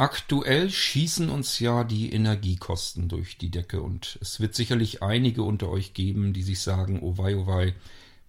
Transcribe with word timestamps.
Aktuell 0.00 0.70
schießen 0.70 1.28
uns 1.28 1.58
ja 1.58 1.82
die 1.82 2.12
Energiekosten 2.12 3.08
durch 3.08 3.36
die 3.36 3.50
Decke 3.50 3.82
und 3.82 4.16
es 4.22 4.38
wird 4.38 4.54
sicherlich 4.54 5.02
einige 5.02 5.42
unter 5.42 5.68
euch 5.68 5.92
geben, 5.92 6.32
die 6.32 6.44
sich 6.44 6.60
sagen, 6.60 7.00
oh 7.02 7.18
wei, 7.18 7.36
oh 7.36 7.48
wei, 7.48 7.74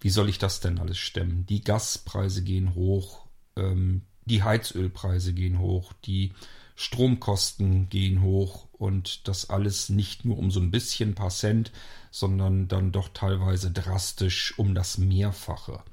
wie 0.00 0.10
soll 0.10 0.28
ich 0.28 0.38
das 0.38 0.58
denn 0.58 0.80
alles 0.80 0.98
stemmen? 0.98 1.46
Die 1.46 1.62
Gaspreise 1.62 2.42
gehen 2.42 2.74
hoch, 2.74 3.24
ähm, 3.54 4.02
die 4.24 4.42
Heizölpreise 4.42 5.32
gehen 5.32 5.60
hoch, 5.60 5.92
die 6.04 6.32
Stromkosten 6.74 7.88
gehen 7.88 8.20
hoch 8.20 8.66
und 8.72 9.28
das 9.28 9.48
alles 9.48 9.90
nicht 9.90 10.24
nur 10.24 10.38
um 10.38 10.50
so 10.50 10.58
ein 10.58 10.72
bisschen 10.72 11.14
paar 11.14 11.30
Cent, 11.30 11.70
sondern 12.10 12.66
dann 12.66 12.90
doch 12.90 13.10
teilweise 13.10 13.70
drastisch 13.70 14.58
um 14.58 14.74
das 14.74 14.98
Mehrfache. 14.98 15.84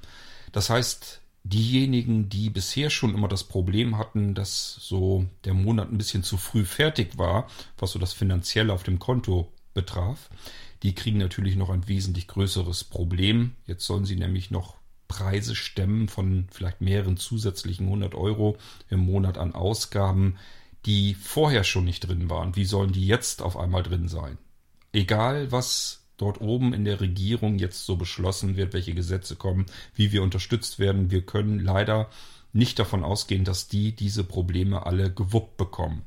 Das 0.54 0.72
heißt, 0.72 1.22
diejenigen, 1.50 2.30
die 2.30 2.50
bisher 2.50 2.90
schon 2.90 3.14
immer 3.14 3.28
das 3.28 3.44
Problem 3.44 3.98
hatten, 3.98 4.34
dass 4.34 4.76
so 4.82 5.26
der 5.44 5.54
Monat 5.54 5.92
ein 5.92 5.98
bisschen 5.98 6.24
zu 6.24 6.38
früh 6.38 6.66
fertig 6.66 7.18
war, 7.18 7.48
was 7.78 7.92
so 7.92 8.00
das 8.00 8.14
Finanzielle 8.14 8.74
auf 8.74 8.84
dem 8.84 9.00
Konto 9.00 9.52
betraf, 9.74 10.30
die 10.84 10.94
kriegen 10.94 11.18
natürlich 11.18 11.56
noch 11.56 11.70
ein 11.70 11.88
wesentlich 11.88 12.28
größeres 12.28 12.84
Problem. 12.84 13.56
Jetzt 13.66 13.86
sollen 13.86 14.06
sie 14.06 14.16
nämlich 14.16 14.52
noch 14.52 14.76
Preise 15.08 15.56
stemmen 15.56 16.08
von 16.10 16.48
vielleicht 16.52 16.82
mehreren 16.82 17.18
zusätzlichen 17.18 17.86
100 17.88 18.14
Euro 18.16 18.58
im 18.90 19.00
Monat 19.00 19.38
an 19.38 19.56
Ausgaben, 19.56 20.38
die 20.86 21.16
vorher 21.16 21.64
schon 21.64 21.86
nicht 21.86 22.02
drin 22.02 22.30
waren. 22.30 22.56
Wie 22.56 22.66
sollen 22.66 22.92
die 22.92 23.08
jetzt 23.08 23.42
auf 23.42 23.58
einmal 23.58 23.84
drin 23.84 24.08
sein? 24.08 24.38
Egal 24.92 25.52
was 25.52 26.07
dort 26.18 26.42
oben 26.42 26.74
in 26.74 26.84
der 26.84 27.00
Regierung 27.00 27.60
jetzt 27.60 27.86
so 27.86 27.96
beschlossen 27.96 28.58
wird, 28.58 28.74
welche 28.74 28.94
Gesetze 28.94 29.36
kommen, 29.36 29.68
wie 29.96 30.12
wir 30.12 30.24
unterstützt 30.24 30.80
werden. 30.80 31.12
Wir 31.12 31.22
können 31.22 31.60
leider 31.60 32.10
nicht 32.54 32.80
davon 32.80 33.04
ausgehen, 33.04 33.44
dass 33.44 33.68
die 33.68 33.92
diese 33.94 34.24
Probleme 34.24 34.86
alle 34.86 35.12
gewuppt 35.12 35.58
bekommen. 35.58 36.04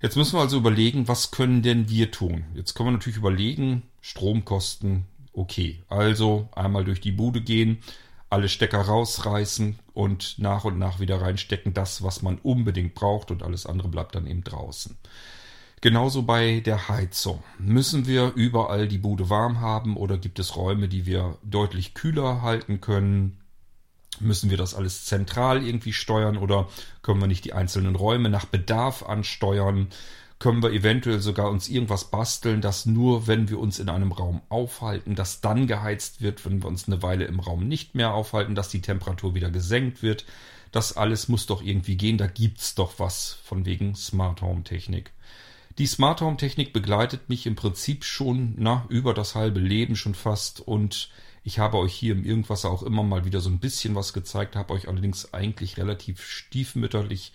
Jetzt 0.00 0.16
müssen 0.16 0.36
wir 0.36 0.40
also 0.40 0.58
überlegen, 0.58 1.08
was 1.08 1.30
können 1.30 1.62
denn 1.62 1.88
wir 1.88 2.10
tun? 2.10 2.44
Jetzt 2.54 2.74
können 2.74 2.88
wir 2.88 2.92
natürlich 2.92 3.16
überlegen, 3.16 3.82
Stromkosten, 4.00 5.04
okay. 5.32 5.82
Also 5.88 6.48
einmal 6.54 6.84
durch 6.84 7.00
die 7.00 7.12
Bude 7.12 7.40
gehen, 7.40 7.78
alle 8.28 8.48
Stecker 8.48 8.80
rausreißen 8.80 9.78
und 9.92 10.38
nach 10.38 10.64
und 10.64 10.78
nach 10.78 11.00
wieder 11.00 11.20
reinstecken, 11.20 11.72
das, 11.72 12.02
was 12.02 12.20
man 12.20 12.38
unbedingt 12.38 12.94
braucht 12.94 13.30
und 13.30 13.42
alles 13.42 13.64
andere 13.64 13.88
bleibt 13.88 14.14
dann 14.14 14.26
eben 14.26 14.44
draußen. 14.44 14.96
Genauso 15.84 16.22
bei 16.22 16.60
der 16.60 16.88
Heizung. 16.88 17.42
Müssen 17.58 18.06
wir 18.06 18.32
überall 18.36 18.88
die 18.88 18.96
Bude 18.96 19.28
warm 19.28 19.60
haben 19.60 19.98
oder 19.98 20.16
gibt 20.16 20.38
es 20.38 20.56
Räume, 20.56 20.88
die 20.88 21.04
wir 21.04 21.36
deutlich 21.42 21.92
kühler 21.92 22.40
halten 22.40 22.80
können? 22.80 23.36
Müssen 24.18 24.48
wir 24.48 24.56
das 24.56 24.74
alles 24.74 25.04
zentral 25.04 25.62
irgendwie 25.62 25.92
steuern 25.92 26.38
oder 26.38 26.70
können 27.02 27.20
wir 27.20 27.26
nicht 27.26 27.44
die 27.44 27.52
einzelnen 27.52 27.96
Räume 27.96 28.30
nach 28.30 28.46
Bedarf 28.46 29.02
ansteuern? 29.02 29.88
Können 30.38 30.62
wir 30.62 30.72
eventuell 30.72 31.20
sogar 31.20 31.50
uns 31.50 31.68
irgendwas 31.68 32.10
basteln, 32.10 32.62
dass 32.62 32.86
nur 32.86 33.26
wenn 33.26 33.50
wir 33.50 33.58
uns 33.60 33.78
in 33.78 33.90
einem 33.90 34.12
Raum 34.12 34.40
aufhalten, 34.48 35.14
dass 35.14 35.42
dann 35.42 35.66
geheizt 35.66 36.22
wird, 36.22 36.46
wenn 36.46 36.62
wir 36.62 36.68
uns 36.68 36.86
eine 36.88 37.02
Weile 37.02 37.26
im 37.26 37.40
Raum 37.40 37.68
nicht 37.68 37.94
mehr 37.94 38.14
aufhalten, 38.14 38.54
dass 38.54 38.70
die 38.70 38.80
Temperatur 38.80 39.34
wieder 39.34 39.50
gesenkt 39.50 40.02
wird? 40.02 40.24
Das 40.72 40.96
alles 40.96 41.28
muss 41.28 41.44
doch 41.44 41.62
irgendwie 41.62 41.98
gehen. 41.98 42.16
Da 42.16 42.26
gibt's 42.26 42.74
doch 42.74 42.94
was 42.98 43.36
von 43.44 43.66
wegen 43.66 43.94
Smart 43.94 44.40
Home 44.40 44.64
Technik. 44.64 45.12
Die 45.76 45.86
Smart 45.88 46.20
Home 46.20 46.36
Technik 46.36 46.72
begleitet 46.72 47.28
mich 47.28 47.46
im 47.46 47.56
Prinzip 47.56 48.04
schon 48.04 48.54
na, 48.56 48.86
über 48.88 49.12
das 49.12 49.34
halbe 49.34 49.58
Leben 49.58 49.96
schon 49.96 50.14
fast 50.14 50.60
und 50.60 51.10
ich 51.42 51.58
habe 51.58 51.78
euch 51.78 51.92
hier 51.92 52.12
im 52.12 52.24
Irgendwas 52.24 52.64
auch 52.64 52.84
immer 52.84 53.02
mal 53.02 53.24
wieder 53.24 53.40
so 53.40 53.50
ein 53.50 53.58
bisschen 53.58 53.96
was 53.96 54.12
gezeigt, 54.12 54.54
habe 54.54 54.72
euch 54.72 54.86
allerdings 54.86 55.34
eigentlich 55.34 55.76
relativ 55.76 56.24
stiefmütterlich 56.24 57.32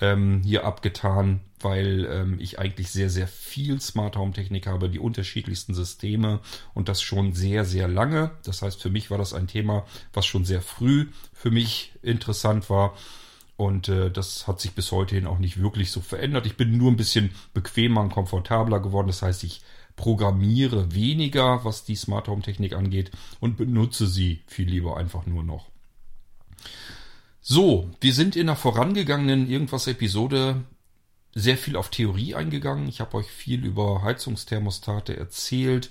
ähm, 0.00 0.42
hier 0.44 0.64
abgetan, 0.64 1.40
weil 1.60 2.06
ähm, 2.10 2.36
ich 2.40 2.58
eigentlich 2.58 2.90
sehr, 2.90 3.08
sehr 3.08 3.26
viel 3.26 3.80
Smart 3.80 4.16
Home 4.16 4.34
Technik 4.34 4.66
habe, 4.66 4.90
die 4.90 4.98
unterschiedlichsten 4.98 5.72
Systeme 5.72 6.40
und 6.74 6.90
das 6.90 7.00
schon 7.00 7.32
sehr, 7.32 7.64
sehr 7.64 7.88
lange. 7.88 8.32
Das 8.44 8.60
heißt, 8.60 8.82
für 8.82 8.90
mich 8.90 9.10
war 9.10 9.16
das 9.16 9.32
ein 9.32 9.46
Thema, 9.46 9.86
was 10.12 10.26
schon 10.26 10.44
sehr 10.44 10.60
früh 10.60 11.06
für 11.32 11.50
mich 11.50 11.94
interessant 12.02 12.68
war. 12.68 12.94
Und 13.58 13.88
äh, 13.88 14.08
das 14.08 14.46
hat 14.46 14.60
sich 14.60 14.72
bis 14.72 14.92
heute 14.92 15.16
hin 15.16 15.26
auch 15.26 15.40
nicht 15.40 15.60
wirklich 15.60 15.90
so 15.90 16.00
verändert. 16.00 16.46
Ich 16.46 16.56
bin 16.56 16.78
nur 16.78 16.92
ein 16.92 16.96
bisschen 16.96 17.30
bequemer 17.54 18.02
und 18.02 18.12
komfortabler 18.12 18.78
geworden. 18.78 19.08
Das 19.08 19.20
heißt, 19.20 19.42
ich 19.42 19.62
programmiere 19.96 20.94
weniger, 20.94 21.64
was 21.64 21.84
die 21.84 21.96
Smart 21.96 22.28
Home 22.28 22.40
Technik 22.40 22.72
angeht 22.72 23.10
und 23.40 23.56
benutze 23.56 24.06
sie 24.06 24.44
viel 24.46 24.68
lieber 24.68 24.96
einfach 24.96 25.26
nur 25.26 25.42
noch. 25.42 25.66
So, 27.40 27.90
wir 28.00 28.14
sind 28.14 28.36
in 28.36 28.46
der 28.46 28.54
vorangegangenen 28.54 29.50
irgendwas 29.50 29.88
Episode 29.88 30.62
sehr 31.34 31.58
viel 31.58 31.74
auf 31.74 31.90
Theorie 31.90 32.36
eingegangen. 32.36 32.88
Ich 32.88 33.00
habe 33.00 33.16
euch 33.16 33.26
viel 33.26 33.64
über 33.64 34.02
Heizungsthermostate 34.02 35.16
erzählt. 35.16 35.90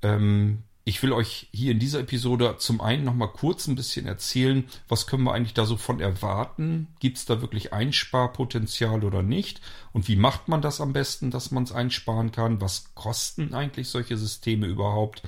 Ähm, 0.00 0.62
ich 0.86 1.02
will 1.02 1.12
euch 1.12 1.48
hier 1.50 1.72
in 1.72 1.78
dieser 1.78 2.00
Episode 2.00 2.56
zum 2.58 2.82
einen 2.82 3.04
nochmal 3.04 3.32
kurz 3.32 3.66
ein 3.66 3.74
bisschen 3.74 4.06
erzählen, 4.06 4.64
was 4.86 5.06
können 5.06 5.24
wir 5.24 5.32
eigentlich 5.32 5.54
da 5.54 5.64
so 5.64 5.78
von 5.78 5.98
erwarten? 5.98 6.88
Gibt 7.00 7.16
es 7.16 7.24
da 7.24 7.40
wirklich 7.40 7.72
Einsparpotenzial 7.72 9.02
oder 9.02 9.22
nicht? 9.22 9.62
Und 9.92 10.08
wie 10.08 10.16
macht 10.16 10.48
man 10.48 10.60
das 10.60 10.82
am 10.82 10.92
besten, 10.92 11.30
dass 11.30 11.50
man 11.50 11.64
es 11.64 11.72
einsparen 11.72 12.32
kann? 12.32 12.60
Was 12.60 12.94
kosten 12.94 13.54
eigentlich 13.54 13.88
solche 13.88 14.18
Systeme 14.18 14.66
überhaupt? 14.66 15.22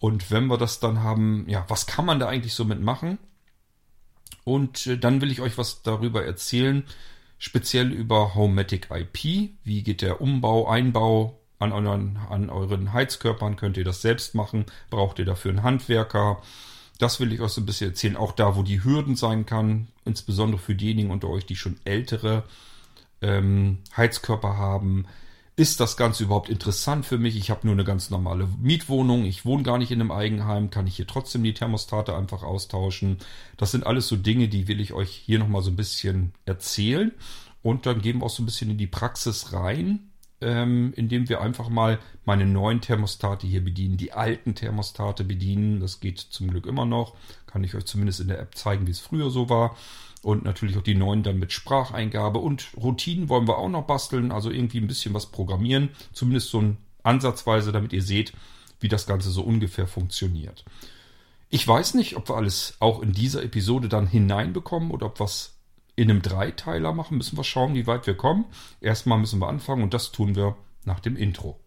Und 0.00 0.32
wenn 0.32 0.48
wir 0.48 0.58
das 0.58 0.80
dann 0.80 1.04
haben, 1.04 1.48
ja, 1.48 1.64
was 1.68 1.86
kann 1.86 2.04
man 2.04 2.18
da 2.18 2.26
eigentlich 2.26 2.54
so 2.54 2.64
mitmachen? 2.64 3.18
Und 4.42 4.88
äh, 4.88 4.98
dann 4.98 5.20
will 5.20 5.30
ich 5.30 5.40
euch 5.40 5.58
was 5.58 5.82
darüber 5.82 6.24
erzählen, 6.24 6.82
speziell 7.38 7.92
über 7.92 8.34
Homematic 8.34 8.88
IP. 8.90 9.52
Wie 9.62 9.82
geht 9.84 10.02
der 10.02 10.20
Umbau, 10.20 10.66
Einbau, 10.66 11.40
an 11.62 11.72
euren, 11.72 12.18
an 12.28 12.50
euren 12.50 12.92
Heizkörpern 12.92 13.56
könnt 13.56 13.76
ihr 13.76 13.84
das 13.84 14.02
selbst 14.02 14.34
machen. 14.34 14.66
Braucht 14.90 15.18
ihr 15.18 15.24
dafür 15.24 15.50
einen 15.50 15.62
Handwerker? 15.62 16.42
Das 16.98 17.20
will 17.20 17.32
ich 17.32 17.40
euch 17.40 17.52
so 17.52 17.60
ein 17.60 17.66
bisschen 17.66 17.90
erzählen. 17.90 18.16
Auch 18.16 18.32
da, 18.32 18.56
wo 18.56 18.62
die 18.62 18.84
Hürden 18.84 19.16
sein 19.16 19.46
kann, 19.46 19.88
insbesondere 20.04 20.60
für 20.60 20.74
diejenigen 20.74 21.10
unter 21.10 21.28
euch, 21.28 21.46
die 21.46 21.56
schon 21.56 21.76
ältere 21.84 22.44
ähm, 23.20 23.78
Heizkörper 23.96 24.56
haben. 24.56 25.06
Ist 25.54 25.80
das 25.80 25.96
Ganze 25.96 26.24
überhaupt 26.24 26.48
interessant 26.48 27.04
für 27.04 27.18
mich? 27.18 27.36
Ich 27.36 27.50
habe 27.50 27.66
nur 27.66 27.74
eine 27.74 27.84
ganz 27.84 28.08
normale 28.10 28.48
Mietwohnung. 28.60 29.24
Ich 29.24 29.44
wohne 29.44 29.62
gar 29.62 29.78
nicht 29.78 29.90
in 29.90 30.00
einem 30.00 30.10
Eigenheim. 30.10 30.70
Kann 30.70 30.86
ich 30.86 30.96
hier 30.96 31.06
trotzdem 31.06 31.42
die 31.42 31.54
Thermostate 31.54 32.16
einfach 32.16 32.42
austauschen? 32.42 33.18
Das 33.58 33.70
sind 33.70 33.86
alles 33.86 34.08
so 34.08 34.16
Dinge, 34.16 34.48
die 34.48 34.66
will 34.66 34.80
ich 34.80 34.92
euch 34.92 35.10
hier 35.10 35.38
nochmal 35.38 35.62
so 35.62 35.70
ein 35.70 35.76
bisschen 35.76 36.32
erzählen. 36.46 37.12
Und 37.62 37.86
dann 37.86 38.00
gehen 38.00 38.20
wir 38.20 38.26
auch 38.26 38.30
so 38.30 38.42
ein 38.42 38.46
bisschen 38.46 38.70
in 38.70 38.78
die 38.78 38.86
Praxis 38.86 39.52
rein 39.52 40.11
ähm, 40.42 40.92
indem 40.96 41.28
wir 41.28 41.40
einfach 41.40 41.68
mal 41.68 41.98
meine 42.24 42.46
neuen 42.46 42.80
Thermostate 42.80 43.46
hier 43.46 43.64
bedienen, 43.64 43.96
die 43.96 44.12
alten 44.12 44.54
Thermostate 44.54 45.24
bedienen. 45.24 45.80
Das 45.80 46.00
geht 46.00 46.18
zum 46.18 46.50
Glück 46.50 46.66
immer 46.66 46.84
noch. 46.84 47.14
Kann 47.46 47.64
ich 47.64 47.74
euch 47.74 47.84
zumindest 47.84 48.20
in 48.20 48.28
der 48.28 48.40
App 48.40 48.54
zeigen, 48.56 48.86
wie 48.86 48.90
es 48.90 49.00
früher 49.00 49.30
so 49.30 49.48
war. 49.48 49.76
Und 50.22 50.44
natürlich 50.44 50.76
auch 50.76 50.82
die 50.82 50.94
neuen 50.94 51.22
dann 51.22 51.38
mit 51.38 51.52
Spracheingabe 51.52 52.38
und 52.38 52.68
Routinen 52.76 53.28
wollen 53.28 53.48
wir 53.48 53.58
auch 53.58 53.68
noch 53.68 53.86
basteln. 53.86 54.30
Also 54.30 54.50
irgendwie 54.50 54.78
ein 54.78 54.86
bisschen 54.86 55.14
was 55.14 55.26
programmieren. 55.26 55.90
Zumindest 56.12 56.50
so 56.50 56.60
ein 56.60 56.76
Ansatzweise, 57.02 57.72
damit 57.72 57.92
ihr 57.92 58.02
seht, 58.02 58.32
wie 58.80 58.88
das 58.88 59.06
Ganze 59.06 59.30
so 59.30 59.42
ungefähr 59.42 59.86
funktioniert. 59.86 60.64
Ich 61.50 61.66
weiß 61.66 61.94
nicht, 61.94 62.16
ob 62.16 62.28
wir 62.30 62.36
alles 62.36 62.76
auch 62.80 63.02
in 63.02 63.12
dieser 63.12 63.42
Episode 63.42 63.88
dann 63.88 64.06
hineinbekommen 64.06 64.90
oder 64.90 65.06
ob 65.06 65.20
was 65.20 65.51
in 65.96 66.10
einem 66.10 66.22
Dreiteiler 66.22 66.92
machen, 66.92 67.18
müssen 67.18 67.36
wir 67.36 67.44
schauen, 67.44 67.74
wie 67.74 67.86
weit 67.86 68.06
wir 68.06 68.16
kommen. 68.16 68.46
Erstmal 68.80 69.18
müssen 69.18 69.40
wir 69.40 69.48
anfangen 69.48 69.82
und 69.82 69.94
das 69.94 70.12
tun 70.12 70.34
wir 70.34 70.56
nach 70.84 71.00
dem 71.00 71.16
Intro. 71.16 71.58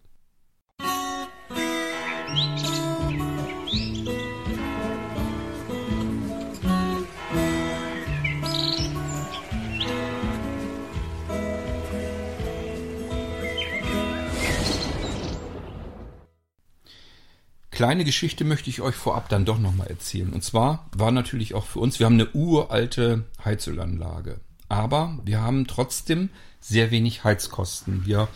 Kleine 17.76 18.04
Geschichte 18.04 18.44
möchte 18.44 18.70
ich 18.70 18.80
euch 18.80 18.94
vorab 18.94 19.28
dann 19.28 19.44
doch 19.44 19.58
nochmal 19.58 19.88
erzählen. 19.88 20.32
Und 20.32 20.42
zwar 20.42 20.88
war 20.96 21.10
natürlich 21.10 21.54
auch 21.54 21.66
für 21.66 21.78
uns, 21.78 21.98
wir 21.98 22.06
haben 22.06 22.14
eine 22.14 22.30
uralte 22.32 23.26
Heizölanlage. 23.44 24.40
Aber 24.70 25.18
wir 25.24 25.42
haben 25.42 25.66
trotzdem 25.66 26.30
sehr 26.58 26.90
wenig 26.90 27.22
Heizkosten. 27.22 28.06
Wir 28.06 28.28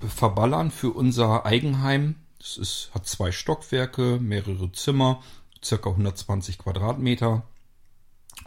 verballern 0.00 0.70
für 0.70 0.88
unser 0.88 1.44
Eigenheim, 1.44 2.14
das 2.38 2.56
ist, 2.56 2.90
hat 2.94 3.06
zwei 3.06 3.30
Stockwerke, 3.30 4.20
mehrere 4.22 4.72
Zimmer, 4.72 5.22
circa 5.62 5.90
120 5.90 6.56
Quadratmeter. 6.56 7.42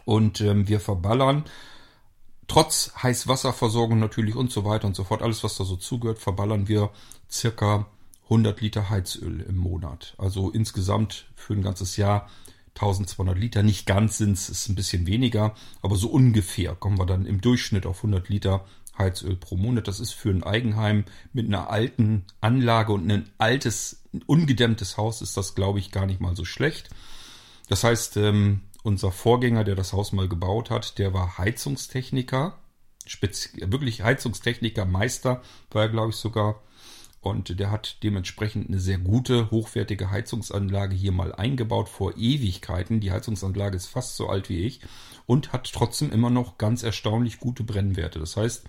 Und 0.04 0.40
ähm, 0.40 0.66
wir 0.66 0.80
verballern 0.80 1.44
trotz 2.48 2.90
Heißwasserversorgung 3.00 4.00
natürlich 4.00 4.34
und 4.34 4.50
so 4.50 4.64
weiter 4.64 4.88
und 4.88 4.96
so 4.96 5.04
fort, 5.04 5.22
alles 5.22 5.44
was 5.44 5.56
da 5.56 5.62
so 5.62 5.76
zugehört, 5.76 6.18
verballern 6.18 6.66
wir 6.66 6.90
circa 7.30 7.86
100 8.32 8.60
Liter 8.60 8.90
Heizöl 8.90 9.40
im 9.40 9.56
Monat. 9.56 10.14
Also 10.18 10.50
insgesamt 10.50 11.26
für 11.34 11.52
ein 11.52 11.62
ganzes 11.62 11.96
Jahr 11.96 12.28
1200 12.74 13.38
Liter. 13.38 13.62
Nicht 13.62 13.86
ganz 13.86 14.18
sind 14.18 14.32
es, 14.32 14.48
ist 14.48 14.68
ein 14.68 14.74
bisschen 14.74 15.06
weniger, 15.06 15.54
aber 15.82 15.96
so 15.96 16.08
ungefähr 16.08 16.74
kommen 16.74 16.98
wir 16.98 17.06
dann 17.06 17.26
im 17.26 17.40
Durchschnitt 17.40 17.84
auf 17.84 17.98
100 17.98 18.28
Liter 18.28 18.64
Heizöl 18.96 19.36
pro 19.36 19.56
Monat. 19.56 19.86
Das 19.86 20.00
ist 20.00 20.12
für 20.12 20.30
ein 20.30 20.42
Eigenheim 20.42 21.04
mit 21.32 21.46
einer 21.46 21.70
alten 21.70 22.24
Anlage 22.40 22.92
und 22.92 23.10
ein 23.10 23.28
altes, 23.36 24.02
ungedämmtes 24.26 24.96
Haus 24.96 25.20
ist 25.20 25.36
das, 25.36 25.54
glaube 25.54 25.78
ich, 25.78 25.90
gar 25.90 26.06
nicht 26.06 26.20
mal 26.20 26.34
so 26.34 26.44
schlecht. 26.44 26.88
Das 27.68 27.84
heißt, 27.84 28.16
ähm, 28.16 28.62
unser 28.82 29.12
Vorgänger, 29.12 29.64
der 29.64 29.76
das 29.76 29.92
Haus 29.92 30.12
mal 30.12 30.28
gebaut 30.28 30.70
hat, 30.70 30.98
der 30.98 31.12
war 31.12 31.38
Heizungstechniker, 31.38 32.58
wirklich 33.54 34.02
Heizungstechniker, 34.02 34.84
Meister 34.84 35.42
war 35.70 35.82
er, 35.82 35.88
glaube 35.88 36.10
ich, 36.10 36.16
sogar. 36.16 36.62
Und 37.22 37.60
der 37.60 37.70
hat 37.70 38.02
dementsprechend 38.02 38.68
eine 38.68 38.80
sehr 38.80 38.98
gute, 38.98 39.48
hochwertige 39.52 40.10
Heizungsanlage 40.10 40.96
hier 40.96 41.12
mal 41.12 41.32
eingebaut 41.32 41.88
vor 41.88 42.16
Ewigkeiten. 42.16 42.98
Die 42.98 43.12
Heizungsanlage 43.12 43.76
ist 43.76 43.86
fast 43.86 44.16
so 44.16 44.28
alt 44.28 44.48
wie 44.48 44.64
ich 44.64 44.80
und 45.24 45.52
hat 45.52 45.72
trotzdem 45.72 46.10
immer 46.10 46.30
noch 46.30 46.58
ganz 46.58 46.82
erstaunlich 46.82 47.38
gute 47.38 47.62
Brennwerte. 47.62 48.18
Das 48.18 48.36
heißt, 48.36 48.64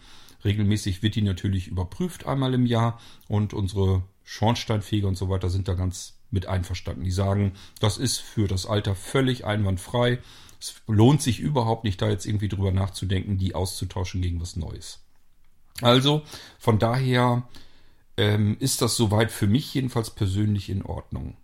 regelmäßig 0.46 1.02
wird 1.02 1.16
die 1.16 1.24
natürlich 1.24 1.68
überprüft 1.68 2.28
einmal 2.28 2.54
im 2.54 2.68
Jahr 2.68 3.00
und 3.28 3.56
unsere 3.56 4.04
Schornsteinfeger 4.24 5.08
und 5.08 5.18
so 5.18 5.30
weiter 5.30 5.50
sind 5.50 5.68
da 5.68 5.74
ganz 5.74 6.20
mit 6.30 6.46
einverstanden. 6.46 7.04
Die 7.04 7.12
sagen, 7.12 7.54
das 7.80 7.98
ist 7.98 8.20
für 8.20 8.48
das 8.48 8.68
Alter 8.68 8.94
völlig 8.94 9.46
einwandfrei. 9.46 10.20
Es 10.60 10.76
lohnt 10.86 11.24
sich 11.24 11.40
überhaupt 11.40 11.86
nicht, 11.86 12.00
da 12.04 12.08
jetzt 12.08 12.28
irgendwie 12.28 12.50
drüber 12.50 12.72
nachzudenken, 12.72 13.40
die 13.40 13.56
auszutauschen 13.56 14.22
gegen 14.22 14.40
was 14.40 14.56
Neues. 14.56 15.00
Also 15.82 16.22
von 16.60 16.78
daher 16.78 17.48
ähm, 18.18 18.58
ist 18.60 18.82
das 18.82 18.96
soweit 18.96 19.32
für 19.32 19.48
mich 19.48 19.74
jedenfalls 19.74 20.12
persönlich 20.12 20.70
in 20.70 20.84
Ordnung. 20.84 21.38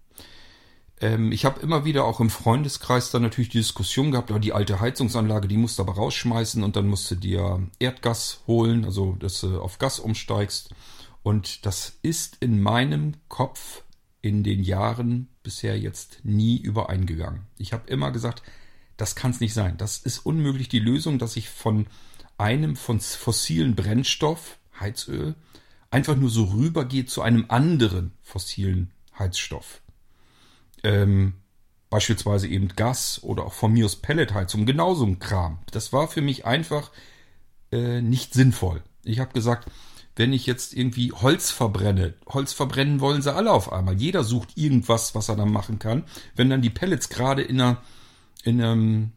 Ähm, 1.02 1.32
ich 1.32 1.46
habe 1.46 1.62
immer 1.62 1.86
wieder 1.86 2.06
auch 2.06 2.20
im 2.20 2.30
Freundeskreis 2.30 3.12
dann 3.12 3.22
natürlich 3.22 3.50
die 3.50 3.60
Diskussion 3.60 4.12
gehabt, 4.12 4.32
oh, 4.32 4.40
die 4.40 4.54
alte 4.54 4.80
Heizungsanlage, 4.80 5.48
die 5.48 5.58
musst 5.58 5.80
du 5.80 5.84
aber 5.84 5.94
rausschmeißen 5.94 6.64
und 6.64 6.76
dann 6.76 6.88
musst 6.88 7.10
du 7.12 7.16
dir 7.16 7.68
Erdgas 7.80 8.42
holen, 8.48 8.86
also 8.86 9.14
dass 9.14 9.42
du 9.42 9.62
auf 9.62 9.80
Gas 9.80 10.00
umsteigst. 10.00 10.74
Und 11.24 11.66
das 11.66 12.00
ist 12.02 12.38
in 12.40 12.62
meinem 12.62 13.16
Kopf 13.28 13.84
in 14.22 14.44
den 14.44 14.64
Jahren 14.64 15.30
bisher 15.44 15.80
jetzt 15.80 16.20
nie 16.24 16.58
übereingegangen. 16.58 17.48
Ich 17.58 17.74
habe 17.74 17.90
immer 17.90 18.12
gesagt, 18.12 18.44
das 18.98 19.16
kann 19.16 19.32
es 19.32 19.40
nicht 19.40 19.54
sein. 19.54 19.78
Das 19.78 19.98
ist 19.98 20.20
unmöglich 20.20 20.68
die 20.68 20.80
Lösung, 20.80 21.20
dass 21.20 21.38
ich 21.38 21.50
von 21.50 21.88
einem 22.38 22.76
von 22.76 23.00
fossilen 23.00 23.76
Brennstoff, 23.76 24.58
Heizöl, 24.80 25.36
einfach 25.92 26.16
nur 26.16 26.30
so 26.30 26.46
rübergeht 26.46 27.10
zu 27.10 27.22
einem 27.22 27.46
anderen 27.48 28.14
fossilen 28.22 28.92
Heizstoff. 29.18 29.82
Ähm, 30.84 31.34
beispielsweise 31.90 32.48
eben 32.48 32.70
Gas 32.70 33.22
oder 33.24 33.46
auch 33.46 33.54
von 33.54 33.74
mir 33.74 33.86
aus 33.86 33.96
Pelletheizung, 33.96 34.66
genauso 34.66 35.06
ein 35.06 35.20
Kram. 35.20 35.60
Das 35.72 35.92
war 35.92 36.08
für 36.08 36.22
mich 36.22 36.46
einfach 36.46 36.92
äh, 37.72 38.02
nicht 38.02 38.34
sinnvoll. 38.34 38.84
Ich 39.04 39.20
habe 39.20 39.34
gesagt, 39.34 39.70
wenn 40.16 40.34
ich 40.34 40.46
jetzt 40.46 40.74
irgendwie 40.74 41.12
Holz 41.14 41.50
verbrenne, 41.50 42.14
Holz 42.28 42.54
verbrennen 42.54 43.00
wollen 43.00 43.22
sie 43.22 43.34
alle 43.34 43.52
auf 43.52 43.72
einmal. 43.72 43.96
Jeder 43.96 44.24
sucht 44.24 44.58
irgendwas, 44.58 45.16
was 45.16 45.30
er 45.30 45.36
dann 45.36 45.52
machen 45.52 45.80
kann. 45.80 46.04
Wenn 46.36 46.50
dann 46.50 46.62
die 46.62 46.70
Pellets 46.70 47.10
gerade 47.10 47.42
in 47.42 47.62
einer 47.62 47.82
in 48.44 48.62
einem 48.62 49.12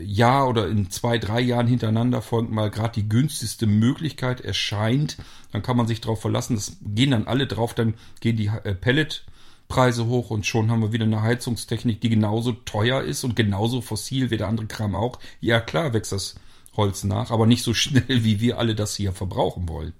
Jahr 0.00 0.48
oder 0.48 0.68
in 0.68 0.90
zwei, 0.90 1.18
drei 1.18 1.40
Jahren 1.40 1.66
hintereinander 1.66 2.22
folgend 2.22 2.52
mal 2.52 2.70
gerade 2.70 3.00
die 3.00 3.08
günstigste 3.08 3.66
Möglichkeit 3.66 4.40
erscheint, 4.40 5.18
dann 5.52 5.62
kann 5.62 5.76
man 5.76 5.86
sich 5.86 6.00
darauf 6.00 6.20
verlassen. 6.20 6.56
Das 6.56 6.76
gehen 6.82 7.10
dann 7.10 7.26
alle 7.26 7.46
drauf, 7.46 7.74
dann 7.74 7.94
gehen 8.20 8.36
die 8.36 8.46
äh, 8.46 8.74
Pelletpreise 8.74 10.06
hoch 10.06 10.30
und 10.30 10.46
schon 10.46 10.70
haben 10.70 10.82
wir 10.82 10.92
wieder 10.92 11.04
eine 11.04 11.22
Heizungstechnik, 11.22 12.00
die 12.00 12.10
genauso 12.10 12.52
teuer 12.52 13.02
ist 13.02 13.24
und 13.24 13.36
genauso 13.36 13.80
fossil 13.80 14.30
wie 14.30 14.36
der 14.36 14.48
andere 14.48 14.66
Kram 14.66 14.94
auch. 14.94 15.18
Ja 15.40 15.60
klar 15.60 15.92
wächst 15.92 16.12
das 16.12 16.36
Holz 16.76 17.04
nach, 17.04 17.30
aber 17.30 17.46
nicht 17.46 17.62
so 17.62 17.74
schnell, 17.74 18.24
wie 18.24 18.40
wir 18.40 18.58
alle 18.58 18.74
das 18.74 18.96
hier 18.96 19.12
verbrauchen 19.12 19.68
wollen. 19.68 19.92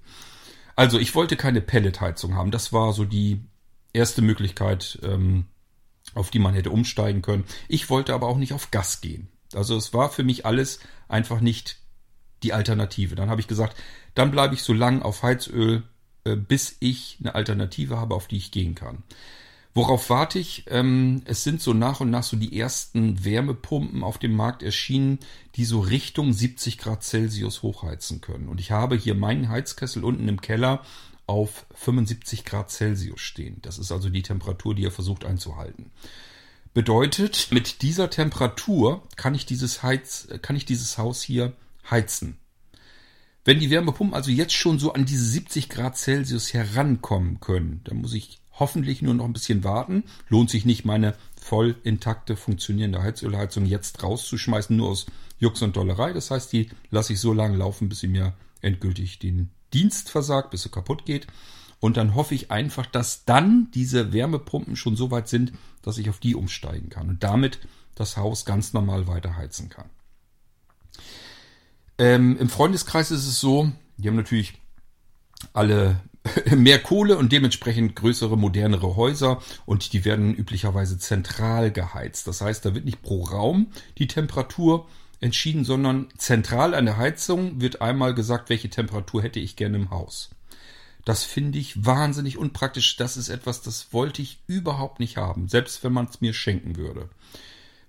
Also 0.75 0.97
ich 0.97 1.13
wollte 1.13 1.35
keine 1.35 1.61
Pelletheizung 1.61 2.35
haben. 2.35 2.51
Das 2.51 2.71
war 2.71 2.93
so 2.93 3.03
die 3.03 3.41
erste 3.91 4.21
Möglichkeit, 4.21 4.97
ähm, 5.03 5.45
auf 6.13 6.31
die 6.31 6.39
man 6.39 6.53
hätte 6.53 6.71
umsteigen 6.71 7.21
können. 7.21 7.43
Ich 7.67 7.89
wollte 7.89 8.13
aber 8.13 8.27
auch 8.27 8.37
nicht 8.37 8.53
auf 8.53 8.71
Gas 8.71 9.01
gehen. 9.01 9.27
Also 9.53 9.75
es 9.75 9.93
war 9.93 10.09
für 10.09 10.23
mich 10.23 10.45
alles 10.45 10.79
einfach 11.07 11.41
nicht 11.41 11.77
die 12.43 12.53
Alternative. 12.53 13.15
Dann 13.15 13.29
habe 13.29 13.41
ich 13.41 13.47
gesagt, 13.47 13.77
dann 14.15 14.31
bleibe 14.31 14.53
ich 14.53 14.63
so 14.63 14.73
lang 14.73 15.01
auf 15.01 15.23
Heizöl, 15.23 15.83
äh, 16.23 16.35
bis 16.35 16.77
ich 16.79 17.17
eine 17.19 17.35
Alternative 17.35 17.97
habe, 17.97 18.15
auf 18.15 18.27
die 18.27 18.37
ich 18.37 18.51
gehen 18.51 18.75
kann. 18.75 19.03
Worauf 19.73 20.09
warte 20.09 20.39
ich? 20.39 20.65
Ähm, 20.67 21.21
es 21.25 21.43
sind 21.43 21.61
so 21.61 21.73
nach 21.73 21.99
und 21.99 22.09
nach 22.09 22.23
so 22.23 22.37
die 22.37 22.59
ersten 22.59 23.23
Wärmepumpen 23.23 24.03
auf 24.03 24.17
dem 24.17 24.33
Markt 24.33 24.63
erschienen, 24.63 25.19
die 25.55 25.65
so 25.65 25.79
Richtung 25.79 26.33
70 26.33 26.79
Grad 26.79 27.03
Celsius 27.03 27.61
hochheizen 27.61 28.19
können. 28.19 28.49
Und 28.49 28.59
ich 28.59 28.71
habe 28.71 28.95
hier 28.95 29.15
meinen 29.15 29.49
Heizkessel 29.49 30.03
unten 30.03 30.27
im 30.27 30.41
Keller 30.41 30.83
auf 31.27 31.67
75 31.75 32.43
Grad 32.45 32.71
Celsius 32.71 33.21
stehen. 33.21 33.59
Das 33.61 33.77
ist 33.77 33.91
also 33.91 34.09
die 34.09 34.23
Temperatur, 34.23 34.73
die 34.73 34.85
er 34.85 34.91
versucht 34.91 35.23
einzuhalten. 35.23 35.91
Bedeutet, 36.73 37.47
mit 37.51 37.81
dieser 37.81 38.09
Temperatur 38.09 39.03
kann 39.15 39.33
ich 39.33 39.45
dieses 39.45 39.81
Heiz, 39.81 40.27
kann 40.41 40.55
ich 40.55 40.65
dieses 40.65 40.97
Haus 40.97 41.21
hier 41.21 41.53
heizen. 41.89 42.37
Wenn 43.43 43.59
die 43.59 43.71
Wärmepumpen 43.71 44.13
also 44.13 44.29
jetzt 44.29 44.53
schon 44.53 44.77
so 44.77 44.93
an 44.93 45.05
diese 45.05 45.23
70 45.23 45.69
Grad 45.69 45.97
Celsius 45.97 46.53
herankommen 46.53 47.39
können, 47.39 47.81
dann 47.85 47.97
muss 47.97 48.13
ich 48.13 48.39
hoffentlich 48.51 49.01
nur 49.01 49.15
noch 49.15 49.25
ein 49.25 49.33
bisschen 49.33 49.63
warten. 49.63 50.03
Lohnt 50.27 50.51
sich 50.51 50.65
nicht, 50.65 50.85
meine 50.85 51.15
voll 51.41 51.75
intakte 51.83 52.35
funktionierende 52.35 53.01
Heizölheizung 53.01 53.65
jetzt 53.65 54.03
rauszuschmeißen, 54.03 54.75
nur 54.75 54.89
aus 54.89 55.07
Jux 55.39 55.61
und 55.63 55.75
Dollerei. 55.75 56.13
Das 56.13 56.29
heißt, 56.29 56.53
die 56.53 56.69
lasse 56.91 57.13
ich 57.13 57.19
so 57.19 57.33
lange 57.33 57.57
laufen, 57.57 57.89
bis 57.89 58.01
sie 58.01 58.07
mir 58.07 58.33
endgültig 58.61 59.17
den 59.17 59.49
Dienst 59.73 60.09
versagt, 60.09 60.51
bis 60.51 60.63
sie 60.63 60.69
kaputt 60.69 61.05
geht. 61.05 61.25
Und 61.79 61.95
dann 61.97 62.13
hoffe 62.13 62.35
ich 62.35 62.51
einfach, 62.51 62.85
dass 62.85 63.23
dann 63.23 63.69
diese 63.73 64.11
Wärmepumpen 64.11 64.75
schon 64.75 64.97
so 64.97 65.11
weit 65.11 65.29
sind, 65.29 65.53
dass 65.81 65.97
ich 65.97 66.09
auf 66.09 66.19
die 66.19 66.35
umsteigen 66.35 66.89
kann 66.89 67.09
und 67.09 67.23
damit 67.23 67.59
das 67.95 68.17
Haus 68.17 68.45
ganz 68.45 68.73
normal 68.73 69.07
weiter 69.07 69.35
heizen 69.35 69.69
kann. 69.69 69.89
Ähm, 71.97 72.37
Im 72.39 72.49
Freundeskreis 72.49 73.11
ist 73.11 73.27
es 73.27 73.39
so, 73.39 73.71
die 73.97 74.07
haben 74.07 74.15
natürlich 74.15 74.53
alle 75.53 75.99
mehr 76.55 76.79
Kohle 76.79 77.17
und 77.17 77.31
dementsprechend 77.31 77.95
größere, 77.95 78.37
modernere 78.37 78.95
Häuser 78.95 79.41
und 79.65 79.93
die 79.93 80.05
werden 80.05 80.33
üblicherweise 80.33 80.97
zentral 80.97 81.71
geheizt. 81.71 82.27
Das 82.27 82.41
heißt, 82.41 82.65
da 82.65 82.73
wird 82.73 82.85
nicht 82.85 83.01
pro 83.01 83.23
Raum 83.23 83.67
die 83.97 84.07
Temperatur 84.07 84.87
entschieden, 85.21 85.65
sondern 85.65 86.07
zentral 86.17 86.73
an 86.73 86.85
der 86.85 86.97
Heizung 86.97 87.59
wird 87.59 87.81
einmal 87.81 88.13
gesagt, 88.13 88.49
welche 88.49 88.69
Temperatur 88.69 89.21
hätte 89.21 89.39
ich 89.39 89.55
gerne 89.55 89.77
im 89.77 89.89
Haus. 89.89 90.29
Das 91.09 91.23
finde 91.23 91.57
ich 91.57 91.87
wahnsinnig 91.87 92.37
unpraktisch. 92.37 92.95
Das 92.95 93.17
ist 93.17 93.29
etwas, 93.29 93.63
das 93.63 93.91
wollte 93.91 94.21
ich 94.21 94.43
überhaupt 94.45 94.99
nicht 94.99 95.17
haben, 95.17 95.47
selbst 95.47 95.83
wenn 95.83 95.91
man 95.91 96.05
es 96.05 96.21
mir 96.21 96.33
schenken 96.33 96.77
würde. 96.77 97.09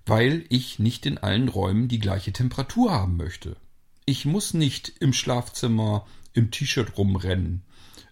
Weil 0.07 0.43
ich 0.49 0.79
nicht 0.79 1.05
in 1.05 1.19
allen 1.19 1.47
Räumen 1.47 1.87
die 1.87 1.99
gleiche 1.99 2.33
Temperatur 2.33 2.91
haben 2.91 3.17
möchte. 3.17 3.57
Ich 4.05 4.25
muss 4.25 4.55
nicht 4.55 4.93
im 4.99 5.13
Schlafzimmer 5.13 6.07
im 6.33 6.49
T-Shirt 6.49 6.97
rumrennen. 6.97 7.61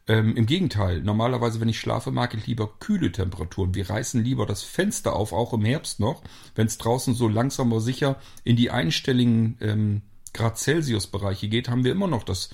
Ähm, 0.06 0.36
Im 0.36 0.46
Gegenteil, 0.46 1.02
normalerweise, 1.02 1.60
wenn 1.60 1.70
ich 1.70 1.80
schlafe, 1.80 2.12
mag 2.12 2.36
ich 2.36 2.46
lieber 2.46 2.78
kühle 2.78 3.12
Temperaturen. 3.12 3.74
Wir 3.74 3.90
reißen 3.90 4.24
lieber 4.24 4.46
das 4.46 4.62
Fenster 4.62 5.16
auf, 5.16 5.34
auch 5.34 5.54
im 5.54 5.66
Herbst 5.66 6.00
noch, 6.00 6.22
wenn 6.54 6.68
es 6.68 6.78
draußen 6.78 7.16
so 7.16 7.28
langsam 7.28 7.72
aber 7.72 7.82
sicher 7.82 8.22
in 8.44 8.56
die 8.56 8.70
einstelligen 8.70 9.58
ähm, 9.60 10.04
Grad 10.36 10.60
Celsius-Bereiche 10.60 11.48
geht, 11.50 11.68
haben 11.68 11.84
wir 11.84 11.94
immer 11.94 12.08
noch 12.08 12.22
das 12.22 12.52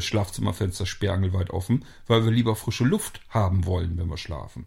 Schlafzimmerfenster 0.00 0.86
sperrangelweit 0.86 1.50
offen, 1.50 1.84
weil 2.06 2.24
wir 2.24 2.30
lieber 2.30 2.56
frische 2.56 2.84
Luft 2.84 3.20
haben 3.28 3.66
wollen, 3.66 3.98
wenn 3.98 4.08
wir 4.08 4.16
schlafen. 4.16 4.66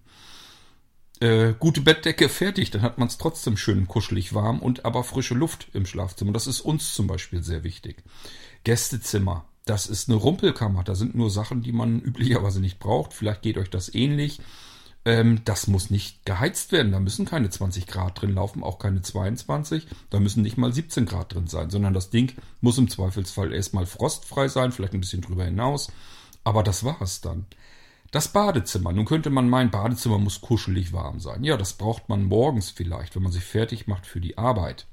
Äh, 1.19 1.53
gute 1.57 1.81
Bettdecke 1.81 2.29
fertig, 2.29 2.69
dann 2.69 2.83
hat 2.83 2.99
man 2.99 3.07
es 3.07 3.17
trotzdem 3.17 3.57
schön 3.57 3.87
kuschelig 3.87 4.33
warm 4.33 4.59
und 4.59 4.85
aber 4.85 5.03
frische 5.03 5.33
Luft 5.33 5.67
im 5.73 5.85
Schlafzimmer. 5.85 6.31
Das 6.31 6.45
ist 6.45 6.61
uns 6.61 6.93
zum 6.93 7.07
Beispiel 7.07 7.41
sehr 7.41 7.63
wichtig. 7.63 8.03
Gästezimmer 8.63 9.47
das 9.67 9.87
ist 9.87 10.09
eine 10.09 10.17
Rumpelkammer. 10.17 10.83
Da 10.83 10.95
sind 10.95 11.15
nur 11.15 11.29
Sachen, 11.29 11.61
die 11.61 11.71
man 11.71 12.01
üblicherweise 12.03 12.59
nicht 12.59 12.79
braucht. 12.79 13.13
Vielleicht 13.13 13.41
geht 13.41 13.57
euch 13.57 13.69
das 13.69 13.93
ähnlich. 13.93 14.39
Ähm, 15.07 15.39
das 15.45 15.67
muss 15.67 15.89
nicht 15.89 16.25
geheizt 16.25 16.73
werden. 16.73 16.91
Da 16.91 16.99
müssen 16.99 17.25
keine 17.25 17.49
20 17.49 17.87
Grad 17.87 18.21
drin 18.21 18.33
laufen, 18.35 18.61
auch 18.61 18.77
keine 18.77 19.01
22. 19.01 19.87
Da 20.09 20.19
müssen 20.19 20.43
nicht 20.43 20.57
mal 20.57 20.73
17 20.73 21.05
Grad 21.05 21.33
drin 21.33 21.47
sein, 21.47 21.69
sondern 21.69 21.93
das 21.93 22.09
Ding 22.09 22.33
muss 22.59 22.77
im 22.77 22.89
Zweifelsfall 22.89 23.53
erstmal 23.53 23.85
frostfrei 23.85 24.49
sein, 24.49 24.73
vielleicht 24.73 24.93
ein 24.93 24.99
bisschen 24.99 25.21
drüber 25.21 25.45
hinaus. 25.45 25.89
Aber 26.43 26.61
das 26.61 26.83
war 26.83 27.01
es 27.01 27.21
dann. 27.21 27.45
Das 28.11 28.27
Badezimmer. 28.27 28.91
Nun 28.91 29.05
könnte 29.05 29.29
man 29.29 29.47
meinen, 29.47 29.71
Badezimmer 29.71 30.19
muss 30.19 30.41
kuschelig 30.41 30.91
warm 30.91 31.21
sein. 31.21 31.45
Ja, 31.45 31.55
das 31.55 31.73
braucht 31.73 32.09
man 32.09 32.25
morgens 32.25 32.71
vielleicht, 32.71 33.15
wenn 33.15 33.23
man 33.23 33.31
sich 33.31 33.45
fertig 33.45 33.87
macht 33.87 34.05
für 34.05 34.19
die 34.19 34.37
Arbeit. 34.37 34.87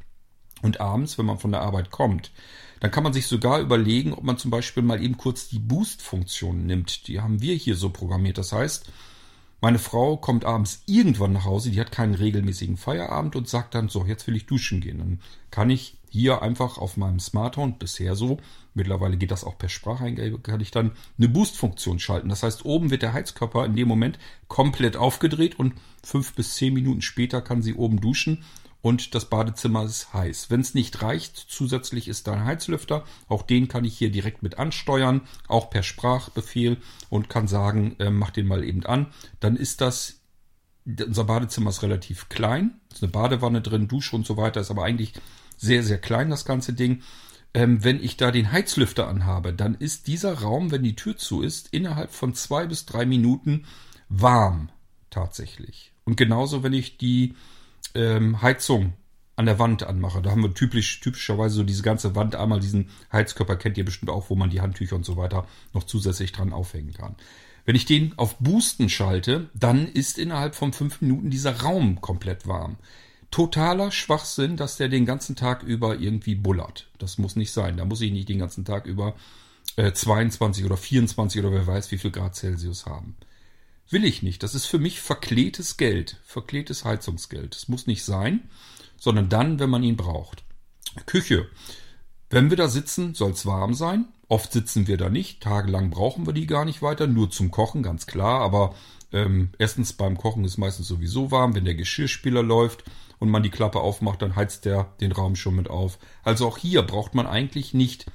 Und 0.63 0.81
abends, 0.81 1.19
wenn 1.19 1.27
man 1.27 1.39
von 1.41 1.51
der 1.51 1.63
Arbeit 1.63 1.91
kommt. 1.91 2.31
Dann 2.79 2.93
kann 2.93 3.03
man 3.03 3.13
sich 3.13 3.27
sogar 3.27 3.59
überlegen, 3.59 4.13
ob 4.13 4.23
man 4.23 4.39
zum 4.39 4.53
Beispiel 4.53 4.85
mal 4.85 5.03
eben 5.03 5.17
kurz 5.17 5.49
die 5.49 5.59
Boost-Funktion 5.59 6.67
nimmt. 6.67 7.09
Die 7.09 7.21
haben 7.21 7.43
wir 7.43 7.57
hier 7.57 7.75
so 7.75 7.91
programmiert. 7.91 8.39
Das 8.39 8.53
heißt, 8.53 8.89
meine 9.65 9.79
Frau 9.79 10.19
kommt 10.19 10.45
abends 10.45 10.83
irgendwann 10.85 11.33
nach 11.33 11.47
Hause, 11.47 11.71
die 11.71 11.81
hat 11.81 11.91
keinen 11.91 12.15
regelmäßigen 12.15 12.77
Feierabend 12.77 13.35
und 13.35 13.49
sagt 13.49 13.75
dann, 13.75 13.89
so, 13.89 14.05
jetzt 14.05 14.27
will 14.27 14.37
ich 14.37 14.45
duschen 14.45 14.83
gehen. 14.83 14.99
Dann 14.99 15.21
kann 15.51 15.71
ich 15.71 15.97
hier 16.11 16.43
einfach 16.43 16.77
auf 16.77 16.99
meinem 16.99 17.19
Smartphone, 17.19 17.79
bisher 17.79 18.15
so, 18.15 18.37
mittlerweile 18.75 19.17
geht 19.17 19.31
das 19.31 19.43
auch 19.43 19.57
per 19.57 19.71
Spracheingabe, 19.71 20.39
kann 20.41 20.61
ich 20.61 20.71
dann 20.71 20.91
eine 21.17 21.31
Boost-Funktion 21.31 21.99
schalten. 21.99 22.29
Das 22.29 22.43
heißt, 22.43 22.67
oben 22.67 22.91
wird 22.91 23.01
der 23.01 23.15
Heizkörper 23.15 23.65
in 23.65 23.75
dem 23.75 23.89
Moment 23.89 24.19
komplett 24.49 24.99
aufgedreht 24.99 25.59
und 25.59 25.73
fünf 26.03 26.35
bis 26.35 26.57
zehn 26.57 26.75
Minuten 26.75 27.01
später 27.01 27.41
kann 27.41 27.63
sie 27.63 27.73
oben 27.73 28.03
duschen 28.03 28.45
und 28.85 29.15
das 29.15 29.31
Badezimmer 29.31 29.85
ist 29.85 30.13
heiß. 30.13 30.51
Wenn 30.51 30.61
es 30.61 30.75
nicht 30.75 31.01
reicht, 31.01 31.39
zusätzlich 31.39 32.07
ist 32.07 32.27
da 32.27 32.35
ein 32.35 32.45
Heizlüfter. 32.45 33.05
Auch 33.29 33.41
den 33.41 33.67
kann 33.67 33.87
ich 33.87 33.97
hier 33.97 34.11
direkt 34.11 34.43
mit 34.43 34.59
ansteuern, 34.59 35.23
auch 35.49 35.71
per 35.71 35.83
Sprachbefehl 35.83 36.77
und 37.09 37.31
kann 37.31 37.49
sagen, 37.49 37.97
äh, 37.99 38.11
mach 38.11 38.29
den 38.29 38.47
mal 38.47 38.63
eben 38.63 38.85
an. 38.85 39.07
Dann 39.41 39.57
ist 39.57 39.81
das, 39.81 40.21
unser 40.85 41.25
Badezimmer 41.25 41.71
ist 41.71 41.83
relativ 41.83 42.29
klein, 42.29 42.79
ist 42.93 43.03
eine 43.03 43.11
Badewanne 43.11 43.63
drin, 43.63 43.89
Dusche 43.89 44.17
und 44.17 44.27
so 44.27 44.37
weiter, 44.37 44.61
ist 44.61 44.71
aber 44.71 44.85
eigentlich 44.85 45.15
sehr, 45.57 45.83
sehr 45.83 45.99
klein, 45.99 46.29
das 46.29 46.45
ganze 46.45 46.75
Ding. 46.75 47.01
Ähm, 47.55 47.83
wenn 47.85 48.05
ich 48.05 48.19
da 48.19 48.31
den 48.33 48.53
Heizlüfter 48.53 49.09
anhabe, 49.09 49.55
dann 49.55 49.77
ist 49.77 50.09
dieser 50.09 50.41
Raum, 50.41 50.71
wenn 50.71 50.83
die 50.83 50.95
Tür 50.95 51.17
zu 51.17 51.41
ist, 51.41 51.69
innerhalb 51.73 52.13
von 52.13 52.35
zwei 52.35 52.67
bis 52.67 52.85
drei 52.85 53.07
Minuten 53.07 53.65
warm 54.11 54.69
tatsächlich. 55.09 55.95
Und 56.05 56.19
genauso, 56.19 56.63
wenn 56.63 56.75
ich 56.75 56.99
die 56.99 57.35
ähm, 57.95 58.43
Heizung 58.43 58.95
an 59.37 59.47
der 59.47 59.59
Wand 59.59 59.83
anmache. 59.83 60.23
Da 60.23 60.31
haben 60.31 60.43
wir 60.43 60.55
typisch, 60.55 61.01
typischerweise 61.01 61.57
so 61.57 61.65
diese 61.65 61.83
ganze 61.83 62.15
Wand 62.15 62.37
einmal 62.37 62.61
diesen 62.61 62.91
Heizkörper 63.13 63.57
kennt 63.57 63.77
ihr 63.77 63.85
bestimmt 63.85 64.11
auch, 64.11 64.31
wo 64.31 64.37
man 64.37 64.51
die 64.51 64.61
Handtücher 64.61 64.97
und 64.97 65.05
so 65.05 65.17
weiter 65.17 65.47
noch 65.73 65.85
zusätzlich 65.85 66.33
dran 66.33 66.53
aufhängen 66.53 66.93
kann. 66.93 67.17
Wenn 67.65 67.77
ich 67.77 67.87
den 67.87 68.17
auf 68.19 68.37
Boosten 68.39 68.89
schalte, 68.89 69.49
dann 69.55 69.89
ist 69.89 70.19
innerhalb 70.19 70.55
von 70.55 70.73
fünf 70.73 71.01
Minuten 71.01 71.31
dieser 71.31 71.63
Raum 71.63 72.01
komplett 72.01 72.47
warm. 72.47 72.77
Totaler 73.31 73.91
Schwachsinn, 73.91 74.57
dass 74.57 74.77
der 74.77 74.89
den 74.89 75.07
ganzen 75.07 75.35
Tag 75.35 75.63
über 75.65 75.99
irgendwie 75.99 76.37
bullert. 76.37 76.89
Das 76.99 77.19
muss 77.19 77.35
nicht 77.35 77.53
sein. 77.53 77.77
Da 77.79 77.85
muss 77.85 78.01
ich 78.01 78.13
nicht 78.13 78.29
den 78.29 78.39
ganzen 78.39 78.65
Tag 78.65 78.87
über 78.87 79.15
äh, 79.77 79.93
22 79.93 80.65
oder 80.65 80.77
24 80.77 81.41
oder 81.41 81.51
wer 81.51 81.67
weiß 81.67 81.91
wie 81.91 81.99
viel 81.99 82.13
Grad 82.13 82.37
Celsius 82.37 82.87
haben. 82.87 83.17
Will 83.91 84.05
ich 84.05 84.23
nicht. 84.23 84.43
Das 84.43 84.55
ist 84.55 84.67
für 84.67 84.79
mich 84.79 85.01
verklärtes 85.01 85.77
Geld, 85.77 86.21
verklärtes 86.25 86.85
Heizungsgeld. 86.85 87.55
Das 87.55 87.69
muss 87.69 87.87
nicht 87.87 88.05
sein, 88.05 88.49
sondern 88.99 89.29
dann, 89.29 89.59
wenn 89.59 89.71
man 89.71 89.83
ihn 89.83 89.97
braucht. 89.97 90.43
Küche. 91.07 91.49
Wenn 92.31 92.51
wir 92.51 92.57
da 92.57 92.69
sitzen, 92.69 93.15
soll 93.15 93.33
es 93.33 93.47
warm 93.47 93.75
sein. 93.75 94.07
Oft 94.29 94.53
sitzen 94.53 94.87
wir 94.87 94.97
da 94.97 95.11
nicht. 95.11 95.43
Tagelang 95.43 95.91
brauchen 95.91 96.27
wir 96.27 96.33
die 96.33 96.47
gar 96.47 96.65
nicht 96.65 96.83
weiter. 96.83 97.07
Nur 97.07 97.31
zum 97.31 97.51
Kochen, 97.51 97.83
ganz 97.83 98.07
klar. 98.07 98.41
Aber 98.41 98.75
ähm, 99.13 99.51
erstens 99.59 99.93
beim 99.93 100.17
Kochen 100.17 100.45
ist 100.45 100.57
meistens 100.57 100.89
sowieso 100.89 101.31
warm. 101.31 101.55
Wenn 101.55 101.67
der 101.67 101.75
Geschirrspüler 101.75 102.43
läuft 102.43 102.85
und 103.19 103.31
man 103.31 103.43
die 103.43 103.51
Klappe 103.51 103.81
aufmacht, 103.81 104.23
dann 104.23 104.35
heizt 104.35 104.65
der 104.65 104.95
den 105.01 105.13
Raum 105.13 105.37
schon 105.37 105.57
mit 105.57 105.69
auf. 105.69 105.99
Also 106.23 106.49
auch 106.49 106.59
hier 106.59 106.83
braucht 106.83 107.15
man 107.15 107.27
eigentlich 107.27 107.75
nicht 107.75 108.07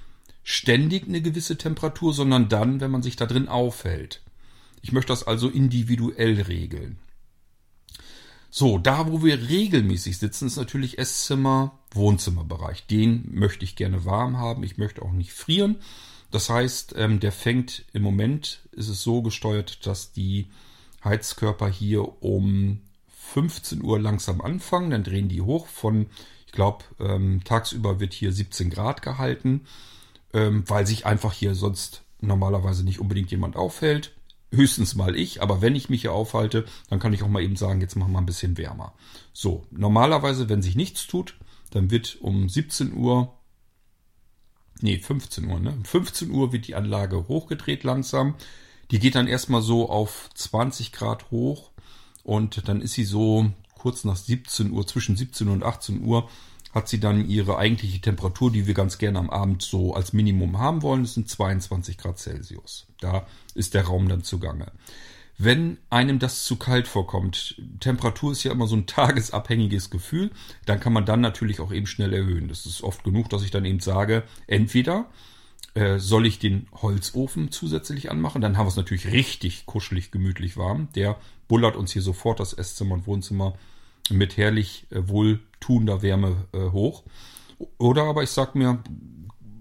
ständig 0.44 1.08
eine 1.08 1.22
gewisse 1.22 1.58
Temperatur, 1.58 2.14
sondern 2.14 2.50
dann, 2.50 2.82
wenn 2.82 2.92
man 2.92 3.04
sich 3.04 3.16
da 3.16 3.28
drin 3.28 3.48
aufhält. 3.48 4.22
Ich 4.82 4.92
möchte 4.92 5.12
das 5.12 5.26
also 5.26 5.50
individuell 5.50 6.42
regeln. 6.42 7.00
So, 8.52 8.80
da 8.80 9.08
wo 9.08 9.24
wir 9.24 9.50
regelmäßig 9.50 10.18
sitzen, 10.18 10.48
ist 10.48 10.56
natürlich 10.56 10.98
Esszimmer, 10.98 11.78
Wohnzimmerbereich. 11.92 12.88
Den 12.88 13.30
möchte 13.32 13.64
ich 13.64 13.76
gerne 13.76 14.06
warm 14.06 14.38
haben. 14.38 14.64
Ich 14.64 14.78
möchte 14.78 15.04
auch 15.04 15.12
nicht 15.12 15.34
frieren. 15.34 15.78
Das 16.32 16.50
heißt, 16.50 16.96
ähm, 16.98 17.20
der 17.20 17.32
fängt 17.32 17.86
im 17.94 18.02
Moment, 18.02 18.62
ist 18.72 18.90
es 18.90 19.04
so 19.04 19.22
gesteuert, 19.22 19.86
dass 19.86 20.14
die 20.14 20.48
Heizkörper 21.04 21.70
hier 21.70 22.24
um 22.24 22.82
15 23.08 23.84
Uhr 23.84 24.00
langsam 24.00 24.42
anfangen. 24.42 24.90
Dann 24.90 25.04
drehen 25.04 25.30
die 25.30 25.42
hoch 25.42 25.68
von, 25.68 26.08
ich 26.48 26.52
glaube, 26.52 26.86
ähm, 27.00 27.42
tagsüber 27.44 28.00
wird 28.00 28.14
hier 28.14 28.32
17 28.32 28.72
Grad 28.72 29.04
gehalten, 29.04 29.62
ähm, 30.34 30.64
weil 30.68 30.88
sich 30.88 31.06
einfach 31.06 31.34
hier 31.34 31.54
sonst 31.54 32.02
normalerweise 32.20 32.84
nicht 32.84 33.00
unbedingt 33.00 33.30
jemand 33.30 33.56
aufhält 33.56 34.12
höchstens 34.52 34.96
mal 34.96 35.16
ich, 35.16 35.42
aber 35.42 35.62
wenn 35.62 35.76
ich 35.76 35.90
mich 35.90 36.02
hier 36.02 36.14
aufhalte, 36.14 36.66
dann 36.90 37.00
kann 37.00 37.14
ich 37.14 37.24
auch 37.24 37.28
mal 37.28 37.44
eben 37.44 37.56
sagen, 37.56 37.82
jetzt 37.82 37.96
machen 37.96 38.12
wir 38.12 38.20
ein 38.20 38.26
bisschen 38.26 38.58
wärmer. 38.58 38.94
So, 39.34 39.66
normalerweise, 39.72 40.50
wenn 40.50 40.62
sich 40.62 40.76
nichts 40.76 41.08
tut, 41.08 41.36
dann 41.72 41.92
wird 41.92 42.18
um 42.22 42.50
17 42.50 42.94
Uhr, 42.94 43.34
nee, 44.82 44.98
15 44.98 45.46
Uhr, 45.46 45.60
ne? 45.60 45.72
Um 45.72 45.86
15 45.86 46.32
Uhr 46.32 46.52
wird 46.52 46.68
die 46.68 46.76
Anlage 46.76 47.28
hochgedreht 47.28 47.84
langsam. 47.84 48.36
Die 48.92 49.00
geht 49.00 49.16
dann 49.16 49.28
erstmal 49.28 49.62
so 49.62 49.90
auf 49.90 50.30
20 50.34 50.92
Grad 50.92 51.30
hoch 51.30 51.72
und 52.24 52.68
dann 52.68 52.82
ist 52.82 52.94
sie 52.94 53.04
so 53.04 53.52
kurz 53.78 54.04
nach 54.04 54.16
17 54.16 54.72
Uhr, 54.72 54.86
zwischen 54.88 55.16
17 55.16 55.48
und 55.48 55.64
18 55.64 56.04
Uhr, 56.04 56.30
hat 56.74 56.88
sie 56.88 57.00
dann 57.00 57.28
ihre 57.28 57.58
eigentliche 57.58 58.00
Temperatur, 58.00 58.52
die 58.52 58.68
wir 58.68 58.74
ganz 58.74 58.98
gerne 58.98 59.20
am 59.20 59.30
Abend 59.30 59.62
so 59.62 59.94
als 59.94 60.14
Minimum 60.14 60.60
haben 60.60 60.82
wollen. 60.82 61.04
Das 61.04 61.16
sind 61.16 61.30
22 61.30 61.98
Grad 61.98 62.20
Celsius. 62.20 62.88
Da 63.00 63.26
ist 63.56 63.74
der 63.74 63.86
Raum 63.86 64.08
dann 64.08 64.24
zugange. 64.24 64.72
Wenn 65.42 65.78
einem 65.90 66.20
das 66.20 66.44
zu 66.44 66.58
kalt 66.58 66.88
vorkommt, 66.88 67.56
Temperatur 67.80 68.34
ist 68.34 68.44
ja 68.44 68.52
immer 68.52 68.68
so 68.68 68.76
ein 68.76 68.86
tagesabhängiges 68.88 69.90
Gefühl, 69.90 70.32
dann 70.66 70.80
kann 70.80 70.94
man 70.94 71.06
dann 71.06 71.22
natürlich 71.22 71.62
auch 71.62 71.72
eben 71.72 71.88
schnell 71.88 72.14
erhöhen. 72.14 72.50
Das 72.50 72.66
ist 72.66 72.84
oft 72.84 73.04
genug, 73.04 73.30
dass 73.30 73.44
ich 73.44 73.52
dann 73.52 73.66
eben 73.66 73.80
sage, 73.80 74.24
entweder 74.48 75.06
äh, 75.76 75.98
soll 75.98 76.26
ich 76.26 76.40
den 76.40 76.68
Holzofen 76.74 77.52
zusätzlich 77.52 78.12
anmachen, 78.12 78.42
dann 78.42 78.58
haben 78.58 78.66
wir 78.66 78.72
es 78.72 78.76
natürlich 78.76 79.08
richtig 79.08 79.66
kuschelig, 79.66 80.12
gemütlich 80.12 80.58
warm. 80.58 80.90
Der 80.96 81.18
bullert 81.48 81.78
uns 81.78 81.94
hier 81.94 82.02
sofort 82.02 82.40
das 82.42 82.54
Esszimmer 82.54 82.96
und 82.96 83.08
Wohnzimmer 83.08 83.54
mit 84.10 84.36
herrlich 84.36 84.88
äh, 84.90 85.08
wohltuender 85.60 86.02
Wärme 86.02 86.48
äh, 86.54 86.72
hoch. 86.72 87.04
Oder 87.78 88.04
aber 88.04 88.24
ich 88.24 88.30
sag 88.30 88.56
mir, 88.56 88.82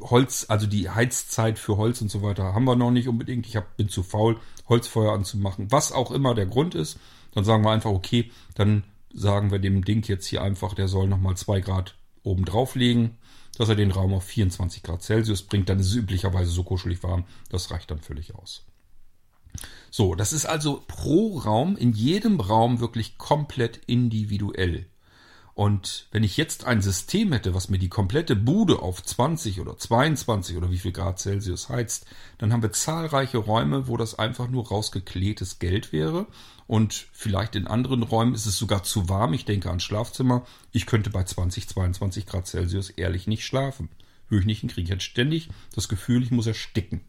Holz, 0.01 0.47
also 0.49 0.67
die 0.67 0.89
Heizzeit 0.89 1.59
für 1.59 1.77
Holz 1.77 2.01
und 2.01 2.11
so 2.11 2.23
weiter 2.23 2.55
haben 2.55 2.65
wir 2.65 2.77
noch 2.77 2.91
nicht 2.91 3.09
unbedingt. 3.09 3.47
Ich 3.47 3.57
hab, 3.57 3.77
bin 3.77 3.89
zu 3.89 4.03
faul, 4.03 4.39
Holzfeuer 4.69 5.13
anzumachen. 5.13 5.71
Was 5.73 5.93
auch 5.93 6.13
immer 6.13 6.35
der 6.35 6.47
Grund 6.47 6.75
ist, 6.75 6.99
dann 7.33 7.45
sagen 7.45 7.65
wir 7.65 7.73
einfach, 7.73 7.91
okay, 7.91 8.31
dann 8.55 8.85
sagen 9.13 9.51
wir 9.51 9.59
dem 9.59 9.85
Ding 9.85 10.07
jetzt 10.07 10.27
hier 10.27 10.43
einfach, 10.43 10.75
der 10.75 10.87
soll 10.87 11.09
nochmal 11.09 11.37
zwei 11.37 11.61
Grad 11.61 11.97
oben 12.23 12.45
drauf 12.45 12.75
legen, 12.75 13.17
dass 13.57 13.69
er 13.69 13.75
den 13.75 13.91
Raum 13.91 14.15
auf 14.15 14.25
24 14.25 14.83
Grad 14.83 15.03
Celsius 15.03 15.43
bringt. 15.43 15.69
Dann 15.69 15.81
ist 15.81 15.89
es 15.89 15.97
üblicherweise 15.97 16.51
so 16.51 16.63
kuschelig 16.63 17.03
warm. 17.03 17.25
Das 17.49 17.71
reicht 17.73 17.91
dann 17.91 18.01
völlig 18.01 18.35
aus. 18.37 18.65
So, 19.91 20.15
das 20.15 20.33
ist 20.33 20.47
also 20.47 20.85
pro 20.87 21.39
Raum, 21.39 21.77
in 21.77 21.93
jedem 21.93 22.39
Raum 22.39 22.79
wirklich 22.79 23.19
komplett 23.19 23.79
individuell. 23.87 24.87
Und 25.59 26.07
wenn 26.13 26.23
ich 26.23 26.37
jetzt 26.37 26.67
ein 26.67 26.81
System 26.81 27.33
hätte, 27.33 27.53
was 27.53 27.69
mir 27.69 27.81
die 27.81 27.89
komplette 27.89 28.37
Bude 28.37 28.79
auf 28.79 29.03
20 29.03 29.59
oder 29.59 29.77
22 29.77 30.57
oder 30.57 30.71
wie 30.71 30.79
viel 30.79 30.93
Grad 30.93 31.19
Celsius 31.19 31.69
heizt, 31.69 32.07
dann 32.39 32.53
haben 32.53 32.63
wir 32.63 32.71
zahlreiche 32.71 33.39
Räume, 33.39 33.89
wo 33.89 33.97
das 33.97 34.17
einfach 34.17 34.47
nur 34.47 34.69
rausgeklärtes 34.69 35.59
Geld 35.59 35.93
wäre. 35.93 36.29
Und 36.69 37.09
vielleicht 37.11 37.57
in 37.57 37.67
anderen 37.67 38.05
Räumen 38.05 38.37
ist 38.37 38.47
es 38.47 38.57
sogar 38.57 38.85
zu 38.85 39.09
warm. 39.09 39.33
Ich 39.33 39.47
denke 39.47 39.69
an 39.69 39.81
Schlafzimmer. 39.81 40.47
Ich 40.71 40.87
könnte 40.87 41.11
bei 41.11 41.25
20, 41.25 41.69
22 41.69 42.27
Grad 42.27 42.47
Celsius 42.47 42.91
ehrlich 42.91 43.27
nicht 43.27 43.45
schlafen. 43.45 43.89
Würde 44.29 44.43
ich 44.43 44.47
nicht 44.47 44.61
hinkriegen. 44.61 44.85
Ich 44.85 44.93
hätte 44.93 45.05
ständig 45.05 45.49
das 45.75 45.89
Gefühl, 45.89 46.23
ich 46.23 46.31
muss 46.31 46.47
ersticken. 46.47 47.01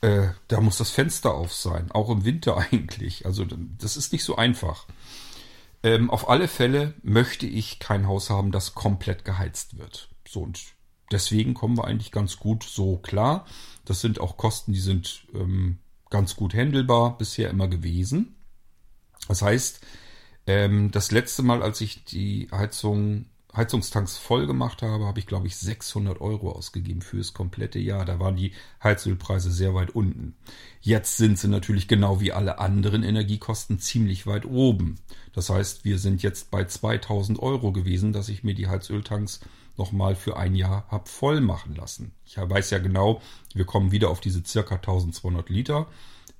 Äh, 0.00 0.30
da 0.48 0.60
muss 0.60 0.78
das 0.78 0.90
Fenster 0.90 1.32
auf 1.32 1.54
sein. 1.54 1.92
Auch 1.92 2.10
im 2.10 2.24
Winter 2.24 2.56
eigentlich. 2.72 3.24
Also 3.24 3.46
das 3.78 3.96
ist 3.96 4.12
nicht 4.12 4.24
so 4.24 4.34
einfach. 4.34 4.88
Ähm, 5.82 6.10
auf 6.10 6.28
alle 6.28 6.48
Fälle 6.48 6.94
möchte 7.02 7.46
ich 7.46 7.78
kein 7.78 8.06
Haus 8.06 8.30
haben, 8.30 8.52
das 8.52 8.74
komplett 8.74 9.24
geheizt 9.24 9.78
wird. 9.78 10.10
So 10.28 10.42
und 10.42 10.60
deswegen 11.10 11.54
kommen 11.54 11.76
wir 11.76 11.84
eigentlich 11.84 12.12
ganz 12.12 12.38
gut 12.38 12.62
so 12.64 12.98
klar. 12.98 13.46
Das 13.84 14.00
sind 14.00 14.20
auch 14.20 14.36
Kosten, 14.36 14.72
die 14.72 14.80
sind 14.80 15.26
ähm, 15.34 15.78
ganz 16.10 16.36
gut 16.36 16.54
handelbar 16.54 17.18
bisher 17.18 17.50
immer 17.50 17.68
gewesen. 17.68 18.36
Das 19.28 19.42
heißt, 19.42 19.80
ähm, 20.46 20.90
das 20.90 21.10
letzte 21.10 21.42
Mal, 21.42 21.62
als 21.62 21.80
ich 21.80 22.04
die 22.04 22.48
Heizung 22.52 23.26
Heizungstanks 23.54 24.16
voll 24.16 24.46
gemacht 24.46 24.82
habe, 24.82 25.04
habe 25.04 25.18
ich, 25.18 25.26
glaube 25.26 25.46
ich, 25.46 25.56
600 25.56 26.20
Euro 26.20 26.52
ausgegeben 26.52 27.02
für 27.02 27.18
das 27.18 27.34
komplette 27.34 27.78
Jahr. 27.78 28.04
Da 28.04 28.18
waren 28.18 28.36
die 28.36 28.52
Heizölpreise 28.82 29.50
sehr 29.50 29.74
weit 29.74 29.90
unten. 29.90 30.34
Jetzt 30.80 31.18
sind 31.18 31.38
sie 31.38 31.48
natürlich 31.48 31.86
genau 31.86 32.20
wie 32.20 32.32
alle 32.32 32.58
anderen 32.58 33.02
Energiekosten 33.02 33.78
ziemlich 33.78 34.26
weit 34.26 34.46
oben. 34.46 34.98
Das 35.34 35.50
heißt, 35.50 35.84
wir 35.84 35.98
sind 35.98 36.22
jetzt 36.22 36.50
bei 36.50 36.64
2000 36.64 37.38
Euro 37.40 37.72
gewesen, 37.72 38.12
dass 38.12 38.30
ich 38.30 38.42
mir 38.42 38.54
die 38.54 38.68
Heizöltanks 38.68 39.40
nochmal 39.76 40.16
für 40.16 40.36
ein 40.36 40.54
Jahr 40.54 40.86
habe 40.88 41.08
voll 41.08 41.40
machen 41.40 41.74
lassen. 41.74 42.12
Ich 42.24 42.36
weiß 42.36 42.70
ja 42.70 42.78
genau, 42.78 43.20
wir 43.54 43.64
kommen 43.64 43.92
wieder 43.92 44.10
auf 44.10 44.20
diese 44.20 44.42
circa 44.44 44.76
1200 44.76 45.48
Liter 45.50 45.88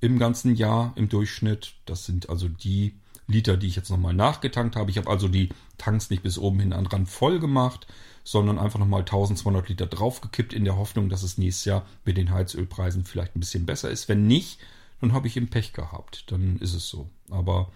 im 0.01 0.19
ganzen 0.19 0.55
Jahr 0.55 0.93
im 0.95 1.09
Durchschnitt. 1.09 1.75
Das 1.85 2.05
sind 2.05 2.29
also 2.29 2.47
die 2.47 2.95
Liter, 3.33 3.57
die 3.57 3.67
ich 3.67 3.75
jetzt 3.75 3.89
nochmal 3.89 4.13
nachgetankt 4.13 4.75
habe. 4.75 4.91
Ich 4.91 4.97
habe 4.97 5.09
also 5.09 5.27
die 5.27 5.49
Tanks 5.77 6.09
nicht 6.09 6.23
bis 6.23 6.37
oben 6.37 6.59
hin 6.59 6.71
an 6.71 6.85
Rand 6.85 7.09
voll 7.09 7.39
gemacht, 7.39 7.87
sondern 8.23 8.57
einfach 8.57 8.79
nochmal 8.79 9.01
1200 9.01 9.67
Liter 9.67 9.87
draufgekippt 9.87 10.53
in 10.53 10.63
der 10.63 10.77
Hoffnung, 10.77 11.09
dass 11.09 11.23
es 11.23 11.37
nächstes 11.37 11.65
Jahr 11.65 11.85
mit 12.05 12.15
den 12.15 12.31
Heizölpreisen 12.31 13.03
vielleicht 13.03 13.35
ein 13.35 13.41
bisschen 13.41 13.65
besser 13.65 13.91
ist. 13.91 14.07
Wenn 14.07 14.27
nicht, 14.27 14.59
dann 15.01 15.11
habe 15.11 15.27
ich 15.27 15.35
eben 15.35 15.49
Pech 15.49 15.73
gehabt. 15.73 16.31
Dann 16.31 16.57
ist 16.59 16.73
es 16.73 16.87
so. 16.87 17.09
Aber 17.29 17.71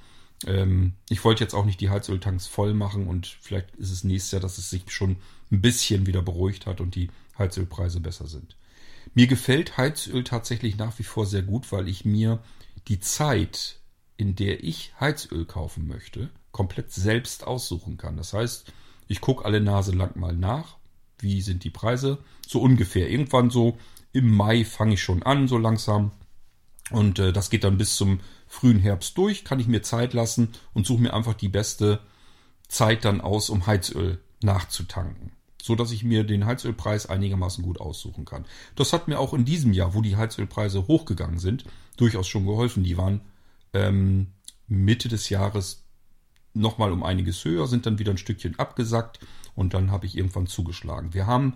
ähm, 0.45 0.93
ich 1.09 1.23
wollte 1.25 1.43
jetzt 1.43 1.53
auch 1.53 1.65
nicht 1.65 1.81
die 1.81 1.89
Heizöltanks 1.89 2.47
voll 2.47 2.73
machen 2.73 3.07
und 3.07 3.27
vielleicht 3.41 3.75
ist 3.75 3.91
es 3.91 4.03
nächstes 4.03 4.31
Jahr, 4.31 4.41
dass 4.41 4.57
es 4.57 4.69
sich 4.69 4.83
schon 4.91 5.17
ein 5.51 5.61
bisschen 5.61 6.05
wieder 6.05 6.21
beruhigt 6.21 6.65
hat 6.65 6.79
und 6.79 6.95
die 6.95 7.09
Heizölpreise 7.37 7.99
besser 7.99 8.27
sind. 8.27 8.55
Mir 9.13 9.27
gefällt 9.27 9.77
Heizöl 9.77 10.23
tatsächlich 10.23 10.77
nach 10.77 10.97
wie 10.99 11.03
vor 11.03 11.25
sehr 11.25 11.41
gut, 11.41 11.71
weil 11.71 11.87
ich 11.87 12.05
mir 12.05 12.39
die 12.87 12.99
Zeit, 12.99 13.79
in 14.17 14.35
der 14.35 14.63
ich 14.63 14.93
Heizöl 14.99 15.45
kaufen 15.45 15.87
möchte, 15.87 16.29
komplett 16.51 16.91
selbst 16.91 17.45
aussuchen 17.45 17.97
kann. 17.97 18.17
Das 18.17 18.33
heißt, 18.33 18.73
ich 19.07 19.21
gucke 19.21 19.45
alle 19.45 19.61
Nase 19.61 19.91
lang 19.91 20.17
mal 20.19 20.35
nach, 20.35 20.77
wie 21.19 21.41
sind 21.41 21.63
die 21.63 21.69
Preise, 21.69 22.17
so 22.45 22.61
ungefähr. 22.61 23.09
Irgendwann 23.09 23.49
so 23.49 23.77
im 24.11 24.35
Mai 24.35 24.65
fange 24.65 24.95
ich 24.95 25.03
schon 25.03 25.23
an, 25.23 25.47
so 25.47 25.57
langsam. 25.57 26.11
Und 26.89 27.19
äh, 27.19 27.33
das 27.33 27.49
geht 27.49 27.63
dann 27.63 27.77
bis 27.77 27.95
zum 27.95 28.19
frühen 28.47 28.79
Herbst 28.79 29.17
durch, 29.17 29.43
kann 29.43 29.59
ich 29.59 29.67
mir 29.67 29.81
Zeit 29.81 30.13
lassen 30.13 30.49
und 30.73 30.85
suche 30.85 31.01
mir 31.01 31.13
einfach 31.13 31.33
die 31.33 31.49
beste 31.49 31.99
Zeit 32.67 33.05
dann 33.05 33.21
aus, 33.21 33.49
um 33.49 33.67
Heizöl 33.67 34.19
nachzutanken. 34.41 35.31
So 35.61 35.75
dass 35.75 35.91
ich 35.91 36.03
mir 36.03 36.23
den 36.23 36.45
Heizölpreis 36.45 37.07
einigermaßen 37.07 37.63
gut 37.63 37.81
aussuchen 37.81 38.25
kann. 38.25 38.45
Das 38.75 38.93
hat 38.93 39.07
mir 39.07 39.19
auch 39.19 39.33
in 39.33 39.43
diesem 39.43 39.73
Jahr, 39.73 39.93
wo 39.93 40.01
die 40.01 40.15
Heizölpreise 40.15 40.87
hochgegangen 40.87 41.39
sind, 41.39 41.65
durchaus 41.97 42.27
schon 42.27 42.45
geholfen. 42.45 42.83
Die 42.83 42.97
waren 42.97 43.21
ähm, 43.77 44.27
Mitte 44.67 45.09
des 45.09 45.29
Jahres 45.29 45.85
nochmal 46.53 46.91
um 46.91 47.03
einiges 47.03 47.43
höher, 47.45 47.67
sind 47.67 47.85
dann 47.85 47.99
wieder 47.99 48.11
ein 48.11 48.17
Stückchen 48.17 48.57
abgesackt 48.57 49.19
und 49.55 49.73
dann 49.73 49.91
habe 49.91 50.05
ich 50.05 50.17
irgendwann 50.17 50.47
zugeschlagen. 50.47 51.13
Wir 51.13 51.27
haben 51.27 51.53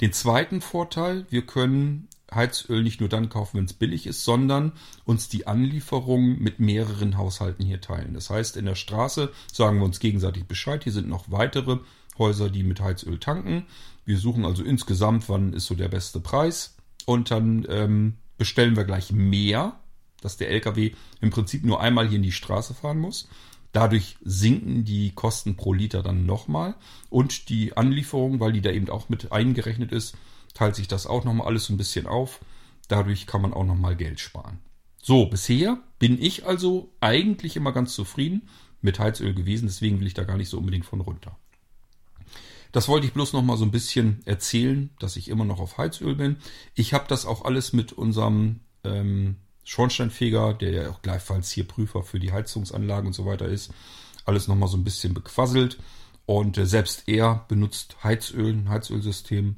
den 0.00 0.12
zweiten 0.12 0.60
Vorteil, 0.60 1.26
wir 1.30 1.46
können 1.46 2.08
Heizöl 2.32 2.82
nicht 2.82 3.00
nur 3.00 3.08
dann 3.08 3.28
kaufen, 3.28 3.58
wenn 3.58 3.64
es 3.64 3.72
billig 3.72 4.06
ist, 4.06 4.24
sondern 4.24 4.72
uns 5.04 5.28
die 5.28 5.46
Anlieferung 5.46 6.38
mit 6.38 6.58
mehreren 6.58 7.16
Haushalten 7.16 7.64
hier 7.64 7.80
teilen. 7.80 8.14
Das 8.14 8.30
heißt, 8.30 8.56
in 8.56 8.64
der 8.64 8.74
Straße 8.74 9.30
sagen 9.52 9.78
wir 9.78 9.84
uns 9.84 10.00
gegenseitig 10.00 10.46
Bescheid. 10.46 10.82
Hier 10.82 10.92
sind 10.92 11.08
noch 11.08 11.30
weitere 11.30 11.78
Häuser, 12.18 12.50
die 12.50 12.62
mit 12.62 12.80
Heizöl 12.80 13.18
tanken. 13.18 13.66
Wir 14.04 14.18
suchen 14.18 14.44
also 14.44 14.62
insgesamt, 14.62 15.28
wann 15.28 15.52
ist 15.52 15.66
so 15.66 15.74
der 15.74 15.88
beste 15.88 16.20
Preis. 16.20 16.76
Und 17.06 17.30
dann 17.30 17.66
ähm, 17.68 18.14
bestellen 18.38 18.76
wir 18.76 18.84
gleich 18.84 19.12
mehr, 19.12 19.78
dass 20.24 20.36
der 20.36 20.50
LKW 20.50 20.92
im 21.20 21.30
Prinzip 21.30 21.64
nur 21.64 21.80
einmal 21.80 22.08
hier 22.08 22.16
in 22.16 22.22
die 22.22 22.32
Straße 22.32 22.74
fahren 22.74 22.98
muss. 22.98 23.28
Dadurch 23.72 24.16
sinken 24.24 24.84
die 24.84 25.10
Kosten 25.10 25.56
pro 25.56 25.72
Liter 25.72 26.02
dann 26.02 26.26
nochmal. 26.26 26.74
Und 27.10 27.48
die 27.48 27.76
Anlieferung, 27.76 28.40
weil 28.40 28.52
die 28.52 28.60
da 28.60 28.70
eben 28.70 28.88
auch 28.88 29.08
mit 29.08 29.32
eingerechnet 29.32 29.92
ist, 29.92 30.16
teilt 30.54 30.76
sich 30.76 30.88
das 30.88 31.06
auch 31.06 31.24
nochmal 31.24 31.48
alles 31.48 31.66
so 31.66 31.74
ein 31.74 31.76
bisschen 31.76 32.06
auf. 32.06 32.40
Dadurch 32.88 33.26
kann 33.26 33.42
man 33.42 33.52
auch 33.52 33.64
nochmal 33.64 33.96
Geld 33.96 34.20
sparen. 34.20 34.60
So, 35.02 35.26
bisher 35.26 35.78
bin 35.98 36.22
ich 36.22 36.46
also 36.46 36.92
eigentlich 37.00 37.56
immer 37.56 37.72
ganz 37.72 37.94
zufrieden 37.94 38.48
mit 38.80 38.98
Heizöl 38.98 39.34
gewesen, 39.34 39.66
deswegen 39.66 40.00
will 40.00 40.06
ich 40.06 40.14
da 40.14 40.24
gar 40.24 40.36
nicht 40.36 40.48
so 40.48 40.58
unbedingt 40.58 40.84
von 40.84 41.00
runter. 41.00 41.36
Das 42.72 42.88
wollte 42.88 43.06
ich 43.06 43.12
bloß 43.12 43.32
noch 43.32 43.42
mal 43.42 43.56
so 43.56 43.64
ein 43.64 43.70
bisschen 43.70 44.20
erzählen, 44.24 44.90
dass 44.98 45.16
ich 45.16 45.28
immer 45.28 45.44
noch 45.44 45.60
auf 45.60 45.78
Heizöl 45.78 46.14
bin. 46.14 46.36
Ich 46.74 46.92
habe 46.92 47.04
das 47.08 47.26
auch 47.26 47.44
alles 47.44 47.72
mit 47.72 47.92
unserem 47.92 48.60
ähm, 48.82 49.36
Schornsteinfeger, 49.64 50.54
der 50.54 50.70
ja 50.70 50.90
auch 50.90 51.02
gleichfalls 51.02 51.50
hier 51.50 51.66
Prüfer 51.66 52.02
für 52.02 52.20
die 52.20 52.32
Heizungsanlagen 52.32 53.06
und 53.06 53.12
so 53.12 53.26
weiter 53.26 53.46
ist, 53.46 53.72
alles 54.24 54.48
noch 54.48 54.56
mal 54.56 54.68
so 54.68 54.76
ein 54.76 54.84
bisschen 54.84 55.14
bequasselt. 55.14 55.78
Und 56.26 56.56
äh, 56.56 56.66
selbst 56.66 57.04
er 57.06 57.44
benutzt 57.48 57.96
Heizöl, 58.02 58.52
ein 58.52 58.68
Heizölsystem 58.68 59.56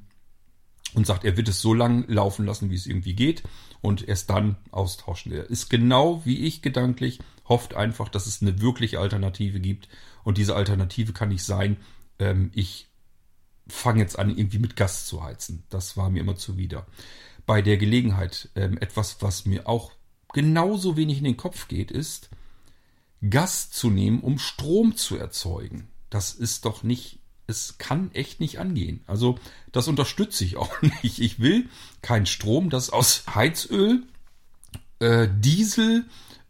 und 0.95 1.07
sagt, 1.07 1.25
er 1.25 1.37
wird 1.37 1.49
es 1.49 1.61
so 1.61 1.75
lang 1.75 2.05
laufen 2.09 2.47
lassen, 2.47 2.71
wie 2.71 2.75
es 2.75 2.87
irgendwie 2.87 3.15
geht 3.15 3.43
und 3.83 4.09
erst 4.09 4.31
dann 4.31 4.57
austauschen. 4.71 5.33
Er 5.33 5.49
ist 5.51 5.69
genau 5.69 6.23
wie 6.25 6.47
ich 6.47 6.63
gedanklich, 6.63 7.21
hofft 7.49 7.75
einfach, 7.75 8.09
dass 8.09 8.27
es 8.27 8.43
eine 8.43 8.61
wirkliche 8.61 8.99
Alternative 8.99 9.61
gibt. 9.61 9.89
Und 10.25 10.39
diese 10.39 10.57
Alternative 10.57 11.13
kann 11.13 11.29
nicht 11.29 11.45
sein, 11.45 11.77
ähm, 12.19 12.51
ich 12.55 12.89
fange 13.69 14.01
jetzt 14.01 14.19
an, 14.19 14.31
irgendwie 14.31 14.59
mit 14.59 14.77
Gas 14.77 15.07
zu 15.07 15.23
heizen. 15.23 15.65
Das 15.71 15.97
war 15.97 16.11
mir 16.11 16.21
immer 16.21 16.37
zuwider. 16.37 16.87
Bei 17.47 17.63
der 17.63 17.77
Gelegenheit, 17.77 18.49
ähm, 18.55 18.79
etwas, 18.79 19.23
was 19.23 19.47
mir 19.47 19.69
auch 19.69 19.93
genauso 20.37 20.99
wenig 20.99 21.17
in 21.17 21.25
den 21.25 21.39
Kopf 21.39 21.67
geht, 21.67 21.91
ist, 21.91 22.29
Gas 23.31 23.71
zu 23.71 23.89
nehmen, 23.89 24.21
um 24.21 24.39
Strom 24.39 24.95
zu 24.95 25.17
erzeugen. 25.17 25.89
Das 26.11 26.35
ist 26.35 26.67
doch 26.67 26.83
nicht, 26.83 27.21
es 27.47 27.79
kann 27.79 28.13
echt 28.13 28.39
nicht 28.39 28.59
angehen. 28.59 29.03
Also, 29.07 29.39
das 29.73 29.89
unterstütze 29.89 30.45
ich 30.45 30.59
auch 30.59 30.83
nicht. 31.03 31.21
Ich 31.21 31.41
will 31.41 31.71
kein 32.03 32.27
Strom, 32.27 32.69
das 32.69 32.91
aus 32.91 33.25
Heizöl, 33.35 34.03
äh, 34.99 35.27
Diesel, 35.41 36.05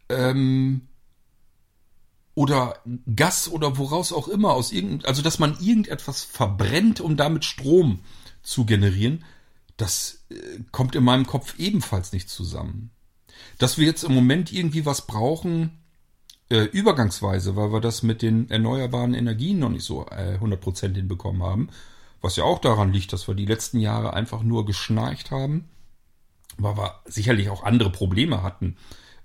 ähm, 0.08 0.88
oder 2.34 2.82
Gas 3.14 3.48
oder 3.48 3.78
woraus 3.78 4.12
auch 4.12 4.26
immer 4.26 4.52
aus 4.52 4.72
irgend, 4.72 5.06
also 5.06 5.22
dass 5.22 5.38
man 5.38 5.60
irgendetwas 5.60 6.24
verbrennt, 6.24 7.00
um 7.00 7.16
damit 7.16 7.44
Strom 7.44 8.00
zu 8.42 8.64
generieren, 8.64 9.24
das 9.76 10.24
äh, 10.30 10.34
kommt 10.72 10.96
in 10.96 11.04
meinem 11.04 11.24
Kopf 11.24 11.56
ebenfalls 11.60 12.12
nicht 12.12 12.28
zusammen. 12.28 12.90
Dass 13.58 13.78
wir 13.78 13.86
jetzt 13.86 14.04
im 14.04 14.14
Moment 14.14 14.52
irgendwie 14.52 14.86
was 14.86 15.06
brauchen, 15.06 15.78
äh, 16.48 16.64
übergangsweise, 16.64 17.56
weil 17.56 17.72
wir 17.72 17.80
das 17.80 18.02
mit 18.02 18.22
den 18.22 18.50
erneuerbaren 18.50 19.14
Energien 19.14 19.58
noch 19.58 19.70
nicht 19.70 19.84
so 19.84 20.06
äh, 20.06 20.38
100% 20.40 20.94
hinbekommen 20.94 21.42
haben, 21.42 21.68
was 22.20 22.36
ja 22.36 22.44
auch 22.44 22.60
daran 22.60 22.92
liegt, 22.92 23.12
dass 23.12 23.28
wir 23.28 23.34
die 23.34 23.46
letzten 23.46 23.80
Jahre 23.80 24.14
einfach 24.14 24.42
nur 24.42 24.66
geschnarcht 24.66 25.30
haben, 25.30 25.68
weil 26.58 26.76
wir 26.76 27.00
sicherlich 27.06 27.50
auch 27.50 27.64
andere 27.64 27.90
Probleme 27.90 28.42
hatten 28.42 28.76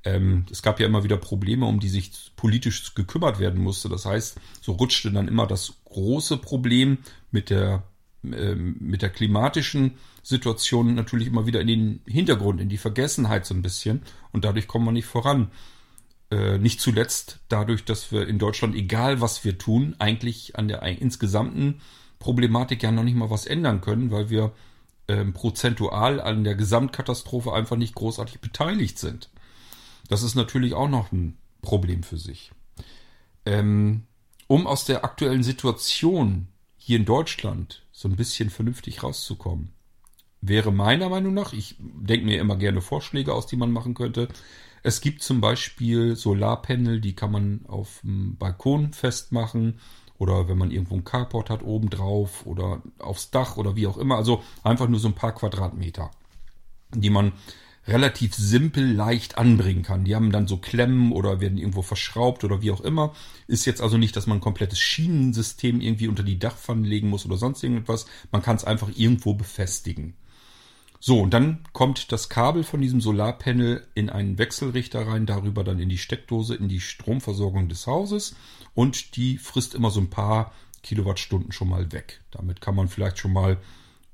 ähm, 0.03 0.45
es 0.49 0.61
gab 0.61 0.79
ja 0.79 0.85
immer 0.85 1.03
wieder 1.03 1.17
Probleme, 1.17 1.65
um 1.65 1.79
die 1.79 1.89
sich 1.89 2.11
politisch 2.35 2.95
gekümmert 2.95 3.39
werden 3.39 3.61
musste. 3.61 3.89
Das 3.89 4.05
heißt, 4.05 4.39
so 4.61 4.73
rutschte 4.73 5.11
dann 5.11 5.27
immer 5.27 5.47
das 5.47 5.73
große 5.85 6.37
Problem 6.37 6.99
mit 7.31 7.49
der, 7.49 7.83
äh, 8.23 8.55
mit 8.55 9.01
der 9.01 9.09
klimatischen 9.09 9.97
Situation 10.23 10.95
natürlich 10.95 11.27
immer 11.27 11.45
wieder 11.45 11.61
in 11.61 11.67
den 11.67 12.01
Hintergrund, 12.05 12.61
in 12.61 12.69
die 12.69 12.77
Vergessenheit 12.77 13.45
so 13.45 13.53
ein 13.53 13.61
bisschen. 13.61 14.01
Und 14.31 14.45
dadurch 14.45 14.67
kommen 14.67 14.85
wir 14.85 14.91
nicht 14.91 15.05
voran. 15.05 15.51
Äh, 16.31 16.57
nicht 16.57 16.79
zuletzt 16.79 17.39
dadurch, 17.49 17.83
dass 17.83 18.11
wir 18.11 18.27
in 18.27 18.39
Deutschland, 18.39 18.75
egal 18.75 19.19
was 19.19 19.43
wir 19.43 19.57
tun, 19.57 19.95
eigentlich 19.99 20.57
an 20.57 20.67
der 20.67 20.81
insgesamten 20.83 21.81
Problematik 22.19 22.83
ja 22.83 22.91
noch 22.91 23.03
nicht 23.03 23.15
mal 23.15 23.29
was 23.29 23.45
ändern 23.45 23.81
können, 23.81 24.11
weil 24.11 24.29
wir 24.29 24.53
ähm, 25.07 25.33
prozentual 25.33 26.21
an 26.21 26.43
der 26.43 26.55
Gesamtkatastrophe 26.55 27.53
einfach 27.53 27.75
nicht 27.75 27.95
großartig 27.95 28.39
beteiligt 28.39 28.97
sind. 28.97 29.29
Das 30.07 30.23
ist 30.23 30.35
natürlich 30.35 30.73
auch 30.73 30.87
noch 30.87 31.11
ein 31.11 31.37
Problem 31.61 32.03
für 32.03 32.17
sich. 32.17 32.51
Ähm, 33.45 34.03
um 34.47 34.67
aus 34.67 34.85
der 34.85 35.03
aktuellen 35.03 35.43
Situation 35.43 36.47
hier 36.77 36.97
in 36.97 37.05
Deutschland 37.05 37.83
so 37.91 38.07
ein 38.07 38.15
bisschen 38.15 38.49
vernünftig 38.49 39.03
rauszukommen, 39.03 39.71
wäre 40.41 40.71
meiner 40.71 41.09
Meinung 41.09 41.33
nach, 41.33 41.53
ich 41.53 41.75
denke 41.79 42.25
mir 42.25 42.39
immer 42.39 42.55
gerne 42.55 42.81
Vorschläge 42.81 43.33
aus, 43.33 43.47
die 43.47 43.55
man 43.55 43.71
machen 43.71 43.93
könnte. 43.93 44.27
Es 44.83 45.01
gibt 45.01 45.21
zum 45.21 45.41
Beispiel 45.41 46.15
Solarpanel, 46.15 46.99
die 47.01 47.15
kann 47.15 47.31
man 47.31 47.61
auf 47.67 47.99
dem 48.03 48.37
Balkon 48.37 48.93
festmachen 48.93 49.79
oder 50.17 50.47
wenn 50.47 50.57
man 50.57 50.71
irgendwo 50.71 50.95
ein 50.95 51.03
Carport 51.03 51.49
hat 51.49 51.63
oben 51.63 51.89
drauf 51.89 52.45
oder 52.45 52.81
aufs 52.97 53.29
Dach 53.29 53.57
oder 53.57 53.75
wie 53.75 53.87
auch 53.87 53.97
immer. 53.97 54.17
Also 54.17 54.43
einfach 54.63 54.87
nur 54.87 54.99
so 54.99 55.07
ein 55.07 55.15
paar 55.15 55.33
Quadratmeter, 55.33 56.09
die 56.93 57.11
man 57.11 57.33
relativ 57.87 58.35
simpel 58.35 58.85
leicht 58.85 59.37
anbringen 59.37 59.83
kann. 59.83 60.03
Die 60.03 60.15
haben 60.15 60.31
dann 60.31 60.47
so 60.47 60.57
Klemmen 60.57 61.11
oder 61.11 61.41
werden 61.41 61.57
irgendwo 61.57 61.81
verschraubt 61.81 62.43
oder 62.43 62.61
wie 62.61 62.71
auch 62.71 62.81
immer. 62.81 63.13
Ist 63.47 63.65
jetzt 63.65 63.81
also 63.81 63.97
nicht, 63.97 64.15
dass 64.15 64.27
man 64.27 64.37
ein 64.37 64.41
komplettes 64.41 64.79
Schienensystem 64.79 65.81
irgendwie 65.81 66.07
unter 66.07 66.23
die 66.23 66.37
Dachpfanne 66.37 66.87
legen 66.87 67.09
muss 67.09 67.25
oder 67.25 67.37
sonst 67.37 67.63
irgendetwas. 67.63 68.05
Man 68.31 68.43
kann 68.43 68.55
es 68.55 68.63
einfach 68.63 68.89
irgendwo 68.95 69.33
befestigen. 69.33 70.15
So, 71.03 71.19
und 71.19 71.33
dann 71.33 71.63
kommt 71.73 72.11
das 72.11 72.29
Kabel 72.29 72.63
von 72.63 72.79
diesem 72.79 73.01
Solarpanel 73.01 73.85
in 73.95 74.09
einen 74.09 74.37
Wechselrichter 74.37 75.07
rein, 75.07 75.25
darüber 75.25 75.63
dann 75.63 75.79
in 75.79 75.89
die 75.89 75.97
Steckdose, 75.97 76.55
in 76.55 76.69
die 76.69 76.79
Stromversorgung 76.79 77.67
des 77.67 77.87
Hauses 77.87 78.35
und 78.75 79.17
die 79.17 79.37
frisst 79.37 79.75
immer 79.75 79.89
so 79.89 79.99
ein 79.99 80.11
paar 80.11 80.53
Kilowattstunden 80.83 81.51
schon 81.51 81.69
mal 81.69 81.91
weg. 81.91 82.21
Damit 82.31 82.61
kann 82.61 82.75
man 82.75 82.87
vielleicht 82.87 83.17
schon 83.17 83.33
mal 83.33 83.57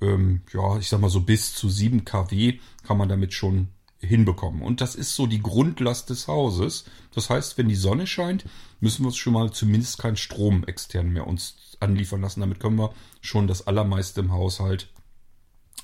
ähm, 0.01 0.41
ja, 0.53 0.77
ich 0.77 0.89
sag 0.89 1.01
mal 1.01 1.09
so 1.09 1.21
bis 1.21 1.53
zu 1.53 1.69
7 1.69 2.05
kW 2.05 2.59
kann 2.83 2.97
man 2.97 3.09
damit 3.09 3.33
schon 3.33 3.67
hinbekommen. 3.99 4.61
Und 4.61 4.81
das 4.81 4.95
ist 4.95 5.15
so 5.15 5.25
die 5.25 5.41
Grundlast 5.41 6.09
des 6.09 6.27
Hauses. 6.27 6.85
Das 7.13 7.29
heißt, 7.29 7.57
wenn 7.57 7.67
die 7.67 7.75
Sonne 7.75 8.05
scheint, 8.05 8.45
müssen 8.79 9.03
wir 9.03 9.07
uns 9.07 9.17
schon 9.17 9.33
mal 9.33 9.51
zumindest 9.51 9.97
keinen 9.97 10.17
Strom 10.17 10.63
extern 10.65 11.09
mehr 11.09 11.25
uns 11.25 11.77
anliefern 11.79 12.21
lassen. 12.21 12.41
Damit 12.41 12.59
können 12.59 12.77
wir 12.77 12.93
schon 13.21 13.47
das 13.47 13.65
allermeiste 13.65 14.21
im 14.21 14.31
Haushalt 14.31 14.89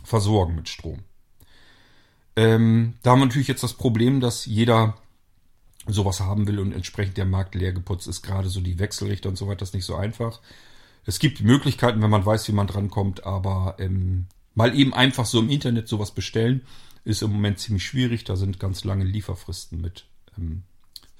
versorgen 0.03 0.55
mit 0.55 0.69
Strom. 0.69 0.99
Ähm, 2.35 2.95
da 3.03 3.11
haben 3.11 3.19
wir 3.19 3.25
natürlich 3.27 3.47
jetzt 3.47 3.63
das 3.63 3.73
Problem, 3.73 4.19
dass 4.19 4.45
jeder 4.45 4.97
sowas 5.87 6.21
haben 6.21 6.47
will 6.47 6.59
und 6.59 6.71
entsprechend 6.71 7.17
der 7.17 7.25
Markt 7.25 7.55
leer 7.55 7.73
geputzt 7.73 8.07
ist. 8.07 8.21
Gerade 8.21 8.49
so 8.49 8.61
die 8.61 8.79
Wechselrichter 8.79 9.29
und 9.29 9.37
so 9.37 9.47
weiter 9.47 9.63
ist 9.63 9.73
nicht 9.73 9.85
so 9.85 9.95
einfach. 9.95 10.39
Es 11.05 11.19
gibt 11.19 11.41
Möglichkeiten, 11.41 12.01
wenn 12.01 12.09
man 12.09 12.25
weiß, 12.25 12.47
wie 12.47 12.53
man 12.53 12.67
drankommt, 12.67 13.25
aber 13.25 13.75
ähm, 13.79 14.27
mal 14.55 14.77
eben 14.77 14.93
einfach 14.93 15.25
so 15.25 15.39
im 15.39 15.49
Internet 15.49 15.87
sowas 15.87 16.11
bestellen, 16.11 16.61
ist 17.03 17.21
im 17.21 17.31
Moment 17.31 17.59
ziemlich 17.59 17.85
schwierig. 17.85 18.23
Da 18.23 18.35
sind 18.35 18.59
ganz 18.59 18.83
lange 18.85 19.03
Lieferfristen 19.03 19.81
mit 19.81 20.05
ähm, 20.37 20.63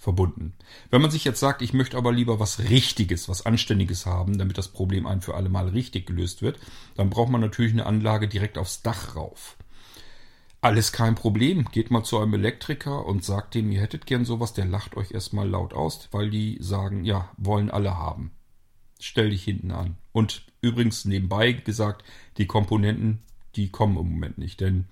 verbunden. 0.04 0.54
Wenn 0.90 1.02
man 1.02 1.12
sich 1.12 1.24
jetzt 1.24 1.40
sagt, 1.40 1.62
ich 1.62 1.74
möchte 1.74 1.98
aber 1.98 2.12
lieber 2.12 2.40
was 2.40 2.60
Richtiges, 2.60 3.30
was 3.30 3.46
Anständiges 3.46 4.06
haben, 4.06 4.38
damit 4.38 4.58
das 4.58 4.68
Problem 4.68 5.08
ein 5.08 5.22
für 5.22 5.34
alle 5.34 5.50
Mal 5.50 5.70
richtig 5.70 6.06
gelöst 6.06 6.42
wird, 6.42 6.60
dann 6.96 7.10
braucht 7.10 7.32
man 7.32 7.42
natürlich 7.42 7.72
eine 7.72 7.86
Anlage 7.86 8.28
direkt 8.28 8.58
aufs 8.58 8.82
Dach 8.82 9.16
rauf. 9.16 9.58
Alles 10.60 10.92
kein 10.92 11.16
Problem. 11.16 11.66
Geht 11.72 11.90
mal 11.90 12.04
zu 12.04 12.20
einem 12.20 12.34
Elektriker 12.34 13.06
und 13.06 13.24
sagt 13.24 13.56
dem, 13.56 13.72
ihr 13.72 13.82
hättet 13.82 14.06
gern 14.06 14.26
sowas, 14.26 14.54
der 14.54 14.66
lacht 14.66 14.96
euch 14.98 15.12
erstmal 15.12 15.48
laut 15.48 15.74
aus, 15.74 16.10
weil 16.12 16.30
die 16.30 16.58
sagen, 16.60 17.06
ja, 17.06 17.30
wollen 17.38 17.72
alle 17.72 17.98
haben. 17.98 18.32
Stell 19.00 19.30
dich 19.30 19.44
hinten 19.44 19.72
an. 19.72 19.98
Und 20.12 20.46
übrigens 20.62 21.06
nebenbei 21.06 21.54
gesagt, 21.54 22.04
die 22.38 22.48
Komponenten, 22.48 23.24
die 23.56 23.70
kommen 23.70 23.98
im 23.98 24.12
Moment 24.12 24.38
nicht, 24.38 24.60
denn 24.62 24.86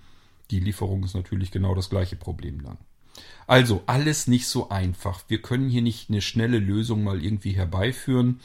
die 0.50 0.60
Lieferung 0.60 1.04
ist 1.04 1.14
natürlich 1.14 1.50
genau 1.50 1.74
das 1.74 1.88
gleiche 1.88 2.16
Problem 2.16 2.62
dann. 2.62 2.78
Also 3.46 3.82
alles 3.86 4.26
nicht 4.26 4.46
so 4.46 4.70
einfach. 4.70 5.24
Wir 5.28 5.42
können 5.42 5.68
hier 5.68 5.82
nicht 5.82 6.08
eine 6.08 6.22
schnelle 6.22 6.58
Lösung 6.58 7.04
mal 7.04 7.22
irgendwie 7.22 7.52
herbeiführen. 7.52 8.40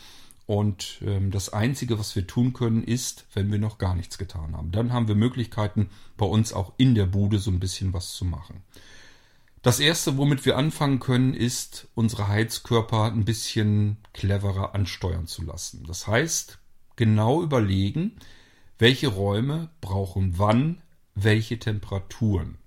Und 0.46 1.00
ähm, 1.06 1.30
das 1.32 1.52
Einzige, 1.52 2.00
was 2.00 2.16
wir 2.16 2.26
tun 2.26 2.54
können, 2.54 2.84
ist, 2.84 3.26
wenn 3.34 3.52
wir 3.52 3.60
noch 3.60 3.78
gar 3.78 3.96
nichts 3.96 4.18
getan 4.18 4.56
haben. 4.56 4.72
Dann 4.72 4.94
haben 4.94 5.08
wir 5.08 5.16
Möglichkeiten, 5.16 5.90
bei 6.16 6.26
uns 6.26 6.54
auch 6.54 6.74
in 6.78 6.96
der 6.96 7.06
Bude 7.06 7.40
so 7.40 7.52
ein 7.52 7.60
bisschen 7.60 7.94
was 7.94 8.14
zu 8.14 8.24
machen. 8.24 8.64
Das 9.62 9.82
Erste, 9.82 10.18
womit 10.18 10.46
wir 10.46 10.56
anfangen 10.56 11.00
können, 11.00 11.34
ist, 11.34 11.90
unsere 11.96 12.30
Heizkörper 12.30 13.12
ein 13.12 13.26
bisschen 13.26 13.98
cleverer 14.14 14.74
ansteuern 14.74 15.28
zu 15.28 15.44
lassen. 15.44 15.84
Das 15.86 16.08
heißt, 16.08 16.60
genau 16.96 17.44
überlegen, 17.44 18.14
welche 18.80 19.08
Räume 19.08 19.70
brauchen 19.82 20.38
wann 20.38 20.82
welche 21.16 21.58
Temperaturen. 21.58 22.58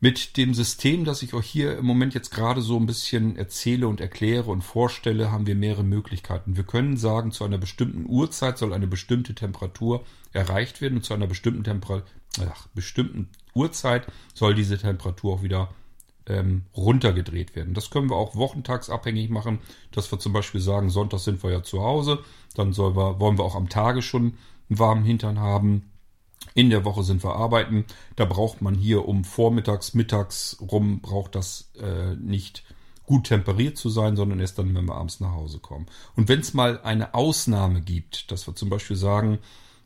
Mit 0.00 0.36
dem 0.36 0.54
System, 0.54 1.04
das 1.04 1.22
ich 1.22 1.34
euch 1.34 1.46
hier 1.46 1.76
im 1.76 1.84
Moment 1.84 2.14
jetzt 2.14 2.30
gerade 2.30 2.62
so 2.62 2.76
ein 2.76 2.86
bisschen 2.86 3.34
erzähle 3.34 3.88
und 3.88 4.00
erkläre 4.00 4.48
und 4.48 4.62
vorstelle, 4.62 5.32
haben 5.32 5.48
wir 5.48 5.56
mehrere 5.56 5.82
Möglichkeiten. 5.82 6.56
Wir 6.56 6.62
können 6.62 6.96
sagen, 6.96 7.32
zu 7.32 7.42
einer 7.42 7.58
bestimmten 7.58 8.06
Uhrzeit 8.08 8.58
soll 8.58 8.72
eine 8.72 8.86
bestimmte 8.86 9.34
Temperatur 9.34 10.04
erreicht 10.32 10.80
werden 10.80 10.98
und 10.98 11.04
zu 11.04 11.14
einer 11.14 11.26
bestimmten, 11.26 11.64
Temper 11.64 12.04
ach, 12.48 12.68
bestimmten 12.74 13.28
Uhrzeit 13.54 14.06
soll 14.34 14.54
diese 14.54 14.78
Temperatur 14.78 15.34
auch 15.34 15.42
wieder 15.42 15.74
ähm, 16.26 16.62
runtergedreht 16.76 17.56
werden. 17.56 17.74
Das 17.74 17.90
können 17.90 18.08
wir 18.08 18.16
auch 18.16 18.36
wochentagsabhängig 18.36 19.30
machen, 19.30 19.58
dass 19.90 20.12
wir 20.12 20.20
zum 20.20 20.32
Beispiel 20.32 20.60
sagen, 20.60 20.90
Sonntag 20.90 21.18
sind 21.18 21.42
wir 21.42 21.50
ja 21.50 21.64
zu 21.64 21.82
Hause, 21.82 22.20
dann 22.54 22.76
wir, 22.76 22.94
wollen 22.94 23.36
wir 23.36 23.44
auch 23.44 23.56
am 23.56 23.68
Tage 23.68 24.02
schon 24.02 24.34
einen 24.68 24.78
warmen 24.78 25.04
Hintern 25.04 25.40
haben 25.40 25.87
in 26.54 26.70
der 26.70 26.84
Woche 26.84 27.02
sind 27.02 27.22
wir 27.22 27.36
arbeiten. 27.36 27.84
Da 28.16 28.24
braucht 28.24 28.62
man 28.62 28.74
hier 28.74 29.06
um 29.06 29.24
vormittags, 29.24 29.94
mittags 29.94 30.56
rum, 30.60 31.00
braucht 31.00 31.34
das 31.34 31.70
äh, 31.80 32.14
nicht 32.16 32.64
gut 33.06 33.28
temperiert 33.28 33.78
zu 33.78 33.88
sein, 33.88 34.16
sondern 34.16 34.38
erst 34.40 34.58
dann, 34.58 34.74
wenn 34.74 34.84
wir 34.84 34.96
abends 34.96 35.20
nach 35.20 35.32
Hause 35.32 35.60
kommen. 35.60 35.86
Und 36.14 36.28
wenn 36.28 36.40
es 36.40 36.52
mal 36.52 36.80
eine 36.82 37.14
Ausnahme 37.14 37.80
gibt, 37.80 38.30
dass 38.30 38.46
wir 38.46 38.54
zum 38.54 38.68
Beispiel 38.68 38.96
sagen, 38.96 39.38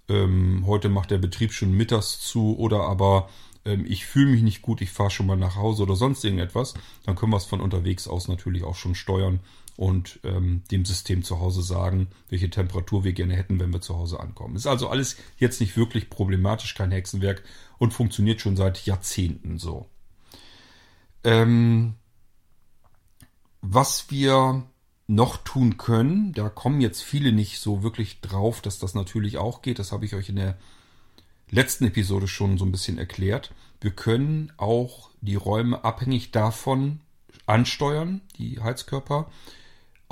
ähm, 0.08 0.64
heute 0.66 0.88
macht 0.88 1.10
der 1.10 1.18
Betrieb 1.18 1.52
schon 1.52 1.72
mittags 1.72 2.20
zu 2.20 2.58
oder 2.58 2.80
aber 2.82 3.28
ähm, 3.64 3.84
ich 3.86 4.06
fühle 4.06 4.32
mich 4.32 4.42
nicht 4.42 4.62
gut, 4.62 4.80
ich 4.80 4.90
fahre 4.90 5.10
schon 5.10 5.26
mal 5.26 5.36
nach 5.36 5.56
Hause 5.56 5.84
oder 5.84 5.94
sonst 5.94 6.24
irgendetwas, 6.24 6.74
dann 7.04 7.14
können 7.14 7.32
wir 7.32 7.36
es 7.36 7.44
von 7.44 7.60
unterwegs 7.60 8.08
aus 8.08 8.28
natürlich 8.28 8.64
auch 8.64 8.74
schon 8.74 8.94
steuern 8.94 9.40
und 9.76 10.20
ähm, 10.24 10.62
dem 10.70 10.84
System 10.84 11.22
zu 11.22 11.40
Hause 11.40 11.62
sagen, 11.62 12.08
welche 12.28 12.50
Temperatur 12.50 13.04
wir 13.04 13.12
gerne 13.12 13.36
hätten, 13.36 13.58
wenn 13.58 13.72
wir 13.72 13.80
zu 13.80 13.96
Hause 13.96 14.20
ankommen. 14.20 14.56
Ist 14.56 14.66
also 14.66 14.88
alles 14.88 15.16
jetzt 15.38 15.60
nicht 15.60 15.76
wirklich 15.76 16.10
problematisch, 16.10 16.74
kein 16.74 16.90
Hexenwerk 16.90 17.42
und 17.78 17.92
funktioniert 17.92 18.40
schon 18.40 18.56
seit 18.56 18.84
Jahrzehnten 18.84 19.58
so. 19.58 19.86
Ähm, 21.24 21.94
was 23.60 24.10
wir 24.10 24.64
noch 25.06 25.36
tun 25.38 25.76
können, 25.76 26.32
da 26.32 26.48
kommen 26.48 26.80
jetzt 26.80 27.02
viele 27.02 27.32
nicht 27.32 27.58
so 27.58 27.82
wirklich 27.82 28.20
drauf, 28.20 28.60
dass 28.60 28.78
das 28.78 28.94
natürlich 28.94 29.38
auch 29.38 29.62
geht. 29.62 29.78
Das 29.78 29.92
habe 29.92 30.04
ich 30.04 30.14
euch 30.14 30.28
in 30.28 30.36
der 30.36 30.56
letzten 31.50 31.84
Episode 31.84 32.28
schon 32.28 32.58
so 32.58 32.64
ein 32.64 32.72
bisschen 32.72 32.98
erklärt. 32.98 33.52
Wir 33.80 33.90
können 33.90 34.52
auch 34.56 35.10
die 35.20 35.34
Räume 35.34 35.84
abhängig 35.84 36.30
davon 36.30 37.00
ansteuern, 37.46 38.20
die 38.38 38.60
Heizkörper, 38.60 39.30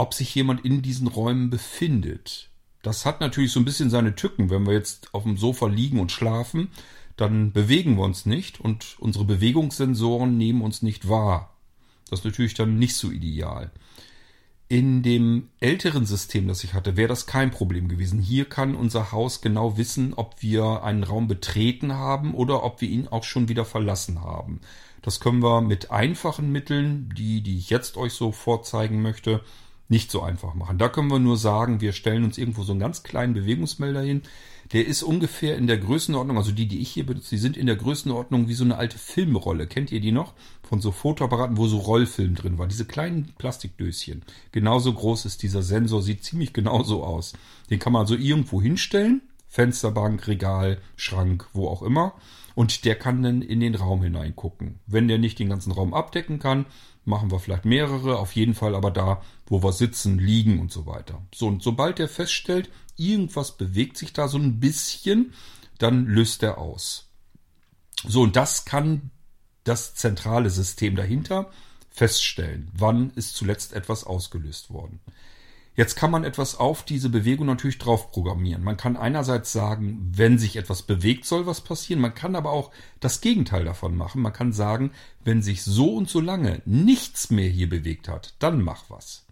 ob 0.00 0.14
sich 0.14 0.34
jemand 0.34 0.64
in 0.64 0.80
diesen 0.80 1.08
Räumen 1.08 1.50
befindet. 1.50 2.48
Das 2.80 3.04
hat 3.04 3.20
natürlich 3.20 3.52
so 3.52 3.60
ein 3.60 3.66
bisschen 3.66 3.90
seine 3.90 4.14
Tücken. 4.14 4.48
Wenn 4.48 4.66
wir 4.66 4.72
jetzt 4.72 5.12
auf 5.12 5.24
dem 5.24 5.36
Sofa 5.36 5.66
liegen 5.66 6.00
und 6.00 6.10
schlafen, 6.10 6.68
dann 7.18 7.52
bewegen 7.52 7.98
wir 7.98 8.04
uns 8.04 8.24
nicht 8.24 8.58
und 8.58 8.96
unsere 8.98 9.26
Bewegungssensoren 9.26 10.38
nehmen 10.38 10.62
uns 10.62 10.80
nicht 10.80 11.10
wahr. 11.10 11.54
Das 12.08 12.20
ist 12.20 12.24
natürlich 12.24 12.54
dann 12.54 12.78
nicht 12.78 12.96
so 12.96 13.10
ideal. 13.10 13.70
In 14.68 15.02
dem 15.02 15.50
älteren 15.58 16.06
System, 16.06 16.48
das 16.48 16.64
ich 16.64 16.72
hatte, 16.72 16.96
wäre 16.96 17.08
das 17.08 17.26
kein 17.26 17.50
Problem 17.50 17.88
gewesen. 17.88 18.20
Hier 18.20 18.46
kann 18.46 18.76
unser 18.76 19.12
Haus 19.12 19.42
genau 19.42 19.76
wissen, 19.76 20.14
ob 20.14 20.40
wir 20.40 20.82
einen 20.82 21.04
Raum 21.04 21.28
betreten 21.28 21.92
haben 21.92 22.32
oder 22.32 22.64
ob 22.64 22.80
wir 22.80 22.88
ihn 22.88 23.06
auch 23.08 23.24
schon 23.24 23.50
wieder 23.50 23.66
verlassen 23.66 24.22
haben. 24.22 24.60
Das 25.02 25.20
können 25.20 25.42
wir 25.42 25.60
mit 25.60 25.90
einfachen 25.90 26.50
Mitteln, 26.50 27.12
die, 27.14 27.42
die 27.42 27.58
ich 27.58 27.68
jetzt 27.68 27.98
euch 27.98 28.14
so 28.14 28.32
vorzeigen 28.32 29.02
möchte, 29.02 29.42
nicht 29.90 30.10
so 30.10 30.22
einfach 30.22 30.54
machen. 30.54 30.78
Da 30.78 30.88
können 30.88 31.10
wir 31.10 31.18
nur 31.18 31.36
sagen, 31.36 31.80
wir 31.80 31.92
stellen 31.92 32.24
uns 32.24 32.38
irgendwo 32.38 32.62
so 32.62 32.72
einen 32.72 32.80
ganz 32.80 33.02
kleinen 33.02 33.34
Bewegungsmelder 33.34 34.00
hin. 34.00 34.22
Der 34.72 34.86
ist 34.86 35.02
ungefähr 35.02 35.56
in 35.56 35.66
der 35.66 35.78
Größenordnung, 35.78 36.36
also 36.36 36.52
die, 36.52 36.66
die 36.66 36.78
ich 36.78 36.90
hier 36.90 37.04
benutze, 37.04 37.30
die 37.30 37.40
sind 37.40 37.56
in 37.56 37.66
der 37.66 37.74
Größenordnung 37.74 38.46
wie 38.46 38.54
so 38.54 38.62
eine 38.62 38.76
alte 38.76 38.98
Filmrolle. 38.98 39.66
Kennt 39.66 39.90
ihr 39.90 40.00
die 40.00 40.12
noch? 40.12 40.32
Von 40.62 40.80
so 40.80 40.92
Fotoapparaten, 40.92 41.56
wo 41.56 41.66
so 41.66 41.78
Rollfilm 41.78 42.36
drin 42.36 42.56
war. 42.56 42.68
Diese 42.68 42.84
kleinen 42.84 43.34
Plastikdöschen. 43.36 44.22
Genauso 44.52 44.92
groß 44.92 45.24
ist 45.24 45.42
dieser 45.42 45.62
Sensor, 45.62 46.02
sieht 46.02 46.22
ziemlich 46.22 46.52
genauso 46.52 47.02
aus. 47.02 47.32
Den 47.68 47.80
kann 47.80 47.92
man 47.92 48.02
also 48.02 48.14
irgendwo 48.14 48.62
hinstellen. 48.62 49.22
Fensterbank, 49.48 50.28
Regal, 50.28 50.78
Schrank, 50.94 51.48
wo 51.52 51.66
auch 51.66 51.82
immer. 51.82 52.14
Und 52.54 52.84
der 52.84 52.94
kann 52.94 53.22
dann 53.24 53.42
in 53.42 53.58
den 53.58 53.74
Raum 53.74 54.02
hineingucken. 54.02 54.78
Wenn 54.86 55.08
der 55.08 55.18
nicht 55.18 55.40
den 55.40 55.48
ganzen 55.48 55.72
Raum 55.72 55.94
abdecken 55.94 56.38
kann, 56.38 56.66
machen 57.10 57.30
wir 57.30 57.38
vielleicht 57.38 57.66
mehrere, 57.66 58.18
auf 58.18 58.34
jeden 58.34 58.54
Fall 58.54 58.74
aber 58.74 58.90
da, 58.90 59.22
wo 59.46 59.62
wir 59.62 59.72
sitzen, 59.72 60.18
liegen 60.18 60.58
und 60.60 60.72
so 60.72 60.86
weiter. 60.86 61.20
So, 61.34 61.48
und 61.48 61.62
sobald 61.62 62.00
er 62.00 62.08
feststellt, 62.08 62.70
irgendwas 62.96 63.58
bewegt 63.58 63.98
sich 63.98 64.14
da 64.14 64.28
so 64.28 64.38
ein 64.38 64.60
bisschen, 64.60 65.34
dann 65.78 66.06
löst 66.06 66.42
er 66.42 66.56
aus. 66.56 67.10
So, 68.06 68.22
und 68.22 68.36
das 68.36 68.64
kann 68.64 69.10
das 69.64 69.94
zentrale 69.94 70.48
System 70.48 70.96
dahinter 70.96 71.50
feststellen. 71.90 72.70
Wann 72.72 73.10
ist 73.10 73.36
zuletzt 73.36 73.74
etwas 73.74 74.04
ausgelöst 74.04 74.70
worden? 74.70 75.00
Jetzt 75.76 75.94
kann 75.94 76.10
man 76.10 76.24
etwas 76.24 76.56
auf 76.56 76.84
diese 76.84 77.08
Bewegung 77.08 77.46
natürlich 77.46 77.78
drauf 77.78 78.10
programmieren. 78.10 78.64
Man 78.64 78.76
kann 78.76 78.96
einerseits 78.96 79.52
sagen, 79.52 80.10
wenn 80.14 80.38
sich 80.38 80.56
etwas 80.56 80.82
bewegt, 80.82 81.24
soll 81.24 81.46
was 81.46 81.60
passieren. 81.62 82.00
Man 82.00 82.14
kann 82.14 82.34
aber 82.34 82.50
auch 82.50 82.70
das 82.98 83.20
Gegenteil 83.20 83.64
davon 83.64 83.96
machen. 83.96 84.20
Man 84.20 84.32
kann 84.32 84.52
sagen, 84.52 84.90
wenn 85.24 85.42
sich 85.42 85.62
so 85.62 85.94
und 85.94 86.08
so 86.08 86.20
lange 86.20 86.60
nichts 86.64 87.30
mehr 87.30 87.48
hier 87.48 87.68
bewegt 87.68 88.08
hat, 88.08 88.34
dann 88.40 88.62
mach 88.62 88.90
was. 88.90 89.26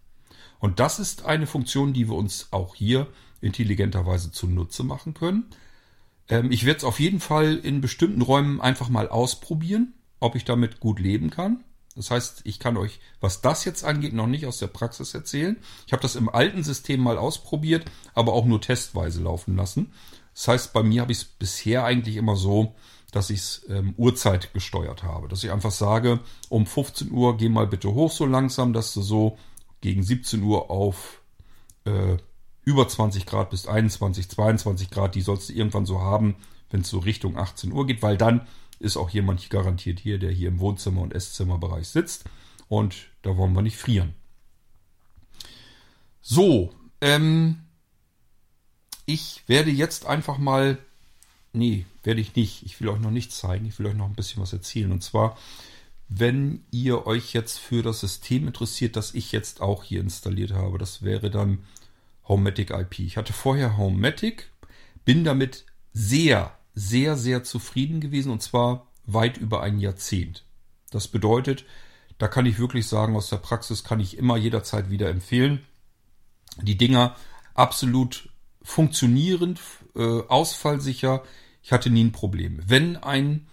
Und 0.60 0.80
das 0.80 0.98
ist 0.98 1.24
eine 1.24 1.46
Funktion, 1.46 1.92
die 1.92 2.08
wir 2.08 2.16
uns 2.16 2.48
auch 2.52 2.74
hier 2.74 3.08
intelligenterweise 3.40 4.32
zunutze 4.32 4.84
machen 4.84 5.14
können. 5.14 5.46
Ähm, 6.28 6.50
ich 6.50 6.64
werde 6.64 6.78
es 6.78 6.84
auf 6.84 7.00
jeden 7.00 7.20
Fall 7.20 7.56
in 7.56 7.80
bestimmten 7.80 8.22
Räumen 8.22 8.60
einfach 8.60 8.88
mal 8.88 9.08
ausprobieren, 9.08 9.94
ob 10.20 10.34
ich 10.34 10.44
damit 10.44 10.80
gut 10.80 11.00
leben 11.00 11.30
kann. 11.30 11.64
Das 11.98 12.12
heißt, 12.12 12.42
ich 12.44 12.60
kann 12.60 12.76
euch, 12.76 13.00
was 13.20 13.40
das 13.40 13.64
jetzt 13.64 13.84
angeht, 13.84 14.12
noch 14.12 14.28
nicht 14.28 14.46
aus 14.46 14.58
der 14.58 14.68
Praxis 14.68 15.14
erzählen. 15.14 15.56
Ich 15.86 15.92
habe 15.92 16.00
das 16.00 16.14
im 16.14 16.28
alten 16.28 16.62
System 16.62 17.00
mal 17.00 17.18
ausprobiert, 17.18 17.90
aber 18.14 18.34
auch 18.34 18.44
nur 18.44 18.60
testweise 18.60 19.20
laufen 19.20 19.56
lassen. 19.56 19.92
Das 20.32 20.46
heißt, 20.46 20.72
bei 20.72 20.84
mir 20.84 21.02
habe 21.02 21.10
ich 21.10 21.18
es 21.18 21.24
bisher 21.24 21.84
eigentlich 21.84 22.16
immer 22.16 22.36
so, 22.36 22.76
dass 23.10 23.30
ich 23.30 23.40
es 23.40 23.66
ähm, 23.68 23.94
Uhrzeit 23.96 24.52
gesteuert 24.52 25.02
habe. 25.02 25.26
Dass 25.26 25.42
ich 25.42 25.50
einfach 25.50 25.72
sage, 25.72 26.20
um 26.48 26.66
15 26.66 27.10
Uhr 27.10 27.36
geh 27.36 27.48
mal 27.48 27.66
bitte 27.66 27.92
hoch 27.92 28.12
so 28.12 28.26
langsam, 28.26 28.72
dass 28.72 28.94
du 28.94 29.02
so 29.02 29.36
gegen 29.80 30.04
17 30.04 30.40
Uhr 30.42 30.70
auf 30.70 31.20
äh, 31.84 32.16
über 32.64 32.86
20 32.86 33.26
Grad 33.26 33.50
bis 33.50 33.66
21, 33.66 34.28
22 34.28 34.90
Grad, 34.90 35.16
die 35.16 35.22
sollst 35.22 35.48
du 35.48 35.54
irgendwann 35.54 35.86
so 35.86 36.00
haben, 36.00 36.36
wenn 36.70 36.82
es 36.82 36.90
so 36.90 37.00
Richtung 37.00 37.36
18 37.36 37.72
Uhr 37.72 37.86
geht, 37.86 38.02
weil 38.02 38.16
dann 38.16 38.46
ist 38.78 38.96
auch 38.96 39.10
jemand 39.10 39.50
garantiert 39.50 40.00
hier, 40.00 40.18
der 40.18 40.30
hier 40.30 40.48
im 40.48 40.60
Wohnzimmer- 40.60 41.02
und 41.02 41.14
Esszimmerbereich 41.14 41.88
sitzt. 41.88 42.24
Und 42.68 43.08
da 43.22 43.36
wollen 43.36 43.54
wir 43.54 43.62
nicht 43.62 43.76
frieren. 43.76 44.14
So, 46.20 46.74
ähm, 47.00 47.60
ich 49.06 49.42
werde 49.46 49.70
jetzt 49.70 50.06
einfach 50.06 50.38
mal, 50.38 50.78
nee, 51.52 51.86
werde 52.02 52.20
ich 52.20 52.36
nicht. 52.36 52.64
Ich 52.64 52.80
will 52.80 52.88
euch 52.88 53.00
noch 53.00 53.10
nichts 53.10 53.38
zeigen. 53.38 53.66
Ich 53.66 53.78
will 53.78 53.86
euch 53.86 53.94
noch 53.94 54.06
ein 54.06 54.14
bisschen 54.14 54.42
was 54.42 54.52
erzählen. 54.52 54.92
Und 54.92 55.02
zwar, 55.02 55.38
wenn 56.08 56.64
ihr 56.70 57.06
euch 57.06 57.32
jetzt 57.32 57.58
für 57.58 57.82
das 57.82 58.00
System 58.00 58.46
interessiert, 58.46 58.96
das 58.96 59.14
ich 59.14 59.32
jetzt 59.32 59.60
auch 59.60 59.84
hier 59.84 60.00
installiert 60.00 60.52
habe, 60.52 60.78
das 60.78 61.02
wäre 61.02 61.30
dann 61.30 61.64
Homematic 62.26 62.70
IP. 62.70 62.98
Ich 63.00 63.16
hatte 63.16 63.32
vorher 63.32 63.78
Homematic, 63.78 64.50
bin 65.04 65.24
damit 65.24 65.64
sehr, 65.94 66.57
sehr, 66.78 67.16
sehr 67.16 67.42
zufrieden 67.42 68.00
gewesen 68.00 68.30
und 68.30 68.42
zwar 68.42 68.86
weit 69.04 69.36
über 69.36 69.62
ein 69.62 69.78
Jahrzehnt. 69.78 70.44
Das 70.90 71.08
bedeutet, 71.08 71.64
Da 72.18 72.26
kann 72.26 72.46
ich 72.46 72.58
wirklich 72.58 72.88
sagen, 72.88 73.14
aus 73.14 73.30
der 73.30 73.36
Praxis 73.36 73.84
kann 73.84 74.00
ich 74.00 74.18
immer 74.18 74.36
jederzeit 74.36 74.90
wieder 74.90 75.08
empfehlen. 75.08 75.64
Die 76.60 76.76
Dinger 76.76 77.14
absolut 77.54 78.30
funktionierend, 78.60 79.60
äh, 79.94 80.22
ausfallsicher. 80.26 81.22
Ich 81.62 81.70
hatte 81.70 81.90
nie 81.90 82.04
ein 82.04 82.12
Problem. 82.12 82.60
Wenn 82.66 82.96
ein 82.96 83.46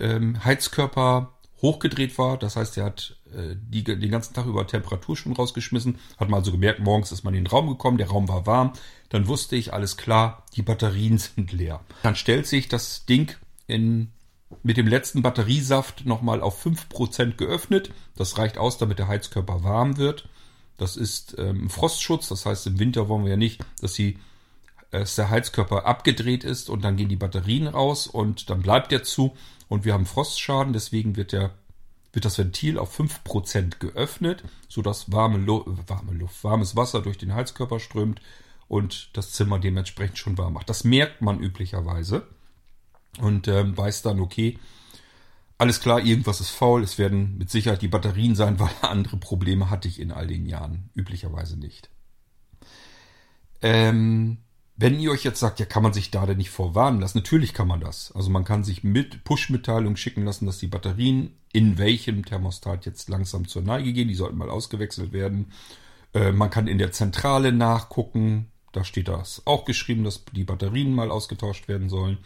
ähm, 0.00 0.44
Heizkörper 0.44 1.31
hochgedreht 1.62 2.18
war, 2.18 2.36
das 2.36 2.56
heißt, 2.56 2.76
er 2.76 2.84
hat 2.84 3.16
äh, 3.32 3.54
die, 3.56 3.84
den 3.84 4.10
ganzen 4.10 4.34
Tag 4.34 4.46
über 4.46 4.66
Temperatur 4.66 5.16
schon 5.16 5.32
rausgeschmissen, 5.32 5.98
hat 6.18 6.28
mal 6.28 6.38
also 6.38 6.50
gemerkt, 6.50 6.80
morgens 6.80 7.12
ist 7.12 7.22
man 7.22 7.34
in 7.34 7.44
den 7.44 7.50
Raum 7.50 7.68
gekommen, 7.68 7.98
der 7.98 8.08
Raum 8.08 8.28
war 8.28 8.46
warm, 8.46 8.72
dann 9.08 9.28
wusste 9.28 9.54
ich, 9.54 9.72
alles 9.72 9.96
klar, 9.96 10.44
die 10.54 10.62
Batterien 10.62 11.18
sind 11.18 11.52
leer. 11.52 11.80
Dann 12.02 12.16
stellt 12.16 12.46
sich 12.46 12.68
das 12.68 13.06
Ding 13.06 13.34
in, 13.68 14.10
mit 14.62 14.76
dem 14.76 14.88
letzten 14.88 15.22
Batteriesaft 15.22 16.04
nochmal 16.04 16.42
auf 16.42 16.66
5% 16.66 17.36
geöffnet. 17.36 17.92
Das 18.16 18.36
reicht 18.38 18.58
aus, 18.58 18.76
damit 18.76 18.98
der 18.98 19.08
Heizkörper 19.08 19.62
warm 19.62 19.96
wird. 19.96 20.28
Das 20.78 20.96
ist 20.96 21.36
ähm, 21.38 21.70
Frostschutz, 21.70 22.28
das 22.28 22.44
heißt, 22.44 22.66
im 22.66 22.78
Winter 22.80 23.08
wollen 23.08 23.24
wir 23.24 23.32
ja 23.32 23.36
nicht, 23.36 23.64
dass, 23.80 23.92
die, 23.92 24.18
dass 24.90 25.14
der 25.14 25.30
Heizkörper 25.30 25.86
abgedreht 25.86 26.42
ist 26.42 26.68
und 26.70 26.82
dann 26.82 26.96
gehen 26.96 27.08
die 27.08 27.16
Batterien 27.16 27.68
raus 27.68 28.08
und 28.08 28.50
dann 28.50 28.62
bleibt 28.62 28.90
der 28.90 29.04
zu 29.04 29.36
und 29.72 29.86
wir 29.86 29.94
haben 29.94 30.04
Frostschaden, 30.04 30.74
deswegen 30.74 31.16
wird 31.16 31.32
der 31.32 31.54
wird 32.12 32.26
das 32.26 32.36
Ventil 32.36 32.78
auf 32.78 33.00
5% 33.00 33.78
geöffnet, 33.78 34.44
sodass 34.68 35.10
warme, 35.10 35.38
Lu 35.38 35.64
warme 35.86 36.12
Luft, 36.12 36.44
warmes 36.44 36.76
Wasser 36.76 37.00
durch 37.00 37.16
den 37.16 37.34
Heizkörper 37.34 37.80
strömt 37.80 38.20
und 38.68 39.08
das 39.16 39.32
Zimmer 39.32 39.58
dementsprechend 39.58 40.18
schon 40.18 40.36
warm 40.36 40.52
macht. 40.52 40.68
Das 40.68 40.84
merkt 40.84 41.22
man 41.22 41.40
üblicherweise 41.40 42.26
und 43.18 43.48
ähm, 43.48 43.74
weiß 43.74 44.02
dann, 44.02 44.20
okay, 44.20 44.58
alles 45.56 45.80
klar, 45.80 46.00
irgendwas 46.00 46.42
ist 46.42 46.50
faul. 46.50 46.82
Es 46.82 46.98
werden 46.98 47.38
mit 47.38 47.48
Sicherheit 47.48 47.80
die 47.80 47.88
Batterien 47.88 48.34
sein, 48.34 48.58
weil 48.60 48.68
andere 48.82 49.16
Probleme 49.16 49.70
hatte 49.70 49.88
ich 49.88 49.98
in 49.98 50.12
all 50.12 50.26
den 50.26 50.44
Jahren 50.44 50.90
üblicherweise 50.94 51.58
nicht. 51.58 51.88
Ähm, 53.62 54.36
wenn 54.82 54.98
ihr 54.98 55.12
euch 55.12 55.22
jetzt 55.22 55.38
sagt, 55.38 55.60
ja, 55.60 55.64
kann 55.64 55.84
man 55.84 55.92
sich 55.92 56.10
da 56.10 56.26
denn 56.26 56.38
nicht 56.38 56.50
vorwarnen 56.50 57.00
lassen? 57.00 57.18
Natürlich 57.18 57.54
kann 57.54 57.68
man 57.68 57.78
das. 57.78 58.10
Also 58.16 58.30
man 58.30 58.44
kann 58.44 58.64
sich 58.64 58.82
mit 58.82 59.22
Push-Mitteilung 59.22 59.94
schicken 59.94 60.24
lassen, 60.24 60.44
dass 60.44 60.58
die 60.58 60.66
Batterien 60.66 61.36
in 61.52 61.78
welchem 61.78 62.24
Thermostat 62.24 62.84
jetzt 62.84 63.08
langsam 63.08 63.46
zur 63.46 63.62
Neige 63.62 63.92
gehen. 63.92 64.08
Die 64.08 64.16
sollten 64.16 64.38
mal 64.38 64.50
ausgewechselt 64.50 65.12
werden. 65.12 65.52
Äh, 66.14 66.32
man 66.32 66.50
kann 66.50 66.66
in 66.66 66.78
der 66.78 66.90
Zentrale 66.90 67.52
nachgucken. 67.52 68.50
Da 68.72 68.82
steht 68.82 69.06
das 69.06 69.42
auch 69.44 69.66
geschrieben, 69.66 70.02
dass 70.02 70.24
die 70.32 70.42
Batterien 70.42 70.92
mal 70.92 71.12
ausgetauscht 71.12 71.68
werden 71.68 71.88
sollen. 71.88 72.18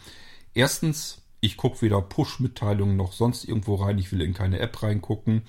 Erstens, 0.55 1.21
ich 1.41 1.57
gucke 1.57 1.83
weder 1.83 2.01
Push-Mitteilungen 2.01 2.97
noch 2.97 3.13
sonst 3.13 3.43
irgendwo 3.43 3.75
rein. 3.75 3.99
Ich 3.99 4.11
will 4.11 4.21
in 4.23 4.33
keine 4.33 4.57
App 4.57 4.81
reingucken. 4.81 5.43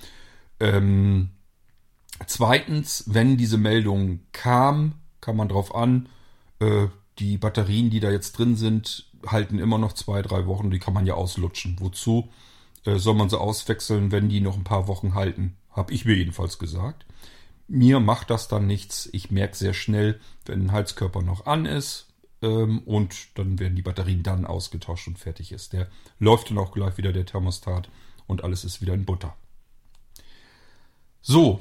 Ähm, 0.60 1.30
zweitens, 2.26 3.04
wenn 3.06 3.38
diese 3.38 3.56
Meldung 3.56 4.20
kam, 4.32 4.92
kann 5.22 5.36
man 5.36 5.48
drauf 5.48 5.74
an, 5.74 6.10
äh, 6.60 6.88
die 7.18 7.38
Batterien, 7.38 7.90
die 7.90 8.00
da 8.00 8.10
jetzt 8.10 8.38
drin 8.38 8.56
sind, 8.56 9.10
halten 9.26 9.58
immer 9.58 9.78
noch 9.78 9.92
zwei, 9.92 10.22
drei 10.22 10.46
Wochen. 10.46 10.70
Die 10.70 10.78
kann 10.78 10.94
man 10.94 11.06
ja 11.06 11.14
auslutschen. 11.14 11.76
Wozu 11.80 12.30
äh, 12.84 12.96
soll 12.96 13.14
man 13.14 13.28
sie 13.28 13.38
auswechseln, 13.38 14.12
wenn 14.12 14.28
die 14.28 14.40
noch 14.40 14.56
ein 14.56 14.64
paar 14.64 14.88
Wochen 14.88 15.14
halten? 15.14 15.56
Hab 15.70 15.90
ich 15.90 16.04
mir 16.04 16.16
jedenfalls 16.16 16.58
gesagt. 16.58 17.06
Mir 17.66 18.00
macht 18.00 18.30
das 18.30 18.48
dann 18.48 18.66
nichts. 18.66 19.08
Ich 19.12 19.30
merke 19.30 19.56
sehr 19.56 19.74
schnell, 19.74 20.20
wenn 20.46 20.66
ein 20.66 20.72
Heizkörper 20.72 21.22
noch 21.22 21.46
an 21.46 21.66
ist. 21.66 22.06
Ähm, 22.40 22.80
und 22.80 23.36
dann 23.36 23.58
werden 23.58 23.76
die 23.76 23.82
Batterien 23.82 24.22
dann 24.22 24.46
ausgetauscht 24.46 25.08
und 25.08 25.18
fertig 25.18 25.52
ist. 25.52 25.72
Der 25.72 25.88
läuft 26.18 26.50
dann 26.50 26.58
auch 26.58 26.72
gleich 26.72 26.96
wieder 26.96 27.12
der 27.12 27.26
Thermostat 27.26 27.90
und 28.26 28.44
alles 28.44 28.64
ist 28.64 28.80
wieder 28.80 28.94
in 28.94 29.04
Butter. 29.04 29.36
So. 31.20 31.60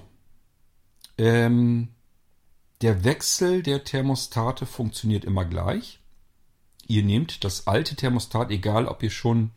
Ähm, 1.18 1.90
der 2.82 3.04
Wechsel 3.04 3.64
der 3.64 3.84
Thermostate 3.84 4.66
funktioniert 4.66 5.26
immer 5.26 5.46
gleich. 5.46 6.00
Ihr 6.88 7.04
nehmt 7.04 7.44
das 7.44 7.68
alte 7.68 7.96
Thermostat, 7.96 8.52
egal 8.52 8.88
ob 8.88 9.04
ihr 9.04 9.10
schon 9.10 9.52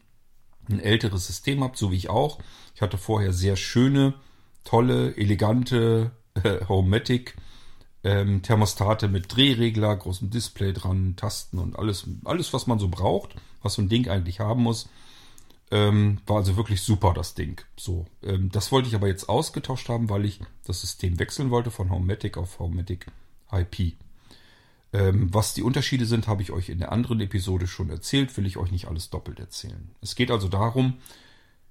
ein 0.69 0.81
älteres 0.81 1.27
System 1.27 1.63
habt, 1.63 1.77
so 1.77 1.91
wie 1.91 1.97
ich 1.97 2.11
auch. 2.11 2.39
Ich 2.75 2.83
hatte 2.83 2.99
vorher 2.99 3.33
sehr 3.33 3.57
schöne, 3.57 4.15
tolle, 4.65 5.17
elegante 5.17 6.13
äh, 6.35 6.65
Homematic 6.69 7.37
ähm, 8.03 8.43
Thermostate 8.43 9.09
mit 9.09 9.35
Drehregler, 9.35 9.97
großem 9.97 10.31
Display 10.31 10.73
dran, 10.73 11.15
Tasten 11.17 11.59
und 11.59 11.79
alles, 11.79 12.07
alles, 12.25 12.53
was 12.53 12.67
man 12.67 12.79
so 12.79 12.89
braucht, 12.89 13.35
was 13.63 13.75
so 13.75 13.83
ein 13.83 13.89
Ding 13.89 14.09
eigentlich 14.09 14.41
haben 14.41 14.63
muss. 14.63 14.89
Ähm, 15.73 16.19
war 16.27 16.39
also 16.39 16.57
wirklich 16.57 16.83
super, 16.83 17.15
das 17.15 17.35
Ding. 17.35 17.61
So, 17.77 18.07
ähm, 18.23 18.51
das 18.51 18.73
wollte 18.73 18.89
ich 18.89 18.95
aber 18.95 19.07
jetzt 19.07 19.29
ausgetauscht 19.29 19.89
haben, 19.89 20.09
weil 20.09 20.25
ich 20.25 20.41
das 20.67 20.81
System 20.81 21.19
wechseln 21.19 21.51
wollte 21.51 21.71
von 21.71 21.91
Homematic 21.91 22.37
auf 22.37 22.59
Homematic 22.59 23.07
IP. 23.53 23.95
Ähm, 24.93 25.33
was 25.33 25.55
die 25.55 25.63
Unterschiede 25.63 26.07
sind, 26.07 26.27
habe 26.27 26.43
ich 26.43 26.51
euch 26.51 26.69
in 26.69 26.81
der 26.81 26.91
anderen 26.91 27.21
Episode 27.21 27.69
schon 27.69 27.91
erzählt, 27.91 28.37
will 28.37 28.47
ich 28.47 28.57
euch 28.57 28.73
nicht 28.73 28.89
alles 28.89 29.11
doppelt 29.11 29.39
erzählen. 29.39 29.93
Es 30.01 30.17
geht 30.17 30.33
also 30.33 30.49
darum, 30.49 30.95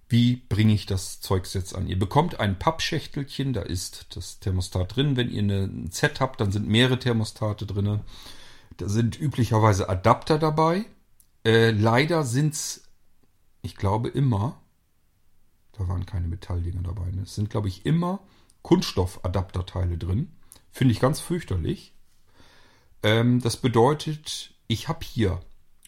wie 0.08 0.38
bringe 0.38 0.74
ich 0.74 0.86
das 0.86 1.20
Zeugs 1.20 1.54
jetzt 1.54 1.76
an? 1.76 1.88
Ihr 1.88 2.00
bekommt 2.00 2.40
ein 2.40 2.58
Pappschächtelchen, 2.58 3.52
da 3.54 3.62
ist 3.62 4.08
das 4.16 4.40
Thermostat 4.40 4.96
drin. 4.96 5.18
Wenn 5.18 5.30
ihr 5.30 5.44
ein 5.44 5.92
Set 5.92 6.22
habt, 6.22 6.40
dann 6.40 6.52
sind 6.52 6.68
mehrere 6.68 6.98
Thermostate 6.98 7.66
drin. 7.66 8.00
Da 8.78 8.88
sind 8.88 9.20
üblicherweise 9.20 9.90
Adapter 9.90 10.40
dabei. 10.40 10.86
Äh, 11.46 11.72
leider 11.72 12.22
es, 12.22 12.84
ich 13.62 13.76
glaube 13.76 14.10
immer, 14.10 14.62
da 15.74 15.88
waren 15.88 16.06
keine 16.06 16.28
Metalldinger 16.28 16.82
dabei. 16.82 17.12
Ne? 17.12 17.24
Es 17.24 17.36
sind, 17.36 17.50
glaube 17.50 17.68
ich, 17.68 17.86
immer 17.86 18.20
Kunststoffadapterteile 18.62 19.98
drin. 19.98 20.32
Finde 20.72 20.94
ich 20.94 21.00
ganz 21.00 21.20
fürchterlich. 21.20 21.94
Ähm, 23.04 23.42
das 23.42 23.58
bedeutet, 23.58 24.54
ich 24.68 24.88
habe 24.88 25.06
hier 25.06 25.40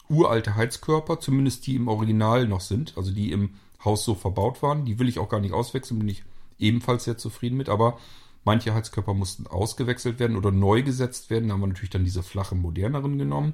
uralte 0.10 0.56
Heizkörper, 0.56 1.20
zumindest 1.20 1.68
die 1.68 1.76
im 1.76 1.88
Original 1.88 2.48
noch 2.48 2.62
sind, 2.62 2.98
also 2.98 3.12
die 3.12 3.32
im 3.32 3.56
Haus 3.84 4.04
so 4.04 4.16
verbaut 4.16 4.62
waren. 4.62 4.86
Die 4.86 5.00
will 5.00 5.10
ich 5.10 5.20
auch 5.20 5.30
gar 5.30 5.40
nicht 5.40 5.54
auswechseln, 5.54 6.00
bin 6.00 6.10
ich 6.10 6.24
ebenfalls 6.60 7.06
sehr 7.06 7.18
zufrieden 7.18 7.58
mit. 7.58 7.70
Aber 7.70 7.98
manche 8.44 8.74
Heizkörper 8.74 9.14
mussten 9.14 9.48
ausgewechselt 9.48 10.20
werden 10.20 10.38
oder 10.38 10.52
neu 10.52 10.84
gesetzt 10.84 11.30
werden. 11.30 11.48
Da 11.50 11.54
haben 11.54 11.62
wir 11.62 11.68
natürlich 11.68 11.90
dann 11.90 12.04
diese 12.04 12.24
flachen, 12.24 12.62
moderneren 12.62 13.18
genommen. 13.18 13.54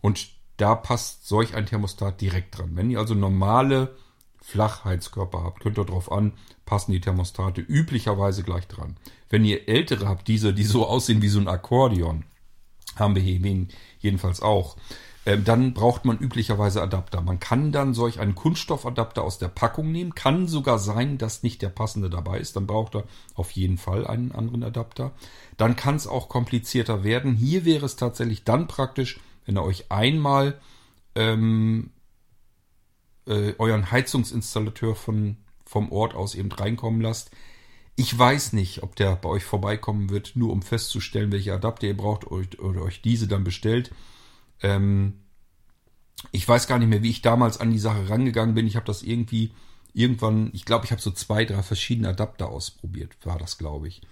Und 0.00 0.30
da 0.58 0.74
passt 0.74 1.26
solch 1.26 1.54
ein 1.54 1.66
Thermostat 1.66 2.20
direkt 2.20 2.58
dran. 2.58 2.72
Wenn 2.74 2.90
ihr 2.90 2.98
also 2.98 3.14
normale 3.14 3.96
Flachheizkörper 4.42 5.42
habt, 5.42 5.60
könnt 5.60 5.78
ihr 5.78 5.84
darauf 5.84 6.12
an, 6.12 6.32
passen 6.66 6.92
die 6.92 7.00
Thermostate 7.00 7.60
üblicherweise 7.60 8.42
gleich 8.42 8.66
dran. 8.68 8.96
Wenn 9.30 9.44
ihr 9.44 9.68
ältere 9.68 10.08
habt, 10.08 10.28
diese, 10.28 10.52
die 10.52 10.64
so 10.64 10.86
aussehen 10.86 11.22
wie 11.22 11.28
so 11.28 11.40
ein 11.40 11.48
Akkordeon, 11.48 12.24
haben 12.96 13.14
wir 13.14 13.22
hier 13.22 13.66
jedenfalls 14.00 14.42
auch, 14.42 14.76
ähm, 15.28 15.44
dann 15.44 15.74
braucht 15.74 16.06
man 16.06 16.18
üblicherweise 16.18 16.80
Adapter. 16.80 17.20
Man 17.20 17.38
kann 17.38 17.70
dann 17.70 17.92
solch 17.92 18.18
einen 18.18 18.34
Kunststoffadapter 18.34 19.22
aus 19.22 19.38
der 19.38 19.48
Packung 19.48 19.92
nehmen. 19.92 20.14
Kann 20.14 20.48
sogar 20.48 20.78
sein, 20.78 21.18
dass 21.18 21.42
nicht 21.42 21.60
der 21.60 21.68
passende 21.68 22.08
dabei 22.08 22.38
ist. 22.38 22.56
Dann 22.56 22.66
braucht 22.66 22.94
er 22.96 23.04
auf 23.34 23.50
jeden 23.50 23.76
Fall 23.76 24.06
einen 24.06 24.32
anderen 24.32 24.64
Adapter. 24.64 25.12
Dann 25.58 25.76
kann 25.76 25.96
es 25.96 26.06
auch 26.06 26.30
komplizierter 26.30 27.04
werden. 27.04 27.34
Hier 27.34 27.66
wäre 27.66 27.84
es 27.84 27.96
tatsächlich 27.96 28.44
dann 28.44 28.68
praktisch, 28.68 29.20
wenn 29.48 29.56
ihr 29.56 29.64
euch 29.64 29.90
einmal 29.90 30.60
ähm, 31.14 31.90
äh, 33.26 33.54
euren 33.56 33.90
Heizungsinstallateur 33.90 34.94
von, 34.94 35.38
vom 35.64 35.90
Ort 35.90 36.14
aus 36.14 36.34
eben 36.34 36.52
reinkommen 36.52 37.00
lasst. 37.00 37.30
Ich 37.96 38.16
weiß 38.16 38.52
nicht, 38.52 38.82
ob 38.82 38.94
der 38.94 39.16
bei 39.16 39.30
euch 39.30 39.44
vorbeikommen 39.44 40.10
wird, 40.10 40.32
nur 40.36 40.52
um 40.52 40.60
festzustellen, 40.60 41.32
welche 41.32 41.54
Adapter 41.54 41.86
ihr 41.86 41.96
braucht 41.96 42.30
oder 42.30 42.82
euch 42.82 43.00
diese 43.00 43.26
dann 43.26 43.42
bestellt. 43.42 43.90
Ähm, 44.62 45.14
ich 46.30 46.46
weiß 46.46 46.66
gar 46.66 46.78
nicht 46.78 46.88
mehr, 46.88 47.02
wie 47.02 47.10
ich 47.10 47.22
damals 47.22 47.58
an 47.58 47.70
die 47.70 47.78
Sache 47.78 48.10
rangegangen 48.10 48.54
bin. 48.54 48.66
Ich 48.66 48.76
habe 48.76 48.86
das 48.86 49.02
irgendwie 49.02 49.52
irgendwann, 49.94 50.50
ich 50.52 50.66
glaube, 50.66 50.84
ich 50.84 50.92
habe 50.92 51.00
so 51.00 51.10
zwei, 51.10 51.46
drei 51.46 51.62
verschiedene 51.62 52.10
Adapter 52.10 52.50
ausprobiert, 52.50 53.16
war 53.24 53.38
das, 53.38 53.56
glaube 53.56 53.88
ich. 53.88 54.02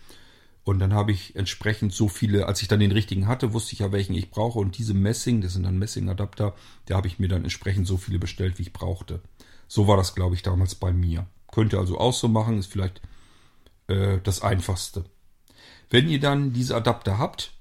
Und 0.66 0.80
dann 0.80 0.92
habe 0.92 1.12
ich 1.12 1.36
entsprechend 1.36 1.92
so 1.92 2.08
viele, 2.08 2.46
als 2.46 2.60
ich 2.60 2.66
dann 2.66 2.80
den 2.80 2.90
richtigen 2.90 3.28
hatte, 3.28 3.52
wusste 3.52 3.74
ich 3.74 3.78
ja, 3.78 3.92
welchen 3.92 4.14
ich 4.14 4.32
brauche. 4.32 4.58
Und 4.58 4.76
diese 4.76 4.94
Messing, 4.94 5.40
das 5.40 5.52
sind 5.52 5.62
dann 5.62 5.78
Messing-Adapter, 5.78 6.56
da 6.86 6.96
habe 6.96 7.06
ich 7.06 7.20
mir 7.20 7.28
dann 7.28 7.44
entsprechend 7.44 7.86
so 7.86 7.96
viele 7.96 8.18
bestellt, 8.18 8.58
wie 8.58 8.62
ich 8.62 8.72
brauchte. 8.72 9.20
So 9.68 9.86
war 9.86 9.96
das, 9.96 10.16
glaube 10.16 10.34
ich, 10.34 10.42
damals 10.42 10.74
bei 10.74 10.92
mir. 10.92 11.28
Könnt 11.52 11.72
ihr 11.72 11.78
also 11.78 11.98
auch 11.98 12.12
so 12.12 12.26
machen, 12.26 12.58
ist 12.58 12.66
vielleicht 12.66 13.00
äh, 13.86 14.18
das 14.24 14.42
Einfachste. 14.42 15.04
Wenn 15.88 16.08
ihr 16.08 16.18
dann 16.18 16.52
diese 16.52 16.74
Adapter 16.74 17.16
habt, 17.16 17.52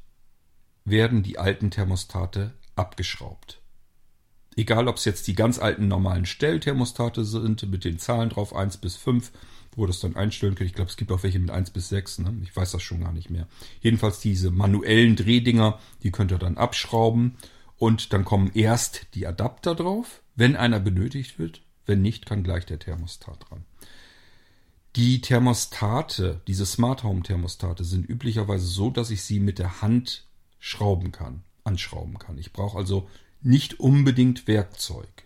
werden 0.84 1.22
die 1.22 1.38
alten 1.38 1.70
Thermostate 1.70 2.56
abgeschraubt. 2.76 3.62
Egal, 4.56 4.88
ob 4.88 4.98
es 4.98 5.06
jetzt 5.06 5.28
die 5.28 5.36
ganz 5.36 5.60
alten 5.60 5.88
normalen 5.88 6.26
Stellthermostate 6.26 7.24
sind, 7.24 7.70
mit 7.70 7.86
den 7.86 8.00
Zahlen 8.00 8.30
drauf, 8.30 8.56
1 8.56 8.78
bis 8.78 8.96
5, 8.96 9.32
wo 9.76 9.86
das 9.86 10.00
dann 10.00 10.16
einstellen 10.16 10.56
könnt. 10.56 10.70
Ich 10.70 10.76
glaube, 10.76 10.90
es 10.90 10.98
gibt 10.98 11.12
auch 11.12 11.24
welche 11.24 11.40
mit 11.40 11.52
1 11.52 11.72
bis 11.72 11.90
6, 11.90 12.20
ne? 12.20 12.34
ich 12.44 12.56
weiß 12.56 12.72
das 12.72 12.84
schon 12.84 13.02
gar 13.02 13.12
nicht 13.12 13.30
mehr. 13.30 13.48
Jedenfalls 13.82 14.20
diese 14.20 14.52
manuellen 14.52 15.16
Drehdinger, 15.16 15.80
die 16.04 16.12
könnt 16.12 16.32
ihr 16.32 16.38
dann 16.38 16.58
abschrauben 16.58 17.36
und 17.78 18.14
dann 18.14 18.26
kommen 18.26 18.52
erst 18.54 19.08
die 19.16 19.28
Adapter 19.28 19.76
drauf, 19.76 20.22
wenn 20.36 20.56
einer 20.56 20.80
benötigt 20.80 21.40
wird. 21.40 21.62
Wenn 21.86 22.02
nicht, 22.02 22.26
kann 22.26 22.44
gleich 22.44 22.66
der 22.66 22.80
Thermostat 22.80 23.50
dran. 23.50 23.66
Die 24.96 25.20
Thermostate, 25.20 26.42
diese 26.48 26.66
Smart 26.66 27.04
Home 27.04 27.22
Thermostate 27.22 27.84
sind 27.84 28.10
üblicherweise 28.10 28.66
so, 28.66 28.90
dass 28.90 29.10
ich 29.10 29.24
sie 29.24 29.40
mit 29.40 29.60
der 29.60 29.82
Hand 29.82 30.26
schrauben 30.60 31.12
kann, 31.12 31.44
anschrauben 31.66 32.18
kann. 32.18 32.38
Ich 32.38 32.54
brauche 32.54 32.78
also 32.78 33.10
nicht 33.42 33.80
unbedingt 33.80 34.48
Werkzeug. 34.48 35.25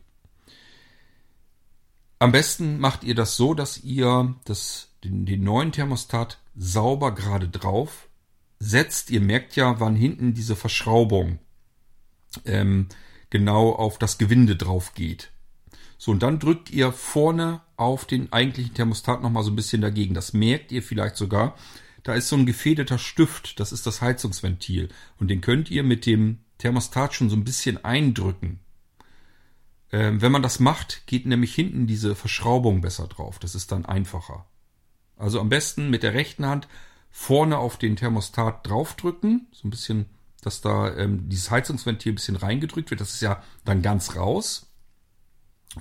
Am 2.19 2.33
besten 2.33 2.79
macht 2.79 3.05
ihr 3.05 3.15
das 3.15 3.37
so, 3.37 3.53
dass 3.53 3.81
ihr 3.83 4.35
das, 4.43 4.89
den, 5.05 5.25
den 5.25 5.43
neuen 5.43 5.71
Thermostat 5.71 6.39
sauber 6.55 7.15
gerade 7.15 7.47
drauf 7.47 8.09
setzt. 8.59 9.09
Ihr 9.09 9.21
merkt 9.21 9.55
ja, 9.55 9.79
wann 9.79 9.95
hinten 9.95 10.33
diese 10.33 10.57
Verschraubung 10.57 11.39
ähm, 12.43 12.87
genau 13.29 13.71
auf 13.71 13.97
das 13.97 14.17
Gewinde 14.17 14.57
drauf 14.57 14.93
geht. 14.93 15.31
So, 15.97 16.11
und 16.11 16.21
dann 16.21 16.39
drückt 16.39 16.69
ihr 16.69 16.91
vorne 16.91 17.61
auf 17.77 18.05
den 18.05 18.31
eigentlichen 18.33 18.73
Thermostat 18.73 19.21
nochmal 19.21 19.43
so 19.43 19.51
ein 19.51 19.55
bisschen 19.55 19.81
dagegen. 19.81 20.13
Das 20.13 20.33
merkt 20.33 20.73
ihr 20.73 20.83
vielleicht 20.83 21.15
sogar. 21.15 21.55
Da 22.03 22.13
ist 22.15 22.27
so 22.29 22.35
ein 22.35 22.45
gefederter 22.45 22.97
Stift, 22.97 23.59
das 23.59 23.71
ist 23.71 23.85
das 23.85 24.01
Heizungsventil. 24.01 24.89
Und 25.19 25.29
den 25.29 25.41
könnt 25.41 25.71
ihr 25.71 25.83
mit 25.83 26.05
dem 26.05 26.39
Thermostat 26.57 27.13
schon 27.13 27.29
so 27.29 27.35
ein 27.35 27.43
bisschen 27.43 27.83
eindrücken. 27.83 28.59
Ähm, 29.91 30.21
wenn 30.21 30.31
man 30.31 30.43
das 30.43 30.59
macht, 30.59 31.07
geht 31.07 31.25
nämlich 31.25 31.53
hinten 31.55 31.87
diese 31.87 32.15
Verschraubung 32.15 32.81
besser 32.81 33.07
drauf. 33.07 33.39
Das 33.39 33.55
ist 33.55 33.71
dann 33.71 33.85
einfacher. 33.85 34.45
Also 35.17 35.39
am 35.39 35.49
besten 35.49 35.89
mit 35.89 36.03
der 36.03 36.13
rechten 36.13 36.45
Hand 36.45 36.67
vorne 37.11 37.57
auf 37.57 37.77
den 37.77 37.95
Thermostat 37.95 38.67
draufdrücken, 38.67 39.47
so 39.51 39.67
ein 39.67 39.71
bisschen, 39.71 40.05
dass 40.41 40.61
da 40.61 40.95
ähm, 40.95 41.27
dieses 41.27 41.51
Heizungsventil 41.51 42.11
ein 42.13 42.15
bisschen 42.15 42.35
reingedrückt 42.35 42.91
wird. 42.91 43.01
Das 43.01 43.13
ist 43.13 43.21
ja 43.21 43.43
dann 43.65 43.81
ganz 43.81 44.15
raus. 44.15 44.67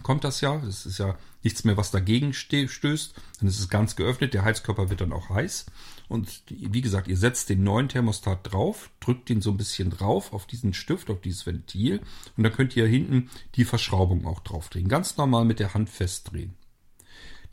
Kommt 0.03 0.25
das 0.25 0.41
ja. 0.41 0.59
Das 0.59 0.87
ist 0.87 0.99
ja 0.99 1.17
nichts 1.43 1.65
mehr, 1.65 1.77
was 1.77 1.91
dagegen 1.91 2.33
stößt. 2.33 3.15
Dann 3.41 3.49
ist 3.49 3.59
es 3.59 3.69
ganz 3.69 3.97
geöffnet. 3.97 4.35
Der 4.35 4.45
Heizkörper 4.45 4.91
wird 4.91 5.01
dann 5.01 5.13
auch 5.13 5.31
heiß. 5.31 5.67
Und 6.09 6.43
wie 6.49 6.81
gesagt, 6.81 7.09
ihr 7.09 7.17
setzt 7.17 7.51
den 7.51 7.63
neuen 7.63 7.89
Thermostat 7.89 8.53
drauf, 8.53 8.91
drückt 9.01 9.29
ihn 9.31 9.43
so 9.43 9.51
ein 9.51 9.57
bisschen 9.57 9.91
drauf 9.91 10.33
auf 10.33 10.47
diesen 10.47 10.73
Stift, 10.73 11.11
auf 11.11 11.21
dieses 11.21 11.47
Ventil. 11.47 12.01
Und 12.37 12.45
dann 12.45 12.53
könnt 12.53 12.77
ihr 12.77 12.87
hinten 12.87 13.31
die 13.57 13.65
Verschraubung 13.65 14.27
auch 14.27 14.41
draufdrehen. 14.41 14.89
Ganz 14.89 15.17
normal 15.17 15.45
mit 15.45 15.61
der 15.61 15.75
Hand 15.75 15.91
festdrehen. 15.91 16.55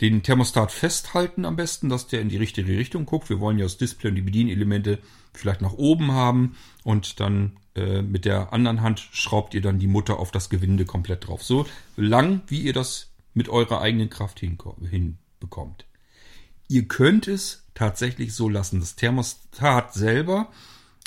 Den 0.01 0.23
Thermostat 0.23 0.71
festhalten 0.71 1.45
am 1.45 1.55
besten, 1.55 1.87
dass 1.87 2.07
der 2.07 2.21
in 2.21 2.27
die 2.27 2.37
richtige 2.37 2.77
Richtung 2.77 3.05
guckt. 3.05 3.29
Wir 3.29 3.39
wollen 3.39 3.57
ja 3.57 3.65
das 3.65 3.77
Display 3.77 4.09
und 4.09 4.15
die 4.15 4.21
Bedienelemente 4.21 4.99
vielleicht 5.33 5.61
nach 5.61 5.73
oben 5.73 6.11
haben 6.11 6.57
und 6.83 7.19
dann 7.21 7.57
äh, 7.75 8.01
mit 8.01 8.25
der 8.25 8.51
anderen 8.51 8.81
Hand 8.81 8.99
schraubt 9.11 9.53
ihr 9.53 9.61
dann 9.61 9.79
die 9.79 9.87
Mutter 9.87 10.19
auf 10.19 10.31
das 10.31 10.49
Gewinde 10.49 10.85
komplett 10.85 11.27
drauf. 11.27 11.43
So 11.43 11.65
lang, 11.95 12.41
wie 12.47 12.61
ihr 12.61 12.73
das 12.73 13.09
mit 13.35 13.49
eurer 13.49 13.81
eigenen 13.81 14.09
Kraft 14.09 14.39
hinbekommt. 14.39 15.85
Ihr 16.67 16.87
könnt 16.87 17.27
es 17.27 17.63
tatsächlich 17.75 18.33
so 18.33 18.49
lassen. 18.49 18.79
Das 18.79 18.95
Thermostat 18.95 19.93
selber, 19.93 20.51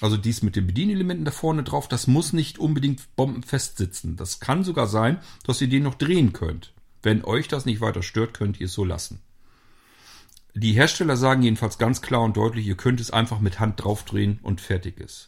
also 0.01 0.17
dies 0.17 0.43
mit 0.43 0.55
den 0.55 0.69
Bedienelementen 0.69 1.25
da 1.25 1.33
vorne 1.33 1.65
drauf, 1.65 1.89
das 1.89 2.07
muss 2.07 2.33
nicht 2.33 2.59
unbedingt 2.59 3.17
bombenfest 3.17 3.79
sitzen. 3.79 4.15
Das 4.15 4.39
kann 4.39 4.63
sogar 4.63 4.87
sein, 4.87 5.19
dass 5.45 5.61
ihr 5.61 5.69
den 5.69 5.83
noch 5.83 5.97
drehen 5.97 6.33
könnt. 6.33 6.73
Wenn 7.03 7.25
euch 7.25 7.49
das 7.49 7.65
nicht 7.65 7.81
weiter 7.81 8.03
stört, 8.03 8.35
könnt 8.35 8.61
ihr 8.61 8.67
es 8.67 8.73
so 8.73 8.85
lassen. 8.85 9.21
Die 10.55 10.73
Hersteller 10.73 11.17
sagen 11.17 11.43
jedenfalls 11.43 11.79
ganz 11.79 12.03
klar 12.03 12.23
und 12.23 12.37
deutlich, 12.37 12.67
ihr 12.67 12.77
könnt 12.77 13.01
es 13.01 13.11
einfach 13.11 13.41
mit 13.41 13.61
Hand 13.61 13.83
draufdrehen 13.83 14.39
und 14.43 14.61
fertig 14.61 14.99
ist. 15.01 15.28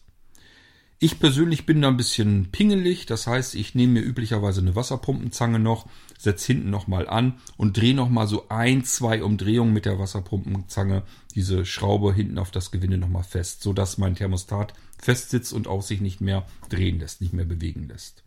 Ich 1.03 1.19
persönlich 1.19 1.65
bin 1.65 1.81
da 1.81 1.89
ein 1.89 1.97
bisschen 1.97 2.51
pingelig, 2.53 3.07
das 3.07 3.27
heißt, 3.27 3.55
ich 3.55 3.75
nehme 3.75 3.95
mir 3.95 4.03
üblicherweise 4.03 4.61
eine 4.61 4.77
Wasserpumpenzange 4.77 5.59
noch, 5.59 5.87
setze 6.19 6.49
hinten 6.49 6.69
nochmal 6.69 7.09
an 7.09 7.41
und 7.57 7.79
drehe 7.79 7.95
nochmal 7.95 8.27
so 8.27 8.51
ein, 8.51 8.85
zwei 8.85 9.25
Umdrehungen 9.25 9.73
mit 9.73 9.87
der 9.87 9.99
Wasserpumpenzange 9.99 11.03
diese 11.35 11.65
Schraube 11.65 12.13
hinten 12.13 12.39
auf 12.39 12.51
das 12.51 12.71
Gewinde 12.71 12.99
nochmal 12.99 13.25
fest, 13.25 13.63
sodass 13.63 13.97
mein 13.97 14.15
Thermostat 14.15 14.75
fest 14.99 15.31
sitzt 15.31 15.55
und 15.55 15.69
auch 15.69 15.81
sich 15.81 16.03
nicht 16.03 16.21
mehr 16.21 16.47
drehen 16.69 16.99
lässt, 16.99 17.23
nicht 17.23 17.33
mehr 17.33 17.47
bewegen 17.47 17.89
lässt. 17.89 18.23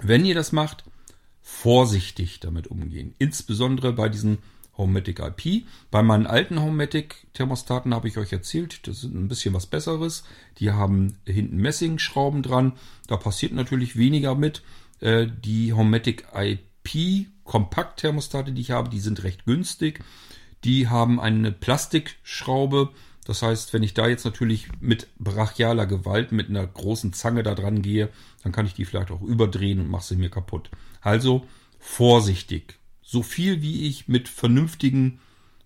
Wenn 0.00 0.24
ihr 0.24 0.34
das 0.34 0.52
macht, 0.52 0.84
vorsichtig 1.42 2.40
damit 2.40 2.68
umgehen. 2.68 3.14
Insbesondere 3.18 3.92
bei 3.92 4.08
diesen 4.08 4.38
Homematic 4.76 5.20
IP. 5.20 5.64
Bei 5.90 6.02
meinen 6.02 6.26
alten 6.26 6.60
Homematic 6.60 7.26
Thermostaten 7.32 7.94
habe 7.94 8.08
ich 8.08 8.18
euch 8.18 8.32
erzählt, 8.32 8.86
das 8.86 8.98
ist 8.98 9.14
ein 9.14 9.28
bisschen 9.28 9.54
was 9.54 9.66
Besseres. 9.66 10.24
Die 10.58 10.70
haben 10.70 11.18
hinten 11.26 11.56
Messingschrauben 11.56 12.42
dran. 12.42 12.72
Da 13.06 13.16
passiert 13.16 13.52
natürlich 13.52 13.96
weniger 13.96 14.34
mit. 14.34 14.62
Äh, 15.00 15.26
die 15.44 15.72
Homematic 15.72 16.26
IP 16.34 17.26
Kompakt 17.44 18.00
Thermostate, 18.00 18.52
die 18.52 18.60
ich 18.60 18.72
habe, 18.72 18.90
die 18.90 19.00
sind 19.00 19.22
recht 19.22 19.46
günstig. 19.46 20.04
Die 20.64 20.88
haben 20.88 21.20
eine 21.20 21.52
Plastikschraube. 21.52 22.90
Das 23.24 23.42
heißt, 23.42 23.72
wenn 23.72 23.82
ich 23.82 23.94
da 23.94 24.08
jetzt 24.08 24.24
natürlich 24.24 24.68
mit 24.80 25.08
brachialer 25.18 25.86
Gewalt, 25.86 26.32
mit 26.32 26.48
einer 26.48 26.66
großen 26.66 27.12
Zange 27.12 27.42
da 27.42 27.54
dran 27.54 27.82
gehe, 27.82 28.10
dann 28.42 28.52
kann 28.52 28.66
ich 28.66 28.74
die 28.74 28.84
vielleicht 28.84 29.10
auch 29.10 29.22
überdrehen 29.22 29.80
und 29.80 29.88
mache 29.88 30.04
sie 30.04 30.16
mir 30.16 30.30
kaputt. 30.30 30.70
Also 31.00 31.46
vorsichtig. 31.78 32.78
So 33.08 33.22
viel 33.22 33.62
wie 33.62 33.86
ich 33.86 34.08
mit 34.08 34.28
vernünftigem 34.28 35.20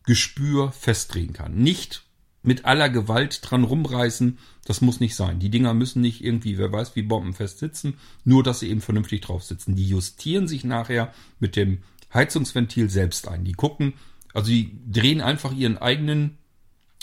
Gespür 0.04 0.72
festdrehen 0.72 1.32
kann. 1.32 1.54
Nicht 1.54 2.02
mit 2.42 2.66
aller 2.66 2.90
Gewalt 2.90 3.40
dran 3.42 3.64
rumreißen, 3.64 4.38
das 4.66 4.82
muss 4.82 5.00
nicht 5.00 5.16
sein. 5.16 5.40
Die 5.40 5.48
Dinger 5.48 5.72
müssen 5.72 6.02
nicht 6.02 6.22
irgendwie, 6.22 6.58
wer 6.58 6.70
weiß, 6.70 6.96
wie 6.96 7.02
bombenfest 7.02 7.58
sitzen, 7.58 7.94
nur 8.24 8.42
dass 8.42 8.60
sie 8.60 8.68
eben 8.68 8.82
vernünftig 8.82 9.22
drauf 9.22 9.42
sitzen. 9.42 9.74
Die 9.74 9.88
justieren 9.88 10.48
sich 10.48 10.64
nachher 10.64 11.14
mit 11.38 11.56
dem 11.56 11.78
Heizungsventil 12.12 12.90
selbst 12.90 13.26
ein. 13.26 13.44
Die 13.44 13.52
gucken, 13.52 13.94
also 14.34 14.50
die 14.50 14.78
drehen 14.90 15.22
einfach 15.22 15.52
ihren 15.54 15.78
eigenen, 15.78 16.36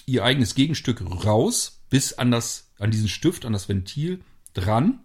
ihr 0.05 0.23
eigenes 0.23 0.53
Gegenstück 0.53 1.01
raus, 1.25 1.81
bis 1.89 2.13
an 2.13 2.29
das, 2.29 2.71
an 2.77 2.91
diesen 2.91 3.09
Stift, 3.09 3.43
an 3.43 3.53
das 3.53 3.69
Ventil 3.69 4.21
dran 4.53 4.99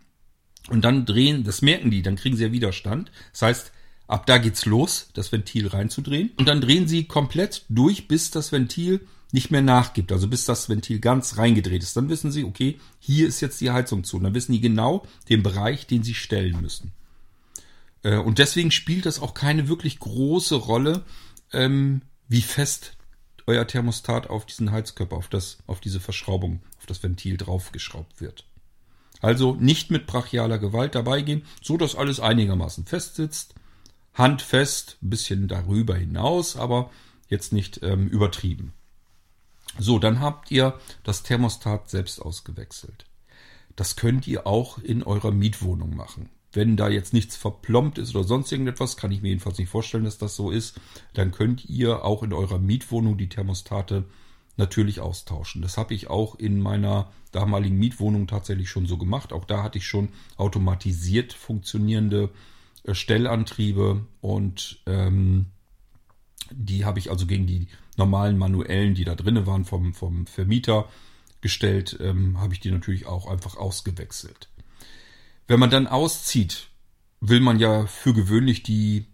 und 0.68 0.84
dann 0.84 1.06
drehen, 1.06 1.42
das 1.42 1.62
merken 1.62 1.90
die, 1.90 2.02
dann 2.02 2.16
kriegen 2.16 2.36
sie 2.36 2.44
ja 2.44 2.52
Widerstand. 2.52 3.10
Das 3.32 3.42
heißt, 3.42 3.72
ab 4.12 4.26
da 4.26 4.38
geht's 4.38 4.66
los, 4.66 5.08
das 5.14 5.32
Ventil 5.32 5.68
reinzudrehen. 5.68 6.30
Und 6.36 6.46
dann 6.46 6.60
drehen 6.60 6.86
sie 6.86 7.04
komplett 7.04 7.64
durch, 7.68 8.08
bis 8.08 8.30
das 8.30 8.52
Ventil 8.52 9.00
nicht 9.32 9.50
mehr 9.50 9.62
nachgibt. 9.62 10.12
Also 10.12 10.28
bis 10.28 10.44
das 10.44 10.68
Ventil 10.68 11.00
ganz 11.00 11.38
reingedreht 11.38 11.82
ist. 11.82 11.96
Dann 11.96 12.10
wissen 12.10 12.30
sie, 12.30 12.44
okay, 12.44 12.78
hier 13.00 13.26
ist 13.26 13.40
jetzt 13.40 13.60
die 13.60 13.70
Heizung 13.70 14.04
zu. 14.04 14.18
Und 14.18 14.24
dann 14.24 14.34
wissen 14.34 14.52
die 14.52 14.60
genau 14.60 15.06
den 15.30 15.42
Bereich, 15.42 15.86
den 15.86 16.02
sie 16.02 16.14
stellen 16.14 16.60
müssen. 16.60 16.92
Äh, 18.02 18.18
und 18.18 18.38
deswegen 18.38 18.70
spielt 18.70 19.06
das 19.06 19.20
auch 19.20 19.32
keine 19.32 19.68
wirklich 19.68 19.98
große 19.98 20.56
Rolle, 20.56 21.04
ähm, 21.52 22.02
wie 22.28 22.42
fest 22.42 22.96
euer 23.46 23.66
Thermostat 23.66 24.28
auf 24.28 24.44
diesen 24.44 24.70
Heizkörper, 24.70 25.16
auf 25.16 25.28
das, 25.28 25.58
auf 25.66 25.80
diese 25.80 26.00
Verschraubung, 26.00 26.60
auf 26.78 26.86
das 26.86 27.02
Ventil 27.02 27.38
draufgeschraubt 27.38 28.20
wird. 28.20 28.44
Also 29.20 29.54
nicht 29.54 29.90
mit 29.90 30.06
brachialer 30.06 30.58
Gewalt 30.58 30.94
dabei 30.94 31.22
gehen, 31.22 31.46
so 31.62 31.78
dass 31.78 31.96
alles 31.96 32.20
einigermaßen 32.20 32.84
fest 32.84 33.16
sitzt. 33.16 33.54
Handfest, 34.14 34.98
ein 35.02 35.10
bisschen 35.10 35.48
darüber 35.48 35.94
hinaus, 35.94 36.56
aber 36.56 36.90
jetzt 37.28 37.52
nicht 37.52 37.80
ähm, 37.82 38.08
übertrieben. 38.08 38.74
So, 39.78 39.98
dann 39.98 40.20
habt 40.20 40.50
ihr 40.50 40.78
das 41.02 41.22
Thermostat 41.22 41.88
selbst 41.88 42.20
ausgewechselt. 42.20 43.06
Das 43.74 43.96
könnt 43.96 44.26
ihr 44.26 44.46
auch 44.46 44.78
in 44.78 45.02
eurer 45.02 45.30
Mietwohnung 45.30 45.96
machen. 45.96 46.28
Wenn 46.52 46.76
da 46.76 46.90
jetzt 46.90 47.14
nichts 47.14 47.36
verplombt 47.36 47.96
ist 47.96 48.14
oder 48.14 48.24
sonst 48.24 48.52
irgendetwas, 48.52 48.98
kann 48.98 49.10
ich 49.10 49.22
mir 49.22 49.28
jedenfalls 49.28 49.56
nicht 49.56 49.70
vorstellen, 49.70 50.04
dass 50.04 50.18
das 50.18 50.36
so 50.36 50.50
ist, 50.50 50.78
dann 51.14 51.32
könnt 51.32 51.64
ihr 51.64 52.04
auch 52.04 52.22
in 52.22 52.34
eurer 52.34 52.58
Mietwohnung 52.58 53.16
die 53.16 53.30
Thermostate 53.30 54.04
natürlich 54.58 55.00
austauschen. 55.00 55.62
Das 55.62 55.78
habe 55.78 55.94
ich 55.94 56.08
auch 56.08 56.34
in 56.34 56.60
meiner 56.60 57.10
damaligen 57.30 57.78
Mietwohnung 57.78 58.26
tatsächlich 58.26 58.68
schon 58.68 58.86
so 58.86 58.98
gemacht. 58.98 59.32
Auch 59.32 59.46
da 59.46 59.62
hatte 59.62 59.78
ich 59.78 59.86
schon 59.86 60.10
automatisiert 60.36 61.32
funktionierende 61.32 62.30
Stellantriebe 62.90 64.06
und 64.20 64.82
ähm, 64.86 65.46
die 66.50 66.84
habe 66.84 66.98
ich 66.98 67.10
also 67.10 67.26
gegen 67.26 67.46
die 67.46 67.68
normalen 67.96 68.38
manuellen, 68.38 68.94
die 68.94 69.04
da 69.04 69.14
drinnen 69.14 69.46
waren 69.46 69.64
vom, 69.64 69.94
vom 69.94 70.26
Vermieter 70.26 70.88
gestellt, 71.40 71.98
ähm, 72.00 72.40
habe 72.40 72.54
ich 72.54 72.60
die 72.60 72.70
natürlich 72.70 73.06
auch 73.06 73.26
einfach 73.26 73.56
ausgewechselt. 73.56 74.48
Wenn 75.46 75.60
man 75.60 75.70
dann 75.70 75.86
auszieht, 75.86 76.68
will 77.20 77.40
man 77.40 77.58
ja 77.58 77.86
für 77.86 78.14
gewöhnlich 78.14 78.62
die 78.62 79.06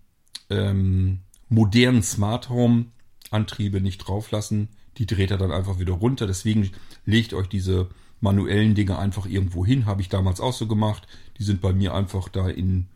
ähm, 0.51 1.21
modernen 1.49 2.03
Smart 2.03 2.49
Home 2.49 2.87
Antriebe 3.31 3.81
nicht 3.81 3.99
drauflassen. 3.99 4.69
Die 4.97 5.07
dreht 5.07 5.31
er 5.31 5.39
dann 5.39 5.53
einfach 5.53 5.79
wieder 5.79 5.95
runter. 5.95 6.27
Deswegen 6.27 6.71
legt 7.05 7.35
euch 7.35 7.49
diese 7.49 7.89
manuellen 8.21 8.75
Dinge 8.75 8.99
einfach 8.99 9.27
irgendwo 9.27 9.65
hin. 9.65 9.87
Habe 9.87 10.01
ich 10.01 10.09
damals 10.09 10.41
auch 10.41 10.53
so 10.53 10.67
gemacht. 10.67 11.07
Die 11.39 11.45
sind 11.45 11.61
bei 11.61 11.73
mir 11.73 11.95
einfach 11.95 12.29
da 12.29 12.49
in 12.49 12.89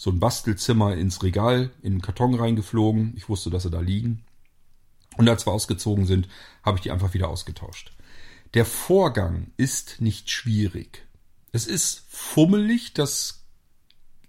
so 0.00 0.08
ein 0.10 0.18
Bastelzimmer 0.18 0.96
ins 0.96 1.22
Regal, 1.22 1.72
in 1.82 1.96
den 1.96 2.00
Karton 2.00 2.34
reingeflogen. 2.34 3.12
Ich 3.18 3.28
wusste, 3.28 3.50
dass 3.50 3.64
sie 3.64 3.70
da 3.70 3.80
liegen. 3.80 4.24
Und 5.18 5.28
als 5.28 5.44
wir 5.46 5.52
ausgezogen 5.52 6.06
sind, 6.06 6.26
habe 6.62 6.78
ich 6.78 6.82
die 6.82 6.90
einfach 6.90 7.12
wieder 7.12 7.28
ausgetauscht. 7.28 7.92
Der 8.54 8.64
Vorgang 8.64 9.48
ist 9.58 10.00
nicht 10.00 10.30
schwierig. 10.30 11.06
Es 11.52 11.66
ist 11.66 12.06
fummelig, 12.08 12.94
dass 12.94 13.44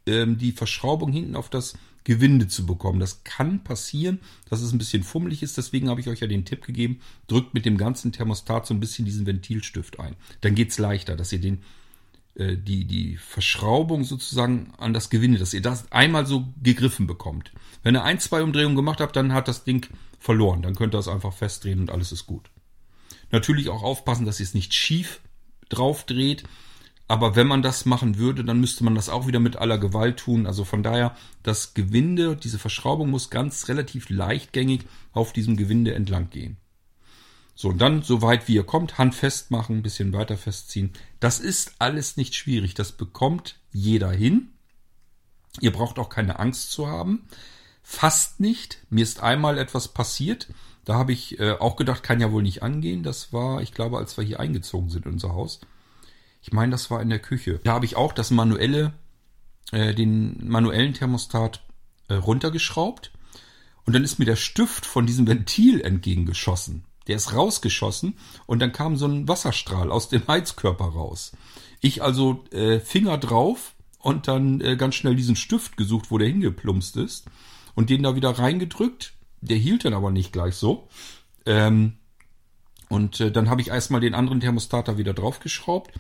ähm, 0.06 0.38
die 0.38 0.52
Verschraubung 0.52 1.14
hinten 1.14 1.38
auf 1.38 1.50
das 1.50 1.76
Gewinde 2.04 2.50
zu 2.50 2.66
bekommen. 2.66 3.00
Das 3.00 3.24
kann 3.24 3.64
passieren, 3.64 4.20
dass 4.50 4.60
es 4.60 4.74
ein 4.74 4.78
bisschen 4.78 5.04
fummelig 5.04 5.42
ist. 5.42 5.58
Deswegen 5.58 5.88
habe 5.88 6.02
ich 6.02 6.10
euch 6.10 6.20
ja 6.20 6.28
den 6.28 6.44
Tipp 6.44 6.66
gegeben, 6.66 7.00
drückt 7.28 7.54
mit 7.54 7.66
dem 7.66 7.78
ganzen 7.78 8.12
Thermostat 8.12 8.68
so 8.68 8.74
ein 8.74 8.82
bisschen 8.82 9.06
diesen 9.06 9.26
Ventilstift 9.26 10.02
ein. 10.02 10.18
Dann 10.42 10.54
geht's 10.54 10.80
leichter, 10.80 11.16
dass 11.16 11.32
ihr 11.32 11.40
den 11.40 11.64
die, 12.36 12.86
die 12.86 13.18
Verschraubung 13.18 14.04
sozusagen 14.04 14.74
an 14.78 14.94
das 14.94 15.10
Gewinde, 15.10 15.38
dass 15.38 15.54
ihr 15.54 15.62
das 15.62 15.92
einmal 15.92 16.26
so 16.26 16.48
gegriffen 16.62 17.08
bekommt. 17.08 17.52
Wenn 17.84 17.96
ihr 17.96 18.04
ein, 18.04 18.20
zwei 18.20 18.42
Umdrehungen 18.44 18.76
gemacht 18.76 19.02
habt, 19.02 19.16
dann 19.16 19.34
hat 19.34 19.48
das 19.48 19.64
Ding 19.64 19.88
verloren. 20.20 20.62
Dann 20.62 20.76
könnt 20.76 20.96
ihr 20.96 21.00
es 21.00 21.08
einfach 21.08 21.34
festdrehen 21.34 21.80
und 21.80 21.92
alles 21.92 22.12
ist 22.12 22.28
gut. 22.28 22.50
Natürlich 23.32 23.70
auch 23.70 23.84
aufpassen, 23.84 24.26
dass 24.26 24.40
ihr 24.40 24.46
es 24.46 24.54
nicht 24.54 24.74
schief 24.74 25.22
drauf 25.70 26.06
dreht. 26.06 26.44
Aber 27.08 27.36
wenn 27.36 27.48
man 27.48 27.62
das 27.62 27.86
machen 27.86 28.18
würde, 28.18 28.46
dann 28.46 28.62
müsste 28.62 28.86
man 28.86 28.96
das 28.96 29.10
auch 29.10 29.28
wieder 29.28 29.42
mit 29.42 29.58
aller 29.58 29.78
Gewalt 29.78 30.18
tun. 30.18 30.48
Also 30.48 30.64
von 30.64 30.84
daher, 30.84 31.16
das 31.44 31.74
Gewinde, 31.74 32.38
diese 32.38 32.60
Verschraubung 32.60 33.10
muss 33.10 33.30
ganz 33.30 33.68
relativ 33.68 34.10
leichtgängig 34.10 34.86
auf 35.12 35.34
diesem 35.34 35.58
Gewinde 35.58 35.94
entlang 35.94 36.30
gehen. 36.30 36.56
So, 37.56 37.70
und 37.70 37.80
dann, 37.80 38.02
so 38.02 38.22
weit 38.22 38.48
wie 38.48 38.56
ihr 38.56 38.64
kommt, 38.64 38.98
Hand 38.98 39.14
festmachen, 39.14 39.78
ein 39.78 39.84
bisschen 39.84 40.14
weiter 40.14 40.38
festziehen. 40.38 40.94
Das 41.20 41.40
ist 41.40 41.76
alles 41.80 42.18
nicht 42.18 42.36
schwierig. 42.36 42.74
Das 42.74 42.92
bekommt 42.92 43.60
jeder 43.72 44.12
hin. 44.12 44.50
Ihr 45.60 45.72
braucht 45.72 46.00
auch 46.00 46.10
keine 46.10 46.40
Angst 46.40 46.72
zu 46.72 46.88
haben. 46.88 47.28
Fast 47.84 48.40
nicht. 48.40 48.80
Mir 48.90 49.04
ist 49.04 49.22
einmal 49.22 49.58
etwas 49.58 49.90
passiert. 49.90 50.48
Da 50.86 50.96
habe 50.96 51.12
ich 51.12 51.40
äh, 51.40 51.52
auch 51.52 51.76
gedacht, 51.76 52.04
kann 52.04 52.22
ja 52.22 52.32
wohl 52.32 52.42
nicht 52.42 52.64
angehen. 52.64 53.04
Das 53.04 53.34
war, 53.34 53.62
ich 53.62 53.74
glaube, 53.74 53.98
als 53.98 54.18
wir 54.18 54.24
hier 54.24 54.40
eingezogen 54.40 54.90
sind 54.90 55.06
in 55.06 55.14
unser 55.14 55.34
Haus. 55.34 55.60
Ich 56.42 56.54
meine, 56.54 56.72
das 56.72 56.90
war 56.90 57.02
in 57.02 57.10
der 57.10 57.20
Küche. 57.20 57.60
Da 57.64 57.74
habe 57.74 57.86
ich 57.86 57.96
auch 57.96 58.14
das 58.14 58.32
manuelle, 58.32 58.94
äh, 59.72 59.94
den 59.94 60.48
manuellen 60.48 60.94
Thermostat 60.94 61.64
äh, 62.08 62.16
runtergeschraubt. 62.16 63.12
Und 63.86 63.94
dann 63.94 64.04
ist 64.04 64.20
mir 64.20 64.26
der 64.26 64.36
Stift 64.36 64.86
von 64.86 65.06
diesem 65.06 65.28
Ventil 65.28 65.82
entgegengeschossen. 65.82 66.86
Der 67.12 67.18
ist 67.18 67.36
rausgeschossen 67.36 68.14
und 68.46 68.60
dann 68.60 68.72
kam 68.72 68.96
so 68.96 69.06
ein 69.06 69.28
Wasserstrahl 69.28 69.92
aus 69.92 70.08
dem 70.08 70.26
Heizkörper 70.30 70.86
raus. 70.86 71.34
Ich 71.82 72.02
also 72.02 72.46
äh, 72.52 72.80
Finger 72.80 73.18
drauf 73.18 73.74
und 74.00 74.30
dann 74.30 74.62
äh, 74.62 74.78
ganz 74.78 74.96
schnell 74.96 75.18
diesen 75.18 75.36
Stift 75.36 75.76
gesucht, 75.76 76.10
wo 76.10 76.18
der 76.18 76.30
hingeplumpst 76.30 76.96
ist 76.96 77.26
und 77.76 77.90
den 77.90 78.04
da 78.04 78.16
wieder 78.16 78.30
reingedrückt. 78.30 79.12
Der 79.42 79.58
hielt 79.58 79.84
dann 79.84 79.94
aber 79.94 80.10
nicht 80.10 80.32
gleich 80.32 80.56
so. 80.56 80.88
Ähm, 81.46 81.98
und 82.88 83.20
äh, 83.20 83.30
dann 83.30 83.50
habe 83.50 83.60
ich 83.60 83.68
erstmal 83.68 84.00
den 84.00 84.14
anderen 84.14 84.40
Thermostat 84.40 84.88
da 84.88 84.98
wieder 84.98 85.14
draufgeschraubt 85.14 85.92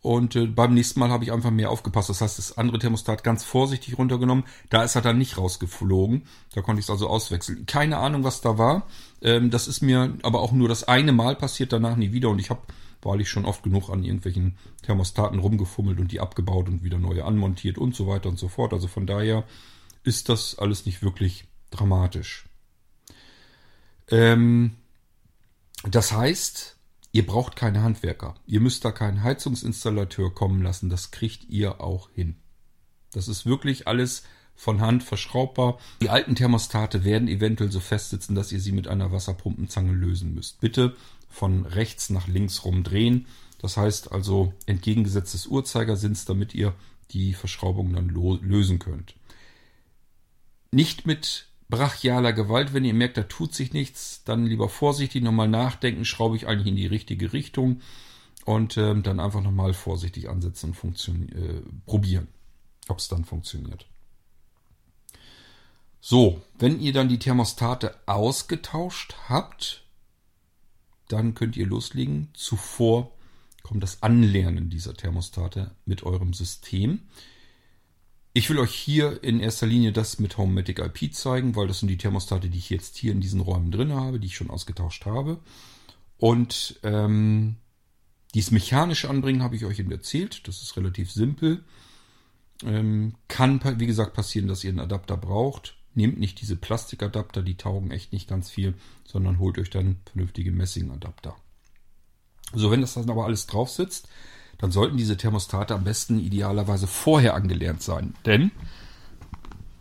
und 0.00 0.36
äh, 0.36 0.46
beim 0.46 0.74
nächsten 0.74 1.00
Mal 1.00 1.10
habe 1.10 1.24
ich 1.24 1.32
einfach 1.32 1.50
mehr 1.50 1.70
aufgepasst. 1.70 2.08
Das 2.08 2.20
heißt, 2.20 2.38
das 2.38 2.56
andere 2.56 2.78
Thermostat 2.78 3.24
ganz 3.24 3.42
vorsichtig 3.42 3.98
runtergenommen. 3.98 4.44
Da 4.70 4.84
ist 4.84 4.94
er 4.94 5.02
dann 5.02 5.18
nicht 5.18 5.36
rausgeflogen. 5.36 6.22
Da 6.54 6.62
konnte 6.62 6.78
ich 6.78 6.86
es 6.86 6.90
also 6.90 7.08
auswechseln. 7.08 7.66
Keine 7.66 7.98
Ahnung, 7.98 8.22
was 8.22 8.40
da 8.40 8.58
war. 8.58 8.86
Ähm, 9.22 9.50
das 9.50 9.66
ist 9.66 9.82
mir 9.82 10.16
aber 10.22 10.40
auch 10.40 10.52
nur 10.52 10.68
das 10.68 10.84
eine 10.84 11.12
Mal 11.12 11.34
passiert, 11.34 11.72
danach 11.72 11.96
nie 11.96 12.12
wieder. 12.12 12.28
Und 12.28 12.38
ich 12.38 12.50
habe 12.50 12.62
wahrlich 13.02 13.28
schon 13.28 13.44
oft 13.44 13.64
genug 13.64 13.90
an 13.90 14.04
irgendwelchen 14.04 14.56
Thermostaten 14.82 15.40
rumgefummelt 15.40 15.98
und 15.98 16.12
die 16.12 16.20
abgebaut 16.20 16.68
und 16.68 16.84
wieder 16.84 16.98
neue 16.98 17.24
anmontiert 17.24 17.76
und 17.76 17.96
so 17.96 18.06
weiter 18.06 18.28
und 18.28 18.38
so 18.38 18.48
fort. 18.48 18.72
Also 18.72 18.86
von 18.86 19.06
daher 19.06 19.44
ist 20.04 20.28
das 20.28 20.58
alles 20.58 20.86
nicht 20.86 21.02
wirklich 21.02 21.44
dramatisch. 21.70 22.46
Ähm, 24.10 24.76
das 25.84 26.12
heißt, 26.12 26.77
Ihr 27.12 27.26
braucht 27.26 27.56
keine 27.56 27.82
Handwerker. 27.82 28.34
Ihr 28.46 28.60
müsst 28.60 28.84
da 28.84 28.92
keinen 28.92 29.22
Heizungsinstallateur 29.22 30.34
kommen 30.34 30.62
lassen. 30.62 30.90
Das 30.90 31.10
kriegt 31.10 31.48
ihr 31.48 31.80
auch 31.80 32.10
hin. 32.10 32.36
Das 33.12 33.28
ist 33.28 33.46
wirklich 33.46 33.88
alles 33.88 34.24
von 34.54 34.80
Hand 34.80 35.02
verschraubbar. 35.02 35.78
Die 36.02 36.10
alten 36.10 36.34
Thermostate 36.34 37.04
werden 37.04 37.28
eventuell 37.28 37.70
so 37.70 37.80
festsitzen, 37.80 38.34
dass 38.34 38.52
ihr 38.52 38.60
sie 38.60 38.72
mit 38.72 38.88
einer 38.88 39.12
Wasserpumpenzange 39.12 39.92
lösen 39.92 40.34
müsst. 40.34 40.60
Bitte 40.60 40.96
von 41.28 41.64
rechts 41.64 42.10
nach 42.10 42.26
links 42.26 42.64
rumdrehen. 42.64 43.26
Das 43.58 43.76
heißt 43.76 44.12
also 44.12 44.52
entgegengesetzt 44.66 45.34
des 45.34 45.46
Uhrzeigersinns, 45.46 46.24
damit 46.24 46.54
ihr 46.54 46.74
die 47.10 47.34
Verschraubung 47.34 47.92
dann 47.94 48.08
lösen 48.08 48.78
könnt. 48.78 49.14
Nicht 50.72 51.06
mit 51.06 51.46
brachialer 51.68 52.32
Gewalt. 52.32 52.72
Wenn 52.72 52.84
ihr 52.84 52.94
merkt, 52.94 53.16
da 53.16 53.22
tut 53.22 53.54
sich 53.54 53.72
nichts, 53.72 54.22
dann 54.24 54.46
lieber 54.46 54.68
vorsichtig 54.68 55.22
nochmal 55.22 55.48
nachdenken, 55.48 56.04
schraube 56.04 56.36
ich 56.36 56.46
eigentlich 56.46 56.68
in 56.68 56.76
die 56.76 56.86
richtige 56.86 57.32
Richtung 57.32 57.80
und 58.44 58.76
äh, 58.76 59.00
dann 59.00 59.20
einfach 59.20 59.42
nochmal 59.42 59.74
vorsichtig 59.74 60.28
ansetzen 60.28 60.74
und 60.82 61.08
äh, 61.08 61.62
probieren, 61.86 62.28
ob 62.88 62.98
es 62.98 63.08
dann 63.08 63.24
funktioniert. 63.24 63.86
So, 66.00 66.42
wenn 66.58 66.80
ihr 66.80 66.92
dann 66.92 67.08
die 67.08 67.18
Thermostate 67.18 67.94
ausgetauscht 68.06 69.16
habt, 69.28 69.84
dann 71.08 71.34
könnt 71.34 71.56
ihr 71.56 71.66
loslegen. 71.66 72.28
Zuvor 72.34 73.12
kommt 73.62 73.82
das 73.82 74.02
Anlernen 74.02 74.70
dieser 74.70 74.94
Thermostate 74.94 75.72
mit 75.84 76.04
eurem 76.04 76.32
System. 76.32 77.00
Ich 78.38 78.48
will 78.48 78.60
euch 78.60 78.72
hier 78.72 79.24
in 79.24 79.40
erster 79.40 79.66
Linie 79.66 79.90
das 79.90 80.20
mit 80.20 80.38
Homematic 80.38 80.78
IP 80.78 81.12
zeigen, 81.12 81.56
weil 81.56 81.66
das 81.66 81.80
sind 81.80 81.88
die 81.88 81.96
Thermostate, 81.96 82.48
die 82.48 82.58
ich 82.58 82.70
jetzt 82.70 82.96
hier 82.96 83.10
in 83.10 83.20
diesen 83.20 83.40
Räumen 83.40 83.72
drin 83.72 83.92
habe, 83.92 84.20
die 84.20 84.28
ich 84.28 84.36
schon 84.36 84.48
ausgetauscht 84.48 85.06
habe. 85.06 85.40
Und 86.18 86.78
ähm, 86.84 87.56
dies 88.36 88.52
mechanisch 88.52 89.06
anbringen 89.06 89.42
habe 89.42 89.56
ich 89.56 89.64
euch 89.64 89.80
eben 89.80 89.90
erzählt. 89.90 90.46
Das 90.46 90.62
ist 90.62 90.76
relativ 90.76 91.10
simpel. 91.10 91.64
Ähm, 92.64 93.16
kann, 93.26 93.60
wie 93.80 93.88
gesagt, 93.88 94.14
passieren, 94.14 94.46
dass 94.46 94.62
ihr 94.62 94.70
einen 94.70 94.78
Adapter 94.78 95.16
braucht. 95.16 95.74
Nehmt 95.94 96.20
nicht 96.20 96.40
diese 96.40 96.54
Plastikadapter, 96.54 97.42
die 97.42 97.56
taugen 97.56 97.90
echt 97.90 98.12
nicht 98.12 98.28
ganz 98.28 98.50
viel, 98.50 98.74
sondern 99.04 99.40
holt 99.40 99.58
euch 99.58 99.70
dann 99.70 99.96
vernünftige 100.04 100.52
Messingadapter. 100.52 101.34
So, 102.54 102.70
wenn 102.70 102.82
das 102.82 102.94
dann 102.94 103.10
aber 103.10 103.24
alles 103.24 103.48
drauf 103.48 103.68
sitzt, 103.68 104.08
dann 104.58 104.70
sollten 104.70 104.96
diese 104.96 105.16
Thermostate 105.16 105.74
am 105.74 105.84
besten 105.84 106.18
idealerweise 106.18 106.86
vorher 106.86 107.34
angelernt 107.34 107.82
sein. 107.82 108.14
Denn, 108.26 108.50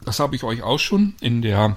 das 0.05 0.19
habe 0.19 0.35
ich 0.35 0.43
euch 0.43 0.61
auch 0.61 0.79
schon 0.79 1.15
in 1.19 1.41
der 1.41 1.75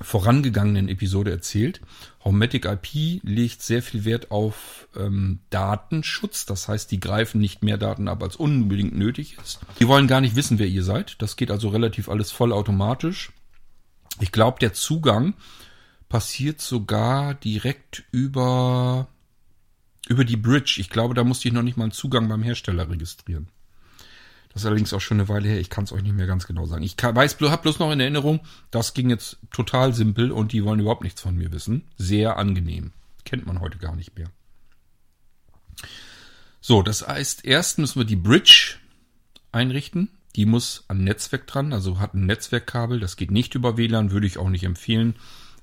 vorangegangenen 0.00 0.88
Episode 0.88 1.30
erzählt, 1.30 1.80
Homematic 2.24 2.66
IP 2.66 3.20
legt 3.24 3.62
sehr 3.62 3.82
viel 3.82 4.04
Wert 4.04 4.30
auf 4.30 4.88
ähm, 4.96 5.40
Datenschutz. 5.50 6.46
Das 6.46 6.68
heißt, 6.68 6.90
die 6.90 7.00
greifen 7.00 7.40
nicht 7.40 7.62
mehr 7.62 7.78
Daten 7.78 8.08
ab, 8.08 8.22
als 8.22 8.36
unbedingt 8.36 8.96
nötig 8.96 9.38
ist. 9.42 9.60
Die 9.80 9.88
wollen 9.88 10.06
gar 10.06 10.20
nicht 10.20 10.36
wissen, 10.36 10.58
wer 10.58 10.68
ihr 10.68 10.84
seid. 10.84 11.20
Das 11.20 11.36
geht 11.36 11.50
also 11.50 11.68
relativ 11.68 12.08
alles 12.08 12.30
vollautomatisch. 12.30 13.32
Ich 14.20 14.30
glaube, 14.30 14.60
der 14.60 14.72
Zugang 14.72 15.34
passiert 16.08 16.60
sogar 16.60 17.34
direkt 17.34 18.04
über 18.12 19.08
über 20.08 20.24
die 20.24 20.36
Bridge. 20.36 20.76
Ich 20.78 20.90
glaube, 20.90 21.14
da 21.14 21.24
musste 21.24 21.48
ich 21.48 21.54
noch 21.54 21.62
nicht 21.62 21.76
mal 21.76 21.84
einen 21.84 21.92
Zugang 21.92 22.28
beim 22.28 22.42
Hersteller 22.42 22.88
registrieren. 22.88 23.48
Das 24.52 24.62
ist 24.62 24.66
allerdings 24.66 24.92
auch 24.92 25.00
schon 25.00 25.18
eine 25.18 25.28
Weile 25.28 25.48
her. 25.48 25.60
Ich 25.60 25.70
kann 25.70 25.84
es 25.84 25.92
euch 25.92 26.02
nicht 26.02 26.14
mehr 26.14 26.26
ganz 26.26 26.46
genau 26.46 26.66
sagen. 26.66 26.82
Ich 26.82 26.96
weiß, 27.02 27.40
habe 27.40 27.62
bloß 27.62 27.78
noch 27.78 27.90
in 27.90 28.00
Erinnerung, 28.00 28.40
das 28.70 28.92
ging 28.92 29.08
jetzt 29.08 29.38
total 29.50 29.94
simpel 29.94 30.30
und 30.30 30.52
die 30.52 30.64
wollen 30.64 30.80
überhaupt 30.80 31.04
nichts 31.04 31.22
von 31.22 31.36
mir 31.36 31.52
wissen. 31.52 31.88
Sehr 31.96 32.36
angenehm. 32.36 32.92
Kennt 33.24 33.46
man 33.46 33.60
heute 33.60 33.78
gar 33.78 33.96
nicht 33.96 34.16
mehr. 34.16 34.28
So, 36.60 36.82
das 36.82 37.06
heißt, 37.06 37.46
erst 37.46 37.78
müssen 37.78 38.00
wir 38.00 38.04
die 38.04 38.16
Bridge 38.16 38.76
einrichten. 39.52 40.10
Die 40.36 40.46
muss 40.46 40.84
an 40.88 41.02
Netzwerk 41.04 41.46
dran, 41.46 41.72
also 41.72 41.98
hat 41.98 42.14
ein 42.14 42.26
Netzwerkkabel. 42.26 43.00
Das 43.00 43.16
geht 43.16 43.30
nicht 43.30 43.54
über 43.54 43.76
WLAN, 43.76 44.10
würde 44.10 44.26
ich 44.26 44.38
auch 44.38 44.48
nicht 44.48 44.64
empfehlen 44.64 45.14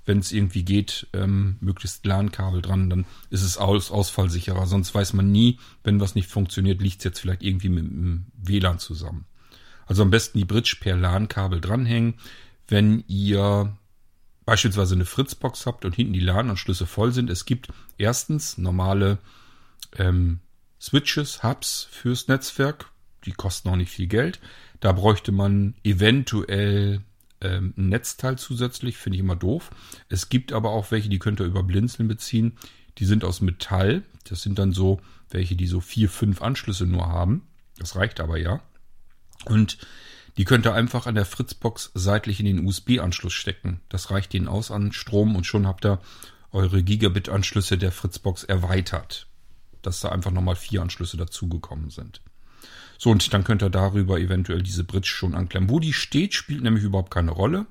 wenn 0.09 0.19
es 0.19 0.31
irgendwie 0.31 0.63
geht, 0.63 1.07
ähm, 1.13 1.57
möglichst 1.61 2.03
LAN-Kabel 2.03 2.63
dran, 2.63 2.89
dann 2.89 3.05
ist 3.29 3.43
es 3.43 3.59
aus, 3.59 3.91
ausfallsicherer. 3.91 4.65
Sonst 4.65 4.95
weiß 4.95 5.13
man 5.13 5.31
nie, 5.31 5.59
wenn 5.83 5.99
was 5.99 6.15
nicht 6.15 6.27
funktioniert, 6.27 6.81
liegt 6.81 6.97
es 6.97 7.03
jetzt 7.03 7.19
vielleicht 7.19 7.43
irgendwie 7.43 7.69
mit 7.69 7.83
dem 7.83 8.25
WLAN 8.33 8.79
zusammen. 8.79 9.25
Also 9.85 10.01
am 10.01 10.09
besten 10.09 10.39
die 10.39 10.45
Bridge 10.45 10.77
per 10.79 10.97
LAN-Kabel 10.97 11.61
dranhängen. 11.61 12.15
Wenn 12.67 13.03
ihr 13.07 13.77
beispielsweise 14.45 14.95
eine 14.95 15.05
Fritzbox 15.05 15.67
habt 15.67 15.85
und 15.85 15.95
hinten 15.95 16.13
die 16.13 16.19
LAN-Anschlüsse 16.21 16.87
voll 16.87 17.11
sind, 17.11 17.29
es 17.29 17.45
gibt 17.45 17.67
erstens 17.99 18.57
normale 18.57 19.19
ähm, 19.95 20.39
Switches, 20.81 21.43
Hubs 21.43 21.87
fürs 21.91 22.27
Netzwerk, 22.27 22.89
die 23.25 23.33
kosten 23.33 23.69
auch 23.69 23.75
nicht 23.75 23.91
viel 23.91 24.07
Geld. 24.07 24.39
Da 24.79 24.91
bräuchte 24.91 25.31
man 25.31 25.75
eventuell 25.83 27.01
ähm, 27.41 27.73
ein 27.77 27.89
Netzteil 27.89 28.37
zusätzlich, 28.37 28.97
finde 28.97 29.17
ich 29.17 29.21
immer 29.21 29.35
doof. 29.35 29.71
Es 30.09 30.29
gibt 30.29 30.51
aber 30.53 30.71
auch 30.71 30.91
welche, 30.91 31.09
die 31.09 31.19
könnt 31.19 31.39
ihr 31.39 31.45
über 31.45 31.63
Blinzeln 31.63 32.07
beziehen. 32.07 32.57
Die 32.97 33.05
sind 33.05 33.23
aus 33.23 33.41
Metall. 33.41 34.03
Das 34.25 34.41
sind 34.41 34.59
dann 34.59 34.71
so 34.71 34.99
welche, 35.29 35.55
die 35.55 35.67
so 35.67 35.79
vier, 35.79 36.09
fünf 36.09 36.41
Anschlüsse 36.41 36.85
nur 36.85 37.07
haben. 37.07 37.43
Das 37.77 37.95
reicht 37.95 38.19
aber 38.19 38.37
ja. 38.37 38.61
Und 39.45 39.77
die 40.37 40.45
könnt 40.45 40.65
ihr 40.65 40.73
einfach 40.73 41.05
an 41.05 41.15
der 41.15 41.25
Fritzbox 41.25 41.91
seitlich 41.93 42.39
in 42.39 42.45
den 42.45 42.65
USB-Anschluss 42.65 43.33
stecken. 43.33 43.81
Das 43.89 44.11
reicht 44.11 44.33
ihnen 44.33 44.47
aus 44.47 44.71
an 44.71 44.91
Strom 44.91 45.35
und 45.35 45.45
schon 45.45 45.67
habt 45.67 45.85
ihr 45.85 45.99
eure 46.51 46.83
Gigabit-Anschlüsse 46.83 47.77
der 47.77 47.91
Fritzbox 47.91 48.43
erweitert. 48.43 49.27
Dass 49.81 50.01
da 50.01 50.09
einfach 50.09 50.31
nochmal 50.31 50.55
vier 50.55 50.81
Anschlüsse 50.81 51.17
dazugekommen 51.17 51.89
sind. 51.89 52.21
So, 53.01 53.11
und 53.11 53.33
dann 53.33 53.45
könnt 53.45 53.63
ihr 53.63 53.69
darüber 53.69 54.19
eventuell 54.19 54.61
diese 54.61 54.83
Bridge 54.83 55.07
schon 55.07 55.33
anklemmen. 55.33 55.69
Wo 55.69 55.79
die 55.79 55.93
steht, 55.93 56.33
spielt 56.33 56.61
nämlich 56.61 56.83
überhaupt 56.83 57.11
keine 57.11 57.31
Rolle. 57.31 57.65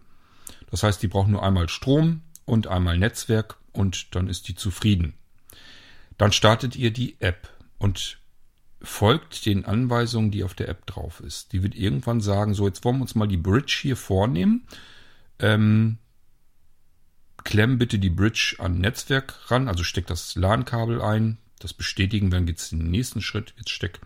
Das 0.71 0.83
heißt, 0.83 1.03
die 1.03 1.09
braucht 1.09 1.29
nur 1.29 1.43
einmal 1.43 1.69
Strom 1.69 2.23
und 2.47 2.67
einmal 2.67 2.97
Netzwerk 2.97 3.59
und 3.73 4.15
dann 4.15 4.29
ist 4.29 4.49
die 4.49 4.55
zufrieden. 4.55 5.13
Dann 6.17 6.33
startet 6.33 6.77
ihr 6.77 6.91
die 6.91 7.21
App 7.21 7.51
und 7.77 8.19
folgt 8.81 9.45
den 9.45 9.67
Anweisungen, 9.67 10.31
die 10.31 10.45
auf 10.45 10.55
der 10.55 10.71
App 10.71 10.87
drauf 10.87 11.21
ist. 11.21 11.53
Die 11.53 11.63
wird 11.63 11.75
irgendwann 11.75 12.23
sagen, 12.23 12.55
so 12.55 12.67
jetzt 12.67 12.83
wollen 12.87 12.97
wir 12.97 13.03
uns 13.03 13.15
mal 13.15 13.29
die 13.29 13.37
Bridge 13.37 13.81
hier 13.83 13.97
vornehmen. 13.97 14.67
Ähm, 15.41 15.99
klemm 17.45 17.77
bitte 17.77 17.99
die 17.99 18.09
Bridge 18.09 18.57
an 18.61 18.79
Netzwerk 18.79 19.51
ran, 19.51 19.69
also 19.69 19.85
steck 19.85 20.07
das 20.07 20.37
LAN-Kabel 20.37 21.03
ein, 21.03 21.37
das 21.59 21.75
bestätigen, 21.75 22.31
dann 22.31 22.47
geht's 22.47 22.73
in 22.73 22.79
den 22.79 22.91
nächsten 22.91 23.21
Schritt. 23.21 23.53
Jetzt 23.59 23.71
steck 23.71 24.01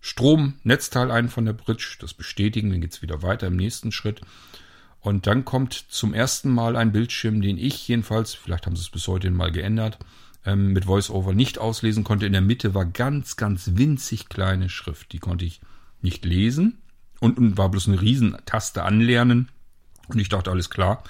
Strom, 0.00 0.54
Netzteil 0.62 1.10
ein 1.10 1.28
von 1.28 1.44
der 1.44 1.52
Bridge, 1.52 1.96
das 2.00 2.14
bestätigen, 2.14 2.70
dann 2.70 2.80
geht's 2.80 3.02
wieder 3.02 3.22
weiter 3.22 3.48
im 3.48 3.56
nächsten 3.56 3.92
Schritt. 3.92 4.20
Und 5.00 5.26
dann 5.26 5.44
kommt 5.44 5.74
zum 5.74 6.14
ersten 6.14 6.50
Mal 6.50 6.76
ein 6.76 6.92
Bildschirm, 6.92 7.40
den 7.40 7.58
ich 7.58 7.86
jedenfalls, 7.88 8.34
vielleicht 8.34 8.66
haben 8.66 8.76
sie 8.76 8.82
es 8.82 8.90
bis 8.90 9.06
heute 9.06 9.30
mal 9.30 9.52
geändert, 9.52 9.98
ähm, 10.44 10.72
mit 10.72 10.86
VoiceOver 10.86 11.34
nicht 11.34 11.58
auslesen 11.58 12.04
konnte. 12.04 12.26
In 12.26 12.32
der 12.32 12.42
Mitte 12.42 12.74
war 12.74 12.84
ganz, 12.84 13.36
ganz 13.36 13.72
winzig 13.74 14.28
kleine 14.28 14.68
Schrift. 14.68 15.12
Die 15.12 15.18
konnte 15.18 15.44
ich 15.44 15.60
nicht 16.00 16.24
lesen. 16.24 16.78
Unten 17.20 17.58
war 17.58 17.70
bloß 17.70 17.88
eine 17.88 18.00
Riesentaste 18.00 18.82
anlernen. 18.82 19.50
Und 20.08 20.18
ich 20.18 20.28
dachte, 20.28 20.50
alles 20.50 20.70
klar, 20.70 21.04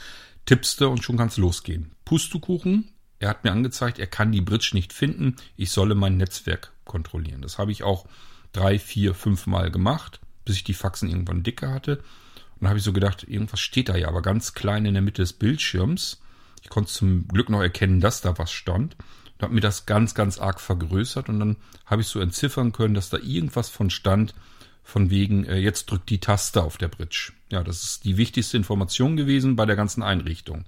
tippste 0.47 0.89
und 0.89 1.05
schon 1.05 1.17
kann's 1.17 1.37
losgehen. 1.37 1.93
Pustekuchen, 2.05 2.91
er 3.21 3.31
hat 3.31 3.45
mir 3.45 3.53
angezeigt, 3.53 3.99
er 3.99 4.07
kann 4.07 4.33
die 4.33 4.41
Bridge 4.41 4.71
nicht 4.73 4.93
finden. 4.93 5.37
Ich 5.57 5.71
solle 5.71 5.95
mein 5.95 6.17
Netzwerk 6.17 6.73
kontrollieren. 6.85 7.43
Das 7.43 7.59
habe 7.59 7.73
ich 7.73 7.83
auch 7.83 8.07
drei, 8.53 8.79
vier, 8.79 9.15
fünf 9.15 9.47
Mal 9.47 9.71
gemacht, 9.71 10.21
bis 10.45 10.57
ich 10.57 10.65
die 10.65 10.75
Faxen 10.75 11.09
irgendwann 11.09 11.43
dicke 11.43 11.71
hatte. 11.71 11.97
Und 11.97 12.63
dann 12.63 12.71
habe 12.71 12.79
ich 12.79 12.85
so 12.85 12.93
gedacht, 12.93 13.25
irgendwas 13.29 13.61
steht 13.61 13.89
da 13.89 13.97
ja, 13.97 14.09
aber 14.09 14.23
ganz 14.23 14.55
klein 14.55 14.87
in 14.87 14.95
der 14.95 15.03
Mitte 15.03 15.23
des 15.23 15.33
Bildschirms. 15.33 16.21
Ich 16.63 16.71
konnte 16.71 16.91
zum 16.91 17.29
Glück 17.29 17.49
noch 17.51 17.63
erkennen, 17.63 18.01
dass 18.01 18.21
da 18.21 18.37
was 18.39 18.51
stand. 18.51 18.97
Und 19.37 19.43
habe 19.43 19.55
mir 19.55 19.61
das 19.61 19.87
ganz, 19.87 20.15
ganz 20.15 20.39
arg 20.39 20.61
vergrößert 20.61 21.29
und 21.29 21.39
dann 21.39 21.57
habe 21.87 22.03
ich 22.03 22.09
so 22.09 22.19
entziffern 22.21 22.73
können, 22.73 22.95
dass 22.95 23.11
da 23.11 23.19
irgendwas 23.19 23.69
von 23.69 23.91
stand, 23.91 24.35
von 24.83 25.11
wegen, 25.11 25.45
äh, 25.45 25.59
jetzt 25.59 25.91
drückt 25.91 26.11
die 26.11 26.19
Taste 26.19 26.63
auf 26.63 26.79
der 26.79 26.89
Bridge. 26.89 27.33
Ja, 27.53 27.63
das 27.63 27.85
ist 27.85 28.05
die 28.05 28.17
wichtigste 28.17 28.57
Information 28.57 29.17
gewesen 29.17 29.55
bei 29.55 29.67
der 29.67 29.77
ganzen 29.77 30.03
Einrichtung. 30.03 30.65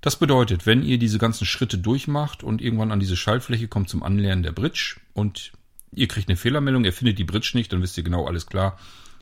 Das 0.00 0.16
bedeutet, 0.16 0.64
wenn 0.66 0.84
ihr 0.84 0.98
diese 0.98 1.18
ganzen 1.18 1.44
Schritte 1.44 1.78
durchmacht 1.78 2.44
und 2.44 2.62
irgendwann 2.62 2.92
an 2.92 3.00
diese 3.00 3.16
Schaltfläche 3.16 3.66
kommt 3.66 3.88
zum 3.88 4.04
Anlernen 4.04 4.44
der 4.44 4.52
Bridge 4.52 5.00
und 5.12 5.52
ihr 5.92 6.08
kriegt 6.08 6.28
eine 6.28 6.36
Fehlermeldung, 6.36 6.84
ihr 6.84 6.92
findet 6.92 7.18
die 7.18 7.24
Bridge 7.24 7.52
nicht, 7.54 7.72
dann 7.72 7.82
wisst 7.82 7.96
ihr 7.96 8.04
genau 8.04 8.26
alles 8.26 8.46
klar. 8.46 8.78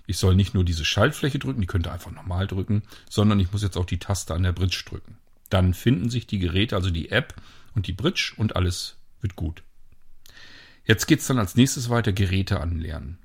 Ich 0.06 0.18
soll 0.18 0.36
nicht 0.36 0.54
nur 0.54 0.64
diese 0.64 0.84
Schaltfläche 0.84 1.38
drücken, 1.38 1.60
die 1.60 1.66
könnt 1.66 1.86
ihr 1.86 1.92
einfach 1.92 2.12
normal 2.12 2.46
drücken, 2.46 2.82
sondern 3.10 3.40
ich 3.40 3.52
muss 3.52 3.62
jetzt 3.62 3.76
auch 3.76 3.86
die 3.86 3.98
Taste 3.98 4.34
an 4.34 4.44
der 4.44 4.52
Bridge 4.52 4.84
drücken. 4.86 5.18
Dann 5.50 5.74
finden 5.74 6.10
sich 6.10 6.26
die 6.26 6.38
Geräte, 6.38 6.76
also 6.76 6.90
die 6.90 7.10
App 7.10 7.34
und 7.74 7.86
die 7.86 7.92
Bridge 7.92 8.32
und 8.36 8.56
alles 8.56 8.96
wird 9.20 9.36
gut. 9.36 9.62
Jetzt 10.84 11.06
geht's 11.06 11.26
dann 11.26 11.38
als 11.38 11.56
nächstes 11.56 11.90
weiter 11.90 12.12
Geräte 12.12 12.60
anlernen. 12.60 13.18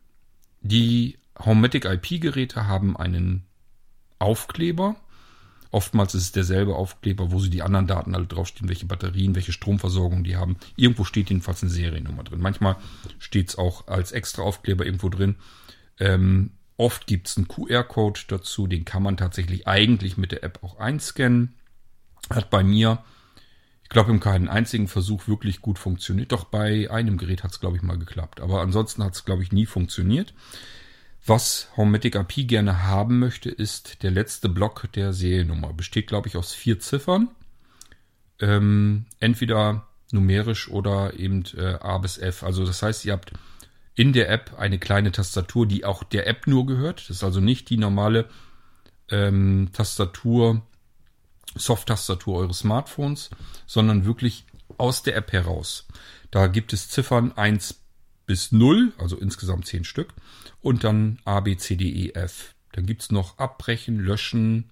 Die 0.62 1.18
Homematic 1.38 1.86
IP-Geräte 1.86 2.66
haben 2.68 2.98
einen 2.98 3.46
Aufkleber, 4.18 4.96
Oftmals 5.72 6.14
ist 6.16 6.24
es 6.24 6.32
derselbe 6.34 6.76
Aufkleber, 6.76 7.32
wo 7.32 7.40
sie 7.40 7.50
die 7.50 7.62
anderen 7.62 7.88
Daten 7.88 8.14
alle 8.14 8.28
draufstehen, 8.28 8.68
welche 8.68 8.86
Batterien, 8.86 9.36
welche 9.36 9.54
Stromversorgung 9.54 10.24
die 10.24 10.36
haben. 10.36 10.58
Irgendwo 10.76 11.06
steht 11.06 11.30
jedenfalls 11.30 11.64
eine 11.64 11.72
Seriennummer 11.72 12.24
drin. 12.24 12.42
Manchmal 12.42 12.76
steht 13.20 13.50
es 13.50 13.58
auch 13.58 13.88
als 13.88 14.12
extra 14.12 14.44
Aufkleber 14.44 14.86
irgendwo 14.86 15.08
drin. 15.08 15.38
Ähm, 15.98 16.52
oft 16.76 17.08
gibt 17.08 17.30
es 17.30 17.38
einen 17.38 17.48
QR-Code 17.48 18.20
dazu, 18.28 18.68
den 18.68 18.84
kann 18.84 19.04
man 19.04 19.16
tatsächlich 19.16 19.66
eigentlich 19.66 20.18
mit 20.18 20.34
der 20.34 20.44
App 20.44 20.60
auch 20.62 20.78
einscannen. 20.78 21.54
Hat 22.30 22.50
bei 22.50 22.64
mir, 22.64 23.04
ich 23.84 23.90
glaube, 23.90 24.12
im 24.12 24.20
keinen 24.20 24.50
einzigen 24.50 24.90
Versuch 24.90 25.30
wirklich 25.30 25.62
gut 25.62 25.80
funktioniert. 25.80 26.34
Doch 26.34 26.44
bei 26.44 26.92
einem 26.92 27.18
Gerät 27.18 27.44
hat 27.44 27.52
es, 27.52 27.62
glaube 27.62 27.78
ich, 27.78 27.82
mal 27.82 27.98
geklappt. 27.98 28.42
Aber 28.42 28.60
ansonsten 28.60 29.04
hat 29.06 29.16
es, 29.16 29.24
glaube 29.24 29.44
ich, 29.44 29.54
nie 29.54 29.66
funktioniert. 29.66 30.34
Was 31.26 31.70
Homematic 31.78 32.16
API 32.16 32.46
gerne 32.46 32.84
haben 32.84 33.20
möchte, 33.20 33.50
ist 33.50 34.02
der 34.02 34.12
letzte 34.12 34.50
Block 34.50 34.92
der 34.94 35.14
Seriennummer. 35.14 35.74
Besteht, 35.74 36.08
glaube 36.08 36.28
ich, 36.28 36.36
aus 36.36 36.54
vier 36.54 36.80
Ziffern. 36.80 37.30
Ähm, 38.40 39.06
entweder 39.20 39.88
numerisch 40.12 40.70
oder 40.70 41.14
eben 41.20 41.44
äh, 41.56 41.76
A 41.76 42.00
bis 42.00 42.18
F. 42.18 42.44
Also 42.44 42.66
das 42.66 42.82
heißt, 42.82 43.06
ihr 43.06 43.14
habt 43.14 43.34
in 43.94 44.14
der 44.14 44.30
App 44.30 44.58
eine 44.58 44.80
kleine 44.80 45.12
Tastatur, 45.12 45.68
die 45.68 45.86
auch 45.86 46.04
der 46.04 46.28
App 46.28 46.48
nur 46.48 46.66
gehört. 46.66 47.02
Das 47.02 47.18
ist 47.18 47.24
also 47.24 47.40
nicht 47.40 47.70
die 47.70 47.78
normale 47.78 48.28
ähm, 49.10 49.70
Tastatur, 49.74 50.64
Soft-Tastatur 51.56 52.40
eures 52.40 52.60
Smartphones, 52.60 53.30
sondern 53.68 54.06
wirklich 54.06 54.46
aus 54.78 55.04
der 55.04 55.16
App 55.16 55.32
heraus. 55.34 55.88
Da 56.32 56.48
gibt 56.48 56.74
es 56.74 56.90
Ziffern 56.90 57.34
1 57.34 57.81
bis 58.32 58.54
0, 58.54 58.94
also 58.98 59.18
insgesamt 59.18 59.66
10 59.66 59.84
Stück 59.84 60.14
und 60.62 60.86
dann 60.86 61.20
A, 61.26 61.42
B, 61.42 61.58
C, 61.58 61.76
D, 61.76 61.90
E, 61.90 62.12
F. 62.14 62.56
Dann 62.72 62.86
gibt's 62.86 63.12
noch 63.12 63.38
Abbrechen, 63.40 64.00
Löschen, 64.00 64.70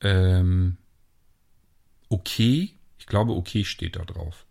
ähm, 0.00 0.76
Okay. 2.08 2.74
Ich 2.98 3.06
glaube, 3.06 3.32
okay 3.32 3.64
steht 3.64 3.96
da 3.96 4.04
drauf. 4.04 4.44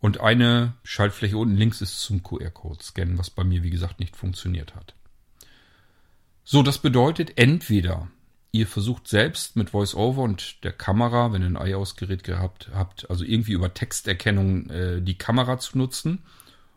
Und 0.00 0.20
eine 0.20 0.74
Schaltfläche 0.82 1.38
unten 1.38 1.56
links 1.56 1.80
ist 1.80 2.00
zum 2.00 2.22
QR-Code 2.22 2.82
scannen, 2.82 3.18
was 3.18 3.30
bei 3.30 3.44
mir, 3.44 3.62
wie 3.62 3.70
gesagt, 3.70 4.00
nicht 4.00 4.16
funktioniert 4.16 4.74
hat. 4.74 4.94
So, 6.44 6.62
das 6.62 6.78
bedeutet 6.78 7.38
entweder 7.38 8.08
ihr 8.52 8.66
versucht 8.66 9.08
selbst 9.08 9.56
mit 9.56 9.72
VoiceOver 9.72 10.22
und 10.22 10.64
der 10.64 10.72
Kamera, 10.72 11.32
wenn 11.32 11.42
ihr 11.42 11.48
ein 11.48 11.68
iOS-Gerät 11.68 12.24
gehabt 12.24 12.70
habt, 12.72 13.08
also 13.10 13.24
irgendwie 13.24 13.52
über 13.52 13.72
Texterkennung 13.72 14.70
äh, 14.70 15.02
die 15.02 15.18
Kamera 15.18 15.58
zu 15.58 15.78
nutzen 15.78 16.22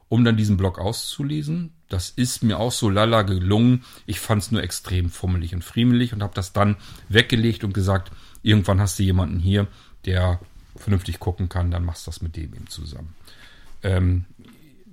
um 0.09 0.25
dann 0.25 0.35
diesen 0.37 0.57
Block 0.57 0.79
auszulesen. 0.79 1.71
Das 1.87 2.09
ist 2.09 2.43
mir 2.43 2.59
auch 2.59 2.71
so 2.71 2.89
lala 2.89 3.21
gelungen. 3.21 3.83
Ich 4.05 4.19
fand 4.19 4.41
es 4.41 4.51
nur 4.51 4.61
extrem 4.61 5.09
fummelig 5.09 5.53
und 5.53 5.63
friemelig 5.63 6.13
und 6.13 6.23
habe 6.23 6.33
das 6.35 6.51
dann 6.51 6.75
weggelegt 7.07 7.63
und 7.63 7.73
gesagt, 7.73 8.11
irgendwann 8.41 8.81
hast 8.81 8.99
du 8.99 9.03
jemanden 9.03 9.39
hier, 9.39 9.67
der 10.05 10.39
vernünftig 10.75 11.19
gucken 11.19 11.49
kann, 11.49 11.71
dann 11.71 11.85
machst 11.85 12.07
du 12.07 12.11
das 12.11 12.21
mit 12.21 12.35
dem 12.35 12.53
eben 12.53 12.67
zusammen. 12.67 13.15
Ähm, 13.83 14.25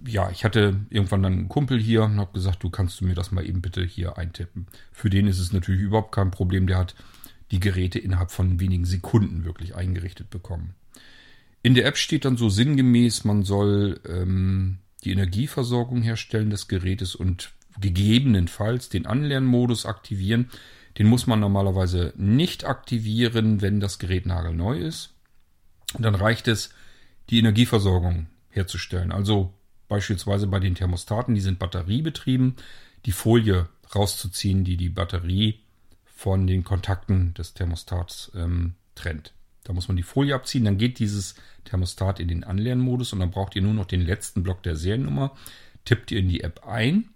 ja, 0.07 0.31
ich 0.31 0.45
hatte 0.45 0.81
irgendwann 0.91 1.23
dann 1.23 1.33
einen 1.33 1.49
Kumpel 1.49 1.81
hier 1.81 2.05
und 2.05 2.19
habe 2.19 2.33
gesagt, 2.33 2.63
du 2.63 2.71
kannst 2.71 3.01
du 3.01 3.07
mir 3.07 3.15
das 3.15 3.33
mal 3.33 3.47
eben 3.47 3.63
bitte 3.63 3.85
hier 3.85 4.19
eintippen. 4.19 4.67
Für 4.93 5.11
den 5.11 5.27
ist 5.27 5.39
es 5.39 5.53
natürlich 5.53 5.81
überhaupt 5.81 6.13
kein 6.13 6.31
Problem. 6.31 6.67
Der 6.67 6.79
hat 6.79 6.95
die 7.51 7.61
Geräte 7.61 7.99
innerhalb 7.99 8.31
von 8.31 8.61
wenigen 8.61 8.85
Sekunden 8.85 9.45
wirklich 9.45 9.75
eingerichtet 9.75 10.31
bekommen. 10.31 10.75
In 11.63 11.75
der 11.75 11.87
App 11.87 11.97
steht 11.97 12.25
dann 12.25 12.37
so 12.37 12.49
sinngemäß, 12.49 13.25
man 13.25 13.43
soll 13.43 14.01
ähm, 14.09 14.79
die 15.05 15.13
Energieversorgung 15.13 16.03
herstellen 16.03 16.51
des 16.51 16.69
Gerätes 16.69 17.15
und 17.15 17.53
gegebenenfalls 17.81 18.89
den 18.89 19.07
Anlernmodus 19.07 19.87
aktivieren. 19.87 20.51
Den 20.99 21.07
muss 21.09 21.27
man 21.27 21.41
normalerweise 21.41 22.13
nicht 22.17 22.65
aktivieren, 22.65 23.61
wenn 23.61 23.81
das 23.81 23.99
Gerät 23.99 24.27
nagelneu 24.27 24.79
ist. 24.79 25.13
Und 25.95 26.03
dann 26.03 26.15
reicht 26.15 26.49
es, 26.49 26.71
die 27.29 27.39
Energieversorgung 27.39 28.27
herzustellen. 28.49 29.13
Also 29.13 29.53
beispielsweise 29.89 30.47
bei 30.47 30.59
den 30.59 30.75
Thermostaten, 30.75 31.35
die 31.35 31.41
sind 31.41 31.59
batteriebetrieben, 31.59 32.57
die 33.05 33.13
Folie 33.13 33.69
rauszuziehen, 33.95 34.65
die 34.65 34.77
die 34.77 34.89
Batterie 34.89 35.61
von 36.05 36.47
den 36.47 36.65
Kontakten 36.65 37.35
des 37.35 37.55
Thermostats 37.55 38.33
ähm, 38.35 38.75
trennt. 38.95 39.36
Da 39.67 39.73
muss 39.73 39.89
man 39.89 39.97
die 39.97 40.03
Folie 40.03 40.35
abziehen, 40.35 40.65
dann 40.65 40.79
geht 40.79 40.99
dieses 40.99 41.35
Thermostat 41.65 42.21
in 42.21 42.29
den 42.29 42.45
Anlernmodus 42.45 43.13
und 43.13 43.21
dann 43.21 43.33
braucht 43.33 43.57
ihr 43.57 43.63
nur 43.63 43.75
noch 43.75 43.87
den 43.87 44.01
letzten 44.01 44.43
Block 44.43 44.63
der 44.63 44.77
Seriennummer, 44.77 45.35
tippt 45.85 46.13
ihr 46.13 46.21
in 46.21 46.29
die 46.29 46.43
App 46.43 46.67
ein 46.67 47.09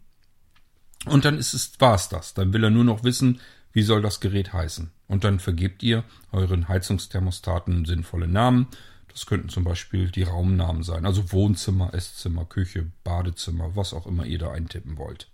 und 1.07 1.24
dann 1.24 1.38
ist 1.38 1.55
es, 1.55 1.72
war 1.78 1.94
es 1.94 2.09
das. 2.09 2.34
Dann 2.34 2.53
will 2.53 2.64
er 2.64 2.70
nur 2.70 2.84
noch 2.84 3.05
wissen, 3.05 3.40
wie 3.72 3.82
soll 3.82 4.03
das 4.03 4.20
Gerät 4.20 4.53
heißen. 4.53 4.90
Und 5.07 5.24
dann 5.24 5.38
vergebt 5.38 5.82
ihr 5.82 6.05
euren 6.32 6.68
Heizungsthermostaten 6.68 7.84
sinnvolle 7.84 8.28
Namen. 8.28 8.66
Das 9.09 9.26
könnten 9.26 9.48
zum 9.48 9.64
Beispiel 9.64 10.11
die 10.11 10.22
Raumnamen 10.22 10.84
sein, 10.84 11.05
also 11.05 11.32
Wohnzimmer, 11.32 11.94
Esszimmer, 11.94 12.44
Küche, 12.44 12.90
Badezimmer, 13.03 13.74
was 13.74 13.92
auch 13.92 14.07
immer 14.07 14.24
ihr 14.24 14.38
da 14.38 14.53
eintippen 14.53 14.98
wollt. 14.98 15.28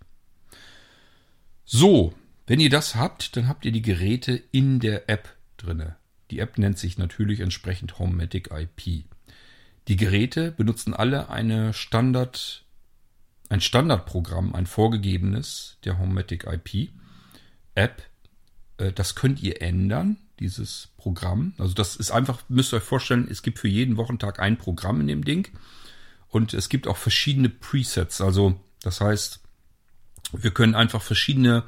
So, 1.63 2.13
wenn 2.47 2.59
ihr 2.59 2.71
das 2.71 2.95
habt, 2.95 3.35
dann 3.35 3.47
habt 3.47 3.65
ihr 3.65 3.71
die 3.71 3.83
Geräte 3.83 4.41
in 4.51 4.79
der 4.79 5.09
App 5.09 5.35
drinne. 5.57 5.95
Die 6.31 6.39
App 6.39 6.57
nennt 6.57 6.77
sich 6.77 6.97
natürlich 6.97 7.39
entsprechend 7.39 7.99
Homematic 7.99 8.51
IP. 8.51 9.05
Die 9.87 9.95
Geräte 9.95 10.51
benutzen 10.51 10.93
alle 10.93 11.29
eine 11.29 11.73
Standard, 11.73 12.65
ein 13.49 13.61
Standardprogramm, 13.61 14.53
ein 14.53 14.65
vorgegebenes 14.65 15.77
der 15.85 15.99
Homematic 15.99 16.45
IP 16.45 16.89
App. 17.75 18.03
Äh, 18.77 18.91
das 18.91 19.15
könnt 19.15 19.41
ihr 19.41 19.61
ändern, 19.61 20.17
dieses 20.39 20.89
Programm. 20.97 21.53
Also 21.57 21.73
das 21.73 21.95
ist 21.95 22.11
einfach, 22.11 22.43
müsst 22.49 22.73
ihr 22.73 22.77
euch 22.77 22.83
vorstellen, 22.83 23.27
es 23.29 23.41
gibt 23.41 23.59
für 23.59 23.67
jeden 23.67 23.97
Wochentag 23.97 24.39
ein 24.39 24.57
Programm 24.57 25.01
in 25.01 25.07
dem 25.07 25.23
Ding. 25.23 25.47
Und 26.27 26.53
es 26.53 26.69
gibt 26.69 26.87
auch 26.87 26.97
verschiedene 26.97 27.49
Presets. 27.49 28.21
Also 28.21 28.59
das 28.81 29.01
heißt, 29.01 29.41
Wir 30.33 30.51
können 30.51 30.75
einfach 30.75 31.01
verschiedene 31.01 31.63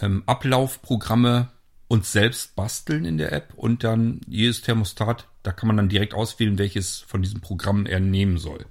ähm, 0.00 0.24
Ablaufprogramme 0.26 1.48
uns 1.92 2.10
selbst 2.10 2.56
basteln 2.56 3.04
in 3.04 3.18
der 3.18 3.32
App 3.32 3.52
und 3.54 3.84
dann 3.84 4.22
jedes 4.26 4.62
Thermostat, 4.62 5.28
da 5.42 5.52
kann 5.52 5.66
man 5.66 5.76
dann 5.76 5.90
direkt 5.90 6.14
auswählen, 6.14 6.56
welches 6.56 7.00
von 7.00 7.20
diesen 7.20 7.42
Programmen 7.42 7.84
er 7.84 8.00
nehmen 8.00 8.38
soll. 8.38 8.64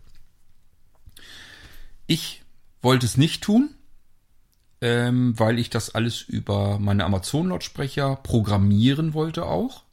Ich 2.07 2.41
wollte 2.81 3.05
es 3.05 3.17
nicht 3.17 3.43
tun, 3.43 3.75
ähm, 4.81 5.37
weil 5.37 5.59
ich 5.59 5.69
das 5.69 5.93
alles 5.93 6.23
über 6.23 6.79
meine 6.79 7.05
Amazon-Lautsprecher 7.05 8.15
programmieren 8.15 9.13
wollte 9.13 9.45
auch. 9.45 9.83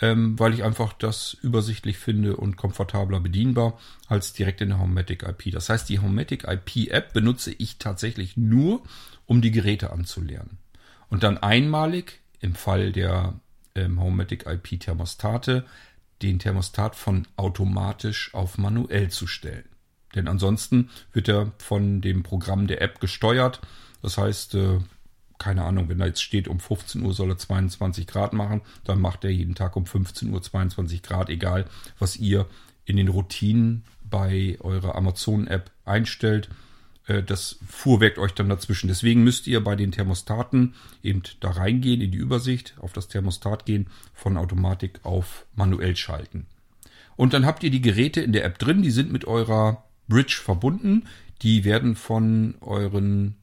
Ähm, 0.00 0.38
weil 0.38 0.54
ich 0.54 0.62
einfach 0.62 0.92
das 0.92 1.36
übersichtlich 1.42 1.98
finde 1.98 2.36
und 2.36 2.56
komfortabler 2.56 3.18
bedienbar 3.18 3.80
als 4.06 4.32
direkt 4.32 4.60
in 4.60 4.68
der 4.68 4.78
Homematic 4.78 5.24
IP. 5.24 5.50
Das 5.50 5.68
heißt, 5.68 5.88
die 5.88 5.98
Homematic 5.98 6.44
IP 6.44 6.92
App 6.92 7.12
benutze 7.12 7.52
ich 7.52 7.78
tatsächlich 7.78 8.36
nur, 8.36 8.84
um 9.26 9.42
die 9.42 9.50
Geräte 9.50 9.92
anzulernen. 9.92 10.58
Und 11.10 11.22
dann 11.22 11.38
einmalig 11.38 12.20
im 12.40 12.54
Fall 12.54 12.92
der 12.92 13.34
ähm, 13.74 14.00
Homematic 14.00 14.46
IP 14.46 14.80
Thermostate 14.80 15.66
den 16.22 16.38
Thermostat 16.38 16.96
von 16.96 17.26
automatisch 17.36 18.34
auf 18.34 18.58
manuell 18.58 19.10
zu 19.10 19.26
stellen. 19.26 19.64
Denn 20.14 20.28
ansonsten 20.28 20.90
wird 21.12 21.28
er 21.28 21.52
von 21.58 22.00
dem 22.00 22.22
Programm 22.22 22.66
der 22.66 22.82
App 22.82 23.00
gesteuert. 23.00 23.60
Das 24.02 24.18
heißt, 24.18 24.54
äh, 24.54 24.78
keine 25.38 25.64
Ahnung, 25.64 25.88
wenn 25.88 25.98
da 25.98 26.06
jetzt 26.06 26.22
steht, 26.22 26.48
um 26.48 26.60
15 26.60 27.02
Uhr 27.02 27.14
soll 27.14 27.30
er 27.30 27.38
22 27.38 28.06
Grad 28.06 28.32
machen, 28.32 28.60
dann 28.84 29.00
macht 29.00 29.24
er 29.24 29.30
jeden 29.30 29.54
Tag 29.54 29.76
um 29.76 29.86
15 29.86 30.32
Uhr 30.32 30.42
22 30.42 31.02
Grad, 31.02 31.30
egal 31.30 31.64
was 31.98 32.16
ihr 32.16 32.46
in 32.84 32.96
den 32.96 33.08
Routinen 33.08 33.84
bei 34.02 34.58
eurer 34.60 34.96
Amazon-App 34.96 35.70
einstellt. 35.84 36.50
Äh, 37.10 37.22
das 37.22 37.58
fuhrwerkt 37.66 38.18
euch 38.18 38.32
dann 38.32 38.48
dazwischen. 38.48 38.88
Deswegen 38.88 39.24
müsst 39.24 39.46
ihr 39.46 39.62
bei 39.62 39.74
den 39.74 39.92
Thermostaten 39.92 40.74
eben 41.02 41.22
da 41.40 41.50
reingehen 41.50 42.00
in 42.00 42.12
die 42.12 42.18
Übersicht, 42.18 42.74
auf 42.80 42.92
das 42.92 43.08
Thermostat 43.08 43.66
gehen, 43.66 43.88
von 44.14 44.36
Automatik 44.36 45.00
auf 45.02 45.46
manuell 45.54 45.96
schalten. 45.96 46.46
Und 47.16 47.34
dann 47.34 47.44
habt 47.44 47.62
ihr 47.64 47.70
die 47.70 47.82
Geräte 47.82 48.20
in 48.20 48.32
der 48.32 48.44
App 48.44 48.58
drin, 48.58 48.82
die 48.82 48.90
sind 48.90 49.12
mit 49.12 49.24
eurer 49.24 49.84
Bridge 50.08 50.40
verbunden. 50.42 51.06
Die 51.42 51.64
werden 51.64 51.96
von 51.96 52.54
euren 52.60 53.36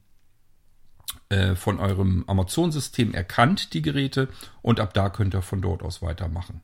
äh, 1.28 1.54
von 1.54 1.78
eurem 1.78 2.24
Amazon-System 2.26 3.12
erkannt, 3.12 3.74
die 3.74 3.82
Geräte, 3.82 4.28
und 4.62 4.80
ab 4.80 4.94
da 4.94 5.10
könnt 5.10 5.34
ihr 5.34 5.42
von 5.42 5.60
dort 5.60 5.82
aus 5.82 6.00
weitermachen. 6.00 6.62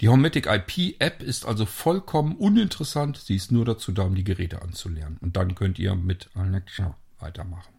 Die 0.00 0.08
Homematic 0.08 0.46
IP 0.46 1.00
App 1.00 1.22
ist 1.22 1.46
also 1.46 1.66
vollkommen 1.66 2.36
uninteressant. 2.36 3.16
Sie 3.16 3.36
ist 3.36 3.52
nur 3.52 3.64
dazu 3.64 3.92
da, 3.92 4.02
um 4.02 4.14
die 4.14 4.24
Geräte 4.24 4.60
anzulernen. 4.62 5.18
Und 5.20 5.36
dann 5.36 5.54
könnt 5.54 5.78
ihr 5.78 5.94
mit 5.94 6.30
Alexa 6.34 6.96
weitermachen. 7.20 7.72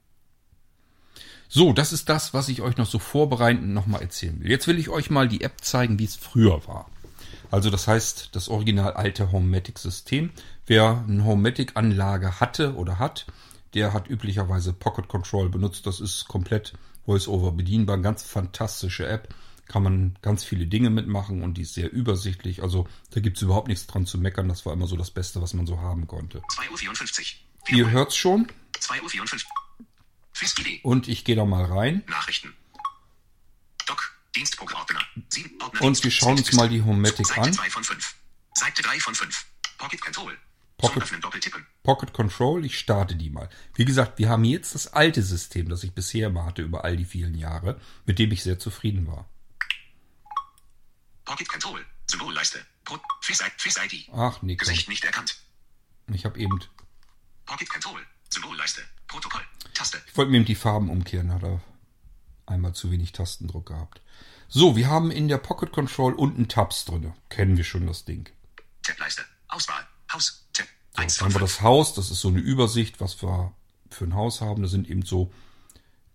So, 1.47 1.74
das 1.74 1.93
ist 1.93 2.09
das, 2.09 2.34
was 2.34 2.49
ich 2.49 2.61
euch 2.61 2.78
noch 2.78 2.88
so 2.88 2.99
vorbereitend 2.99 3.70
nochmal 3.70 4.01
erzählen 4.01 4.39
will. 4.39 4.49
Jetzt 4.49 4.68
will 4.68 4.80
ich 4.80 4.89
euch 4.89 5.09
mal 5.09 5.28
die 5.28 5.41
App 5.41 5.61
zeigen, 5.61 5.99
wie 5.99 6.05
es 6.05 6.16
früher 6.16 6.66
war. 6.68 6.89
Also 7.51 7.70
das 7.70 7.88
heißt, 7.88 8.30
das 8.34 8.49
original 8.49 8.93
alte 8.93 9.32
Homematic-System. 9.32 10.32
Wer 10.66 11.05
eine 11.07 11.24
Homematic-Anlage 11.24 12.39
hatte 12.39 12.76
oder 12.76 12.97
hat, 12.97 13.28
der 13.74 13.93
hat 13.93 14.09
üblicherweise 14.09 14.74
Pocket 14.74 15.07
Control 15.07 15.49
benutzt. 15.49 15.86
Das 15.86 15.99
ist 15.99 16.28
komplett 16.28 16.74
VoiceOver 17.05 17.51
bedienbar. 17.51 17.99
Ganz 17.99 18.24
fantastische 18.24 19.07
App. 19.07 19.34
Kann 19.68 19.84
man 19.84 20.18
ganz 20.22 20.43
viele 20.43 20.68
Dinge 20.68 20.89
mitmachen 20.89 21.41
und 21.41 21.55
die 21.55 21.63
ist 21.63 21.74
sehr 21.74 21.91
übersichtlich. 21.91 22.61
Also 22.61 22.88
da 23.11 23.20
gibt 23.20 23.38
es 23.38 23.43
überhaupt 23.43 23.68
nichts 23.68 23.88
dran 23.88 24.05
zu 24.05 24.18
meckern. 24.18 24.47
Das 24.47 24.66
war 24.66 24.74
immer 24.74 24.88
so 24.88 24.95
das 24.95 25.11
Beste, 25.11 25.41
was 25.41 25.53
man 25.53 25.66
so 25.66 25.80
haben 25.80 26.07
konnte. 26.07 26.39
2.54 26.39 27.36
Uhr. 27.72 27.78
Ihr 27.78 27.89
hört's 27.89 28.16
schon. 28.16 28.47
2.54 28.80 29.43
Uhr. 29.43 30.80
Und 30.84 31.07
ich 31.07 31.24
gehe 31.24 31.36
da 31.36 31.45
mal 31.45 31.66
rein. 31.66 32.03
Nachrichten. 32.07 32.53
Doc, 33.86 34.16
Dienstprogrammordner. 34.36 35.01
Und 35.80 36.03
wir 36.03 36.11
schauen 36.11 36.38
uns 36.38 36.53
mal 36.53 36.70
die 36.70 36.84
Homematic 36.84 37.38
an. 37.38 37.45
Seite 37.45 37.57
2 37.57 37.70
von 37.70 37.84
5. 37.84 38.16
Seite 38.53 38.82
3 38.84 38.99
von 38.99 39.16
5. 39.16 39.45
Pocket 39.78 40.01
Control. 40.01 40.38
Pocket, 40.78 41.03
Pocket 41.84 42.13
Control, 42.13 42.66
ich 42.66 42.78
starte 42.78 43.16
die 43.16 43.30
mal. 43.30 43.49
Wie 43.76 43.86
gesagt, 43.86 44.20
wir 44.20 44.28
haben 44.28 44.43
jetzt 44.43 44.76
das 44.76 44.88
alte 44.88 45.22
System, 45.24 45.70
das 45.70 45.84
ich 45.84 45.93
bisher 45.93 46.28
immer 46.28 46.45
hatte 46.45 46.63
über 46.63 46.84
all 46.84 46.97
die 46.97 47.05
vielen 47.05 47.36
Jahre, 47.36 47.80
mit 48.05 48.20
dem 48.20 48.32
ich 48.32 48.43
sehr 48.43 48.59
zufrieden 48.59 49.07
war. 49.07 49.26
Pocket 51.26 51.49
Control, 51.49 51.84
Symbolleiste, 52.09 52.65
Face 53.21 53.78
ID. 53.78 54.09
Ach, 54.13 54.41
nee, 54.41 54.55
Gesicht 54.55 54.88
nicht 54.88 55.03
erkannt. 55.03 55.36
Ich 56.13 56.23
habe 56.26 56.39
eben. 56.39 56.59
Pocket 57.45 57.69
Control, 57.69 58.01
Symbolleiste, 58.30 58.82
Protokoll, 59.07 59.41
Taste. 59.73 60.01
Ich 60.07 60.15
wollte 60.15 60.32
mir 60.32 60.38
eben 60.38 60.45
die 60.45 60.55
Farben 60.55 60.89
umkehren, 60.89 61.34
hat 61.34 61.43
er 61.43 61.61
einmal 62.45 62.73
zu 62.73 62.91
wenig 62.91 63.11
Tastendruck 63.11 63.67
gehabt. 63.67 64.01
So, 64.47 64.76
wir 64.76 64.88
haben 64.88 65.09
in 65.09 65.28
der 65.28 65.39
Pocket 65.39 65.71
Control 65.71 66.13
unten 66.13 66.47
Tabs 66.47 66.86
drin. 66.86 67.13
Kennen 67.30 67.57
wir 67.57 67.63
schon 67.63 67.88
das 67.88 68.05
Ding. 68.05 68.30
Tableiste, 68.84 69.26
Auswahl, 69.47 69.86
Haus, 70.13 70.47
Tab. 70.53 70.67
So, 71.07 71.19
dann 71.19 71.26
haben 71.26 71.34
wir 71.34 71.39
das 71.41 71.61
Haus, 71.61 71.93
das 71.95 72.11
ist 72.11 72.21
so 72.21 72.30
eine 72.30 72.39
Übersicht, 72.39 73.01
was 73.01 73.21
wir 73.21 73.53
für 73.89 74.05
ein 74.05 74.13
Haus 74.13 74.41
haben. 74.41 74.61
Da 74.61 74.67
sind 74.67 74.88
eben 74.89 75.03
so 75.03 75.34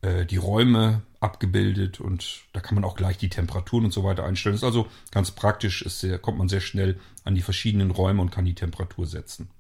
äh, 0.03 0.25
die 0.27 0.37
Räume 0.37 1.03
abgebildet 1.21 2.01
und 2.01 2.43
da 2.53 2.61
kann 2.61 2.75
man 2.75 2.85
auch 2.85 2.97
gleich 2.97 3.19
die 3.19 3.29
Temperaturen 3.29 3.85
und 3.85 3.93
so 3.93 4.05
weiter 4.05 4.25
einstellen. 4.25 4.55
Das 4.55 4.63
ist 4.63 4.67
also 4.67 4.89
ganz 5.11 5.31
praktisch, 5.31 5.83
ist 5.83 6.01
sehr, 6.01 6.19
kommt 6.19 6.39
man 6.39 6.49
sehr 6.49 6.61
schnell 6.61 6.99
an 7.25 7.35
die 7.35 7.43
verschiedenen 7.43 7.91
Räume 7.91 8.23
und 8.23 8.31
kann 8.31 8.47
die 8.47 8.55
Temperatur 8.55 9.07
setzen. 9.07 9.51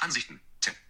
Ansichten. 0.00 0.40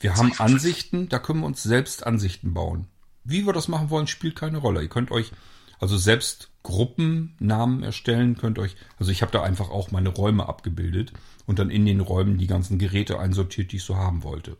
Wir 0.00 0.16
haben 0.16 0.32
Ansichten, 0.38 1.08
da 1.08 1.18
können 1.18 1.40
wir 1.40 1.46
uns 1.46 1.62
selbst 1.62 2.06
Ansichten 2.06 2.54
bauen. 2.54 2.86
Wie 3.24 3.46
wir 3.46 3.52
das 3.52 3.68
machen 3.68 3.90
wollen, 3.90 4.06
spielt 4.06 4.36
keine 4.36 4.58
Rolle. 4.58 4.82
Ihr 4.82 4.88
könnt 4.88 5.10
euch 5.10 5.32
also 5.80 5.96
selbst 5.96 6.50
Gruppennamen 6.62 7.82
erstellen, 7.82 8.36
könnt 8.36 8.58
euch, 8.58 8.76
also 8.98 9.12
ich 9.12 9.22
habe 9.22 9.32
da 9.32 9.42
einfach 9.42 9.70
auch 9.70 9.90
meine 9.90 10.08
Räume 10.08 10.48
abgebildet 10.48 11.12
und 11.46 11.58
dann 11.58 11.70
in 11.70 11.86
den 11.86 12.00
Räumen 12.00 12.38
die 12.38 12.46
ganzen 12.46 12.78
Geräte 12.78 13.18
einsortiert, 13.18 13.72
die 13.72 13.76
ich 13.76 13.84
so 13.84 13.96
haben 13.96 14.22
wollte. 14.22 14.56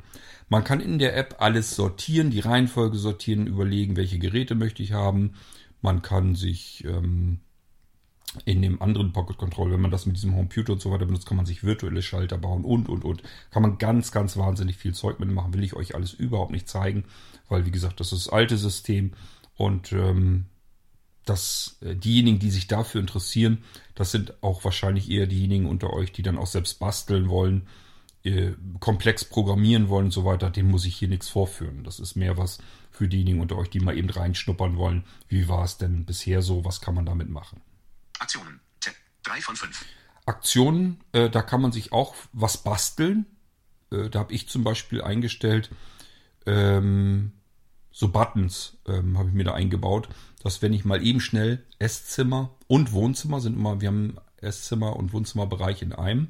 Man 0.49 0.65
kann 0.65 0.81
in 0.81 0.99
der 0.99 1.17
App 1.17 1.37
alles 1.39 1.77
sortieren, 1.77 2.31
die 2.31 2.41
Reihenfolge 2.41 2.97
sortieren, 2.97 3.47
überlegen, 3.47 3.97
welche 3.97 4.19
Geräte 4.19 4.55
möchte 4.55 4.83
ich 4.83 4.93
haben. 4.93 5.35
Man 5.83 6.03
kann 6.03 6.35
sich 6.35 6.85
ähm, 6.85 7.41
in 8.45 8.63
dem 8.63 8.81
anderen 8.83 9.13
Pocket 9.13 9.37
Control, 9.37 9.73
wenn 9.73 9.81
man 9.81 9.91
das 9.91 10.07
mit 10.07 10.17
diesem 10.17 10.35
Computer 10.35 10.73
und 10.73 10.81
so 10.81 10.91
weiter 10.91 11.07
benutzt, 11.07 11.27
kann 11.27 11.37
man 11.37 11.47
sich 11.47 11.65
virtuelle 11.65 12.03
Schalter 12.03 12.39
bauen 12.39 12.65
und, 12.65 12.89
und, 12.89 13.05
und. 13.05 13.23
Kann 13.51 13.63
man 13.63 13.79
ganz, 13.79 14.11
ganz 14.11 14.37
wahnsinnig 14.37 14.77
viel 14.77 14.95
Zeug 14.95 15.21
mitmachen. 15.21 15.55
Will 15.55 15.65
ich 15.65 15.75
euch 15.75 15.95
alles 15.95 16.13
überhaupt 16.13 16.53
nicht 16.53 16.69
zeigen, 16.69 17.05
weil, 17.49 17.67
wie 17.67 17.71
gesagt, 17.71 18.01
das 18.01 18.13
ist 18.13 18.27
das 18.27 18.33
alte 18.33 18.57
System 18.57 19.13
und 19.57 19.93
ähm, 19.93 20.47
dass 21.25 21.79
äh, 21.83 21.95
diejenigen, 21.95 22.39
die 22.39 22.51
sich 22.51 22.67
dafür 22.67 23.01
interessieren, 23.01 23.65
das 23.95 24.13
sind 24.13 24.43
auch 24.43 24.65
wahrscheinlich 24.65 25.11
eher 25.11 25.27
diejenigen 25.27 25.67
unter 25.67 25.93
euch, 25.93 26.13
die 26.13 26.23
dann 26.23 26.39
auch 26.39 26.47
selbst 26.47 26.79
basteln 26.79 27.29
wollen, 27.29 27.67
äh, 28.29 28.55
komplex 28.81 29.25
programmieren 29.25 29.89
wollen 29.89 30.07
und 30.07 30.11
so 30.13 30.25
weiter, 30.25 30.51
denen 30.51 30.71
muss 30.71 30.85
ich 30.85 30.97
hier 30.97 31.09
nichts 31.09 31.29
vorführen. 31.29 31.85
Das 31.85 31.99
ist 31.99 32.15
mehr 32.15 32.37
was 32.37 32.59
für 32.91 33.09
diejenigen 33.09 33.41
unter 33.41 33.57
euch, 33.57 33.71
die 33.71 33.81
mal 33.81 33.97
eben 33.97 34.11
reinschnuppern 34.11 34.77
wollen. 34.77 35.05
Wie 35.29 35.49
war 35.49 35.65
es 35.65 35.79
denn 35.79 36.05
bisher 36.05 36.43
so? 36.43 36.65
Was 36.65 36.81
kann 36.81 36.95
man 36.95 37.07
damit 37.07 37.29
machen? 37.29 37.61
Aktionen. 38.19 38.61
3 39.25 39.41
von 39.41 39.57
5. 39.57 39.85
Aktionen, 40.27 41.01
äh, 41.13 41.31
da 41.31 41.43
kann 41.43 41.61
man 41.61 41.73
sich 41.73 41.93
auch 41.93 42.15
was 42.33 42.59
basteln. 42.59 43.27
Äh, 43.91 44.11
da 44.11 44.21
habe 44.21 44.33
ich 44.33 44.49
zum 44.49 44.65
Beispiel 44.65 45.03
eingestellt, 45.03 45.71
ähm, 46.47 47.33
so 47.91 48.09
Buttons 48.09 48.79
ähm, 48.87 49.19
habe 49.19 49.29
ich 49.29 49.35
mir 49.35 49.45
da 49.45 49.55
eingebaut, 49.55 50.09
dass 50.43 50.63
wenn 50.63 50.73
ich 50.73 50.85
mal 50.85 51.05
eben 51.05 51.21
schnell 51.21 51.65
Esszimmer 51.79 52.51
und 52.69 52.93
Wohnzimmer 52.93 53.41
sind 53.41 53.55
immer, 53.55 53.81
wir 53.81 53.89
haben 53.89 54.17
Esszimmer 54.37 54.97
und 54.97 55.13
Wohnzimmerbereich 55.13 55.83
in 55.83 55.93
einem 55.93 56.29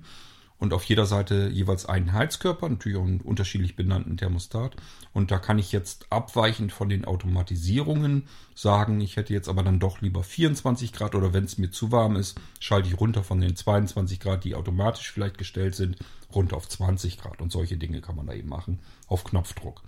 und 0.59 0.73
auf 0.73 0.85
jeder 0.85 1.07
Seite 1.07 1.49
jeweils 1.53 1.87
einen 1.87 2.13
Heizkörper, 2.13 2.69
natürlich 2.69 2.99
auch 2.99 3.05
einen 3.05 3.21
unterschiedlich 3.21 3.77
benannten 3.77 4.17
Thermostat. 4.17 4.77
Und 5.13 5.31
da 5.31 5.39
kann 5.39 5.59
ich 5.59 5.71
jetzt 5.71 6.07
abweichend 6.11 6.73
von 6.73 6.89
den 6.89 7.05
Automatisierungen 7.05 8.25
sagen, 8.55 9.01
ich 9.01 9.17
hätte 9.17 9.33
jetzt 9.33 9.49
aber 9.49 9.63
dann 9.63 9.79
doch 9.79 10.01
lieber 10.01 10.25
24 10.25 10.93
Grad 10.93 11.15
oder 11.15 11.33
wenn 11.33 11.45
es 11.45 11.59
mir 11.59 11.71
zu 11.71 11.93
warm 11.93 12.17
ist, 12.17 12.41
schalte 12.59 12.89
ich 12.89 12.99
runter 12.99 13.23
von 13.23 13.41
den 13.41 13.55
22 13.55 14.19
Grad, 14.19 14.45
die 14.45 14.57
automatisch 14.57 15.13
vielleicht 15.13 15.39
gestellt 15.39 15.77
sind, 15.77 15.97
runter 16.35 16.57
auf 16.57 16.69
20 16.69 17.19
Grad. 17.19 17.41
Und 17.41 17.53
solche 17.53 17.77
Dinge 17.77 18.01
kann 18.01 18.17
man 18.17 18.27
da 18.27 18.33
eben 18.33 18.49
machen 18.49 18.81
auf 19.07 19.23
Knopfdruck. 19.25 19.83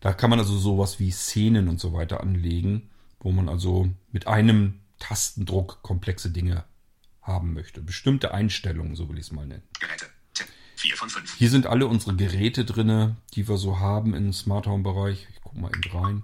Da 0.00 0.12
kann 0.12 0.30
man 0.30 0.40
also 0.40 0.58
sowas 0.58 0.98
wie 0.98 1.10
Szenen 1.12 1.68
und 1.68 1.80
so 1.80 1.92
weiter 1.92 2.20
anlegen, 2.20 2.90
wo 3.20 3.30
man 3.30 3.48
also 3.48 3.88
mit 4.10 4.26
einem 4.26 4.80
Tastendruck 4.98 5.82
komplexe 5.82 6.30
Dinge 6.30 6.64
haben 7.22 7.54
möchte. 7.54 7.80
Bestimmte 7.80 8.32
Einstellungen, 8.32 8.94
so 8.94 9.08
will 9.08 9.18
ich 9.18 9.26
es 9.26 9.32
mal 9.32 9.46
nennen. 9.46 9.62
Geräte. 9.80 10.15
Tipp. 10.86 10.96
4 10.96 10.96
von 10.96 11.10
5. 11.10 11.34
Hier 11.34 11.50
sind 11.50 11.66
alle 11.66 11.86
unsere 11.86 12.14
Geräte 12.14 12.64
drin, 12.64 13.16
die 13.34 13.48
wir 13.48 13.58
so 13.58 13.78
haben 13.80 14.14
im 14.14 14.32
Smart 14.32 14.66
Home 14.66 14.82
Bereich. 14.82 15.26
Ich 15.30 15.40
gucke 15.40 15.58
mal 15.58 15.70
eben 15.74 15.90
rein. 15.90 16.22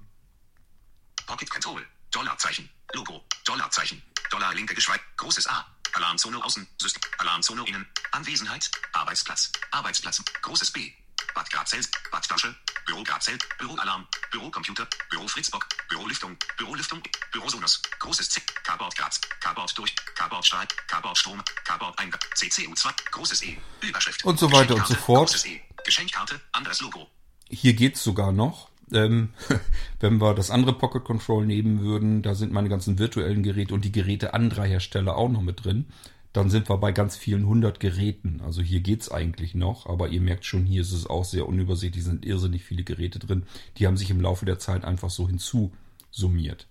Pocket 1.27 1.51
Control. 1.51 1.83
Dollarzeichen. 2.11 2.69
Logo. 2.95 3.25
Dollarzeichen. 3.45 4.03
Dollar 4.31 4.55
linke 4.55 4.75
Geschweig. 4.75 5.01
Großes 5.17 5.49
A. 5.49 5.67
Alarmzone 5.95 6.43
außen. 6.43 6.67
System. 6.81 7.03
Alarmzone 7.19 7.67
innen. 7.67 7.87
Anwesenheit. 8.13 8.71
Arbeitsplatz. 8.93 9.53
Arbeitsplatz. 9.71 10.23
Großes 10.43 10.71
B. 10.71 10.93
Bad 11.35 11.51
Grad 11.51 11.71
Badflasche. 12.11 12.55
Büro 12.87 13.03
Grazell, 13.05 13.39
Büroalarm, 13.59 14.07
Bürocomputer, 14.33 14.87
Büro 15.11 15.29
Fritzbock, 15.29 15.67
Bürolüftung, 15.89 16.37
Bürolüftung, 16.59 17.01
Bürosonos, 17.33 17.81
großes 18.01 18.29
C, 18.29 18.41
Carboard 18.65 18.97
Graz, 18.97 19.21
Carboard 19.41 19.77
durch, 19.79 19.95
Carboard 20.15 20.45
Stahl, 20.45 20.67
Carboard 20.89 21.17
Strom, 21.17 21.43
Carboard 21.65 21.99
Eingang, 21.99 22.21
CCU2, 22.35 22.93
großes 23.13 23.45
E, 23.45 23.57
Überschrift. 23.83 24.25
Und 24.25 24.39
so 24.39 24.51
weiter 24.51 24.75
und 24.75 24.87
so 24.87 24.95
fort. 24.95 25.29
Großes 25.29 25.47
E, 25.47 25.61
Geschenkkarte, 25.85 26.41
anderes 26.53 26.81
Logo. 26.81 27.07
Hier 27.49 27.75
geht's 27.75 28.03
sogar 28.03 28.33
noch. 28.33 28.71
Ähm, 28.93 29.33
wenn 30.01 30.21
wir 30.21 30.35
das 30.35 30.51
andere 30.51 30.77
Pocket 30.77 31.05
Control 31.05 31.47
nehmen 31.47 31.81
würden, 31.81 32.23
da 32.23 32.35
sind 32.35 32.53
meine 32.53 32.69
ganzen 32.69 32.99
virtuellen 32.99 33.43
Geräte 33.43 33.75
und 33.75 33.85
die 33.85 33.93
Geräte 33.93 34.35
anderer 34.35 34.65
Hersteller 34.65 35.17
auch 35.17 35.29
noch 35.29 35.43
mit 35.43 35.65
drin. 35.65 35.87
Dann 36.33 36.49
sind 36.49 36.69
wir 36.71 36.79
bei 36.79 36.93
ganz 36.93 37.17
vielen 37.17 37.47
hundert 37.47 37.81
Geräten. 37.81 38.41
Also 38.43 38.63
hier 38.63 38.81
geht's 38.81 39.11
eigentlich 39.11 39.55
noch, 39.55 39.87
aber 39.87 40.09
ihr 40.09 40.21
merkt 40.21 40.45
schon, 40.45 40.65
hier 40.65 40.81
ist 40.81 40.93
es 40.93 41.07
auch 41.07 41.25
sehr 41.25 41.47
unübersichtlich, 41.47 42.05
sind 42.05 42.25
irrsinnig 42.25 42.65
viele 42.65 42.85
Geräte 42.85 43.19
drin. 43.19 43.45
Die 43.77 43.87
haben 43.87 43.97
sich 43.97 44.11
im 44.11 44.21
Laufe 44.21 44.47
der 44.47 44.59
Zeit 44.59 44.85
einfach 44.85 45.11
so 45.11 45.29
hinzusummiert. 45.29 46.67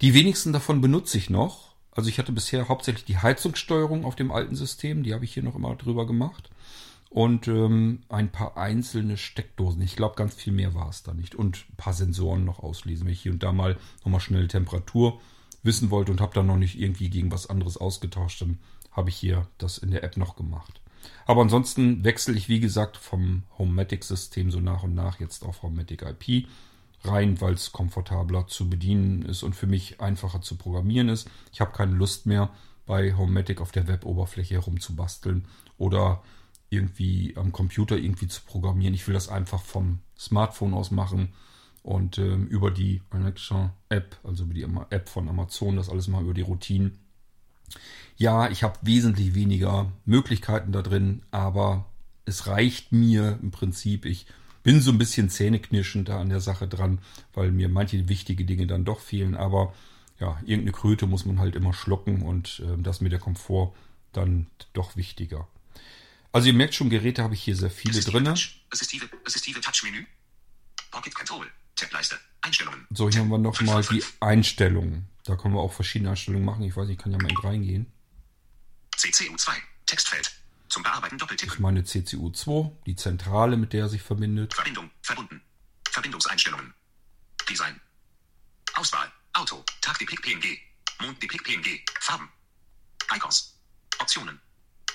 Die 0.00 0.14
wenigsten 0.14 0.52
davon 0.52 0.80
benutze 0.80 1.18
ich 1.18 1.28
noch. 1.28 1.74
Also 1.90 2.08
ich 2.08 2.18
hatte 2.18 2.32
bisher 2.32 2.68
hauptsächlich 2.68 3.04
die 3.04 3.18
Heizungssteuerung 3.18 4.06
auf 4.06 4.16
dem 4.16 4.32
alten 4.32 4.56
System, 4.56 5.02
die 5.02 5.12
habe 5.12 5.24
ich 5.24 5.34
hier 5.34 5.42
noch 5.42 5.54
immer 5.54 5.74
drüber 5.76 6.06
gemacht 6.06 6.48
und 7.12 7.46
ähm, 7.46 8.00
ein 8.08 8.30
paar 8.30 8.56
einzelne 8.56 9.18
Steckdosen. 9.18 9.82
Ich 9.82 9.96
glaube, 9.96 10.16
ganz 10.16 10.34
viel 10.34 10.52
mehr 10.52 10.74
war 10.74 10.88
es 10.88 11.02
da 11.02 11.12
nicht. 11.12 11.34
Und 11.34 11.66
ein 11.70 11.76
paar 11.76 11.92
Sensoren 11.92 12.46
noch 12.46 12.60
auslesen, 12.60 13.06
wenn 13.06 13.12
ich 13.12 13.20
hier 13.20 13.32
und 13.32 13.42
da 13.42 13.52
mal 13.52 13.76
nochmal 14.02 14.20
schnell 14.20 14.48
Temperatur 14.48 15.20
wissen 15.62 15.90
wollte 15.90 16.12
und 16.12 16.20
habe 16.20 16.34
dann 16.34 16.46
noch 16.46 16.56
nicht 16.56 16.78
irgendwie 16.78 17.10
gegen 17.10 17.30
was 17.30 17.48
anderes 17.48 17.76
ausgetauscht, 17.76 18.40
dann 18.40 18.58
habe 18.90 19.10
ich 19.10 19.16
hier 19.16 19.46
das 19.58 19.78
in 19.78 19.90
der 19.90 20.04
App 20.04 20.16
noch 20.16 20.36
gemacht. 20.36 20.80
Aber 21.26 21.42
ansonsten 21.42 22.04
wechsle 22.04 22.34
ich, 22.34 22.48
wie 22.48 22.60
gesagt, 22.60 22.96
vom 22.96 23.42
Homematic-System 23.58 24.50
so 24.50 24.60
nach 24.60 24.82
und 24.82 24.94
nach 24.94 25.20
jetzt 25.20 25.44
auf 25.44 25.62
Homematic 25.62 26.02
IP 26.02 26.46
rein, 27.04 27.40
weil 27.40 27.54
es 27.54 27.72
komfortabler 27.72 28.46
zu 28.46 28.70
bedienen 28.70 29.22
ist 29.22 29.42
und 29.42 29.56
für 29.56 29.66
mich 29.66 30.00
einfacher 30.00 30.40
zu 30.40 30.56
programmieren 30.56 31.08
ist. 31.08 31.28
Ich 31.52 31.60
habe 31.60 31.72
keine 31.72 31.94
Lust 31.94 32.26
mehr, 32.26 32.50
bei 32.86 33.16
Homematic 33.16 33.60
auf 33.60 33.72
der 33.72 33.86
Web-Oberfläche 33.88 34.54
herumzubasteln 34.54 35.46
oder 35.78 36.22
irgendwie 36.70 37.34
am 37.36 37.52
Computer 37.52 37.96
irgendwie 37.96 38.28
zu 38.28 38.42
programmieren. 38.42 38.94
Ich 38.94 39.06
will 39.06 39.14
das 39.14 39.28
einfach 39.28 39.62
vom 39.62 40.00
Smartphone 40.18 40.74
aus 40.74 40.90
machen 40.90 41.32
und 41.82 42.18
ähm, 42.18 42.46
über 42.46 42.70
die 42.70 43.02
Alexa 43.10 43.74
App, 43.88 44.16
also 44.24 44.44
über 44.44 44.54
die 44.54 44.66
App 44.90 45.08
von 45.08 45.28
Amazon, 45.28 45.76
das 45.76 45.88
alles 45.88 46.08
mal 46.08 46.22
über 46.22 46.34
die 46.34 46.42
Routinen. 46.42 46.98
Ja, 48.16 48.50
ich 48.50 48.62
habe 48.62 48.78
wesentlich 48.82 49.34
weniger 49.34 49.90
Möglichkeiten 50.04 50.72
da 50.72 50.82
drin, 50.82 51.22
aber 51.30 51.86
es 52.24 52.46
reicht 52.46 52.92
mir 52.92 53.38
im 53.42 53.50
Prinzip. 53.50 54.04
Ich 54.04 54.26
bin 54.62 54.80
so 54.80 54.92
ein 54.92 54.98
bisschen 54.98 55.28
zähneknirschend 55.28 56.08
da 56.08 56.20
an 56.20 56.28
der 56.28 56.40
Sache 56.40 56.68
dran, 56.68 57.00
weil 57.32 57.50
mir 57.50 57.68
manche 57.68 58.08
wichtige 58.08 58.44
Dinge 58.44 58.66
dann 58.66 58.84
doch 58.84 59.00
fehlen. 59.00 59.34
Aber 59.34 59.74
ja, 60.20 60.38
irgendeine 60.42 60.72
Kröte 60.72 61.06
muss 61.06 61.24
man 61.24 61.40
halt 61.40 61.56
immer 61.56 61.72
schlucken 61.72 62.22
und 62.22 62.62
äh, 62.64 62.80
das 62.80 63.00
mit 63.00 63.10
der 63.10 63.18
Komfort 63.18 63.74
dann 64.12 64.46
doch 64.72 64.94
wichtiger. 64.96 65.48
Also 66.30 66.46
ihr 66.46 66.54
merkt 66.54 66.74
schon, 66.74 66.90
Geräte 66.90 67.22
habe 67.22 67.34
ich 67.34 67.42
hier 67.42 67.56
sehr 67.56 67.70
viele 67.70 68.00
drin. 68.00 68.28
Assistive, 68.28 69.08
assistive 69.26 69.60
Touch-Menü. 69.60 70.04
Pocket 70.90 71.14
Control. 71.14 71.46
Tableiste. 71.82 72.18
Einstellungen. 72.40 72.86
So, 72.90 73.08
hier 73.08 73.20
haben 73.20 73.28
wir 73.28 73.38
nochmal 73.38 73.82
die 73.84 74.04
Einstellungen. 74.20 75.08
Da 75.24 75.36
können 75.36 75.54
wir 75.54 75.60
auch 75.60 75.72
verschiedene 75.72 76.10
Einstellungen 76.10 76.44
machen. 76.44 76.62
Ich 76.64 76.76
weiß, 76.76 76.88
ich 76.88 76.98
kann 76.98 77.12
ja 77.12 77.18
mal 77.18 77.30
eben 77.30 77.40
reingehen. 77.40 77.92
CCU2. 78.96 79.52
Textfeld. 79.86 80.32
Zum 80.68 80.82
Bearbeiten 80.82 81.18
Doppeltipp. 81.18 81.52
Ich 81.52 81.58
meine 81.58 81.82
CCU2, 81.82 82.72
die 82.86 82.96
Zentrale, 82.96 83.56
mit 83.56 83.72
der 83.72 83.82
er 83.82 83.88
sich 83.88 84.02
verbindet. 84.02 84.54
Verbindung. 84.54 84.90
Verbunden. 85.02 85.42
Verbindungseinstellungen. 85.90 86.74
Design. 87.48 87.80
Auswahl. 88.74 89.12
Auto. 89.34 89.64
Tagdeplik 89.80 90.22
PNG. 90.22 90.58
Monddeplik 91.00 91.44
PNG. 91.44 91.84
Farben. 92.00 92.28
Icons. 93.14 93.58
Optionen. 93.98 94.40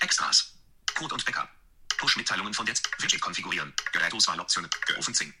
Extras. 0.00 0.54
Code 0.94 1.14
und 1.14 1.24
Backup. 1.24 1.48
Push-Mitteilungen 1.98 2.52
von 2.54 2.66
jetzt. 2.66 2.90
Widget 3.00 3.20
konfigurieren. 3.20 3.72
Gerätauswahloptionen. 3.92 4.70
Geofencing. 4.86 5.32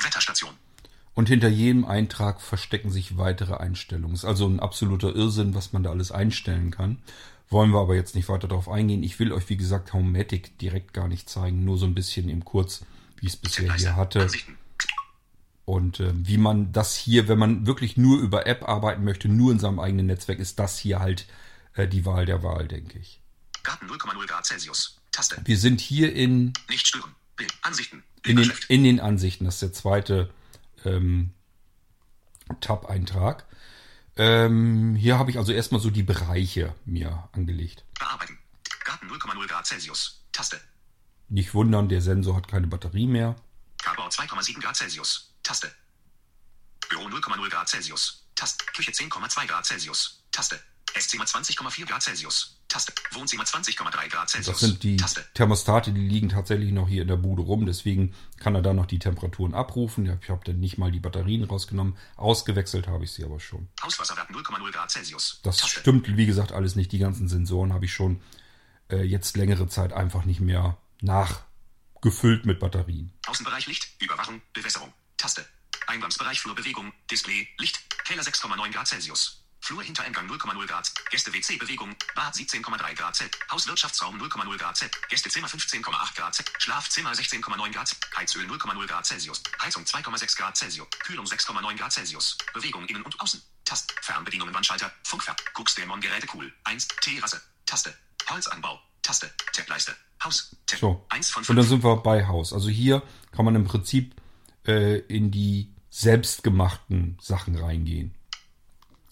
Wetterstation. 0.00 0.56
Und 1.16 1.30
hinter 1.30 1.48
jedem 1.48 1.86
Eintrag 1.86 2.42
verstecken 2.42 2.90
sich 2.90 3.16
weitere 3.16 3.54
Einstellungen. 3.54 4.14
Ist 4.14 4.26
also 4.26 4.46
ein 4.46 4.60
absoluter 4.60 5.14
Irrsinn, 5.14 5.54
was 5.54 5.72
man 5.72 5.82
da 5.82 5.88
alles 5.88 6.12
einstellen 6.12 6.70
kann. 6.70 6.98
Wollen 7.48 7.70
wir 7.70 7.80
aber 7.80 7.94
jetzt 7.94 8.14
nicht 8.14 8.28
weiter 8.28 8.48
darauf 8.48 8.68
eingehen. 8.68 9.02
Ich 9.02 9.18
will 9.18 9.32
euch, 9.32 9.48
wie 9.48 9.56
gesagt, 9.56 9.94
Homematic 9.94 10.58
direkt 10.58 10.92
gar 10.92 11.08
nicht 11.08 11.30
zeigen. 11.30 11.64
Nur 11.64 11.78
so 11.78 11.86
ein 11.86 11.94
bisschen 11.94 12.28
im 12.28 12.44
Kurz, 12.44 12.84
wie 13.16 13.28
ich 13.28 13.32
es 13.32 13.38
bisher 13.38 13.74
hier 13.76 13.96
hatte. 13.96 14.28
Und 15.64 16.00
äh, 16.00 16.12
wie 16.14 16.36
man 16.36 16.72
das 16.72 16.94
hier, 16.94 17.28
wenn 17.28 17.38
man 17.38 17.66
wirklich 17.66 17.96
nur 17.96 18.20
über 18.20 18.46
App 18.46 18.68
arbeiten 18.68 19.02
möchte, 19.02 19.30
nur 19.30 19.52
in 19.52 19.58
seinem 19.58 19.80
eigenen 19.80 20.04
Netzwerk, 20.04 20.38
ist 20.38 20.58
das 20.58 20.78
hier 20.78 20.98
halt 20.98 21.26
äh, 21.76 21.88
die 21.88 22.04
Wahl 22.04 22.26
der 22.26 22.42
Wahl, 22.42 22.68
denke 22.68 22.98
ich. 22.98 23.22
Garten 23.62 23.86
0,0 23.86 24.26
Grad 24.26 24.44
Celsius. 24.44 25.00
Taste. 25.12 25.40
Wir 25.46 25.56
sind 25.56 25.80
hier 25.80 26.14
in, 26.14 26.52
Nicht 26.68 26.86
stören. 26.86 27.14
Bild. 27.36 27.54
Ansichten. 27.62 28.02
in, 28.22 28.36
den, 28.36 28.52
in 28.68 28.84
den 28.84 29.00
Ansichten. 29.00 29.46
Das 29.46 29.54
ist 29.54 29.62
der 29.62 29.72
zweite 29.72 30.30
ähm, 30.86 31.34
Tab-Eintrag. 32.60 33.44
Ähm, 34.16 34.94
hier 34.96 35.18
habe 35.18 35.30
ich 35.30 35.38
also 35.38 35.52
erstmal 35.52 35.80
so 35.80 35.90
die 35.90 36.02
Bereiche 36.02 36.74
mir 36.84 37.28
angelegt. 37.32 37.84
Bearbeiten. 37.98 38.38
Garten 38.84 39.08
0,0 39.08 39.46
Grad 39.46 39.66
Celsius. 39.66 40.24
Taste. 40.32 40.60
Nicht 41.28 41.54
wundern, 41.54 41.88
der 41.88 42.00
Sensor 42.00 42.36
hat 42.36 42.48
keine 42.48 42.66
Batterie 42.66 43.06
mehr. 43.06 43.36
Carport 43.82 44.12
2,7 44.12 44.60
Grad 44.60 44.76
Celsius. 44.76 45.34
Taste. 45.42 45.70
Büro 46.88 47.08
0,0 47.08 47.50
Grad 47.50 47.68
Celsius. 47.68 48.24
Taste. 48.34 48.64
Küche 48.74 48.92
10,2 48.92 49.46
Grad 49.46 49.66
Celsius. 49.66 50.22
Taste. 50.30 50.60
Esszimmer 50.96 51.24
20,4 51.24 51.86
Grad 51.86 52.02
Celsius. 52.02 52.56
Taste. 52.68 52.92
Wohnzimmer 53.12 53.44
20,3 53.44 54.08
Grad 54.08 54.28
Celsius. 54.30 54.58
Das 54.58 54.68
sind 54.68 54.82
die 54.82 54.96
Taste. 54.96 55.24
Thermostate, 55.34 55.92
die 55.92 56.00
liegen 56.00 56.30
tatsächlich 56.30 56.72
noch 56.72 56.88
hier 56.88 57.02
in 57.02 57.08
der 57.08 57.16
Bude 57.16 57.42
rum. 57.42 57.66
Deswegen 57.66 58.14
kann 58.38 58.54
er 58.54 58.62
da 58.62 58.72
noch 58.72 58.86
die 58.86 58.98
Temperaturen 58.98 59.54
abrufen. 59.54 60.18
Ich 60.20 60.30
habe 60.30 60.44
dann 60.44 60.58
nicht 60.58 60.78
mal 60.78 60.90
die 60.90 61.00
Batterien 61.00 61.44
rausgenommen. 61.44 61.96
Ausgewechselt 62.16 62.88
habe 62.88 63.04
ich 63.04 63.12
sie 63.12 63.24
aber 63.24 63.40
schon. 63.40 63.68
Hauswasserwert 63.82 64.30
0,0 64.30 64.72
Grad 64.72 64.90
Celsius. 64.90 65.40
Das 65.42 65.58
Taste. 65.58 65.80
stimmt, 65.80 66.16
wie 66.16 66.26
gesagt, 66.26 66.52
alles 66.52 66.76
nicht. 66.76 66.90
Die 66.92 66.98
ganzen 66.98 67.28
Sensoren 67.28 67.72
habe 67.72 67.84
ich 67.84 67.92
schon 67.92 68.20
äh, 68.90 69.02
jetzt 69.02 69.36
längere 69.36 69.68
Zeit 69.68 69.92
einfach 69.92 70.24
nicht 70.24 70.40
mehr 70.40 70.76
nachgefüllt 71.00 72.46
mit 72.46 72.58
Batterien. 72.58 73.12
Außenbereich 73.26 73.66
Licht. 73.66 73.88
Überwachung. 74.00 74.40
Bewässerung. 74.52 74.92
Taste. 75.16 75.46
Eingangsbereich 75.86 76.40
Flurbewegung. 76.40 76.92
Display. 77.10 77.48
Licht. 77.58 77.80
Keller 78.04 78.22
6,9 78.22 78.72
Grad 78.72 78.88
Celsius. 78.88 79.45
Flur 79.66 79.82
Hintereingang 79.82 80.28
0,0 80.28 80.64
Grad. 80.68 80.92
Gäste 81.10 81.34
WC 81.34 81.56
Bewegung. 81.56 81.96
Bad 82.14 82.36
17,3 82.36 82.94
Grad 82.94 83.16
Zelt. 83.16 83.36
Hauswirtschaftsraum 83.50 84.16
0,0 84.16 84.58
Grad 84.58 84.76
Zelt. 84.76 84.92
Gästezimmer 85.08 85.48
15,8 85.48 86.14
Grad 86.14 86.36
Zelt. 86.36 86.52
Schlafzimmer 86.58 87.10
16,9 87.10 87.72
Grad. 87.72 87.96
Heizöl 88.16 88.46
0,0 88.46 88.86
Grad 88.86 89.04
Celsius. 89.04 89.42
Heizung 89.60 89.82
2,6 89.82 90.36
Grad 90.36 90.56
Celsius. 90.56 90.86
Kühlung 91.00 91.26
6,9 91.26 91.76
Grad 91.76 91.92
Celsius. 91.92 92.38
Bewegung 92.54 92.86
innen 92.86 93.02
und 93.02 93.20
außen. 93.20 93.42
Tast. 93.64 93.92
Fernbedienungen 94.02 94.54
Wandschalter. 94.54 94.92
Funkfern. 95.02 95.34
Gucksdämon 95.54 96.00
Geräte 96.00 96.28
cool. 96.32 96.52
1. 96.62 96.86
Terrasse. 97.00 97.42
Taste. 97.64 97.92
Holzanbau. 98.30 98.80
Taste. 99.02 99.32
Tableiste. 99.52 99.96
Haus. 100.22 100.54
Tab. 100.66 100.78
So. 100.78 101.06
1 101.08 101.28
von 101.30 101.40
Und 101.40 101.56
dann 101.56 101.64
5. 101.64 101.68
sind 101.68 101.82
wir 101.82 101.96
bei 101.96 102.28
Haus. 102.28 102.52
Also 102.52 102.68
hier 102.68 103.02
kann 103.32 103.44
man 103.44 103.56
im 103.56 103.64
Prinzip 103.64 104.14
äh, 104.64 104.98
in 105.00 105.32
die 105.32 105.74
selbstgemachten 105.90 107.18
Sachen 107.20 107.56
reingehen. 107.56 108.15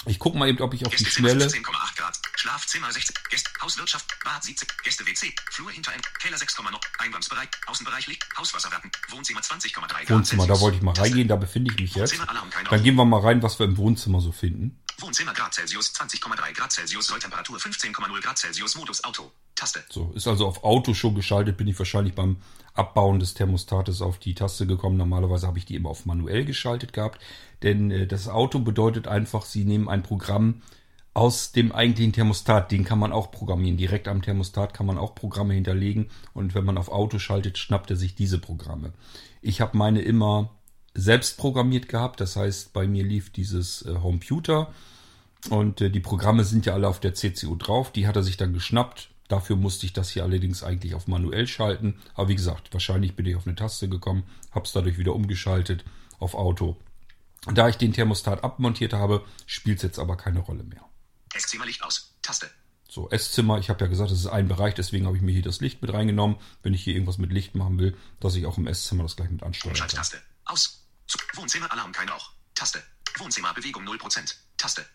Ich 0.06 0.18
gucke 0.18 0.36
mal 0.36 0.48
eben, 0.48 0.60
ob 0.60 0.74
ich 0.74 0.84
auf 0.86 0.94
die 0.94 1.04
Schnelle. 1.04 1.46
15,8 1.46 1.96
Grad. 1.96 2.18
Schlafzimmer 2.36 2.92
16. 2.92 3.16
Gäste, 3.30 3.50
Hauswirtschaft. 3.62 4.06
Bad 4.24 4.44
17. 4.44 4.68
Gäste 4.82 5.06
WC. 5.06 5.34
Flur 5.50 5.70
hinter 5.70 5.92
Keller 6.20 6.36
6,9. 6.36 6.78
Eingangsbereich. 6.98 7.48
Außenbereich 7.66 8.06
Licht. 8.06 8.24
Hauswasserwerten. 8.36 8.90
Wohnzimmer 9.08 9.40
20,3 9.40 9.86
Grad. 9.88 10.10
Wohnzimmer, 10.10 10.46
da 10.46 10.60
wollte 10.60 10.76
ich 10.76 10.82
mal 10.82 10.94
reingehen, 10.94 11.28
da 11.28 11.36
befinde 11.36 11.72
ich 11.72 11.80
mich 11.80 11.94
jetzt. 11.94 12.18
Dann 12.70 12.82
gehen 12.82 12.96
wir 12.96 13.04
mal 13.04 13.20
rein, 13.20 13.42
was 13.42 13.58
wir 13.58 13.66
im 13.66 13.76
Wohnzimmer 13.76 14.20
so 14.20 14.32
finden. 14.32 14.78
Wohnzimmer 14.98 15.32
Grad 15.32 15.54
Celsius 15.54 15.94
20,3 15.94 16.52
Grad 16.52 16.72
Celsius. 16.72 17.06
Solltemperatur 17.06 17.58
15,0 17.58 18.20
Grad 18.20 18.38
Celsius. 18.38 18.74
Modus 18.76 19.02
Auto. 19.04 19.32
Taste. 19.54 19.80
So, 19.88 20.12
ist 20.14 20.26
also 20.26 20.46
auf 20.46 20.64
Auto 20.64 20.94
schon 20.94 21.14
geschaltet, 21.14 21.56
bin 21.56 21.68
ich 21.68 21.78
wahrscheinlich 21.78 22.14
beim 22.14 22.36
Abbauen 22.74 23.20
des 23.20 23.34
Thermostates 23.34 24.02
auf 24.02 24.18
die 24.18 24.34
Taste 24.34 24.66
gekommen. 24.66 24.96
Normalerweise 24.96 25.46
habe 25.46 25.58
ich 25.58 25.64
die 25.64 25.76
immer 25.76 25.90
auf 25.90 26.06
manuell 26.06 26.44
geschaltet 26.44 26.92
gehabt, 26.92 27.20
denn 27.62 27.90
äh, 27.90 28.06
das 28.06 28.28
Auto 28.28 28.58
bedeutet 28.58 29.06
einfach, 29.06 29.44
Sie 29.44 29.64
nehmen 29.64 29.88
ein 29.88 30.02
Programm 30.02 30.62
aus 31.14 31.52
dem 31.52 31.70
eigentlichen 31.70 32.12
Thermostat, 32.12 32.72
den 32.72 32.84
kann 32.84 32.98
man 32.98 33.12
auch 33.12 33.30
programmieren. 33.30 33.76
Direkt 33.76 34.08
am 34.08 34.22
Thermostat 34.22 34.74
kann 34.74 34.86
man 34.86 34.98
auch 34.98 35.14
Programme 35.14 35.54
hinterlegen 35.54 36.10
und 36.34 36.56
wenn 36.56 36.64
man 36.64 36.76
auf 36.76 36.88
Auto 36.88 37.20
schaltet, 37.20 37.56
schnappt 37.56 37.90
er 37.90 37.96
sich 37.96 38.16
diese 38.16 38.40
Programme. 38.40 38.92
Ich 39.40 39.60
habe 39.60 39.78
meine 39.78 40.02
immer 40.02 40.50
selbst 40.94 41.38
programmiert 41.38 41.88
gehabt, 41.88 42.20
das 42.20 42.34
heißt, 42.34 42.72
bei 42.72 42.88
mir 42.88 43.04
lief 43.04 43.30
dieses 43.30 43.82
äh, 43.82 43.94
Homeputer 44.02 44.72
und 45.50 45.80
äh, 45.80 45.90
die 45.90 46.00
Programme 46.00 46.42
sind 46.42 46.66
ja 46.66 46.74
alle 46.74 46.88
auf 46.88 46.98
der 46.98 47.14
CCU 47.14 47.54
drauf, 47.54 47.92
die 47.92 48.08
hat 48.08 48.16
er 48.16 48.22
sich 48.24 48.36
dann 48.36 48.52
geschnappt, 48.52 49.10
Dafür 49.34 49.56
musste 49.56 49.84
ich 49.84 49.92
das 49.92 50.10
hier 50.10 50.22
allerdings 50.22 50.62
eigentlich 50.62 50.94
auf 50.94 51.08
manuell 51.08 51.48
schalten. 51.48 52.00
Aber 52.14 52.28
wie 52.28 52.36
gesagt, 52.36 52.72
wahrscheinlich 52.72 53.16
bin 53.16 53.26
ich 53.26 53.34
auf 53.34 53.48
eine 53.48 53.56
Taste 53.56 53.88
gekommen, 53.88 54.22
habe 54.52 54.64
es 54.64 54.70
dadurch 54.70 54.96
wieder 54.96 55.12
umgeschaltet 55.12 55.84
auf 56.20 56.36
Auto. 56.36 56.80
Da 57.52 57.68
ich 57.68 57.74
den 57.74 57.92
Thermostat 57.92 58.44
abmontiert 58.44 58.92
habe, 58.92 59.24
spielt 59.46 59.78
es 59.78 59.82
jetzt 59.82 59.98
aber 59.98 60.16
keine 60.16 60.38
Rolle 60.38 60.62
mehr. 60.62 60.88
Esszimmer 61.34 61.66
Licht 61.66 61.82
aus. 61.82 62.14
Taste. 62.22 62.48
So, 62.88 63.10
Esszimmer, 63.10 63.58
ich 63.58 63.70
habe 63.70 63.80
ja 63.84 63.88
gesagt, 63.88 64.12
das 64.12 64.20
ist 64.20 64.28
ein 64.28 64.46
Bereich, 64.46 64.74
deswegen 64.74 65.04
habe 65.06 65.16
ich 65.16 65.22
mir 65.24 65.32
hier 65.32 65.42
das 65.42 65.58
Licht 65.58 65.82
mit 65.82 65.92
reingenommen, 65.92 66.36
wenn 66.62 66.74
ich 66.74 66.84
hier 66.84 66.94
irgendwas 66.94 67.18
mit 67.18 67.32
Licht 67.32 67.56
machen 67.56 67.76
will, 67.80 67.96
dass 68.20 68.36
ich 68.36 68.46
auch 68.46 68.56
im 68.56 68.68
Esszimmer 68.68 69.02
das 69.02 69.16
gleich 69.16 69.30
mit 69.30 69.42
ansteuern 69.42 69.74
kann. 69.74 69.82
Umschalttaste. 69.82 70.22
Aus. 70.44 70.86
Wohnzimmer 71.34 71.72
Alarm 71.72 71.90
kein 71.90 72.08
Rauch. 72.08 72.30
Taste. 72.54 72.80
Wohnzimmer 73.18 73.52
Bewegung 73.52 73.84
0%. 73.84 74.32
Taste. 74.58 74.86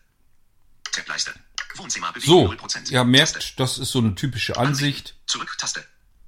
Tableiste. 0.92 1.34
So, 1.76 2.50
0%. 2.50 2.90
ihr 2.90 3.04
merkt, 3.04 3.58
das 3.60 3.78
ist 3.78 3.90
so 3.90 4.00
eine 4.00 4.14
typische 4.14 4.56
Ansicht, 4.56 5.16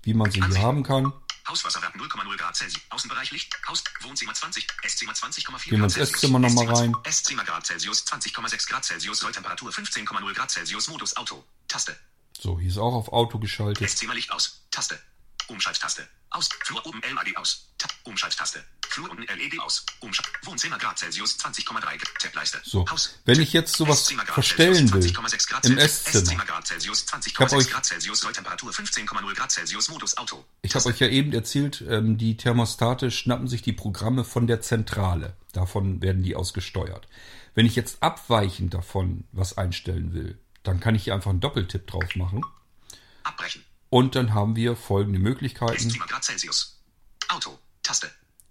wie 0.03 0.14
man 0.14 0.30
sie 0.30 0.43
hier 0.43 0.62
haben 0.62 0.82
kann. 0.82 1.12
Hauswasserwert 1.49 1.95
0,0 1.97 2.36
Grad 2.36 2.57
Celsius. 2.57 2.82
Außenbereich 2.90 3.30
Licht. 3.32 3.53
Haus. 3.66 3.82
Wohnzimmer 4.01 4.32
20. 4.32 4.66
Esszimmer 4.82 5.12
20,4 5.12 5.68
Gehen 5.68 5.78
wir 5.78 5.84
ins 5.84 5.97
Esszimmer 5.97 6.38
noch 6.38 6.53
mal 6.53 6.68
rein. 6.72 6.95
Esszimmer 7.05 7.45
Grad 7.45 7.66
Celsius 7.66 8.05
20,6 8.07 8.68
Grad 8.68 8.84
Celsius. 8.84 9.18
Solltemperatur 9.18 9.70
15,0 9.70 10.34
Grad 10.34 10.51
Celsius. 10.51 10.88
Modus 10.88 11.16
Auto. 11.16 11.45
Taste. 11.68 11.99
So, 12.38 12.59
hier 12.59 12.70
ist 12.70 12.78
auch 12.78 12.95
auf 12.95 13.12
Auto 13.12 13.38
geschaltet. 13.38 13.82
Esszimmer 13.82 14.14
Licht 14.14 14.32
aus. 14.32 14.64
Taste. 14.70 15.01
Umschalttaste. 15.49 16.07
Aus. 16.30 16.49
Flur 16.64 16.84
oben 16.86 17.01
LED 17.03 17.36
aus. 17.36 17.68
Ta 17.78 17.88
Umschalttaste. 18.05 18.64
Flur 18.88 19.11
unten 19.11 19.22
LED 19.22 19.59
aus. 19.61 19.84
Umschalt. 20.01 20.28
Wohnzimmer 20.45 20.78
Grad 20.78 20.99
Celsius 20.99 21.38
20,3 21.38 21.99
Tableiste. 22.20 22.61
So, 22.64 22.86
Haus. 22.90 23.18
wenn 23.24 23.40
ich 23.40 23.53
jetzt 23.53 23.74
sowas 23.76 24.12
verstellen 24.26 24.93
will, 24.93 25.01
20,6 25.01 25.49
Grad 25.49 25.66
im 25.66 25.78
Celsius. 25.78 26.14
Esszimmer. 26.14 26.45
Grad 26.45 26.66
Celsius 26.66 27.07
hab 27.11 27.20
20,6 27.20 27.53
euch- 27.57 27.70
Grad 27.70 27.84
Celsius. 27.86 28.20
Solltemperatur 28.20 28.70
15,0 28.72 29.34
Grad 29.34 29.51
Celsius. 29.53 29.88
Modus 29.88 30.16
Auto. 30.18 30.45
Ich 30.62 30.74
habe 30.74 30.86
euch 30.86 30.99
ja 31.01 31.09
eben 31.09 31.32
erzählt, 31.32 31.82
ähm, 31.88 32.18
die 32.18 32.36
Thermostate 32.36 33.11
schnappen 33.11 33.49
sich 33.49 33.62
die 33.62 33.72
Programme 33.72 34.24
von 34.24 34.47
der 34.47 34.61
Zentrale. 34.61 35.36
Davon 35.53 36.03
werden 36.03 36.22
die 36.22 36.36
ausgesteuert. 36.36 37.09
Wenn 37.55 37.66
ich 37.66 37.76
jetzt 37.76 38.03
abweichend 38.03 38.74
davon 38.74 39.24
was 39.32 39.57
einstellen 39.59 40.12
will, 40.14 40.38
dann 40.62 40.80
kann 40.80 40.95
ich 40.95 41.05
hier 41.05 41.14
einfach 41.14 41.30
einen 41.30 41.40
Doppeltipp 41.40 41.86
drauf 41.86 42.14
machen. 42.16 42.40
Abbrechen. 43.24 43.64
Und 43.93 44.14
dann 44.14 44.32
haben 44.32 44.57
wir 44.57 44.74
folgende 44.74 45.18
Möglichkeiten. 45.18 45.90
Grad 46.09 46.24
Celsius. 46.24 46.80
Auto. 47.28 47.59
Taste. 47.82 48.11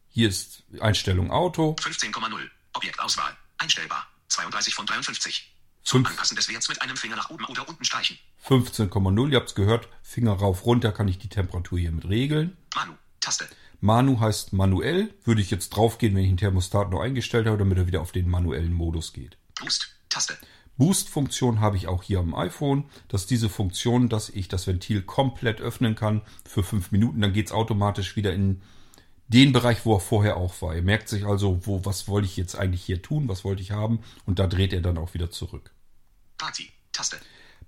Hier 0.10 0.30
ist 0.30 0.62
Einstellung 0.80 1.32
Auto. 1.32 1.76
15,0. 1.82 2.48
Objektauswahl. 2.74 3.36
Einstellbar. 3.58 4.06
32 4.28 4.76
von 4.76 4.86
53. 4.86 5.52
Fünf- 5.84 6.08
Anpassen 6.08 6.36
des 6.36 6.48
Werts 6.48 6.70
mit 6.70 6.80
einem 6.84 6.96
Finger 6.96 7.16
nach 7.16 7.32
oben 7.32 7.44
oder 7.46 7.68
unten 7.68 7.84
streichen. 7.84 8.20
15,0, 8.48 9.32
ihr 9.32 9.38
habt's 9.40 9.56
gehört. 9.56 9.88
Finger 10.04 10.34
rauf, 10.34 10.64
runter 10.64 10.92
kann 10.92 11.08
ich 11.08 11.18
die 11.18 11.28
Temperatur 11.30 11.80
hiermit 11.80 12.06
regeln. 12.08 12.56
Manu. 12.76 12.94
Taste. 13.20 13.50
Manu 13.80 14.20
heißt 14.20 14.54
manuell. 14.54 15.12
Würde 15.24 15.42
ich 15.42 15.50
jetzt 15.50 15.72
draufgehen, 15.72 16.14
wenn 16.14 16.22
ich 16.22 16.30
den 16.30 16.38
Thermostat 16.38 16.92
noch 16.92 17.02
eingestellt 17.02 17.48
habe, 17.48 17.58
damit 17.58 17.80
er 17.80 17.88
wieder 17.88 18.02
auf 18.02 18.12
den 18.12 18.30
manuellen 18.30 18.74
Modus 18.74 19.12
geht. 19.12 19.40
Boost. 19.60 19.90
Taste. 20.10 20.38
Boost-Funktion 20.82 21.60
habe 21.60 21.78
ich 21.78 21.88
auch 21.88 22.02
hier 22.02 22.18
am 22.18 22.34
iPhone. 22.34 22.86
Das 23.08 23.22
ist 23.22 23.30
diese 23.30 23.50
Funktion, 23.50 24.10
dass 24.10 24.30
ich 24.30 24.48
das 24.48 24.66
Ventil 24.66 25.04
komplett 25.04 25.62
öffnen 25.62 25.94
kann 25.94 26.24
für 26.44 26.64
fünf 26.64 26.92
Minuten. 26.92 27.22
Dann 27.22 27.34
geht's 27.34 27.52
automatisch 27.52 28.16
wieder 28.16 28.34
in 28.34 28.64
den 29.28 29.52
Bereich, 29.52 29.86
wo 29.86 29.94
er 29.94 30.00
vorher 30.00 30.38
auch 30.38 30.60
war. 30.64 30.76
Ihr 30.76 30.82
merkt 30.82 31.08
sich 31.08 31.24
also, 31.24 31.68
wo, 31.68 31.86
was 31.86 32.08
wollte 32.08 32.26
ich 32.26 32.36
jetzt 32.36 32.56
eigentlich 32.56 32.82
hier 32.82 33.04
tun, 33.04 33.28
was 33.28 33.44
wollte 33.44 33.62
ich 33.62 33.70
haben. 33.70 34.00
Und 34.26 34.40
da 34.40 34.48
dreht 34.48 34.74
er 34.74 34.82
dann 34.82 34.98
auch 34.98 35.14
wieder 35.14 35.30
zurück. 35.30 35.70
Party. 36.40 36.72
Taste. 36.92 37.18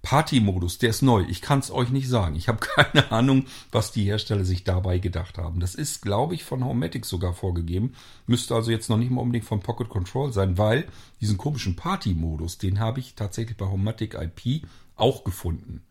Party-Modus, 0.04 0.80
der 0.80 0.90
ist 0.90 1.02
neu. 1.02 1.26
Ich 1.30 1.42
kann 1.42 1.60
es 1.60 1.72
euch 1.72 1.90
nicht 1.90 2.10
sagen. 2.10 2.36
Ich 2.36 2.50
habe 2.50 2.60
keine 2.76 3.12
Ahnung, 3.12 3.46
was 3.72 3.92
die 3.92 4.04
Hersteller 4.04 4.44
sich 4.44 4.66
dabei 4.66 5.00
gedacht 5.00 5.38
haben. 5.38 5.62
Das 5.62 5.76
ist, 5.76 6.02
glaube 6.02 6.36
ich, 6.36 6.44
von 6.44 6.64
Homematic 6.64 7.06
sogar 7.06 7.34
vorgegeben. 7.34 7.96
Müsste 8.28 8.54
also 8.54 8.70
jetzt 8.70 8.90
noch 8.90 8.98
nicht 8.98 9.12
mal 9.12 9.22
unbedingt 9.22 9.46
von 9.46 9.62
Pocket 9.62 9.90
Control 9.90 10.32
sein, 10.32 10.58
weil 10.58 10.86
diesen 11.22 11.38
komischen 11.38 11.78
Party-Modus, 11.78 12.58
den 12.58 12.80
habe 12.80 13.00
ich 13.00 13.16
tatsächlich 13.16 13.58
bei 13.58 13.66
Homematic 13.66 14.16
IP 14.16 14.68
auch 14.96 15.24
gefunden. 15.24 15.82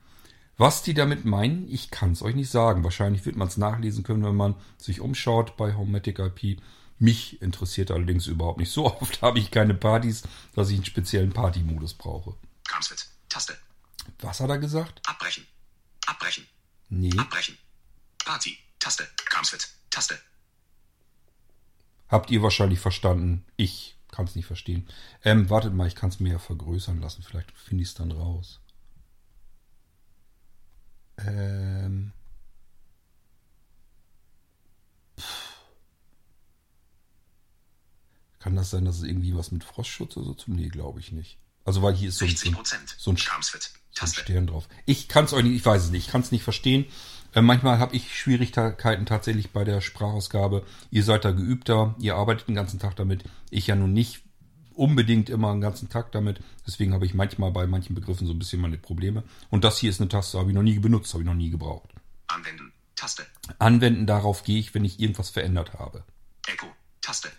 Was 0.58 0.82
die 0.82 0.92
damit 0.92 1.24
meinen, 1.24 1.66
ich 1.68 1.90
kann 1.90 2.12
es 2.12 2.22
euch 2.22 2.34
nicht 2.34 2.50
sagen. 2.50 2.84
Wahrscheinlich 2.84 3.24
wird 3.24 3.36
man 3.36 3.48
es 3.48 3.56
nachlesen 3.56 4.04
können, 4.04 4.24
wenn 4.24 4.36
man 4.36 4.56
sich 4.76 5.00
umschaut 5.00 5.56
bei 5.56 5.74
Homematic 5.74 6.18
IP. 6.18 6.60
Mich 6.98 7.40
interessiert 7.40 7.90
allerdings 7.90 8.26
überhaupt 8.26 8.58
nicht. 8.58 8.70
So 8.70 8.86
oft 9.00 9.22
habe 9.22 9.38
ich 9.38 9.50
keine 9.50 9.72
Partys, 9.72 10.22
dass 10.54 10.68
ich 10.68 10.76
einen 10.76 10.84
speziellen 10.84 11.32
Party-Modus 11.32 11.94
brauche. 11.94 12.34
Kramsfit. 12.68 13.06
Taste. 13.30 13.56
Was 14.20 14.40
hat 14.40 14.50
er 14.50 14.58
gesagt? 14.58 15.00
Abbrechen. 15.06 15.46
Abbrechen. 16.06 16.46
Nee. 16.88 17.16
Abbrechen. 17.18 17.56
Party. 18.24 18.58
Taste. 18.78 19.08
Kramsfit. 19.24 19.68
Taste. 19.90 20.18
Habt 22.08 22.30
ihr 22.30 22.42
wahrscheinlich 22.42 22.80
verstanden. 22.80 23.44
Ich 23.56 23.96
kann 24.10 24.26
es 24.26 24.36
nicht 24.36 24.46
verstehen. 24.46 24.86
Ähm, 25.24 25.48
wartet 25.48 25.72
mal, 25.74 25.88
ich 25.88 25.94
kann 25.94 26.10
es 26.10 26.20
mir 26.20 26.32
ja 26.32 26.38
vergrößern 26.38 27.00
lassen. 27.00 27.22
Vielleicht 27.22 27.50
finde 27.52 27.82
ich 27.82 27.88
es 27.88 27.94
dann 27.94 28.12
raus. 28.12 28.60
Ähm. 31.18 32.12
Kann 38.38 38.56
das 38.56 38.70
sein, 38.70 38.84
dass 38.84 38.96
es 38.96 39.04
irgendwie 39.04 39.36
was 39.36 39.52
mit 39.52 39.62
Frostschutz 39.62 40.16
oder 40.16 40.26
so 40.26 40.34
zu? 40.34 40.50
Nee, 40.50 40.68
glaube 40.68 40.98
ich 41.00 41.12
nicht. 41.12 41.38
Also 41.64 41.80
weil 41.80 41.94
hier 41.94 42.08
ist 42.08 42.18
so 42.18 42.24
ein, 42.24 42.30
so 42.30 42.34
60 42.34 42.50
ein, 42.50 42.54
Prozent. 42.54 42.96
so 42.98 43.10
ein 43.10 43.16
Kramsfit. 43.16 43.70
Taste. 43.94 44.20
Stern 44.20 44.46
drauf. 44.46 44.68
Ich 44.86 45.08
kann 45.08 45.24
es 45.24 45.32
euch 45.32 45.44
nicht, 45.44 45.54
ich 45.54 45.66
weiß 45.66 45.84
es 45.84 45.90
nicht, 45.90 46.06
ich 46.06 46.12
kann 46.12 46.22
es 46.22 46.32
nicht 46.32 46.44
verstehen. 46.44 46.86
Äh, 47.34 47.42
manchmal 47.42 47.78
habe 47.78 47.96
ich 47.96 48.16
Schwierigkeiten 48.16 49.06
tatsächlich 49.06 49.50
bei 49.50 49.64
der 49.64 49.80
Sprachausgabe. 49.80 50.64
Ihr 50.90 51.04
seid 51.04 51.24
da 51.24 51.30
geübter, 51.30 51.94
ihr 51.98 52.16
arbeitet 52.16 52.48
den 52.48 52.54
ganzen 52.54 52.78
Tag 52.78 52.96
damit. 52.96 53.24
Ich 53.50 53.66
ja 53.66 53.76
nun 53.76 53.92
nicht 53.92 54.22
unbedingt 54.74 55.30
immer 55.30 55.52
den 55.52 55.60
ganzen 55.60 55.88
Tag 55.88 56.12
damit. 56.12 56.40
Deswegen 56.66 56.94
habe 56.94 57.06
ich 57.06 57.14
manchmal 57.14 57.50
bei 57.52 57.66
manchen 57.66 57.94
Begriffen 57.94 58.26
so 58.26 58.32
ein 58.32 58.38
bisschen 58.38 58.60
meine 58.60 58.78
Probleme. 58.78 59.22
Und 59.50 59.64
das 59.64 59.78
hier 59.78 59.90
ist 59.90 60.00
eine 60.00 60.08
Taste, 60.08 60.38
habe 60.38 60.50
ich 60.50 60.54
noch 60.54 60.62
nie 60.62 60.78
benutzt, 60.78 61.12
habe 61.12 61.22
ich 61.22 61.26
noch 61.26 61.34
nie 61.34 61.50
gebraucht. 61.50 61.90
Anwenden. 62.28 62.72
Taste. 62.96 63.26
Anwenden, 63.58 64.06
darauf 64.06 64.44
gehe 64.44 64.58
ich, 64.58 64.74
wenn 64.74 64.84
ich 64.84 65.00
irgendwas 65.00 65.30
verändert 65.30 65.74
habe. 65.74 66.04
Echo. 66.46 66.66
Taste. 67.00 67.30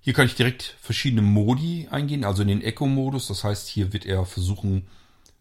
Hier 0.00 0.12
kann 0.12 0.26
ich 0.26 0.34
direkt 0.34 0.76
verschiedene 0.80 1.22
Modi 1.22 1.88
eingehen, 1.90 2.24
also 2.24 2.42
in 2.42 2.48
den 2.48 2.60
Eco-Modus. 2.60 3.28
Das 3.28 3.44
heißt, 3.44 3.68
hier 3.68 3.92
wird 3.92 4.04
er 4.04 4.26
versuchen, 4.26 4.86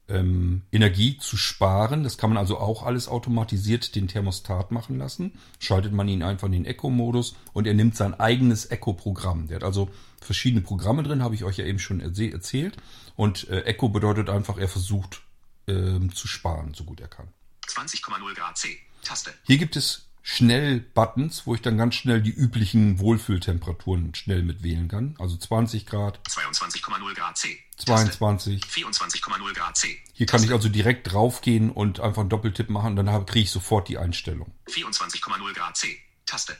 ähm, 0.09 0.63
Energie 0.71 1.17
zu 1.17 1.37
sparen. 1.37 2.03
Das 2.03 2.17
kann 2.17 2.29
man 2.29 2.37
also 2.37 2.57
auch 2.57 2.83
alles 2.83 3.07
automatisiert 3.07 3.95
den 3.95 4.07
Thermostat 4.07 4.71
machen 4.71 4.97
lassen. 4.97 5.33
Schaltet 5.59 5.93
man 5.93 6.07
ihn 6.07 6.23
einfach 6.23 6.47
in 6.47 6.53
den 6.53 6.65
Eco-Modus 6.65 7.35
und 7.53 7.67
er 7.67 7.73
nimmt 7.73 7.95
sein 7.95 8.13
eigenes 8.19 8.65
Eco-Programm. 8.65 9.47
Der 9.47 9.57
hat 9.57 9.63
also 9.63 9.89
verschiedene 10.19 10.61
Programme 10.61 11.03
drin, 11.03 11.23
habe 11.23 11.35
ich 11.35 11.43
euch 11.43 11.57
ja 11.57 11.65
eben 11.65 11.79
schon 11.79 11.99
erzählt. 11.99 12.77
Und 13.15 13.47
äh, 13.49 13.61
Eco 13.61 13.89
bedeutet 13.89 14.29
einfach, 14.29 14.57
er 14.57 14.67
versucht 14.67 15.21
ähm, 15.67 16.13
zu 16.13 16.27
sparen, 16.27 16.73
so 16.73 16.83
gut 16.83 16.99
er 16.99 17.07
kann. 17.07 17.27
20,0 17.67 18.35
Grad 18.35 18.57
C. 18.57 18.77
Taste. 19.03 19.33
Hier 19.43 19.57
gibt 19.57 19.75
es 19.75 20.05
Schnell-Buttons, 20.25 21.45
wo 21.45 21.53
ich 21.53 21.61
dann 21.61 21.77
ganz 21.77 21.95
schnell 21.95 22.21
die 22.21 22.31
üblichen 22.31 22.97
Wohlfühltemperaturen 22.99 24.15
schnell 24.15 24.41
mitwählen 24.41 24.87
kann. 24.87 25.15
Also 25.19 25.35
20 25.37 25.85
Grad, 25.85 26.19
22,0 26.29 27.13
Grad 27.13 27.37
C. 27.37 27.59
22. 27.77 28.61
Taste. 28.61 28.79
24,0 28.81 29.53
Grad 29.53 29.75
C. 29.77 29.99
Hier 30.13 30.25
kann 30.25 30.41
ich 30.43 30.51
also 30.51 30.69
direkt 30.69 31.11
draufgehen 31.11 31.69
und 31.69 31.99
einfach 31.99 32.21
einen 32.21 32.29
Doppeltipp 32.29 32.69
machen, 32.69 32.95
dann 32.95 33.09
habe- 33.09 33.25
kriege 33.25 33.43
ich 33.43 33.51
sofort 33.51 33.89
die 33.89 33.97
Einstellung. 33.97 34.53
24,0 34.67 35.53
Grad 35.53 35.75
C. 35.75 35.99
Taste. 36.25 36.55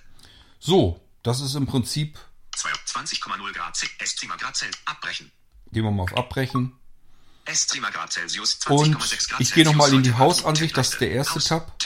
So, 0.60 1.00
das 1.24 1.40
ist 1.40 1.56
im 1.56 1.66
Prinzip, 1.66 2.20
22,0 2.58 3.54
Grad 3.54 3.76
C. 3.78 3.88
Esszimmer 4.00 4.38
Grad 4.38 4.56
Celsius. 4.58 4.82
Abbrechen. 4.86 5.32
gehen 5.72 5.84
wir 5.84 5.92
mal 5.92 6.04
auf 6.04 6.16
Abbrechen. 6.18 6.74
Esszimmer 7.46 7.92
Grad 7.92 8.12
Celsius. 8.12 8.60
20,6 8.62 8.72
Und 8.72 8.92
Grad 9.00 9.04
ich 9.04 9.20
Celsius. 9.20 9.54
gehe 9.54 9.64
nochmal 9.66 9.94
in 9.94 10.04
die. 10.04 10.14
Hausansicht, 10.14 10.78
das 10.78 10.94
ist 10.94 11.02
der 11.02 11.12
erste. 11.12 11.40
Tab. 11.40 11.78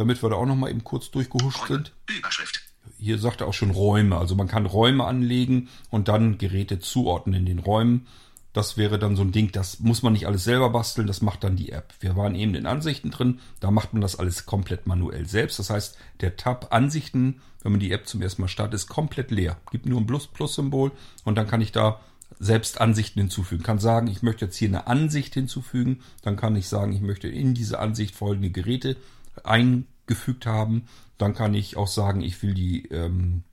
Damit 0.00 0.22
wir 0.22 0.30
da 0.30 0.36
auch 0.36 0.46
nochmal 0.46 0.70
eben 0.70 0.82
kurz 0.82 1.10
durchgehuscht 1.10 1.68
Räume. 1.68 1.74
sind. 1.74 1.92
Überschrift. 2.08 2.62
Hier 2.98 3.18
sagt 3.18 3.42
er 3.42 3.48
auch 3.48 3.52
schon 3.52 3.70
Räume. 3.70 4.16
Also 4.16 4.34
man 4.34 4.48
kann 4.48 4.64
Räume 4.64 5.04
anlegen 5.04 5.68
und 5.90 6.08
dann 6.08 6.38
Geräte 6.38 6.78
zuordnen 6.78 7.34
in 7.34 7.44
den 7.44 7.58
Räumen. 7.58 8.06
Das 8.54 8.78
wäre 8.78 8.98
dann 8.98 9.14
so 9.14 9.20
ein 9.20 9.30
Ding, 9.30 9.52
das 9.52 9.80
muss 9.80 10.02
man 10.02 10.14
nicht 10.14 10.26
alles 10.26 10.42
selber 10.42 10.70
basteln, 10.70 11.06
das 11.06 11.20
macht 11.20 11.44
dann 11.44 11.54
die 11.54 11.70
App. 11.70 11.92
Wir 12.00 12.16
waren 12.16 12.34
eben 12.34 12.54
in 12.54 12.64
Ansichten 12.64 13.10
drin, 13.10 13.40
da 13.60 13.70
macht 13.70 13.92
man 13.92 14.00
das 14.00 14.18
alles 14.18 14.46
komplett 14.46 14.86
manuell 14.86 15.26
selbst. 15.26 15.58
Das 15.58 15.68
heißt, 15.68 15.98
der 16.20 16.36
Tab 16.38 16.68
Ansichten, 16.74 17.42
wenn 17.62 17.72
man 17.72 17.80
die 17.80 17.92
App 17.92 18.08
zum 18.08 18.22
ersten 18.22 18.40
Mal 18.40 18.48
startet, 18.48 18.74
ist 18.76 18.88
komplett 18.88 19.30
leer. 19.30 19.58
Gibt 19.70 19.84
nur 19.84 20.00
ein 20.00 20.06
Plus-Plus-Symbol 20.06 20.92
und 21.24 21.36
dann 21.36 21.46
kann 21.46 21.60
ich 21.60 21.72
da 21.72 22.00
selbst 22.38 22.80
Ansichten 22.80 23.20
hinzufügen. 23.20 23.62
Kann 23.62 23.78
sagen, 23.78 24.06
ich 24.06 24.22
möchte 24.22 24.46
jetzt 24.46 24.56
hier 24.56 24.68
eine 24.68 24.86
Ansicht 24.86 25.34
hinzufügen. 25.34 26.00
Dann 26.22 26.36
kann 26.36 26.56
ich 26.56 26.68
sagen, 26.68 26.94
ich 26.94 27.02
möchte 27.02 27.28
in 27.28 27.52
diese 27.52 27.78
Ansicht 27.78 28.14
folgende 28.14 28.50
Geräte 28.50 28.96
eingefügt 29.44 30.46
haben. 30.46 30.88
Dann 31.18 31.34
kann 31.34 31.54
ich 31.54 31.76
auch 31.76 31.88
sagen, 31.88 32.20
ich 32.20 32.42
will 32.42 32.54
die 32.54 32.86
ähm, 32.86 33.44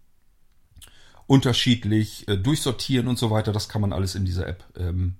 unterschiedlich 1.27 2.27
äh, 2.27 2.37
durchsortieren 2.37 3.07
und 3.07 3.19
so 3.19 3.29
weiter. 3.29 3.51
Das 3.51 3.69
kann 3.69 3.81
man 3.81 3.93
alles 3.93 4.15
in 4.15 4.25
dieser 4.25 4.47
App 4.47 4.63
ähm, 4.75 5.17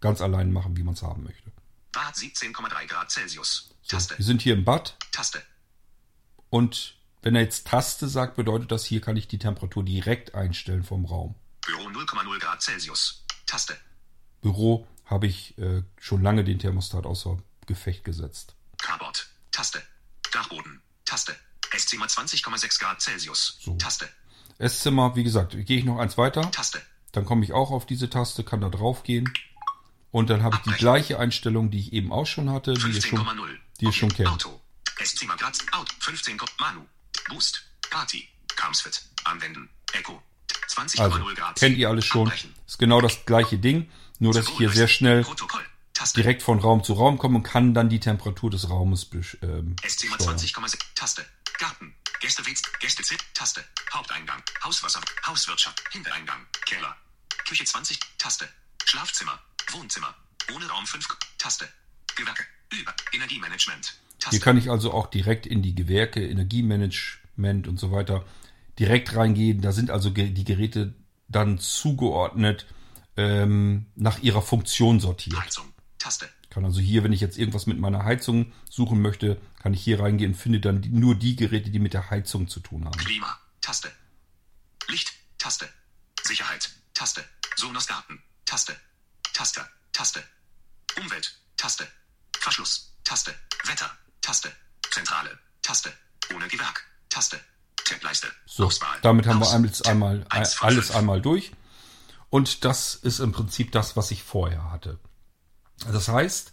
ganz 0.00 0.20
allein 0.20 0.52
machen, 0.52 0.76
wie 0.76 0.82
man 0.82 0.94
es 0.94 1.02
haben 1.02 1.24
möchte. 1.24 1.50
Bad 1.92 2.14
17,3 2.14 2.86
Grad 2.86 3.10
Celsius. 3.10 3.70
So, 3.82 3.96
Taste. 3.96 4.16
wir 4.16 4.24
sind 4.24 4.42
hier 4.42 4.54
im 4.54 4.64
Bad 4.64 4.96
Taste. 5.12 5.42
und 6.48 6.96
wenn 7.22 7.34
er 7.34 7.42
jetzt 7.42 7.66
Taste 7.66 8.08
sagt, 8.08 8.36
bedeutet 8.36 8.72
das, 8.72 8.84
hier 8.84 9.00
kann 9.02 9.16
ich 9.16 9.28
die 9.28 9.38
Temperatur 9.38 9.84
direkt 9.84 10.34
einstellen 10.34 10.84
vom 10.84 11.04
Raum. 11.04 11.34
Büro 11.66 11.88
0,0 11.88 12.38
Grad 12.38 12.62
Celsius. 12.62 13.26
Taste. 13.44 13.76
Büro 14.40 14.86
habe 15.04 15.26
ich 15.26 15.58
äh, 15.58 15.82
schon 15.98 16.22
lange 16.22 16.44
den 16.44 16.58
Thermostat 16.58 17.04
außer 17.04 17.38
Gefecht 17.66 18.04
gesetzt. 18.04 18.54
Carport. 18.78 19.28
Taste. 19.50 19.82
Dachboden. 20.30 20.82
Taste. 21.04 21.36
Esszimmer 21.72 22.06
20,6 22.06 22.78
Grad 22.80 23.00
Celsius. 23.00 23.58
So. 23.60 23.74
Taste. 23.76 24.08
Esszimmer, 24.58 25.16
wie 25.16 25.24
gesagt, 25.24 25.52
gehe 25.66 25.78
ich 25.78 25.84
noch 25.84 25.98
eins 25.98 26.18
weiter, 26.18 26.50
Taste. 26.50 26.82
dann 27.12 27.24
komme 27.24 27.44
ich 27.44 27.52
auch 27.52 27.70
auf 27.70 27.86
diese 27.86 28.10
Taste, 28.10 28.44
kann 28.44 28.60
da 28.60 28.68
drauf 28.68 29.02
gehen 29.04 29.32
und 30.10 30.28
dann 30.30 30.42
habe 30.42 30.56
ich 30.56 30.62
die 30.72 30.78
gleiche 30.78 31.18
Einstellung, 31.18 31.70
die 31.70 31.78
ich 31.80 31.92
eben 31.92 32.12
auch 32.12 32.26
schon 32.26 32.50
hatte, 32.50 32.74
die 32.74 32.90
ihr 32.90 33.02
schon, 33.02 33.20
15,0. 33.20 33.56
die 33.80 33.84
ihr 33.86 33.92
schon 33.92 34.12
kennt. 34.12 34.28
Auto. 34.28 34.60
Esszimmer 34.98 35.36
Grad. 35.36 35.56
Out. 35.72 35.88
15. 36.00 36.38
Manu. 36.58 36.80
Boost. 37.28 37.62
Party. 37.90 38.28
Camsfit. 38.54 39.02
Anwenden. 39.24 39.70
Echo. 39.94 40.20
20,0 40.68 41.00
Also, 41.00 41.18
Grad. 41.34 41.56
kennt 41.58 41.78
ihr 41.78 41.88
alles 41.88 42.04
schon. 42.04 42.30
Ist 42.66 42.78
genau 42.78 43.00
das 43.00 43.24
gleiche 43.24 43.58
Ding, 43.58 43.90
nur 44.18 44.34
dass 44.34 44.48
ich 44.48 44.56
hier 44.58 44.70
sehr 44.70 44.88
schnell 44.88 45.22
Protokoll. 45.24 45.64
Taste. 46.00 46.20
direkt 46.20 46.42
von 46.42 46.58
Raum 46.58 46.82
zu 46.82 46.94
Raum 46.94 47.18
komme 47.18 47.36
und 47.36 47.42
kann 47.42 47.74
dann 47.74 47.88
die 47.90 48.00
Temperatur 48.00 48.50
des 48.50 48.70
Raumes 48.70 49.10
besch- 49.12 49.36
ähm, 49.42 49.76
steuern. 49.86 50.38
20,6. 50.38 50.78
Taste. 50.94 51.26
Garten. 51.58 51.94
Gäste 52.20 52.42
Gästezimmer. 52.80 53.20
Taste. 53.34 53.62
Haupteingang. 53.92 54.42
Hauswasser. 54.64 55.00
Hauswirtschaft. 55.26 55.82
Hintereingang. 55.90 56.46
Keller. 56.66 56.96
Küche 57.46 57.64
20. 57.64 57.98
Taste. 58.18 58.48
Schlafzimmer. 58.84 59.38
Wohnzimmer. 59.72 60.14
Ohne 60.54 60.66
Raum 60.68 60.86
5. 60.86 61.06
Taste. 61.38 61.68
Gewerke. 62.16 62.44
Über. 62.72 62.94
Energiemanagement. 63.12 63.94
Taste. 64.18 64.30
Hier 64.30 64.40
kann 64.40 64.56
ich 64.56 64.70
also 64.70 64.92
auch 64.92 65.06
direkt 65.08 65.46
in 65.46 65.62
die 65.62 65.74
Gewerke, 65.74 66.26
Energiemanagement 66.26 67.68
und 67.68 67.78
so 67.78 67.92
weiter 67.92 68.24
direkt 68.78 69.14
reingehen. 69.16 69.60
Da 69.60 69.72
sind 69.72 69.90
also 69.90 70.08
die 70.10 70.44
Geräte 70.44 70.94
dann 71.28 71.58
zugeordnet 71.58 72.66
ähm, 73.16 73.86
nach 73.96 74.18
ihrer 74.20 74.42
Funktion 74.42 75.00
sortiert. 75.00 75.38
Heizung. 75.40 75.69
Taste. 76.00 76.28
Kann 76.48 76.64
also 76.64 76.80
hier, 76.80 77.04
wenn 77.04 77.12
ich 77.12 77.20
jetzt 77.20 77.38
irgendwas 77.38 77.66
mit 77.66 77.78
meiner 77.78 78.04
Heizung 78.04 78.52
suchen 78.68 79.00
möchte, 79.00 79.40
kann 79.62 79.74
ich 79.74 79.82
hier 79.82 80.00
reingehen 80.00 80.32
und 80.32 80.38
finde 80.38 80.58
dann 80.58 80.80
nur 80.90 81.14
die 81.14 81.36
Geräte, 81.36 81.70
die 81.70 81.78
mit 81.78 81.92
der 81.94 82.10
Heizung 82.10 82.48
zu 82.48 82.58
tun 82.58 82.86
haben. 82.86 82.98
Klima. 82.98 83.38
Taste. 83.60 83.92
Licht. 84.88 85.12
Taste. 85.38 85.68
Sicherheit. 86.24 86.70
Taste. 86.94 87.22
Sonos 87.54 87.86
Garten. 87.86 88.20
Taste. 88.46 88.74
Taste. 89.34 89.60
Taste. 89.92 90.22
Umwelt. 90.98 91.38
Taste. 91.56 91.86
Verschluss. 92.38 92.96
Taste. 93.04 93.34
Wetter. 93.66 93.90
Taste. 94.22 94.50
Zentrale. 94.90 95.38
Taste. 95.62 95.92
Ohne 96.34 96.48
Gewerk. 96.48 96.82
Taste. 97.10 97.38
Tableiste. 97.84 98.28
So, 98.46 98.66
Auswahl. 98.66 98.98
damit 99.02 99.26
haben 99.26 99.40
wir 99.40 99.46
Aus. 99.46 99.54
alles 99.54 99.78
Tab. 99.78 99.92
einmal, 99.92 100.26
alles 100.30 100.90
einmal 100.92 101.20
durch. 101.20 101.52
Und 102.30 102.64
das 102.64 102.94
ist 102.94 103.18
im 103.18 103.32
Prinzip 103.32 103.72
das, 103.72 103.96
was 103.96 104.10
ich 104.12 104.22
vorher 104.22 104.70
hatte. 104.70 104.98
Das 105.86 106.08
heißt, 106.08 106.52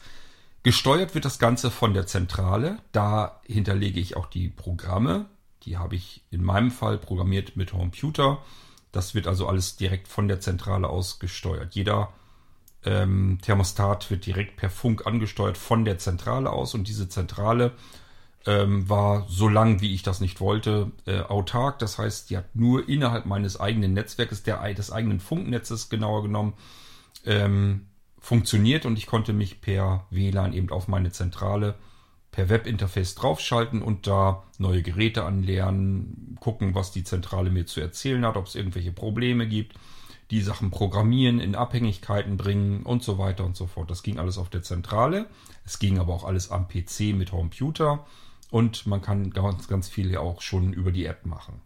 gesteuert 0.64 1.16
wird 1.16 1.26
das 1.26 1.40
Ganze 1.40 1.72
von 1.72 1.94
der 1.94 2.08
Zentrale. 2.08 2.80
Da 2.92 3.42
hinterlege 3.46 4.00
ich 4.00 4.16
auch 4.16 4.28
die 4.28 4.50
Programme. 4.50 5.26
Die 5.64 5.78
habe 5.78 5.96
ich 5.96 6.24
in 6.32 6.44
meinem 6.44 6.72
Fall 6.72 6.98
programmiert 6.98 7.56
mit 7.56 7.72
Computer. 7.72 8.42
Das 8.92 9.16
wird 9.16 9.28
also 9.28 9.48
alles 9.48 9.76
direkt 9.76 10.08
von 10.08 10.28
der 10.28 10.40
Zentrale 10.40 10.88
aus 10.88 11.20
gesteuert. 11.20 11.76
Jeder 11.76 12.14
ähm, 12.86 13.40
Thermostat 13.42 14.10
wird 14.10 14.26
direkt 14.26 14.56
per 14.56 14.70
Funk 14.70 15.06
angesteuert 15.06 15.58
von 15.58 15.84
der 15.84 15.98
Zentrale 15.98 16.50
aus 16.50 16.74
und 16.74 16.88
diese 16.88 17.10
Zentrale 17.10 17.74
ähm, 18.46 18.88
war 18.88 19.26
so 19.28 19.50
lang, 19.50 19.82
wie 19.82 19.94
ich 19.94 20.04
das 20.04 20.22
nicht 20.22 20.40
wollte, 20.40 20.92
äh, 21.06 21.20
autark. 21.20 21.80
Das 21.80 21.98
heißt, 21.98 22.30
die 22.30 22.38
hat 22.38 22.56
nur 22.56 22.88
innerhalb 22.88 23.26
meines 23.26 23.60
eigenen 23.60 23.94
Netzwerkes, 23.94 24.44
der, 24.44 24.74
des 24.74 24.92
eigenen 24.92 25.20
Funknetzes 25.20 25.90
genauer 25.90 26.24
genommen, 26.24 26.54
ähm, 27.26 27.87
funktioniert 28.28 28.86
und 28.86 28.98
ich 28.98 29.08
konnte 29.08 29.32
mich 29.32 29.62
per 29.62 30.06
WLAN 30.10 30.52
eben 30.52 30.70
auf 30.70 30.90
meine 30.90 31.14
Zentrale 31.14 31.76
per 32.30 32.50
Webinterface 32.50 33.16
draufschalten 33.16 33.82
und 33.82 34.06
da 34.06 34.44
neue 34.58 34.82
Geräte 34.82 35.24
anlernen, 35.24 36.36
gucken, 36.42 36.76
was 36.76 36.92
die 36.92 37.06
Zentrale 37.06 37.52
mir 37.52 37.66
zu 37.68 37.80
erzählen 37.80 38.26
hat, 38.26 38.36
ob 38.36 38.48
es 38.48 38.56
irgendwelche 38.56 38.92
Probleme 38.92 39.48
gibt, 39.48 39.76
die 40.30 40.42
Sachen 40.42 40.72
programmieren, 40.72 41.40
in 41.40 41.56
Abhängigkeiten 41.56 42.36
bringen 42.36 42.84
und 42.84 43.02
so 43.02 43.18
weiter 43.18 43.46
und 43.46 43.56
so 43.56 43.66
fort. 43.66 43.90
Das 43.90 44.04
ging 44.04 44.20
alles 44.20 44.38
auf 44.38 44.50
der 44.50 44.62
Zentrale. 44.62 45.28
Es 45.64 45.80
ging 45.80 45.98
aber 45.98 46.14
auch 46.14 46.26
alles 46.26 46.52
am 46.52 46.68
PC 46.68 47.16
mit 47.16 47.32
Computer 47.32 48.06
und 48.52 48.88
man 48.88 49.02
kann 49.02 49.30
ganz, 49.30 49.70
ganz 49.70 49.88
viel 49.88 50.12
ja 50.12 50.20
auch 50.20 50.42
schon 50.42 50.74
über 50.74 50.92
die 50.92 51.06
App 51.06 51.26
machen. 51.26 51.62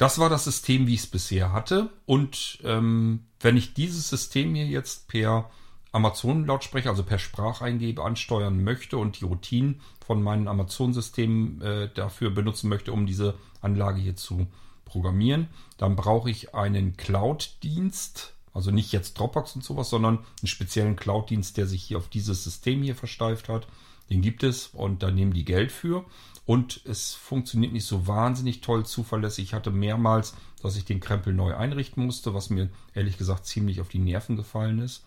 Das 0.00 0.18
war 0.18 0.30
das 0.30 0.44
System, 0.44 0.86
wie 0.86 0.94
ich 0.94 1.00
es 1.00 1.06
bisher 1.06 1.52
hatte. 1.52 1.90
Und 2.06 2.58
ähm, 2.64 3.26
wenn 3.38 3.58
ich 3.58 3.74
dieses 3.74 4.08
System 4.08 4.54
hier 4.54 4.64
jetzt 4.64 5.08
per 5.08 5.50
Amazon-Lautsprecher, 5.92 6.88
also 6.88 7.02
per 7.02 7.18
Spracheingebe 7.18 8.02
ansteuern 8.02 8.64
möchte 8.64 8.96
und 8.96 9.20
die 9.20 9.26
Routinen 9.26 9.82
von 10.06 10.22
meinen 10.22 10.48
Amazon-Systemen 10.48 11.60
äh, 11.60 11.90
dafür 11.92 12.30
benutzen 12.30 12.70
möchte, 12.70 12.92
um 12.92 13.04
diese 13.04 13.34
Anlage 13.60 14.00
hier 14.00 14.16
zu 14.16 14.46
programmieren, 14.86 15.48
dann 15.76 15.96
brauche 15.96 16.30
ich 16.30 16.54
einen 16.54 16.96
Cloud-Dienst. 16.96 18.32
Also 18.54 18.70
nicht 18.70 18.92
jetzt 18.92 19.18
Dropbox 19.18 19.54
und 19.56 19.64
sowas, 19.64 19.90
sondern 19.90 20.20
einen 20.40 20.46
speziellen 20.46 20.96
Cloud-Dienst, 20.96 21.58
der 21.58 21.66
sich 21.66 21.82
hier 21.82 21.98
auf 21.98 22.08
dieses 22.08 22.42
System 22.42 22.82
hier 22.82 22.96
versteift 22.96 23.50
hat. 23.50 23.66
Den 24.08 24.22
gibt 24.22 24.44
es 24.44 24.68
und 24.68 25.02
da 25.02 25.10
nehmen 25.10 25.34
die 25.34 25.44
Geld 25.44 25.70
für. 25.70 26.06
Und 26.50 26.80
es 26.84 27.14
funktioniert 27.14 27.72
nicht 27.72 27.86
so 27.86 28.08
wahnsinnig 28.08 28.60
toll 28.60 28.84
zuverlässig. 28.84 29.44
Ich 29.44 29.54
hatte 29.54 29.70
mehrmals, 29.70 30.34
dass 30.60 30.74
ich 30.74 30.84
den 30.84 30.98
Krempel 30.98 31.32
neu 31.32 31.54
einrichten 31.54 32.04
musste, 32.04 32.34
was 32.34 32.50
mir 32.50 32.70
ehrlich 32.92 33.18
gesagt 33.18 33.46
ziemlich 33.46 33.80
auf 33.80 33.88
die 33.88 34.00
Nerven 34.00 34.34
gefallen 34.34 34.80
ist. 34.80 35.04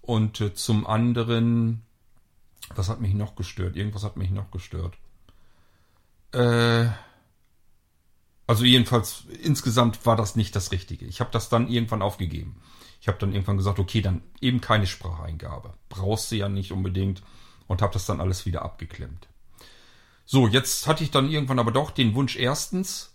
Und 0.00 0.40
äh, 0.40 0.54
zum 0.54 0.86
anderen, 0.86 1.82
was 2.74 2.88
hat 2.88 3.02
mich 3.02 3.12
noch 3.12 3.36
gestört? 3.36 3.76
Irgendwas 3.76 4.02
hat 4.02 4.16
mich 4.16 4.30
noch 4.30 4.50
gestört. 4.50 4.96
Äh, 6.32 6.86
also 8.46 8.64
jedenfalls, 8.64 9.24
insgesamt 9.42 10.06
war 10.06 10.16
das 10.16 10.36
nicht 10.36 10.56
das 10.56 10.72
Richtige. 10.72 11.04
Ich 11.04 11.20
habe 11.20 11.30
das 11.30 11.50
dann 11.50 11.68
irgendwann 11.68 12.00
aufgegeben. 12.00 12.62
Ich 13.02 13.08
habe 13.08 13.18
dann 13.18 13.34
irgendwann 13.34 13.58
gesagt, 13.58 13.78
okay, 13.78 14.00
dann 14.00 14.22
eben 14.40 14.62
keine 14.62 14.86
Spracheingabe. 14.86 15.74
Brauchst 15.90 16.32
du 16.32 16.36
ja 16.36 16.48
nicht 16.48 16.72
unbedingt. 16.72 17.22
Und 17.66 17.82
habe 17.82 17.92
das 17.92 18.06
dann 18.06 18.22
alles 18.22 18.46
wieder 18.46 18.62
abgeklemmt. 18.62 19.28
So, 20.30 20.46
jetzt 20.46 20.86
hatte 20.86 21.02
ich 21.02 21.10
dann 21.10 21.30
irgendwann 21.30 21.58
aber 21.58 21.70
doch 21.70 21.90
den 21.90 22.14
Wunsch, 22.14 22.36
erstens, 22.36 23.14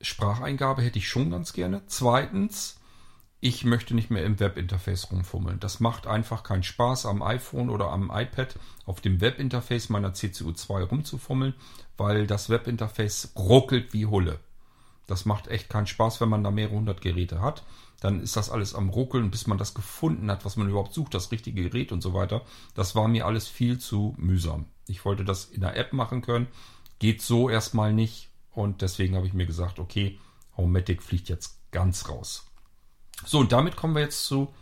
Spracheingabe 0.00 0.82
hätte 0.82 1.00
ich 1.00 1.08
schon 1.08 1.32
ganz 1.32 1.52
gerne. 1.52 1.82
Zweitens, 1.88 2.78
ich 3.40 3.64
möchte 3.64 3.92
nicht 3.92 4.08
mehr 4.08 4.24
im 4.24 4.38
Webinterface 4.38 5.10
rumfummeln. 5.10 5.58
Das 5.58 5.80
macht 5.80 6.06
einfach 6.06 6.44
keinen 6.44 6.62
Spaß, 6.62 7.06
am 7.06 7.24
iPhone 7.24 7.70
oder 7.70 7.88
am 7.90 8.12
iPad 8.14 8.54
auf 8.86 9.00
dem 9.00 9.20
Webinterface 9.20 9.88
meiner 9.88 10.12
CCU2 10.12 10.84
rumzufummeln, 10.84 11.54
weil 11.96 12.28
das 12.28 12.48
Webinterface 12.48 13.32
ruckelt 13.34 13.92
wie 13.92 14.06
Hulle. 14.06 14.38
Das 15.08 15.24
macht 15.24 15.48
echt 15.48 15.68
keinen 15.68 15.88
Spaß, 15.88 16.20
wenn 16.20 16.28
man 16.28 16.44
da 16.44 16.52
mehrere 16.52 16.76
hundert 16.76 17.00
Geräte 17.00 17.40
hat. 17.40 17.64
Dann 17.98 18.22
ist 18.22 18.36
das 18.36 18.48
alles 18.48 18.76
am 18.76 18.90
Ruckeln, 18.90 19.32
bis 19.32 19.48
man 19.48 19.58
das 19.58 19.74
gefunden 19.74 20.30
hat, 20.30 20.44
was 20.44 20.56
man 20.56 20.68
überhaupt 20.68 20.94
sucht, 20.94 21.14
das 21.14 21.32
richtige 21.32 21.64
Gerät 21.64 21.90
und 21.90 22.00
so 22.00 22.14
weiter. 22.14 22.42
Das 22.76 22.94
war 22.94 23.08
mir 23.08 23.26
alles 23.26 23.48
viel 23.48 23.78
zu 23.78 24.14
mühsam. 24.18 24.66
Ich 24.88 25.04
wollte 25.04 25.24
das 25.24 25.46
in 25.46 25.60
der 25.60 25.76
App 25.76 25.92
machen 25.92 26.22
können. 26.22 26.48
Geht 26.98 27.22
so 27.22 27.48
erstmal 27.48 27.92
nicht. 27.92 28.28
Und 28.52 28.82
deswegen 28.82 29.14
habe 29.14 29.26
ich 29.26 29.34
mir 29.34 29.46
gesagt, 29.46 29.78
okay, 29.78 30.18
Homematic 30.56 31.02
fliegt 31.02 31.28
jetzt 31.28 31.58
ganz 31.70 32.08
raus. 32.08 32.46
So, 33.24 33.38
und 33.38 33.52
damit 33.52 33.76
kommen 33.76 33.94
wir 33.94 34.02
jetzt 34.02 34.24
zu 34.24 34.52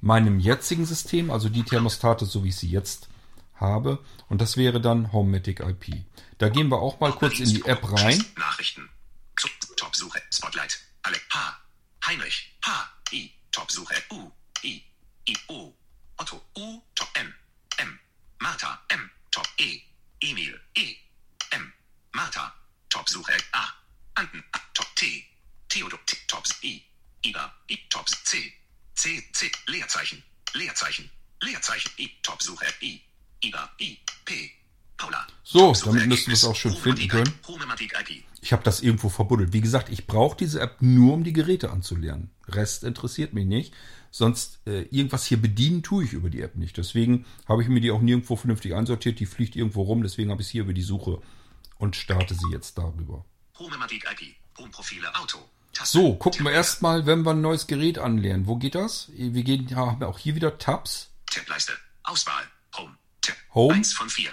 meinem 0.00 0.40
jetzigen 0.40 0.86
System, 0.86 1.30
also 1.30 1.48
die 1.48 1.62
Thermostate, 1.62 2.26
so 2.26 2.44
wie 2.44 2.48
ich 2.48 2.56
sie 2.56 2.70
jetzt 2.70 3.08
habe. 3.54 3.98
Und 4.28 4.40
das 4.40 4.56
wäre 4.56 4.80
dann 4.80 5.12
Homematic 5.12 5.60
IP. 5.60 6.04
Da 6.38 6.48
gehen 6.48 6.68
wir 6.68 6.78
auch 6.78 7.00
mal 7.00 7.12
kurz 7.12 7.38
in 7.38 7.48
die 7.48 7.64
App 7.64 7.90
rein. 7.92 8.24
Nachrichten. 8.36 8.88
Top-Suche. 9.76 10.20
Spotlight. 10.30 10.78
Alle. 11.02 11.18
H. 11.30 11.58
Heinrich. 12.06 12.56
H. 12.64 12.88
I. 13.12 13.30
Top-Suche. 13.50 13.94
U. 14.12 14.30
I. 14.62 14.82
I. 15.28 15.36
O. 15.48 15.72
Otto. 16.16 16.40
U. 16.56 16.80
Top. 16.94 17.08
M. 17.14 17.34
M. 17.78 17.98
Martha. 18.40 18.80
M. 18.88 19.10
Top. 19.32 19.46
E. 19.58 19.82
Emil. 20.20 20.54
E. 20.76 20.96
M. 21.52 21.72
Martha. 22.14 22.52
Top-Suche. 22.88 23.36
A. 23.54 23.64
Anten. 24.14 24.44
A. 24.54 24.58
Top. 24.74 24.86
T. 24.94 25.24
Theodor. 25.68 25.98
T. 26.06 26.16
Top. 26.28 26.44
I. 26.62 26.82
Ida. 27.24 27.52
I. 27.70 27.78
Top. 27.88 28.08
C. 28.08 28.52
C. 28.94 29.20
C. 29.32 29.50
Leerzeichen. 29.68 30.22
Leerzeichen. 30.54 31.10
Leerzeichen. 31.42 31.92
I. 31.98 32.10
Top-Suche. 32.22 32.72
I. 32.82 33.02
Ida. 33.40 33.70
I. 33.80 33.98
P. 34.24 34.52
So, 35.44 35.72
damit 35.84 36.06
müssten 36.06 36.28
wir 36.28 36.34
es 36.34 36.44
auch 36.44 36.54
schon 36.54 36.74
finden 36.74 37.08
können. 37.08 37.32
Ich 38.40 38.52
habe 38.52 38.62
das 38.62 38.80
irgendwo 38.80 39.08
verbuddelt. 39.08 39.52
Wie 39.52 39.60
gesagt, 39.60 39.88
ich 39.88 40.06
brauche 40.06 40.36
diese 40.36 40.60
App 40.60 40.80
nur, 40.80 41.14
um 41.14 41.24
die 41.24 41.32
Geräte 41.32 41.70
anzulernen. 41.70 42.30
Rest 42.48 42.84
interessiert 42.84 43.34
mich 43.34 43.46
nicht. 43.46 43.74
Sonst 44.10 44.60
äh, 44.66 44.82
irgendwas 44.90 45.24
hier 45.24 45.40
bedienen 45.40 45.82
tue 45.82 46.04
ich 46.04 46.12
über 46.12 46.28
die 46.28 46.42
App 46.42 46.56
nicht. 46.56 46.76
Deswegen 46.76 47.24
habe 47.48 47.62
ich 47.62 47.68
mir 47.68 47.80
die 47.80 47.90
auch 47.90 48.00
nirgendwo 48.00 48.36
vernünftig 48.36 48.74
einsortiert. 48.74 49.20
Die 49.20 49.26
fliegt 49.26 49.56
irgendwo 49.56 49.82
rum. 49.82 50.02
Deswegen 50.02 50.30
habe 50.30 50.42
ich 50.42 50.48
sie 50.48 50.52
hier 50.52 50.62
über 50.62 50.74
die 50.74 50.82
Suche 50.82 51.20
und 51.78 51.96
starte 51.96 52.34
sie 52.34 52.50
jetzt 52.50 52.78
darüber. 52.78 53.24
So, 55.84 56.14
gucken 56.16 56.44
wir 56.44 56.52
erstmal, 56.52 57.06
wenn 57.06 57.22
wir 57.22 57.30
ein 57.30 57.40
neues 57.40 57.66
Gerät 57.66 57.98
anlernen. 57.98 58.46
Wo 58.46 58.56
geht 58.56 58.74
das? 58.74 59.10
Wir 59.14 59.42
gehen, 59.42 59.74
haben 59.74 60.00
wir 60.00 60.08
auch 60.08 60.18
hier 60.18 60.34
wieder 60.34 60.58
Tabs. 60.58 61.10
Tab-Leiste. 61.26 61.72
Auswahl. 62.02 62.44
Home. 62.76 62.96
Tab. 63.22 63.36
Home. 63.54 63.74
1 63.74 63.92
von 63.94 64.10
4. 64.10 64.30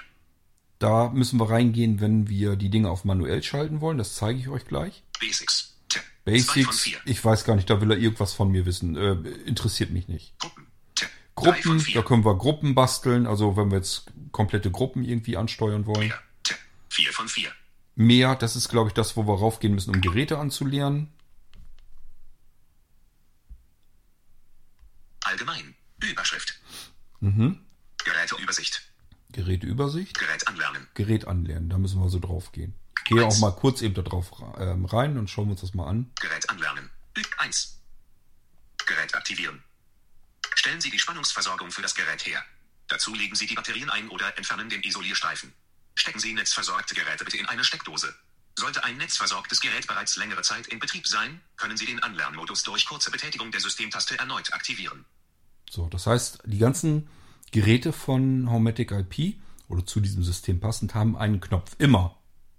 Da 0.80 1.10
müssen 1.10 1.40
wir 1.40 1.50
reingehen, 1.50 2.00
wenn 2.00 2.30
wir 2.30 2.56
die 2.56 2.70
Dinge 2.70 2.90
auf 2.90 3.04
manuell 3.04 3.44
schalten 3.44 3.82
wollen. 3.82 3.98
Das 3.98 4.16
zeige 4.16 4.40
ich 4.40 4.48
euch 4.48 4.66
gleich. 4.66 5.04
Basics. 5.20 5.78
Tab. 5.90 6.02
2 6.24 6.40
von 6.40 6.54
Basics, 6.56 6.82
4. 6.82 6.98
ich 7.06 7.24
weiß 7.24 7.44
gar 7.44 7.56
nicht, 7.56 7.70
da 7.70 7.82
will 7.82 7.92
er 7.92 7.98
irgendwas 7.98 8.34
von 8.34 8.50
mir 8.50 8.66
wissen. 8.66 8.96
Äh, 8.96 9.12
interessiert 9.46 9.92
mich 9.92 10.08
nicht. 10.08 10.40
Gruppen. 10.40 10.68
Tab. 10.96 11.10
3 11.36 11.44
von 11.44 11.54
Gruppen, 11.54 11.80
4. 11.82 12.02
da 12.02 12.08
können 12.08 12.24
wir 12.24 12.38
Gruppen 12.38 12.76
basteln. 12.76 13.28
Also 13.28 13.58
wenn 13.58 13.72
wir 13.72 13.78
jetzt 13.78 14.06
komplette 14.32 14.72
Gruppen 14.72 15.04
irgendwie 15.04 15.36
ansteuern 15.36 15.86
wollen. 15.86 16.08
Mehr. 16.08 16.22
Tab. 16.44 16.58
4 16.88 17.12
von 17.12 17.28
4. 17.28 17.52
Mehr, 17.96 18.36
das 18.36 18.56
ist 18.56 18.70
glaube 18.70 18.88
ich 18.88 18.94
das, 18.94 19.18
wo 19.18 19.28
wir 19.28 19.38
raufgehen 19.38 19.74
müssen, 19.74 19.94
um 19.94 20.00
Geräte 20.00 20.38
anzulernen. 20.38 21.12
Allgemein. 25.26 25.76
Überschrift. 26.02 26.58
Mhm. 27.20 27.60
Geräteübersicht. 28.06 28.89
Geräteübersicht. 29.40 30.18
Gerät 30.18 30.48
anlernen. 30.48 30.88
Gerät 30.96 31.28
anlernen, 31.28 31.70
da 31.70 31.78
müssen 31.78 32.02
wir 32.02 32.10
so 32.10 32.20
drauf 32.20 32.52
gehen. 32.52 32.76
Gehe 33.06 33.26
auch 33.26 33.40
mal 33.40 33.52
kurz 33.52 33.82
eben 33.82 33.94
da 33.94 34.02
drauf 34.02 34.32
ähm, 34.58 34.86
rein 34.86 35.18
und 35.18 35.30
schauen 35.30 35.48
wir 35.48 35.52
uns 35.52 35.62
das 35.62 35.74
mal 35.74 35.88
an. 35.88 36.12
Gerät 36.20 36.50
anlernen. 36.50 36.90
Ü 37.18 37.22
1. 37.38 37.80
Gerät 38.86 39.16
aktivieren. 39.16 39.64
Stellen 40.56 40.82
Sie 40.82 40.92
die 40.92 41.00
Spannungsversorgung 41.00 41.72
für 41.72 41.82
das 41.82 41.96
Gerät 41.96 42.26
her. 42.26 42.44
Dazu 42.90 43.14
legen 43.14 43.36
Sie 43.36 43.48
die 43.48 43.56
Batterien 43.56 43.90
ein 43.90 44.10
oder 44.10 44.38
entfernen 44.38 44.70
den 44.70 44.84
Isolierstreifen. 44.84 45.54
Stecken 45.96 46.20
Sie 46.20 46.34
netzversorgte 46.34 46.94
Geräte 46.94 47.24
bitte 47.24 47.38
in 47.38 47.46
eine 47.46 47.64
Steckdose. 47.64 48.14
Sollte 48.58 48.84
ein 48.84 48.98
netzversorgtes 48.98 49.62
Gerät 49.62 49.88
bereits 49.88 50.18
längere 50.18 50.42
Zeit 50.42 50.68
in 50.68 50.80
Betrieb 50.80 51.08
sein, 51.08 51.40
können 51.56 51.78
Sie 51.78 51.86
den 51.86 52.04
Anlernmodus 52.04 52.64
durch 52.64 52.86
kurze 52.86 53.10
Betätigung 53.10 53.52
der 53.52 53.62
Systemtaste 53.62 54.20
erneut 54.20 54.52
aktivieren. 54.54 55.06
So, 55.70 55.88
das 55.88 56.08
heißt, 56.08 56.40
die 56.46 56.58
ganzen 56.58 57.10
Geräte 57.52 57.94
von 57.94 58.50
Homematic 58.50 58.92
IP 58.92 59.36
oder 59.68 59.86
zu 59.86 60.00
diesem 60.00 60.24
System 60.24 60.60
passend 60.60 60.96
haben 60.96 61.18
einen 61.18 61.40
Knopf. 61.40 61.76
Immer. 61.80 62.16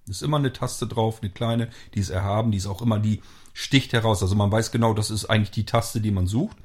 Ist 0.06 0.22
immer 0.22 0.38
eine 0.38 0.52
Taste 0.52 0.86
drauf, 0.86 1.20
eine 1.22 1.30
kleine, 1.30 1.70
die 1.94 2.00
ist 2.00 2.10
erhaben, 2.10 2.50
die 2.50 2.58
ist 2.58 2.66
auch 2.66 2.82
immer, 2.82 2.98
die 2.98 3.22
sticht 3.52 3.92
heraus. 3.92 4.22
Also 4.22 4.34
man 4.34 4.50
weiß 4.50 4.72
genau, 4.72 4.94
das 4.94 5.10
ist 5.10 5.26
eigentlich 5.26 5.50
die 5.52 5.66
Taste, 5.66 6.00
die 6.00 6.10
man 6.10 6.26
sucht. 6.26 6.56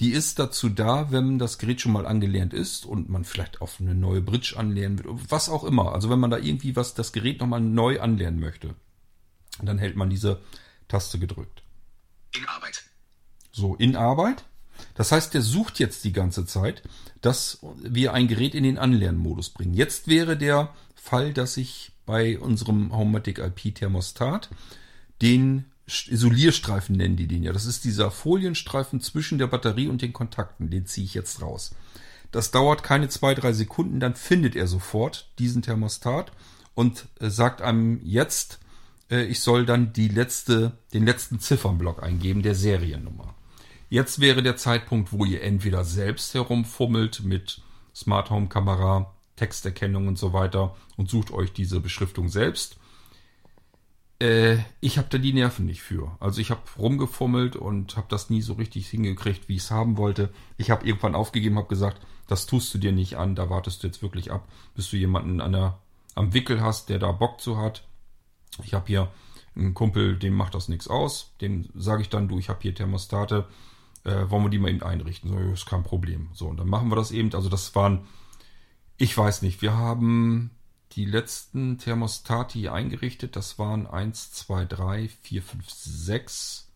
Die 0.00 0.10
ist 0.10 0.38
dazu 0.38 0.68
da, 0.68 1.10
wenn 1.10 1.38
das 1.38 1.58
Gerät 1.58 1.80
schon 1.80 1.92
mal 1.92 2.06
angelernt 2.06 2.54
ist 2.54 2.86
und 2.86 3.08
man 3.08 3.24
vielleicht 3.24 3.60
auf 3.60 3.80
eine 3.80 3.94
neue 3.94 4.20
Bridge 4.20 4.54
anlernen 4.56 4.98
will, 4.98 5.06
was 5.28 5.48
auch 5.48 5.64
immer. 5.64 5.92
Also 5.92 6.08
wenn 6.08 6.20
man 6.20 6.30
da 6.30 6.38
irgendwie 6.38 6.76
was, 6.76 6.94
das 6.94 7.12
Gerät 7.12 7.40
nochmal 7.40 7.60
neu 7.60 8.00
anlernen 8.00 8.38
möchte, 8.38 8.74
dann 9.60 9.78
hält 9.78 9.96
man 9.96 10.08
diese 10.08 10.40
Taste 10.86 11.18
gedrückt. 11.18 11.62
In 12.34 12.46
Arbeit. 12.46 12.84
So, 13.50 13.74
in 13.74 13.96
Arbeit. 13.96 14.44
Das 14.98 15.12
heißt, 15.12 15.32
der 15.32 15.42
sucht 15.42 15.78
jetzt 15.78 16.02
die 16.02 16.12
ganze 16.12 16.44
Zeit, 16.44 16.82
dass 17.20 17.60
wir 17.80 18.14
ein 18.14 18.26
Gerät 18.26 18.56
in 18.56 18.64
den 18.64 18.78
Anlernmodus 18.78 19.50
bringen. 19.50 19.72
Jetzt 19.72 20.08
wäre 20.08 20.36
der 20.36 20.74
Fall, 20.96 21.32
dass 21.32 21.56
ich 21.56 21.92
bei 22.04 22.36
unserem 22.36 22.92
Homematic 22.92 23.38
IP 23.38 23.76
Thermostat 23.76 24.50
den 25.22 25.66
Isolierstreifen 25.86 26.96
nennen 26.96 27.14
die 27.14 27.28
den 27.28 27.44
ja. 27.44 27.52
Das 27.52 27.64
ist 27.64 27.84
dieser 27.84 28.10
Folienstreifen 28.10 29.00
zwischen 29.00 29.38
der 29.38 29.46
Batterie 29.46 29.86
und 29.86 30.02
den 30.02 30.12
Kontakten. 30.12 30.68
Den 30.68 30.84
ziehe 30.84 31.04
ich 31.04 31.14
jetzt 31.14 31.42
raus. 31.42 31.76
Das 32.32 32.50
dauert 32.50 32.82
keine 32.82 33.08
zwei, 33.08 33.36
drei 33.36 33.52
Sekunden, 33.52 34.00
dann 34.00 34.16
findet 34.16 34.56
er 34.56 34.66
sofort 34.66 35.30
diesen 35.38 35.62
Thermostat 35.62 36.32
und 36.74 37.06
äh, 37.20 37.30
sagt 37.30 37.62
einem 37.62 38.00
jetzt, 38.02 38.58
äh, 39.12 39.26
ich 39.26 39.38
soll 39.38 39.64
dann 39.64 39.92
die 39.92 40.08
letzte, 40.08 40.72
den 40.92 41.06
letzten 41.06 41.38
Ziffernblock 41.38 42.02
eingeben 42.02 42.42
der 42.42 42.56
Seriennummer. 42.56 43.36
Jetzt 43.88 44.20
wäre 44.20 44.42
der 44.42 44.56
Zeitpunkt, 44.56 45.12
wo 45.12 45.24
ihr 45.24 45.42
entweder 45.42 45.84
selbst 45.84 46.34
herumfummelt 46.34 47.22
mit 47.24 47.62
Smart 47.94 48.30
Home 48.30 48.48
Kamera, 48.48 49.14
Texterkennung 49.36 50.08
und 50.08 50.18
so 50.18 50.32
weiter 50.32 50.76
und 50.96 51.08
sucht 51.08 51.30
euch 51.30 51.52
diese 51.52 51.80
Beschriftung 51.80 52.28
selbst. 52.28 52.76
Äh, 54.20 54.58
ich 54.80 54.98
habe 54.98 55.08
da 55.10 55.18
die 55.18 55.32
Nerven 55.32 55.64
nicht 55.64 55.82
für. 55.82 56.16
Also 56.20 56.40
ich 56.40 56.50
habe 56.50 56.60
rumgefummelt 56.76 57.56
und 57.56 57.96
habe 57.96 58.08
das 58.10 58.30
nie 58.30 58.42
so 58.42 58.54
richtig 58.54 58.88
hingekriegt, 58.88 59.48
wie 59.48 59.56
ich 59.56 59.62
es 59.62 59.70
haben 59.70 59.96
wollte. 59.96 60.30
Ich 60.56 60.70
habe 60.70 60.86
irgendwann 60.86 61.14
aufgegeben, 61.14 61.56
habe 61.56 61.68
gesagt, 61.68 62.04
das 62.26 62.46
tust 62.46 62.74
du 62.74 62.78
dir 62.78 62.92
nicht 62.92 63.16
an, 63.16 63.34
da 63.34 63.48
wartest 63.48 63.82
du 63.82 63.86
jetzt 63.86 64.02
wirklich 64.02 64.30
ab, 64.30 64.46
bis 64.74 64.90
du 64.90 64.96
jemanden 64.96 65.40
an 65.40 65.52
der, 65.52 65.78
am 66.14 66.34
Wickel 66.34 66.60
hast, 66.60 66.90
der 66.90 66.98
da 66.98 67.12
Bock 67.12 67.40
zu 67.40 67.56
hat. 67.56 67.84
Ich 68.62 68.74
habe 68.74 68.86
hier 68.86 69.10
einen 69.54 69.72
Kumpel, 69.72 70.18
dem 70.18 70.34
macht 70.34 70.54
das 70.54 70.68
nichts 70.68 70.88
aus. 70.88 71.32
Dem 71.40 71.68
sage 71.74 72.02
ich 72.02 72.08
dann, 72.08 72.28
du, 72.28 72.38
ich 72.38 72.48
habe 72.48 72.60
hier 72.60 72.74
Thermostate, 72.74 73.46
äh, 74.04 74.30
wollen 74.30 74.44
wir 74.44 74.50
die 74.50 74.58
mal 74.58 74.70
eben 74.70 74.82
einrichten? 74.82 75.30
So, 75.30 75.38
ist 75.38 75.66
kein 75.66 75.82
Problem. 75.82 76.28
So, 76.32 76.48
und 76.48 76.58
dann 76.58 76.68
machen 76.68 76.90
wir 76.90 76.96
das 76.96 77.10
eben. 77.10 77.32
Also 77.34 77.48
das 77.48 77.74
waren, 77.74 78.06
ich 78.96 79.16
weiß 79.16 79.42
nicht, 79.42 79.62
wir 79.62 79.74
haben 79.74 80.50
die 80.92 81.04
letzten 81.04 81.78
Thermostate 81.78 82.72
eingerichtet. 82.72 83.36
Das 83.36 83.58
waren 83.58 83.86
1, 83.86 84.32
2, 84.32 84.64
3, 84.64 85.08
4, 85.08 85.42
5, 85.42 85.70
6. 85.70 86.72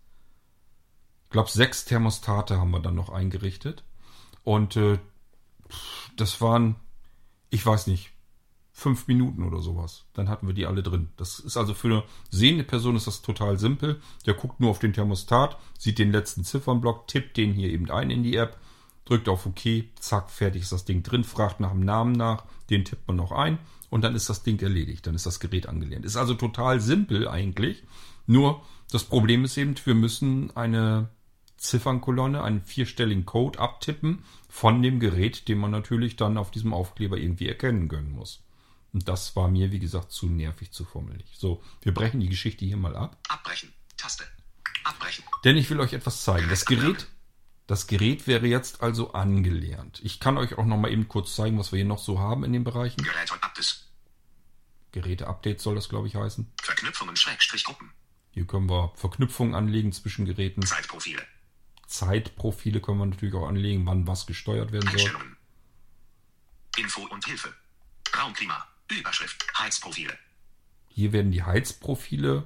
Ich 1.24 1.30
glaube, 1.30 1.50
sechs 1.50 1.86
Thermostate 1.86 2.58
haben 2.58 2.70
wir 2.70 2.80
dann 2.80 2.94
noch 2.94 3.08
eingerichtet. 3.08 3.84
Und 4.44 4.76
äh, 4.76 4.98
das 6.16 6.40
waren, 6.40 6.76
ich 7.48 7.64
weiß 7.64 7.86
nicht, 7.86 8.11
fünf 8.82 9.06
Minuten 9.06 9.44
oder 9.44 9.60
sowas. 9.60 10.04
Dann 10.12 10.28
hatten 10.28 10.46
wir 10.46 10.54
die 10.54 10.66
alle 10.66 10.82
drin. 10.82 11.08
Das 11.16 11.38
ist 11.38 11.56
also 11.56 11.72
für 11.72 11.88
eine 11.88 12.04
sehende 12.30 12.64
Person 12.64 12.96
ist 12.96 13.06
das 13.06 13.22
total 13.22 13.58
simpel. 13.58 14.00
Der 14.26 14.34
guckt 14.34 14.60
nur 14.60 14.70
auf 14.70 14.80
den 14.80 14.92
Thermostat, 14.92 15.56
sieht 15.78 15.98
den 15.98 16.12
letzten 16.12 16.44
Ziffernblock, 16.44 17.06
tippt 17.06 17.36
den 17.36 17.52
hier 17.52 17.70
eben 17.70 17.90
ein 17.90 18.10
in 18.10 18.22
die 18.22 18.36
App, 18.36 18.58
drückt 19.04 19.28
auf 19.28 19.46
OK, 19.46 19.84
zack, 19.98 20.30
fertig 20.30 20.62
ist 20.62 20.72
das 20.72 20.84
Ding 20.84 21.02
drin, 21.02 21.24
fragt 21.24 21.60
nach 21.60 21.70
dem 21.70 21.80
Namen 21.80 22.12
nach, 22.12 22.44
den 22.70 22.84
tippt 22.84 23.06
man 23.06 23.16
noch 23.16 23.32
ein 23.32 23.58
und 23.88 24.02
dann 24.02 24.16
ist 24.16 24.28
das 24.28 24.42
Ding 24.42 24.60
erledigt. 24.60 25.06
Dann 25.06 25.14
ist 25.14 25.26
das 25.26 25.38
Gerät 25.38 25.68
angelernt. 25.68 26.04
Ist 26.04 26.16
also 26.16 26.34
total 26.34 26.80
simpel 26.80 27.28
eigentlich. 27.28 27.84
Nur 28.26 28.62
das 28.90 29.04
Problem 29.04 29.44
ist 29.44 29.56
eben, 29.56 29.74
wir 29.84 29.94
müssen 29.94 30.54
eine 30.56 31.08
Ziffernkolonne, 31.56 32.42
einen 32.42 32.62
vierstelligen 32.62 33.24
Code 33.24 33.60
abtippen 33.60 34.24
von 34.48 34.82
dem 34.82 34.98
Gerät, 34.98 35.46
den 35.48 35.58
man 35.58 35.70
natürlich 35.70 36.16
dann 36.16 36.36
auf 36.36 36.50
diesem 36.50 36.74
Aufkleber 36.74 37.16
irgendwie 37.16 37.48
erkennen 37.48 37.88
können 37.88 38.10
muss. 38.12 38.42
Und 38.93 39.09
das 39.09 39.34
war 39.36 39.49
mir, 39.49 39.72
wie 39.72 39.78
gesagt, 39.78 40.12
zu 40.12 40.26
nervig, 40.26 40.70
zu 40.70 40.84
fummelig. 40.84 41.26
So, 41.36 41.62
wir 41.80 41.95
brechen 41.95 42.20
die 42.20 42.28
Geschichte 42.28 42.64
hier 42.64 42.76
mal 42.76 42.95
ab. 42.95 43.16
Abbrechen. 43.28 43.72
Taste. 43.97 44.24
Abbrechen. 44.84 45.24
Denn 45.45 45.57
ich 45.57 45.70
will 45.70 45.80
euch 45.80 45.93
etwas 45.93 46.24
zeigen. 46.24 46.49
Das 46.49 46.66
Gerät, 46.66 47.07
das 47.66 47.86
Gerät 47.86 48.26
wäre 48.26 48.47
jetzt 48.47 48.82
also 48.82 49.12
angelernt. 49.12 50.01
Ich 50.03 50.20
kann 50.20 50.36
euch 50.36 50.59
auch 50.59 50.66
noch 50.66 50.76
mal 50.76 50.90
eben 50.90 51.09
kurz 51.09 51.34
zeigen, 51.34 51.59
was 51.59 51.72
wir 51.72 51.78
hier 51.78 51.86
noch 51.86 51.99
so 51.99 52.18
haben 52.18 52.45
in 52.45 52.53
den 52.53 52.64
Bereichen. 52.64 53.03
Gerät 53.03 53.32
und 53.32 53.43
Updates. 53.43 53.89
Geräte-Update 54.93 55.60
soll 55.60 55.74
das, 55.74 55.89
glaube 55.89 56.06
ich, 56.06 56.16
heißen. 56.16 56.52
Verknüpfungen 56.62 57.16
Schrägstrich 57.16 57.64
Gruppen. 57.64 57.93
Hier 58.32 58.47
können 58.47 58.69
wir 58.69 58.93
Verknüpfungen 58.94 59.55
anlegen 59.55 59.93
zwischen 59.93 60.27
Geräten. 60.27 60.62
Zeitprofile. 60.62 61.23
Zeitprofile 61.86 62.81
können 62.81 62.98
wir 62.98 63.06
natürlich 63.06 63.35
auch 63.35 63.48
anlegen, 63.48 63.86
wann 63.86 64.06
was 64.06 64.27
gesteuert 64.27 64.73
werden 64.73 64.90
soll. 64.98 65.12
Info 66.77 67.06
und 67.06 67.24
Hilfe. 67.24 67.55
Raumklima. 68.14 68.66
Überschrift. 68.90 69.46
Heizprofile. 69.59 70.12
Hier 70.88 71.12
werden 71.12 71.32
die 71.32 71.42
Heizprofile 71.42 72.44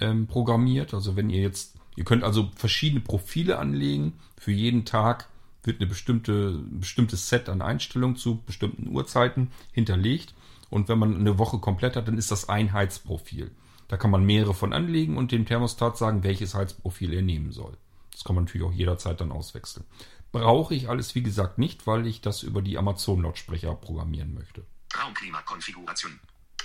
ähm, 0.00 0.26
programmiert. 0.26 0.94
Also 0.94 1.16
wenn 1.16 1.30
ihr 1.30 1.42
jetzt, 1.42 1.76
ihr 1.96 2.04
könnt 2.04 2.24
also 2.24 2.50
verschiedene 2.56 3.00
Profile 3.00 3.58
anlegen. 3.58 4.18
Für 4.38 4.52
jeden 4.52 4.84
Tag 4.84 5.28
wird 5.62 5.80
eine 5.80 5.88
bestimmte, 5.88 6.50
ein 6.50 6.80
bestimmtes 6.80 7.28
Set 7.28 7.48
an 7.48 7.62
Einstellungen 7.62 8.16
zu 8.16 8.42
bestimmten 8.42 8.88
Uhrzeiten 8.88 9.50
hinterlegt. 9.72 10.34
Und 10.70 10.88
wenn 10.88 10.98
man 10.98 11.16
eine 11.16 11.38
Woche 11.38 11.58
komplett 11.58 11.96
hat, 11.96 12.08
dann 12.08 12.18
ist 12.18 12.30
das 12.30 12.48
ein 12.48 12.72
Heizprofil. 12.72 13.50
Da 13.88 13.96
kann 13.96 14.10
man 14.10 14.24
mehrere 14.24 14.54
von 14.54 14.72
anlegen 14.72 15.16
und 15.16 15.30
dem 15.30 15.46
Thermostat 15.46 15.96
sagen, 15.96 16.24
welches 16.24 16.54
Heizprofil 16.54 17.12
er 17.12 17.22
nehmen 17.22 17.52
soll. 17.52 17.76
Das 18.10 18.24
kann 18.24 18.34
man 18.34 18.44
natürlich 18.44 18.66
auch 18.66 18.72
jederzeit 18.72 19.20
dann 19.20 19.32
auswechseln. 19.32 19.84
Brauche 20.32 20.74
ich 20.74 20.88
alles, 20.88 21.14
wie 21.14 21.22
gesagt, 21.22 21.58
nicht, 21.58 21.86
weil 21.86 22.06
ich 22.06 22.20
das 22.20 22.42
über 22.42 22.62
die 22.62 22.78
Amazon-Lautsprecher 22.78 23.74
programmieren 23.74 24.34
möchte. 24.34 24.64
Raumklimakonfiguration. 24.98 26.20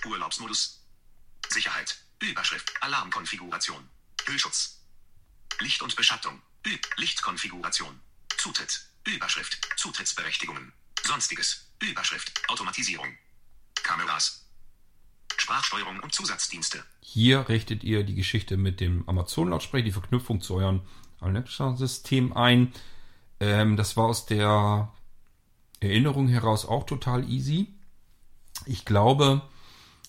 Urlaubsmodus. 0.06 0.84
Sicherheit. 1.50 1.98
Überschrift. 2.20 2.72
Alarmkonfiguration. 2.82 3.90
Hüllschutz. 4.26 4.82
Licht 5.60 5.82
und 5.82 5.96
Beschattung. 5.96 6.42
Ü 6.66 6.78
Lichtkonfiguration. 6.98 8.00
Zutritt. 8.38 8.86
Überschrift. 9.06 9.60
Zutrittsberechtigungen. 9.78 10.72
Sonstiges. 11.04 11.68
Überschrift. 11.82 12.32
Automatisierung. 12.48 13.08
Kameras. 13.84 14.46
Sprachsteuerung 15.38 16.00
und 16.02 16.14
Zusatzdienste. 16.14 16.84
Hier 17.02 17.50
richtet 17.50 17.84
ihr 17.84 18.04
die 18.04 18.16
Geschichte 18.16 18.58
mit 18.58 18.80
dem 18.80 19.08
Amazon-Lautsprecher, 19.08 19.86
die 19.86 19.92
Verknüpfung 19.92 20.42
zu 20.42 20.56
eurem 20.56 20.82
Alexa-System 21.22 22.34
ein. 22.34 22.74
Ähm, 23.40 23.78
das 23.78 23.98
war 23.98 24.06
aus 24.06 24.26
der 24.26 24.94
Erinnerung 25.80 26.28
heraus 26.28 26.66
auch 26.66 26.86
total 26.86 27.30
easy. 27.30 27.74
Ich 28.66 28.86
glaube, 28.86 29.42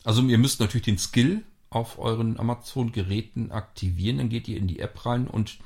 also 0.05 0.22
ihr 0.22 0.39
müsst 0.39 0.60
natürlich 0.60 0.85
den 0.85 0.98
Skill 0.98 1.44
auf 1.70 1.98
euren 1.98 2.39
Amazon-Geräten 2.39 3.52
aktivieren. 3.52 4.18
Dann 4.18 4.28
geht 4.28 4.48
ihr 4.48 4.56
in 4.56 4.66
die 4.66 4.81
App 4.81 5.06
rein 5.06 5.27
und 5.28 5.59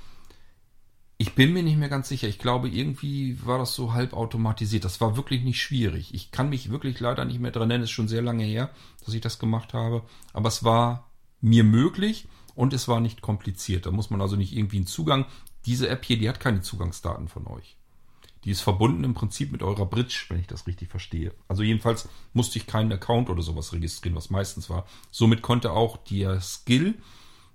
ich 1.16 1.34
bin 1.34 1.52
mir 1.52 1.62
nicht 1.62 1.78
mehr 1.78 1.88
ganz 1.88 2.08
sicher. 2.08 2.28
Ich 2.28 2.38
glaube, 2.38 2.68
irgendwie 2.68 3.38
war 3.46 3.58
das 3.58 3.74
so 3.74 3.92
halb 3.92 4.12
automatisiert. 4.12 4.84
Das 4.84 5.00
war 5.00 5.16
wirklich 5.16 5.42
nicht 5.42 5.62
schwierig. 5.62 6.12
Ich 6.12 6.32
kann 6.32 6.48
mich 6.48 6.70
wirklich 6.70 6.98
leider 6.98 7.24
nicht 7.24 7.40
mehr 7.40 7.52
dran 7.52 7.70
erinnern. 7.70 7.84
Es 7.84 7.90
ist 7.90 7.94
schon 7.94 8.08
sehr 8.08 8.22
lange 8.22 8.44
her, 8.44 8.70
dass 9.04 9.14
ich 9.14 9.20
das 9.20 9.38
gemacht 9.38 9.74
habe. 9.74 10.02
Aber 10.32 10.48
es 10.48 10.64
war 10.64 11.10
mir 11.40 11.62
möglich 11.62 12.26
und 12.54 12.72
es 12.72 12.88
war 12.88 13.00
nicht 13.00 13.22
kompliziert. 13.22 13.86
Da 13.86 13.90
muss 13.92 14.10
man 14.10 14.20
also 14.20 14.36
nicht 14.36 14.56
irgendwie 14.56 14.78
einen 14.78 14.86
Zugang. 14.86 15.26
Diese 15.66 15.88
App 15.88 16.04
hier, 16.04 16.18
die 16.18 16.28
hat 16.28 16.40
keine 16.40 16.62
Zugangsdaten 16.62 17.28
von 17.28 17.46
euch. 17.46 17.76
Die 18.44 18.50
ist 18.50 18.60
verbunden 18.60 19.04
im 19.04 19.14
Prinzip 19.14 19.52
mit 19.52 19.62
eurer 19.62 19.86
Bridge, 19.86 20.26
wenn 20.28 20.38
ich 20.38 20.46
das 20.46 20.66
richtig 20.66 20.90
verstehe. 20.90 21.34
Also 21.48 21.62
jedenfalls 21.62 22.08
musste 22.34 22.58
ich 22.58 22.66
keinen 22.66 22.92
Account 22.92 23.30
oder 23.30 23.42
sowas 23.42 23.72
registrieren, 23.72 24.16
was 24.16 24.30
meistens 24.30 24.68
war. 24.68 24.86
Somit 25.10 25.40
konnte 25.40 25.72
auch 25.72 25.96
der 25.96 26.40
Skill 26.40 26.94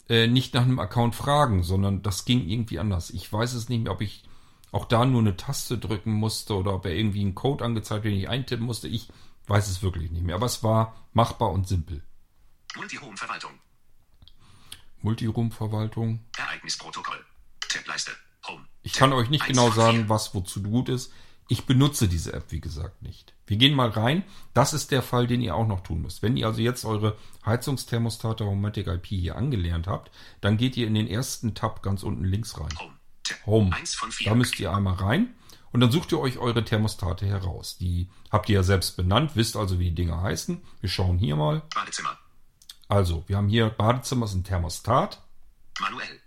äh, 0.09 0.27
nicht 0.27 0.55
nach 0.55 0.63
einem 0.63 0.79
Account 0.79 1.15
fragen, 1.15 1.61
sondern 1.63 2.01
das 2.01 2.25
ging 2.25 2.47
irgendwie 2.47 2.79
anders. 2.79 3.11
Ich 3.11 3.31
weiß 3.31 3.53
es 3.53 3.69
nicht 3.69 3.83
mehr, 3.83 3.91
ob 3.91 4.01
ich 4.01 4.23
auch 4.71 4.85
da 4.85 5.05
nur 5.05 5.21
eine 5.21 5.37
Taste 5.37 5.77
drücken 5.77 6.13
musste 6.13 6.55
oder 6.55 6.73
ob 6.73 6.85
er 6.85 6.95
irgendwie 6.95 7.21
einen 7.21 7.35
Code 7.35 7.63
angezeigt, 7.63 8.05
den 8.05 8.13
ich 8.13 8.27
eintippen 8.27 8.65
musste. 8.65 8.87
Ich 8.87 9.09
weiß 9.47 9.67
es 9.67 9.83
wirklich 9.83 10.11
nicht 10.11 10.23
mehr. 10.23 10.35
Aber 10.35 10.45
es 10.47 10.63
war 10.63 10.95
machbar 11.13 11.51
und 11.51 11.67
simpel. 11.67 12.03
Multiroom-Verwaltung. 12.75 13.51
Multiroom-Verwaltung. 15.01 16.19
Ereignisprotokoll. 16.37 17.25
Tab-Leiste. 17.67 18.11
Ich 18.81 18.93
kann 18.93 19.13
euch 19.13 19.29
nicht 19.29 19.45
genau 19.45 19.71
sagen, 19.71 20.09
was 20.09 20.33
wozu 20.33 20.63
gut 20.63 20.89
ist. 20.89 21.11
Ich 21.47 21.65
benutze 21.65 22.07
diese 22.07 22.33
App, 22.33 22.45
wie 22.49 22.61
gesagt, 22.61 23.01
nicht. 23.01 23.33
Wir 23.47 23.57
gehen 23.57 23.75
mal 23.75 23.89
rein. 23.89 24.23
Das 24.53 24.73
ist 24.73 24.91
der 24.91 25.01
Fall, 25.01 25.25
den 25.25 25.41
ihr 25.41 25.55
auch 25.55 25.67
noch 25.67 25.81
tun 25.81 26.03
müsst. 26.03 26.21
Wenn 26.21 26.37
ihr 26.37 26.45
also 26.45 26.61
jetzt 26.61 26.85
eure 26.85 27.17
Heizungsthermostate 27.45 28.45
Homatic 28.45 28.85
IP 28.87 29.07
hier 29.07 29.35
angelernt 29.35 29.87
habt, 29.87 30.11
dann 30.41 30.57
geht 30.57 30.77
ihr 30.77 30.85
in 30.85 30.93
den 30.93 31.07
ersten 31.07 31.55
Tab 31.55 31.81
ganz 31.81 32.03
unten 32.03 32.23
links 32.23 32.59
rein. 32.59 32.69
Home. 33.45 33.71
Da 34.25 34.35
müsst 34.35 34.59
ihr 34.59 34.71
einmal 34.71 34.95
rein 34.95 35.33
und 35.71 35.79
dann 35.79 35.91
sucht 35.91 36.11
ihr 36.11 36.19
euch 36.19 36.37
eure 36.37 36.63
Thermostate 36.63 37.25
heraus. 37.25 37.77
Die 37.77 38.09
habt 38.31 38.49
ihr 38.49 38.55
ja 38.55 38.63
selbst 38.63 38.97
benannt, 38.97 39.35
wisst 39.35 39.55
also, 39.55 39.79
wie 39.79 39.89
die 39.89 39.95
Dinger 39.95 40.21
heißen. 40.21 40.61
Wir 40.81 40.89
schauen 40.89 41.17
hier 41.17 41.35
mal. 41.35 41.63
Badezimmer. 41.73 42.17
Also, 42.87 43.23
wir 43.27 43.37
haben 43.37 43.49
hier 43.49 43.69
Badezimmer 43.69 44.25
ist 44.25 44.33
ein 44.33 44.43
Thermostat. 44.43 45.21
Manuell. 45.79 46.19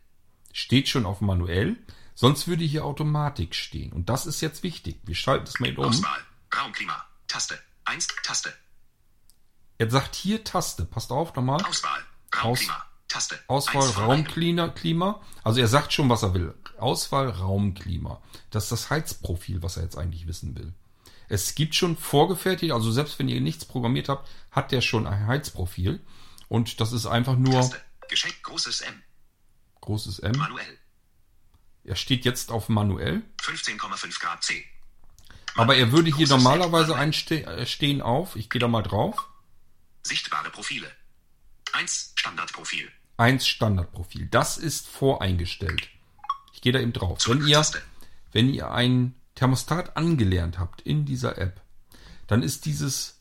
Steht 0.52 0.88
schon 0.88 1.06
auf 1.06 1.20
manuell. 1.20 1.76
Sonst 2.14 2.46
würde 2.46 2.64
hier 2.64 2.84
Automatik 2.84 3.54
stehen. 3.54 3.92
Und 3.92 4.08
das 4.08 4.26
ist 4.26 4.40
jetzt 4.40 4.62
wichtig. 4.62 5.00
Wir 5.04 5.14
schalten 5.14 5.46
das 5.46 5.58
mal 5.60 5.68
eben 5.68 5.78
um. 5.78 5.86
Auswahl. 5.86 6.20
Raumklima. 6.54 7.04
Taste. 7.26 7.58
Eins. 7.84 8.08
Taste. 8.22 8.52
Er 9.78 9.90
sagt 9.90 10.14
hier 10.14 10.44
Taste. 10.44 10.84
Passt 10.84 11.10
auf 11.10 11.34
nochmal. 11.34 11.62
Auswahl. 11.64 12.00
Raumklima. 12.34 12.84
Taste. 13.08 13.38
Auswahl. 13.48 13.88
Raumklima. 13.88 14.68
Klima. 14.68 15.20
Also 15.42 15.60
er 15.60 15.68
sagt 15.68 15.92
schon, 15.92 16.08
was 16.08 16.22
er 16.22 16.34
will. 16.34 16.54
Auswahl 16.78 17.28
Raumklima. 17.30 18.20
Das 18.50 18.64
ist 18.64 18.72
das 18.72 18.90
Heizprofil, 18.90 19.62
was 19.62 19.76
er 19.76 19.84
jetzt 19.84 19.96
eigentlich 19.96 20.26
wissen 20.26 20.56
will. 20.56 20.74
Es 21.28 21.54
gibt 21.54 21.74
schon 21.74 21.96
vorgefertigt, 21.96 22.72
also 22.72 22.92
selbst 22.92 23.18
wenn 23.18 23.28
ihr 23.28 23.40
nichts 23.40 23.64
programmiert 23.64 24.10
habt, 24.10 24.28
hat 24.50 24.70
der 24.70 24.82
schon 24.82 25.06
ein 25.06 25.26
Heizprofil. 25.26 26.04
Und 26.48 26.80
das 26.80 26.92
ist 26.92 27.06
einfach 27.06 27.36
nur 27.36 27.54
Taste. 27.54 27.80
Geschenk. 28.08 28.42
Großes 28.42 28.82
M. 28.82 29.02
großes 29.80 30.18
M. 30.18 30.36
Manuell. 30.36 30.78
Er 31.84 31.96
steht 31.96 32.24
jetzt 32.24 32.50
auf 32.50 32.68
manuell. 32.68 33.22
15,5 33.40 34.20
Grad 34.20 34.44
C. 34.44 34.64
Aber 35.54 35.76
er 35.76 35.92
würde 35.92 36.14
hier 36.14 36.28
normalerweise 36.28 36.96
einstehen 36.96 38.02
auf. 38.02 38.36
Ich 38.36 38.48
gehe 38.48 38.60
da 38.60 38.68
mal 38.68 38.82
drauf. 38.82 39.28
Sichtbare 40.02 40.50
Profile. 40.50 40.90
1. 41.72 42.12
Standardprofil. 42.16 42.90
1 43.16 43.46
Standardprofil. 43.46 44.26
Das 44.26 44.56
ist 44.56 44.88
voreingestellt. 44.88 45.88
Ich 46.52 46.60
gehe 46.60 46.72
da 46.72 46.80
eben 46.80 46.92
drauf. 46.92 47.18
Wenn 47.26 47.46
ihr, 47.46 47.64
wenn 48.32 48.48
ihr 48.48 48.70
ein 48.70 49.14
Thermostat 49.34 49.96
angelernt 49.96 50.58
habt 50.58 50.80
in 50.82 51.04
dieser 51.04 51.38
App, 51.38 51.60
dann 52.26 52.42
ist 52.42 52.64
dieses. 52.64 53.20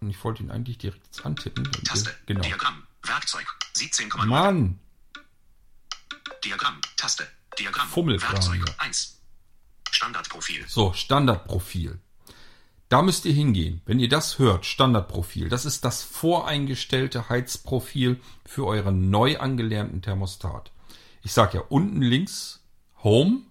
Und 0.00 0.10
ich 0.10 0.22
wollte 0.24 0.42
ihn 0.42 0.50
eigentlich 0.50 0.78
direkt 0.78 1.04
jetzt 1.06 1.24
antippen. 1.24 1.70
Taste. 1.84 2.14
Genau. 2.26 2.40
Diagramm. 2.40 2.86
Werkzeug. 3.04 3.46
17,9. 3.76 4.26
Mann, 4.26 4.78
Diagramm. 6.44 6.80
Taste. 6.96 7.26
Diagramm. 7.58 7.88
Werkzeug. 7.94 8.62
hier. 8.64 8.74
1. 8.78 9.20
Standardprofil. 9.90 10.64
So, 10.68 10.92
Standardprofil. 10.92 12.00
Da 12.88 13.00
müsst 13.00 13.24
ihr 13.24 13.32
hingehen. 13.32 13.80
Wenn 13.86 14.00
ihr 14.00 14.08
das 14.08 14.38
hört, 14.38 14.66
Standardprofil, 14.66 15.48
das 15.48 15.64
ist 15.64 15.84
das 15.84 16.02
voreingestellte 16.02 17.30
Heizprofil 17.30 18.20
für 18.44 18.66
euren 18.66 19.08
neu 19.08 19.38
angelernten 19.38 20.02
Thermostat. 20.02 20.72
Ich 21.22 21.32
sage 21.32 21.58
ja 21.58 21.64
unten 21.68 22.02
links 22.02 22.62
Home, 23.02 23.42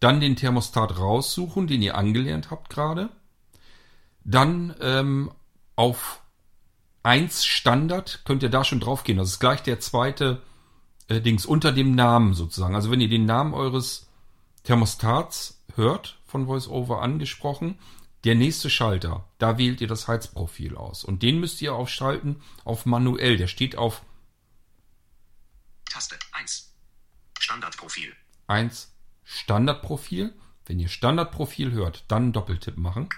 dann 0.00 0.20
den 0.20 0.36
Thermostat 0.36 0.96
raussuchen, 0.98 1.66
den 1.66 1.82
ihr 1.82 1.96
angelernt 1.96 2.50
habt 2.50 2.70
gerade, 2.70 3.08
dann 4.24 4.74
ähm, 4.80 5.32
auf 5.74 6.20
1 7.02 7.44
Standard 7.44 8.22
könnt 8.24 8.42
ihr 8.42 8.48
da 8.48 8.64
schon 8.64 8.80
drauf 8.80 9.04
gehen. 9.04 9.16
Das 9.16 9.28
ist 9.28 9.40
gleich 9.40 9.62
der 9.62 9.80
zweite 9.80 10.42
äh, 11.08 11.20
Dings 11.20 11.46
unter 11.46 11.72
dem 11.72 11.94
Namen 11.94 12.34
sozusagen. 12.34 12.74
Also 12.74 12.90
wenn 12.90 13.00
ihr 13.00 13.08
den 13.08 13.26
Namen 13.26 13.54
eures 13.54 14.08
Thermostats 14.64 15.62
hört, 15.74 16.18
von 16.26 16.46
VoiceOver 16.46 17.02
angesprochen, 17.02 17.78
der 18.24 18.34
nächste 18.34 18.70
Schalter, 18.70 19.28
da 19.38 19.58
wählt 19.58 19.80
ihr 19.80 19.86
das 19.86 20.08
Heizprofil 20.08 20.76
aus. 20.76 21.04
Und 21.04 21.22
den 21.22 21.38
müsst 21.38 21.62
ihr 21.62 21.74
aufschalten 21.74 22.42
auf 22.64 22.84
manuell. 22.84 23.36
Der 23.36 23.46
steht 23.46 23.76
auf 23.76 24.02
Taste. 25.88 26.18
1. 26.32 26.74
Standardprofil. 27.38 28.12
1 28.48 28.92
Standardprofil. 29.22 30.34
Wenn 30.66 30.80
ihr 30.80 30.88
Standardprofil 30.88 31.70
hört, 31.72 32.04
dann 32.08 32.32
Doppeltipp 32.32 32.76
machen. 32.76 33.08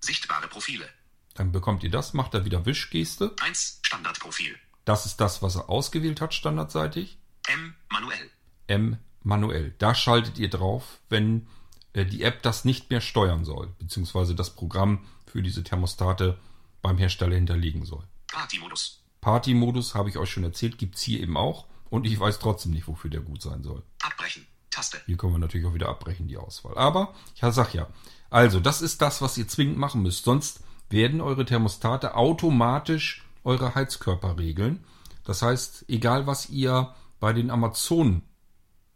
Sichtbare 0.00 0.48
Profile. 0.48 0.88
Dann 1.34 1.52
bekommt 1.52 1.84
ihr 1.84 1.90
das, 1.90 2.14
macht 2.14 2.34
er 2.34 2.44
wieder 2.44 2.64
Wischgeste. 2.64 3.36
1. 3.42 3.80
Standardprofil. 3.82 4.56
Das 4.88 5.04
ist 5.04 5.20
das, 5.20 5.42
was 5.42 5.56
er 5.56 5.68
ausgewählt 5.68 6.22
hat, 6.22 6.32
standardseitig. 6.32 7.18
M. 7.46 7.74
Manuell. 7.90 8.30
M 8.68 8.96
manuell. 9.22 9.74
Da 9.76 9.94
schaltet 9.94 10.38
ihr 10.38 10.48
drauf, 10.48 11.00
wenn 11.10 11.46
äh, 11.92 12.06
die 12.06 12.22
App 12.22 12.42
das 12.42 12.64
nicht 12.64 12.88
mehr 12.88 13.02
steuern 13.02 13.44
soll, 13.44 13.66
beziehungsweise 13.78 14.34
das 14.34 14.48
Programm 14.54 15.04
für 15.26 15.42
diese 15.42 15.62
Thermostate 15.62 16.38
beim 16.80 16.96
Hersteller 16.96 17.34
hinterlegen 17.34 17.84
soll. 17.84 18.02
Partymodus. 18.28 19.02
Party-Modus, 19.20 19.94
habe 19.94 20.08
ich 20.08 20.16
euch 20.16 20.30
schon 20.30 20.44
erzählt, 20.44 20.78
gibt's 20.78 21.02
hier 21.02 21.20
eben 21.20 21.36
auch. 21.36 21.66
Und 21.90 22.06
ich 22.06 22.18
weiß 22.18 22.38
trotzdem 22.38 22.72
nicht, 22.72 22.88
wofür 22.88 23.10
der 23.10 23.20
gut 23.20 23.42
sein 23.42 23.62
soll. 23.62 23.82
Abbrechen. 24.00 24.46
Taste. 24.70 25.02
Hier 25.04 25.18
können 25.18 25.34
wir 25.34 25.38
natürlich 25.38 25.66
auch 25.66 25.74
wieder 25.74 25.90
abbrechen, 25.90 26.28
die 26.28 26.38
Auswahl. 26.38 26.78
Aber, 26.78 27.14
ich 27.34 27.42
sag 27.42 27.74
ja, 27.74 27.88
also, 28.30 28.58
das 28.58 28.80
ist 28.80 29.02
das, 29.02 29.20
was 29.20 29.36
ihr 29.36 29.48
zwingend 29.48 29.76
machen 29.76 30.00
müsst. 30.00 30.24
Sonst 30.24 30.60
werden 30.88 31.20
eure 31.20 31.44
Thermostate 31.44 32.14
automatisch 32.14 33.27
eure 33.44 33.74
Heizkörper 33.74 34.38
regeln. 34.38 34.84
Das 35.24 35.42
heißt, 35.42 35.84
egal 35.88 36.26
was 36.26 36.48
ihr 36.48 36.94
bei 37.20 37.32
den 37.32 37.50
Amazon, 37.50 38.22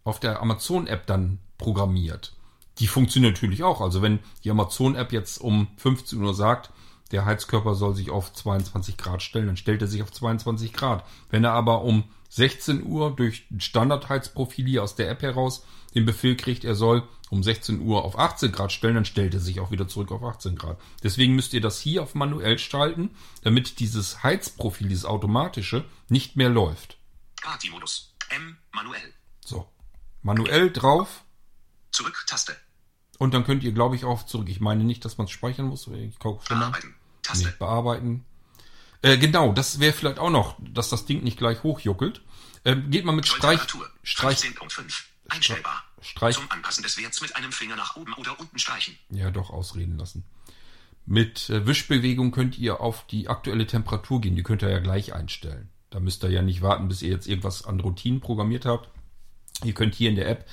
auf 0.04 0.18
der 0.18 0.40
Amazon-App 0.40 1.06
dann 1.06 1.38
programmiert, 1.58 2.34
die 2.78 2.86
funktioniert 2.86 3.34
natürlich 3.34 3.62
auch. 3.62 3.80
Also 3.80 4.02
wenn 4.02 4.20
die 4.44 4.50
Amazon-App 4.50 5.12
jetzt 5.12 5.38
um 5.38 5.68
15 5.76 6.22
Uhr 6.22 6.34
sagt, 6.34 6.70
der 7.10 7.26
Heizkörper 7.26 7.74
soll 7.74 7.94
sich 7.94 8.10
auf 8.10 8.32
22 8.32 8.96
Grad 8.96 9.22
stellen, 9.22 9.46
dann 9.46 9.56
stellt 9.56 9.82
er 9.82 9.88
sich 9.88 10.02
auf 10.02 10.10
22 10.10 10.72
Grad. 10.72 11.04
Wenn 11.30 11.44
er 11.44 11.52
aber 11.52 11.82
um 11.82 12.04
16 12.30 12.84
Uhr 12.84 13.14
durch 13.14 13.46
Standardheizprofil 13.58 14.66
hier 14.66 14.82
aus 14.82 14.94
der 14.94 15.10
App 15.10 15.20
heraus 15.20 15.66
den 15.94 16.06
Befehl 16.06 16.36
kriegt, 16.36 16.64
er 16.64 16.74
soll 16.74 17.06
um 17.30 17.42
16 17.42 17.80
Uhr 17.80 18.04
auf 18.04 18.18
18 18.18 18.52
Grad 18.52 18.72
stellen, 18.72 18.94
dann 18.96 19.04
stellt 19.04 19.32
er 19.32 19.40
sich 19.40 19.60
auch 19.60 19.70
wieder 19.70 19.88
zurück 19.88 20.12
auf 20.12 20.22
18 20.22 20.56
Grad. 20.56 20.78
Deswegen 21.02 21.34
müsst 21.34 21.54
ihr 21.54 21.62
das 21.62 21.80
hier 21.80 22.02
auf 22.02 22.14
manuell 22.14 22.58
schalten, 22.58 23.10
damit 23.42 23.80
dieses 23.80 24.22
Heizprofil, 24.22 24.88
dieses 24.88 25.06
automatische, 25.06 25.84
nicht 26.08 26.36
mehr 26.36 26.50
läuft. 26.50 26.98
Partymodus. 27.40 28.14
M. 28.28 28.58
Manuell. 28.72 29.14
So. 29.44 29.66
Manuell 30.22 30.70
drauf 30.70 31.24
Zurück. 31.90 32.24
Taste. 32.26 32.56
und 33.18 33.34
dann 33.34 33.44
könnt 33.44 33.64
ihr, 33.64 33.72
glaube 33.72 33.96
ich, 33.96 34.04
auch 34.04 34.24
zurück. 34.24 34.48
Ich 34.48 34.60
meine 34.60 34.84
nicht, 34.84 35.04
dass 35.04 35.18
man 35.18 35.26
es 35.26 35.30
speichern 35.30 35.66
muss. 35.66 35.86
Ich 35.86 36.18
gucke 36.18 36.46
schon. 36.46 36.58
Bearbeiten. 36.58 36.94
Taste. 37.22 37.54
bearbeiten. 37.58 38.24
Äh, 39.02 39.18
genau, 39.18 39.52
das 39.52 39.80
wäre 39.80 39.92
vielleicht 39.92 40.18
auch 40.18 40.30
noch, 40.30 40.56
dass 40.60 40.88
das 40.88 41.06
Ding 41.06 41.22
nicht 41.22 41.38
gleich 41.38 41.62
hochjuckelt. 41.62 42.22
Ähm, 42.64 42.90
geht 42.90 43.04
mal 43.04 43.12
mit 43.12 43.26
Streich. 43.26 43.60
Streich, 44.02 44.38
15.5. 44.38 45.04
Einstellbar. 45.32 45.84
Streich, 46.00 46.34
Zum 46.34 46.50
Anpassen 46.50 46.82
des 46.82 46.96
Werts 46.98 47.20
mit 47.20 47.36
einem 47.36 47.52
Finger 47.52 47.76
nach 47.76 47.96
oben 47.96 48.12
oder 48.14 48.38
unten 48.38 48.58
streichen. 48.58 48.96
ja 49.10 49.30
doch, 49.30 49.50
ausreden 49.50 49.96
lassen. 49.98 50.24
Mit 51.06 51.50
äh, 51.50 51.66
Wischbewegung 51.66 52.30
könnt 52.30 52.58
ihr 52.58 52.80
auf 52.80 53.06
die 53.06 53.28
aktuelle 53.28 53.66
Temperatur 53.66 54.20
gehen. 54.20 54.36
Die 54.36 54.42
könnt 54.42 54.62
ihr 54.62 54.70
ja 54.70 54.78
gleich 54.78 55.12
einstellen. 55.14 55.68
Da 55.90 56.00
müsst 56.00 56.22
ihr 56.24 56.30
ja 56.30 56.42
nicht 56.42 56.62
warten, 56.62 56.88
bis 56.88 57.02
ihr 57.02 57.10
jetzt 57.10 57.26
irgendwas 57.26 57.64
an 57.64 57.80
Routinen 57.80 58.20
programmiert 58.20 58.64
habt. 58.64 58.88
Ihr 59.64 59.74
könnt 59.74 59.94
hier 59.94 60.10
in 60.10 60.16
der 60.16 60.28
App 60.28 60.48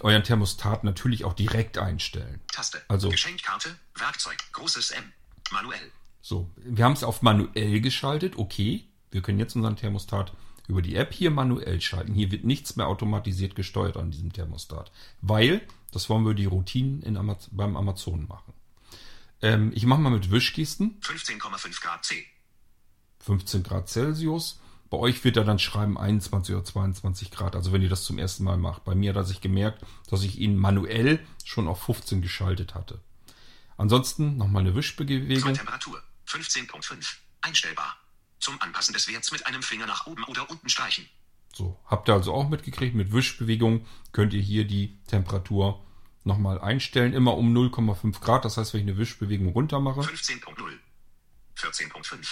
euren 0.00 0.24
Thermostat 0.24 0.84
natürlich 0.84 1.24
auch 1.24 1.34
direkt 1.34 1.76
einstellen. 1.78 2.40
Taste. 2.50 2.82
Also- 2.88 3.10
Geschenkkarte. 3.10 3.76
Werkzeug. 3.96 4.38
Großes 4.52 4.90
M. 4.92 5.04
Manuell. 5.50 5.92
So, 6.22 6.48
wir 6.56 6.84
haben 6.84 6.92
es 6.94 7.04
auf 7.04 7.20
manuell 7.22 7.80
geschaltet. 7.80 8.36
Okay, 8.38 8.84
wir 9.10 9.20
können 9.22 9.38
jetzt 9.38 9.54
unseren 9.56 9.76
Thermostat 9.76 10.32
über 10.72 10.82
die 10.82 10.96
App 10.96 11.12
hier 11.12 11.30
manuell 11.30 11.80
schalten. 11.80 12.14
Hier 12.14 12.32
wird 12.32 12.44
nichts 12.44 12.76
mehr 12.76 12.88
automatisiert 12.88 13.54
gesteuert 13.54 13.96
an 13.96 14.10
diesem 14.10 14.32
Thermostat, 14.32 14.90
weil 15.20 15.60
das 15.92 16.08
wollen 16.08 16.24
wir 16.24 16.34
die 16.34 16.46
Routinen 16.46 17.02
in 17.02 17.16
Amaz 17.16 17.48
beim 17.52 17.76
Amazon 17.76 18.26
machen. 18.26 18.54
Ähm, 19.42 19.70
ich 19.74 19.84
mache 19.84 20.00
mal 20.00 20.10
mit 20.10 20.30
Wischgesten. 20.30 20.98
15,5 21.02 21.82
Grad 21.82 22.04
C. 22.04 22.24
15 23.20 23.62
Grad 23.62 23.88
Celsius. 23.88 24.60
Bei 24.88 24.96
euch 24.96 25.22
wird 25.24 25.36
er 25.36 25.44
dann 25.44 25.58
schreiben 25.58 25.98
21 25.98 26.54
oder 26.54 26.64
22 26.64 27.30
Grad. 27.30 27.54
Also 27.54 27.72
wenn 27.72 27.82
ihr 27.82 27.88
das 27.88 28.04
zum 28.04 28.18
ersten 28.18 28.44
Mal 28.44 28.56
macht. 28.56 28.84
Bei 28.84 28.94
mir 28.94 29.10
hat 29.10 29.16
er 29.16 29.24
sich 29.24 29.40
gemerkt, 29.40 29.84
dass 30.08 30.22
ich 30.22 30.38
ihn 30.38 30.56
manuell 30.56 31.20
schon 31.44 31.68
auf 31.68 31.82
15 31.82 32.22
geschaltet 32.22 32.74
hatte. 32.74 33.00
Ansonsten 33.76 34.36
nochmal 34.36 34.62
eine 34.62 34.74
Wischbewegung. 34.74 35.54
Temperatur. 35.54 36.02
15.5. 36.26 37.16
Einstellbar. 37.40 38.01
Zum 38.42 38.60
Anpassen 38.60 38.92
des 38.92 39.06
Werts 39.06 39.30
mit 39.30 39.46
einem 39.46 39.62
Finger 39.62 39.86
nach 39.86 40.08
oben 40.08 40.24
oder 40.24 40.50
unten 40.50 40.68
streichen. 40.68 41.08
So, 41.54 41.78
habt 41.86 42.08
ihr 42.08 42.14
also 42.14 42.34
auch 42.34 42.48
mitgekriegt. 42.48 42.92
Mit 42.92 43.12
Wischbewegung 43.12 43.86
könnt 44.10 44.34
ihr 44.34 44.42
hier 44.42 44.66
die 44.66 44.98
Temperatur 45.06 45.80
nochmal 46.24 46.60
einstellen. 46.60 47.12
Immer 47.12 47.36
um 47.36 47.56
0,5 47.56 48.20
Grad. 48.20 48.44
Das 48.44 48.56
heißt, 48.56 48.74
wenn 48.74 48.80
ich 48.80 48.88
eine 48.88 48.98
Wischbewegung 48.98 49.52
runter 49.52 49.78
mache. 49.78 50.00
15.0. 50.00 50.42
14.5. 51.56 52.26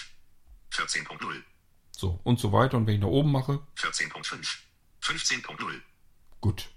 14.0. 0.73 1.43
So, 1.97 2.19
und 2.25 2.41
so 2.41 2.53
weiter. 2.53 2.77
Und 2.77 2.89
wenn 2.89 2.95
ich 2.95 3.01
nach 3.01 3.07
oben 3.07 3.31
mache, 3.31 3.61
14.5. 3.77 4.49
15.0. 5.03 5.81
gut. 6.41 6.71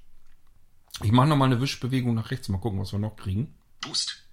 Ich 1.02 1.12
mache 1.12 1.28
nochmal 1.28 1.52
eine 1.52 1.60
Wischbewegung 1.60 2.14
nach 2.14 2.30
rechts. 2.30 2.50
Mal 2.50 2.60
gucken, 2.60 2.80
was 2.80 2.92
wir 2.92 3.00
noch 3.00 3.16
kriegen. 3.16 3.56
Boost. 3.82 4.28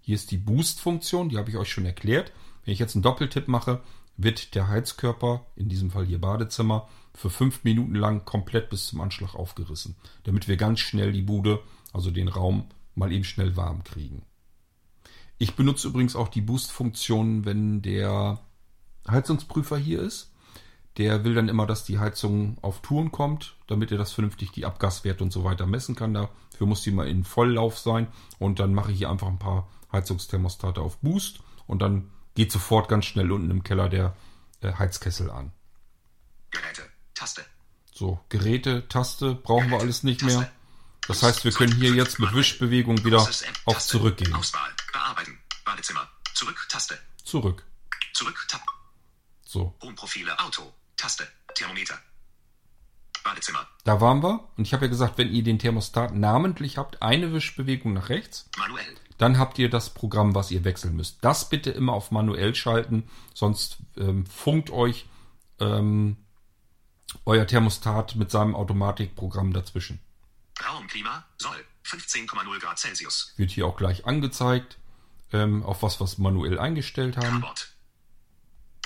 Hier 0.00 0.16
ist 0.16 0.32
die 0.32 0.38
Boost-Funktion, 0.38 1.28
die 1.28 1.38
habe 1.38 1.50
ich 1.50 1.56
euch 1.56 1.70
schon 1.70 1.86
erklärt. 1.86 2.32
Wenn 2.64 2.72
ich 2.72 2.80
jetzt 2.80 2.96
einen 2.96 3.02
Doppeltipp 3.02 3.46
mache, 3.46 3.82
wird 4.22 4.54
der 4.54 4.68
Heizkörper, 4.68 5.46
in 5.56 5.68
diesem 5.68 5.90
Fall 5.90 6.06
hier 6.06 6.20
Badezimmer, 6.20 6.88
für 7.14 7.30
fünf 7.30 7.64
Minuten 7.64 7.94
lang 7.94 8.24
komplett 8.24 8.70
bis 8.70 8.86
zum 8.86 9.00
Anschlag 9.00 9.34
aufgerissen, 9.34 9.96
damit 10.24 10.48
wir 10.48 10.56
ganz 10.56 10.80
schnell 10.80 11.12
die 11.12 11.22
Bude, 11.22 11.60
also 11.92 12.10
den 12.10 12.28
Raum, 12.28 12.66
mal 12.94 13.12
eben 13.12 13.24
schnell 13.24 13.56
warm 13.56 13.84
kriegen. 13.84 14.22
Ich 15.38 15.56
benutze 15.56 15.88
übrigens 15.88 16.16
auch 16.16 16.28
die 16.28 16.42
Boost-Funktion, 16.42 17.44
wenn 17.44 17.82
der 17.82 18.40
Heizungsprüfer 19.08 19.78
hier 19.78 20.00
ist. 20.02 20.32
Der 20.98 21.24
will 21.24 21.34
dann 21.34 21.48
immer, 21.48 21.66
dass 21.66 21.84
die 21.84 21.98
Heizung 21.98 22.58
auf 22.62 22.82
Touren 22.82 23.10
kommt, 23.10 23.56
damit 23.66 23.90
er 23.90 23.96
das 23.96 24.12
vernünftig 24.12 24.50
die 24.50 24.66
Abgaswerte 24.66 25.24
und 25.24 25.32
so 25.32 25.44
weiter 25.44 25.66
messen 25.66 25.94
kann. 25.94 26.12
Dafür 26.12 26.66
muss 26.66 26.82
die 26.82 26.90
mal 26.90 27.08
in 27.08 27.24
Volllauf 27.24 27.78
sein 27.78 28.08
und 28.38 28.58
dann 28.58 28.74
mache 28.74 28.92
ich 28.92 28.98
hier 28.98 29.10
einfach 29.10 29.28
ein 29.28 29.38
paar 29.38 29.68
Heizungsthermostate 29.92 30.80
auf 30.80 30.98
Boost 30.98 31.40
und 31.66 31.80
dann 31.80 32.10
geht 32.40 32.52
sofort 32.52 32.88
ganz 32.88 33.04
schnell 33.04 33.30
unten 33.32 33.50
im 33.50 33.64
Keller 33.64 33.90
der 33.90 34.16
äh, 34.62 34.72
Heizkessel 34.72 35.30
an. 35.30 35.52
Geräte. 36.50 36.88
Taste. 37.12 37.44
So, 37.92 38.18
Geräte, 38.30 38.88
Taste 38.88 39.34
brauchen 39.34 39.68
wir 39.68 39.78
alles 39.78 40.04
nicht 40.04 40.22
mehr. 40.22 40.50
Das 41.06 41.22
heißt, 41.22 41.44
wir 41.44 41.52
können 41.52 41.74
hier 41.74 41.90
jetzt 41.90 42.18
mit 42.18 42.32
Wischbewegung 42.34 43.04
wieder 43.04 43.18
auf 43.18 43.26
Taste. 43.74 43.90
zurückgehen. 43.90 44.32
Auswahl. 44.32 44.70
Bearbeiten. 44.90 45.38
Badezimmer. 45.66 46.08
Zurück. 46.32 46.66
Taste. 46.70 46.98
Zurück. 47.22 47.62
Zurück. 48.14 48.38
Tab. 48.48 48.62
So, 49.44 49.76
Homeprofile. 49.82 50.38
Auto. 50.38 50.72
Taste. 50.96 51.28
Thermometer. 51.54 51.98
Badezimmer. 53.22 53.68
da 53.84 54.00
waren 54.00 54.22
wir. 54.22 54.48
Und 54.56 54.66
ich 54.66 54.72
habe 54.72 54.86
ja 54.86 54.88
gesagt, 54.88 55.18
wenn 55.18 55.30
ihr 55.30 55.44
den 55.44 55.58
Thermostat 55.58 56.14
namentlich 56.14 56.78
habt, 56.78 57.02
eine 57.02 57.34
Wischbewegung 57.34 57.92
nach 57.92 58.08
rechts, 58.08 58.48
Manuell. 58.56 58.96
Dann 59.20 59.38
habt 59.38 59.58
ihr 59.58 59.68
das 59.68 59.90
Programm, 59.90 60.34
was 60.34 60.50
ihr 60.50 60.64
wechseln 60.64 60.96
müsst. 60.96 61.18
Das 61.20 61.48
bitte 61.50 61.70
immer 61.70 61.92
auf 61.92 62.10
manuell 62.10 62.54
schalten, 62.54 63.08
sonst 63.34 63.76
ähm, 63.98 64.24
funkt 64.24 64.70
euch 64.70 65.06
ähm, 65.58 66.16
euer 67.26 67.46
Thermostat 67.46 68.16
mit 68.16 68.30
seinem 68.30 68.54
Automatikprogramm 68.54 69.52
dazwischen. 69.52 70.00
Raumklima. 70.64 71.24
Soll. 71.38 71.64
15,0 71.84 72.60
Grad 72.60 72.78
Celsius. 72.78 73.34
Wird 73.36 73.50
hier 73.50 73.66
auch 73.66 73.76
gleich 73.76 74.06
angezeigt, 74.06 74.78
ähm, 75.32 75.64
auf 75.64 75.82
was 75.82 76.00
wir 76.00 76.04
es 76.04 76.18
manuell 76.18 76.58
eingestellt 76.58 77.16
haben. 77.16 77.40
Carport. 77.40 77.74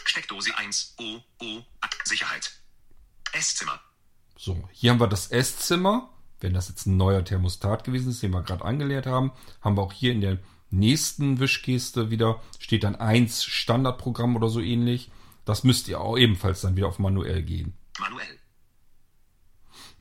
Steckdose 0.04 0.56
1. 0.56 0.94
O. 0.98 1.20
O. 1.42 1.62
Sicherheit. 2.04 2.52
Esszimmer. 3.32 3.80
So, 4.36 4.68
hier 4.72 4.90
haben 4.90 5.00
wir 5.00 5.06
das 5.06 5.30
Esszimmer. 5.30 6.08
Wenn 6.44 6.52
das 6.52 6.68
jetzt 6.68 6.84
ein 6.84 6.98
neuer 6.98 7.24
Thermostat 7.24 7.84
gewesen 7.84 8.10
ist, 8.10 8.22
den 8.22 8.32
wir 8.32 8.42
gerade 8.42 8.66
angeleert 8.66 9.06
haben, 9.06 9.32
haben 9.62 9.78
wir 9.78 9.82
auch 9.82 9.94
hier 9.94 10.12
in 10.12 10.20
der 10.20 10.38
nächsten 10.70 11.40
Wischgeste 11.40 12.10
wieder, 12.10 12.42
steht 12.58 12.84
dann 12.84 12.96
1 12.96 13.44
Standardprogramm 13.44 14.36
oder 14.36 14.50
so 14.50 14.60
ähnlich. 14.60 15.10
Das 15.46 15.64
müsst 15.64 15.88
ihr 15.88 16.02
auch 16.02 16.18
ebenfalls 16.18 16.60
dann 16.60 16.76
wieder 16.76 16.88
auf 16.88 16.98
manuell 16.98 17.42
gehen. 17.42 17.72
Manuell. 17.98 18.38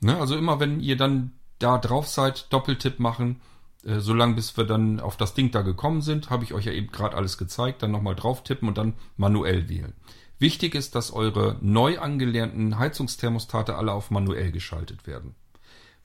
Ne? 0.00 0.18
Also 0.18 0.36
immer 0.36 0.60
wenn 0.60 0.80
ihr 0.80 0.98
dann 0.98 1.32
da 1.58 1.78
drauf 1.78 2.08
seid, 2.08 2.52
Doppeltipp 2.52 2.98
machen, 2.98 3.40
äh, 3.82 4.00
solange 4.00 4.34
bis 4.34 4.54
wir 4.58 4.64
dann 4.64 5.00
auf 5.00 5.16
das 5.16 5.32
Ding 5.32 5.50
da 5.50 5.62
gekommen 5.62 6.02
sind, 6.02 6.28
habe 6.28 6.44
ich 6.44 6.52
euch 6.52 6.66
ja 6.66 6.72
eben 6.72 6.92
gerade 6.92 7.16
alles 7.16 7.38
gezeigt, 7.38 7.82
dann 7.82 7.90
nochmal 7.90 8.16
drauf 8.16 8.44
tippen 8.44 8.68
und 8.68 8.76
dann 8.76 8.96
manuell 9.16 9.70
wählen. 9.70 9.94
Wichtig 10.38 10.74
ist, 10.74 10.94
dass 10.94 11.10
eure 11.10 11.56
neu 11.62 11.98
angelernten 12.00 12.78
Heizungsthermostate 12.78 13.76
alle 13.76 13.92
auf 13.92 14.10
manuell 14.10 14.52
geschaltet 14.52 15.06
werden. 15.06 15.36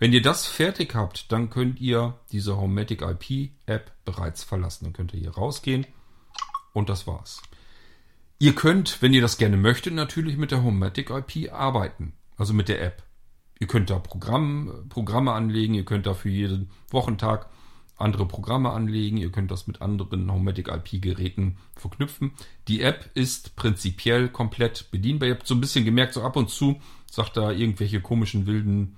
Wenn 0.01 0.13
ihr 0.13 0.21
das 0.21 0.47
fertig 0.47 0.95
habt, 0.95 1.29
dann 1.29 1.49
könnt 1.49 1.81
ihr 1.81 2.17
diese 2.31 2.55
Homematic 2.55 3.01
IP 3.01 3.51
App 3.65 3.91
bereits 4.05 4.45
verlassen. 4.45 4.85
Dann 4.85 4.93
könnt 4.93 5.13
ihr 5.13 5.19
hier 5.19 5.35
rausgehen 5.35 5.85
und 6.71 6.87
das 6.87 7.05
war's. 7.05 7.41
Ihr 8.39 8.55
könnt, 8.55 9.01
wenn 9.01 9.13
ihr 9.13 9.21
das 9.21 9.37
gerne 9.37 9.57
möchtet, 9.57 9.93
natürlich 9.93 10.37
mit 10.37 10.51
der 10.51 10.63
Homematic 10.63 11.09
IP 11.09 11.51
arbeiten, 11.51 12.13
also 12.37 12.53
mit 12.53 12.69
der 12.69 12.81
App. 12.81 13.03
Ihr 13.59 13.67
könnt 13.67 13.89
da 13.89 13.99
Programm, 13.99 14.85
Programme 14.87 15.33
anlegen, 15.33 15.73
ihr 15.73 15.83
könnt 15.83 16.05
da 16.05 16.13
für 16.13 16.29
jeden 16.29 16.69
Wochentag 16.89 17.49
andere 17.97 18.25
Programme 18.25 18.69
anlegen, 18.69 19.17
ihr 19.17 19.33
könnt 19.33 19.51
das 19.51 19.67
mit 19.67 19.81
anderen 19.81 20.31
Homematic 20.31 20.69
IP-Geräten 20.69 21.57
verknüpfen. 21.75 22.31
Die 22.69 22.81
App 22.81 23.09
ist 23.15 23.57
prinzipiell 23.57 24.29
komplett 24.29 24.89
bedienbar. 24.91 25.27
Ihr 25.27 25.35
habt 25.35 25.45
so 25.45 25.55
ein 25.55 25.59
bisschen 25.59 25.83
gemerkt, 25.83 26.13
so 26.13 26.23
ab 26.23 26.37
und 26.37 26.49
zu 26.49 26.79
sagt 27.11 27.35
da 27.35 27.51
irgendwelche 27.51 27.99
komischen 27.99 28.47
wilden 28.47 28.95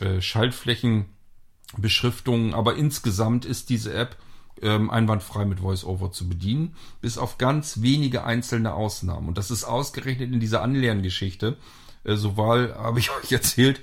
äh, 0.00 0.20
Schaltflächenbeschriftungen, 0.20 2.54
aber 2.54 2.76
insgesamt 2.76 3.44
ist 3.44 3.70
diese 3.70 3.92
App 3.94 4.16
ähm, 4.62 4.90
einwandfrei 4.90 5.44
mit 5.44 5.62
VoiceOver 5.62 6.12
zu 6.12 6.28
bedienen, 6.28 6.76
bis 7.00 7.18
auf 7.18 7.38
ganz 7.38 7.82
wenige 7.82 8.24
einzelne 8.24 8.74
Ausnahmen. 8.74 9.28
Und 9.28 9.38
das 9.38 9.50
ist 9.50 9.64
ausgerechnet 9.64 10.32
in 10.32 10.40
dieser 10.40 10.62
Anlerngeschichte. 10.62 11.56
Äh, 12.04 12.16
sowohl 12.16 12.74
habe 12.74 12.98
ich 12.98 13.10
euch 13.22 13.32
erzählt, 13.32 13.80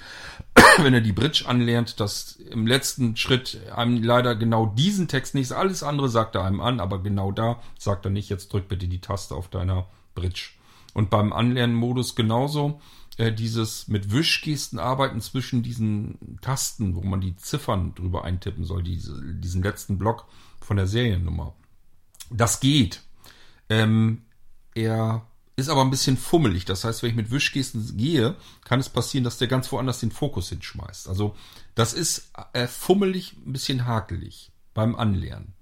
wenn 0.78 0.94
er 0.94 1.02
die 1.02 1.14
Bridge 1.14 1.46
anlernt, 1.48 2.00
dass 2.00 2.36
im 2.36 2.68
letzten 2.68 3.16
Schritt 3.16 3.60
einem 3.76 4.04
leider 4.04 4.36
genau 4.36 4.68
diesen 4.68 5.08
Text 5.08 5.36
nicht, 5.36 5.52
alles 5.52 5.84
andere 5.84 6.10
sagt 6.10 6.36
er 6.36 6.44
einem 6.44 6.62
an, 6.62 6.80
aber 6.80 7.02
genau 7.02 7.32
da 7.32 7.62
sagt 7.78 8.06
er 8.06 8.12
nicht, 8.12 8.30
jetzt 8.30 8.54
drück 8.54 8.68
bitte 8.68 8.88
die 8.88 9.02
Taste 9.02 9.36
auf 9.36 9.50
deiner 9.50 9.88
Bridge. 10.16 10.50
Und 10.94 11.10
beim 11.10 11.32
Anlernmodus 11.32 12.16
genauso, 12.16 12.82
äh, 13.18 13.34
dieses 13.34 13.88
mit 13.88 14.12
Wischgesten 14.12 14.80
arbeiten 14.80 15.22
zwischen 15.22 15.64
diesen 15.64 16.40
Tasten, 16.42 16.96
wo 16.96 17.02
man 17.02 17.22
die 17.22 17.36
Ziffern 17.36 17.94
drüber 17.96 18.24
eintippen 18.24 18.64
soll, 18.64 18.84
diese, 18.84 19.22
diesen 19.36 19.64
letzten 19.64 19.98
Block 19.98 20.28
von 20.62 20.78
der 20.78 20.88
Seriennummer. 20.88 21.54
Das 22.30 22.60
geht. 22.60 23.02
Ähm, 23.70 24.24
er 24.76 25.26
ist 25.56 25.70
aber 25.70 25.82
ein 25.82 25.90
bisschen 25.90 26.18
fummelig. 26.18 26.66
Das 26.66 26.84
heißt, 26.84 27.02
wenn 27.02 27.10
ich 27.10 27.16
mit 27.16 27.32
Wischgesten 27.32 27.98
gehe, 27.98 28.36
kann 28.64 28.80
es 28.80 28.90
passieren, 28.90 29.24
dass 29.24 29.40
der 29.40 29.48
ganz 29.48 29.72
woanders 29.72 30.00
den 30.00 30.12
Fokus 30.12 30.50
hinschmeißt. 30.50 31.10
Also 31.10 31.36
das 31.74 31.94
ist 31.94 32.32
äh, 32.54 32.68
fummelig, 32.68 33.36
ein 33.46 33.54
bisschen 33.54 33.86
hakelig 33.86 34.52
beim 34.74 34.96
Anlernen. 34.96 35.56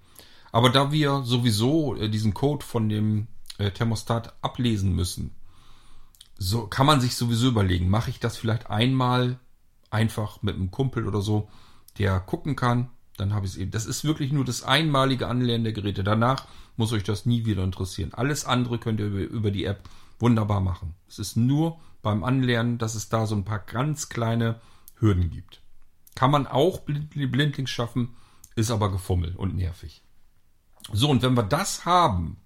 Aber 0.52 0.70
da 0.70 0.92
wir 0.92 1.24
sowieso 1.24 1.96
äh, 1.96 2.10
diesen 2.10 2.34
Code 2.34 2.66
von 2.66 2.90
dem 2.90 3.28
äh, 3.58 3.72
Thermostat 3.72 4.36
ablesen 4.42 4.94
müssen, 4.94 5.32
so 6.38 6.68
kann 6.68 6.86
man 6.86 7.02
sich 7.02 7.16
sowieso 7.16 7.48
überlegen, 7.48 7.90
mache 7.90 8.10
ich 8.10 8.20
das 8.20 8.38
vielleicht 8.38 8.70
einmal 8.70 9.40
einfach 9.90 10.42
mit 10.42 10.56
einem 10.56 10.72
Kumpel 10.72 11.08
oder 11.08 11.22
so, 11.22 11.50
der 11.98 12.20
gucken 12.20 12.56
kann, 12.56 12.90
dann 13.18 13.34
habe 13.34 13.46
ich 13.46 13.54
es 13.54 13.58
eben. 13.58 13.72
Das 13.72 13.86
ist 13.86 14.04
wirklich 14.04 14.32
nur 14.32 14.44
das 14.44 14.64
einmalige 14.64 15.28
Anlernen 15.28 15.64
der 15.64 15.74
Geräte. 15.74 16.04
Danach 16.04 16.46
muss 16.76 16.92
euch 16.92 17.04
das 17.04 17.26
nie 17.26 17.46
wieder 17.46 17.64
interessieren. 17.64 18.14
Alles 18.14 18.46
andere 18.46 18.78
könnt 18.78 19.00
ihr 19.00 19.08
über, 19.08 19.52
die 19.52 19.66
App 19.66 19.88
wunderbar 20.20 20.60
machen. 20.60 20.96
Es 21.08 21.20
ist 21.20 21.38
nur 21.38 21.80
beim 22.02 22.24
Anlernen, 22.24 22.78
dass 22.78 22.96
es 22.96 23.10
da 23.10 23.26
so 23.26 23.36
ein 23.36 23.46
paar 23.46 23.60
ganz 23.60 24.10
kleine 24.10 24.60
Hürden 25.00 25.30
gibt. 25.30 25.62
Kann 26.14 26.32
man 26.32 26.48
auch 26.48 26.80
blind, 26.80 27.10
blindlings 27.10 27.70
schaffen, 27.70 28.16
ist 28.56 28.72
aber 28.72 28.92
gefummelt 28.92 29.36
und 29.38 29.56
nervig. 29.56 30.04
So, 30.92 31.10
und 31.10 31.22
wenn 31.22 31.34
wir 31.36 31.44
das 31.44 31.86
haben, 31.86 32.38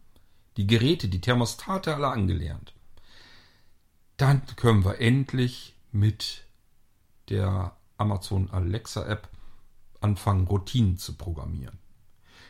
die 0.57 0.67
Geräte, 0.67 1.07
die 1.07 1.21
Thermostate 1.21 1.95
alle 1.95 2.07
angelernt, 2.07 2.73
dann 4.19 4.41
können 4.55 4.83
wir 4.83 4.99
endlich 4.99 5.75
mit 5.91 6.43
der 7.29 7.75
Amazon 7.97 8.49
Alexa 8.49 9.05
App 9.05 9.29
anfangen, 10.01 10.47
Routinen 10.47 10.97
zu 10.97 11.13
programmieren. 11.15 11.79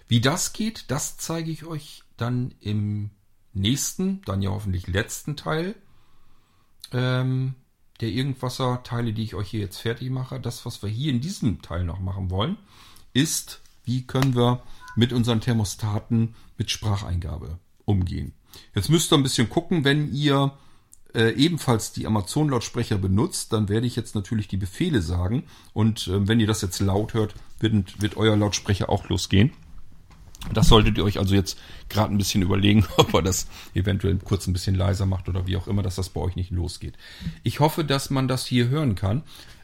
Wie 0.08 0.22
das 0.22 0.54
geht, 0.54 0.90
das 0.90 1.18
zeige 1.18 1.52
ich 1.52 1.66
euch 1.66 2.04
dann 2.18 2.54
im 2.60 3.12
nächsten, 3.54 4.22
dann 4.24 4.42
ja 4.42 4.50
hoffentlich 4.50 4.88
letzten 4.88 5.36
Teil 5.36 5.76
ähm, 6.92 7.56
der 8.00 8.10
Irgendwasser-Teile, 8.10 9.14
die 9.14 9.24
ich 9.24 9.36
euch 9.36 9.50
hier 9.50 9.60
jetzt 9.60 9.78
fertig 9.78 10.10
mache. 10.10 10.40
Das, 10.40 10.66
was 10.66 10.82
wir 10.82 10.90
hier 10.90 11.12
in 11.12 11.22
diesem 11.22 11.62
Teil 11.62 11.84
noch 11.84 12.00
machen 12.00 12.32
wollen, 12.32 12.58
ist, 13.14 13.62
wie 13.84 14.08
können 14.08 14.36
wir 14.36 14.64
mit 14.96 15.14
unseren 15.14 15.42
Thermostaten 15.42 16.36
mit 16.58 16.72
Spracheingabe 16.72 17.60
umgehen. 17.86 18.34
Jetzt 18.74 18.90
müsst 18.90 19.12
ihr 19.14 19.18
ein 19.18 19.24
bisschen 19.24 19.50
gucken, 19.50 19.84
wenn 19.84 20.14
ihr 20.14 20.58
äh, 21.14 21.32
ebenfalls 21.32 21.92
die 21.92 22.06
Amazon-Lautsprecher 22.06 22.98
benutzt, 22.98 23.54
dann 23.54 23.70
werde 23.70 23.88
ich 23.88 23.96
jetzt 23.96 24.16
natürlich 24.16 24.48
die 24.48 24.58
Befehle 24.58 25.02
sagen. 25.02 25.44
Und 25.74 26.08
äh, 26.08 26.28
wenn 26.28 26.40
ihr 26.40 26.48
das 26.48 26.62
jetzt 26.62 26.80
laut 26.80 27.14
hört, 27.14 27.34
wird, 27.60 28.02
wird 28.02 28.18
euer 28.18 28.38
Lautsprecher 28.38 28.90
auch 28.90 29.10
losgehen. 29.10 29.52
Das 30.54 30.70
solltet 30.70 30.98
ihr 30.98 31.04
euch 31.04 31.20
also 31.20 31.36
jetzt 31.36 31.60
gerade 31.90 32.14
ein 32.14 32.18
bisschen 32.18 32.42
überlegen, 32.42 32.86
ob 32.98 33.14
er 33.14 33.22
das 33.22 33.48
eventuell 33.74 34.18
kurz 34.18 34.48
ein 34.48 34.54
bisschen 34.54 34.76
leiser 34.76 35.06
macht 35.06 35.28
oder 35.28 35.48
wie 35.48 35.58
auch 35.58 35.68
immer, 35.68 35.84
dass 35.84 35.96
das 35.96 36.10
bei 36.10 36.22
euch 36.22 36.36
nicht 36.36 36.52
losgeht. 36.52 36.98
Ich 37.44 37.60
hoffe, 37.60 37.84
dass 37.84 38.10
man 38.10 38.28
das 38.28 38.46
hier 38.46 38.70
hören 38.70 38.96
kann. 38.96 39.24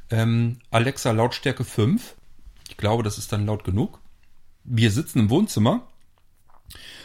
Ähm, 0.10 0.60
Alexa 0.72 1.12
Lautstärke 1.12 1.64
5. 1.64 2.16
Ich 2.70 2.78
glaube, 2.78 3.04
das 3.04 3.18
ist 3.18 3.32
dann 3.32 3.46
laut 3.46 3.64
genug. 3.64 4.00
Wir 4.64 4.92
sitzen 4.92 5.20
im 5.20 5.30
Wohnzimmer 5.30 5.88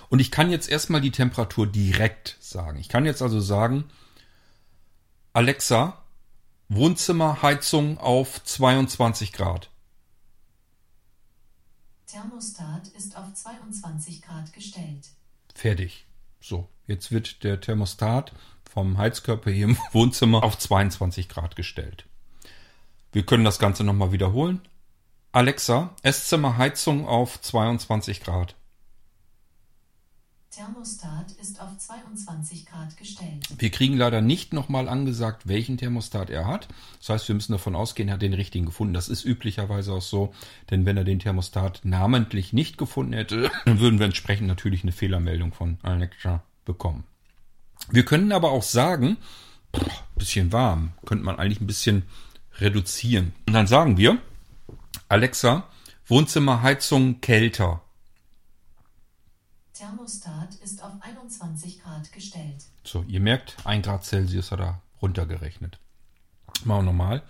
und 0.08 0.18
ich 0.18 0.30
kann 0.30 0.50
jetzt 0.50 0.68
erstmal 0.68 1.00
die 1.00 1.10
Temperatur 1.10 1.66
direkt 1.66 2.36
sagen. 2.40 2.78
Ich 2.78 2.88
kann 2.88 3.04
jetzt 3.04 3.22
also 3.22 3.38
sagen, 3.40 3.84
Alexa, 5.32 5.96
Wohnzimmerheizung 6.68 7.98
auf 7.98 8.42
22 8.42 9.32
Grad. 9.32 9.70
Thermostat 12.08 12.88
ist 12.96 13.16
auf 13.16 13.32
22 13.32 14.22
Grad 14.22 14.52
gestellt. 14.52 15.10
Fertig. 15.54 16.04
So, 16.40 16.68
jetzt 16.88 17.12
wird 17.12 17.44
der 17.44 17.60
Thermostat 17.60 18.32
vom 18.68 18.98
Heizkörper 18.98 19.52
hier 19.52 19.66
im 19.66 19.78
Wohnzimmer 19.92 20.42
auf 20.42 20.58
22 20.58 21.28
Grad 21.28 21.54
gestellt. 21.54 22.06
Wir 23.12 23.24
können 23.24 23.44
das 23.44 23.60
Ganze 23.60 23.84
nochmal 23.84 24.10
wiederholen. 24.10 24.60
Alexa, 25.30 25.94
Esszimmerheizung 26.02 27.06
auf 27.06 27.40
22 27.40 28.20
Grad. 28.20 28.56
Thermostat 30.50 31.30
ist 31.40 31.60
auf 31.60 31.78
22 31.78 32.66
Grad 32.66 32.96
gestellt. 32.96 33.46
Wir 33.56 33.70
kriegen 33.70 33.96
leider 33.96 34.20
nicht 34.20 34.52
nochmal 34.52 34.88
angesagt, 34.88 35.46
welchen 35.46 35.78
Thermostat 35.78 36.28
er 36.28 36.48
hat. 36.48 36.66
Das 36.98 37.10
heißt, 37.10 37.28
wir 37.28 37.36
müssen 37.36 37.52
davon 37.52 37.76
ausgehen, 37.76 38.08
er 38.08 38.14
hat 38.14 38.22
den 38.22 38.34
richtigen 38.34 38.66
gefunden. 38.66 38.92
Das 38.92 39.08
ist 39.08 39.24
üblicherweise 39.24 39.92
auch 39.92 40.02
so, 40.02 40.34
denn 40.70 40.86
wenn 40.86 40.96
er 40.96 41.04
den 41.04 41.20
Thermostat 41.20 41.82
namentlich 41.84 42.52
nicht 42.52 42.78
gefunden 42.78 43.12
hätte, 43.12 43.48
dann 43.64 43.78
würden 43.78 44.00
wir 44.00 44.06
entsprechend 44.06 44.48
natürlich 44.48 44.82
eine 44.82 44.90
Fehlermeldung 44.90 45.52
von 45.52 45.78
Alexa 45.82 46.42
bekommen. 46.64 47.04
Wir 47.88 48.04
können 48.04 48.32
aber 48.32 48.50
auch 48.50 48.64
sagen, 48.64 49.18
boah, 49.70 49.86
bisschen 50.16 50.50
warm, 50.50 50.94
könnte 51.06 51.24
man 51.24 51.38
eigentlich 51.38 51.60
ein 51.60 51.68
bisschen 51.68 52.02
reduzieren. 52.58 53.34
Und 53.46 53.52
dann 53.52 53.68
sagen 53.68 53.96
wir, 53.98 54.18
Alexa, 55.08 55.68
Wohnzimmerheizung 56.06 57.20
kälter. 57.20 57.82
Thermostat 59.80 60.56
ist 60.56 60.82
auf 60.82 60.92
21 61.00 61.82
Grad 61.82 62.12
gestellt. 62.12 62.66
So, 62.84 63.02
ihr 63.08 63.20
merkt, 63.20 63.56
1 63.64 63.86
Grad 63.86 64.04
Celsius 64.04 64.52
hat 64.52 64.60
er 64.60 64.82
runtergerechnet. 65.00 65.78
Machen 66.64 66.84
wir 66.84 66.92
nochmal. 66.92 67.22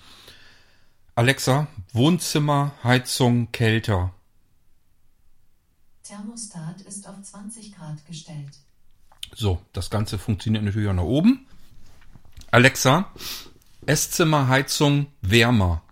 Alexa, 1.14 1.68
Wohnzimmerheizung 1.92 3.52
kälter. 3.52 4.12
Thermostat 6.02 6.80
ist 6.80 7.06
auf 7.06 7.22
20 7.22 7.72
Grad 7.72 8.04
gestellt. 8.06 8.58
So, 9.32 9.62
das 9.72 9.88
Ganze 9.88 10.18
funktioniert 10.18 10.64
natürlich 10.64 10.88
auch 10.88 10.94
nach 10.94 11.04
oben. 11.04 11.46
Alexa, 12.50 13.12
Esszimmerheizung 13.86 15.06
wärmer. 15.20 15.84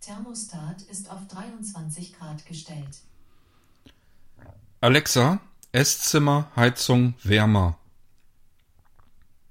Thermostat 0.00 0.82
ist 0.82 1.10
auf 1.10 1.26
23 1.26 2.12
Grad 2.12 2.46
gestellt. 2.46 3.00
Alexa, 4.80 5.40
Esszimmer, 5.72 6.52
Heizung 6.54 7.14
wärmer. 7.24 7.78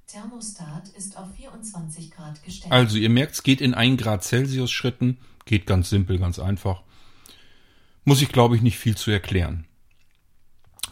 Thermostat 0.08 0.88
ist 0.98 1.18
auf 1.18 1.28
24 1.36 2.12
Grad 2.12 2.42
gestellt. 2.46 2.72
Also 2.72 2.96
ihr 2.98 3.10
merkt, 3.10 3.34
es 3.34 3.44
geht 3.44 3.60
in 3.60 3.74
1 3.74 4.02
Grad 4.02 4.24
Celsius 4.24 4.72
Schritten. 4.72 5.18
Geht 5.44 5.66
ganz 5.66 5.90
simpel, 5.90 6.18
ganz 6.18 6.40
einfach. 6.40 6.82
Muss 8.06 8.22
ich, 8.22 8.30
glaube 8.30 8.56
ich, 8.56 8.62
nicht 8.62 8.78
viel 8.78 8.96
zu 8.96 9.12
erklären. 9.12 9.66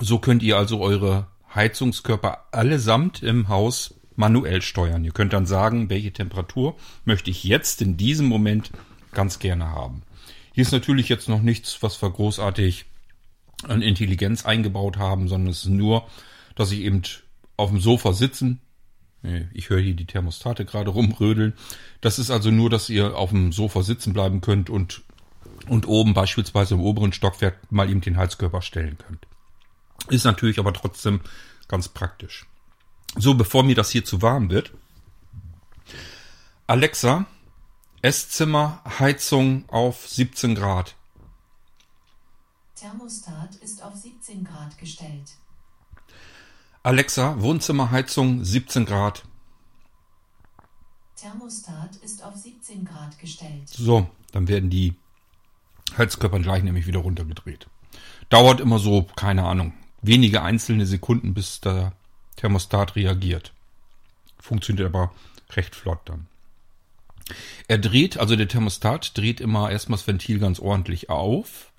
So 0.01 0.19
könnt 0.19 0.43
ihr 0.43 0.57
also 0.57 0.81
eure 0.81 1.27
Heizungskörper 1.53 2.47
allesamt 2.51 3.23
im 3.23 3.47
Haus 3.47 3.95
manuell 4.17 4.61
steuern. 4.61 5.05
Ihr 5.05 5.13
könnt 5.13 5.31
dann 5.31 5.45
sagen, 5.45 5.89
welche 5.89 6.11
Temperatur 6.11 6.75
möchte 7.05 7.31
ich 7.31 7.45
jetzt 7.45 7.81
in 7.81 7.95
diesem 7.95 8.25
Moment 8.25 8.71
ganz 9.13 9.39
gerne 9.39 9.69
haben. 9.69 10.01
Hier 10.51 10.63
ist 10.63 10.73
natürlich 10.73 11.07
jetzt 11.07 11.29
noch 11.29 11.41
nichts, 11.41 11.81
was 11.81 12.01
wir 12.01 12.09
großartig 12.09 12.85
an 13.63 13.81
Intelligenz 13.81 14.45
eingebaut 14.45 14.97
haben, 14.97 15.27
sondern 15.27 15.51
es 15.51 15.63
ist 15.63 15.69
nur, 15.69 16.07
dass 16.55 16.71
ich 16.71 16.81
eben 16.81 17.01
auf 17.57 17.69
dem 17.69 17.79
Sofa 17.79 18.13
sitzen. 18.13 18.59
Ich 19.53 19.69
höre 19.69 19.79
hier 19.79 19.95
die 19.95 20.05
Thermostate 20.05 20.65
gerade 20.65 20.91
rumrödeln. 20.91 21.53
Das 22.01 22.19
ist 22.19 22.29
also 22.29 22.51
nur, 22.51 22.69
dass 22.69 22.89
ihr 22.89 23.17
auf 23.17 23.31
dem 23.31 23.51
Sofa 23.51 23.81
sitzen 23.81 24.13
bleiben 24.13 24.41
könnt 24.41 24.69
und, 24.69 25.01
und 25.67 25.87
oben 25.87 26.13
beispielsweise 26.13 26.75
im 26.75 26.81
oberen 26.81 27.13
Stockwerk 27.13 27.71
mal 27.71 27.89
eben 27.89 28.01
den 28.01 28.17
Heizkörper 28.17 28.61
stellen 28.61 28.97
könnt. 28.97 29.25
Ist 30.09 30.25
natürlich 30.25 30.59
aber 30.59 30.73
trotzdem 30.73 31.21
ganz 31.67 31.89
praktisch. 31.89 32.45
So, 33.17 33.33
bevor 33.33 33.63
mir 33.63 33.75
das 33.75 33.89
hier 33.89 34.05
zu 34.05 34.21
warm 34.21 34.49
wird. 34.49 34.71
Alexa, 36.67 37.25
Esszimmer, 38.01 38.81
Heizung 38.99 39.67
auf 39.69 40.07
17 40.07 40.53
Grad. 40.53 40.95
Thermostat 42.75 43.55
ist 43.55 43.81
auf 43.81 43.95
17 43.95 44.43
Grad 44.43 44.77
gestellt. 44.77 45.37
Alexa, 46.83 47.41
Wohnzimmerheizung 47.41 48.43
17 48.43 48.85
Grad. 48.85 49.23
Thermostat 51.15 51.95
ist 52.03 52.21
auf 52.21 52.35
17 52.35 52.83
Grad 52.83 53.17
gestellt. 53.17 53.69
So, 53.69 54.09
dann 54.33 54.49
werden 54.49 54.69
die 54.69 54.93
Heizkörper 55.97 56.39
gleich 56.39 56.63
nämlich 56.63 56.85
wieder 56.85 56.99
runtergedreht. 56.99 57.67
Dauert 58.27 58.59
immer 58.59 58.77
so, 58.77 59.03
keine 59.15 59.45
Ahnung, 59.45 59.73
wenige 60.01 60.41
einzelne 60.41 60.85
Sekunden, 60.85 61.33
bis 61.33 61.61
der 61.61 61.93
Thermostat 62.35 62.97
reagiert. 62.97 63.53
Funktioniert 64.37 64.87
aber 64.87 65.13
recht 65.51 65.75
flott 65.75 66.01
dann. 66.03 66.27
Er 67.69 67.77
dreht, 67.77 68.17
also 68.17 68.35
der 68.35 68.49
Thermostat 68.49 69.17
dreht 69.17 69.39
immer 69.39 69.71
erstmal 69.71 69.97
das 69.97 70.07
Ventil 70.07 70.39
ganz 70.39 70.59
ordentlich 70.59 71.09
auf 71.09 71.71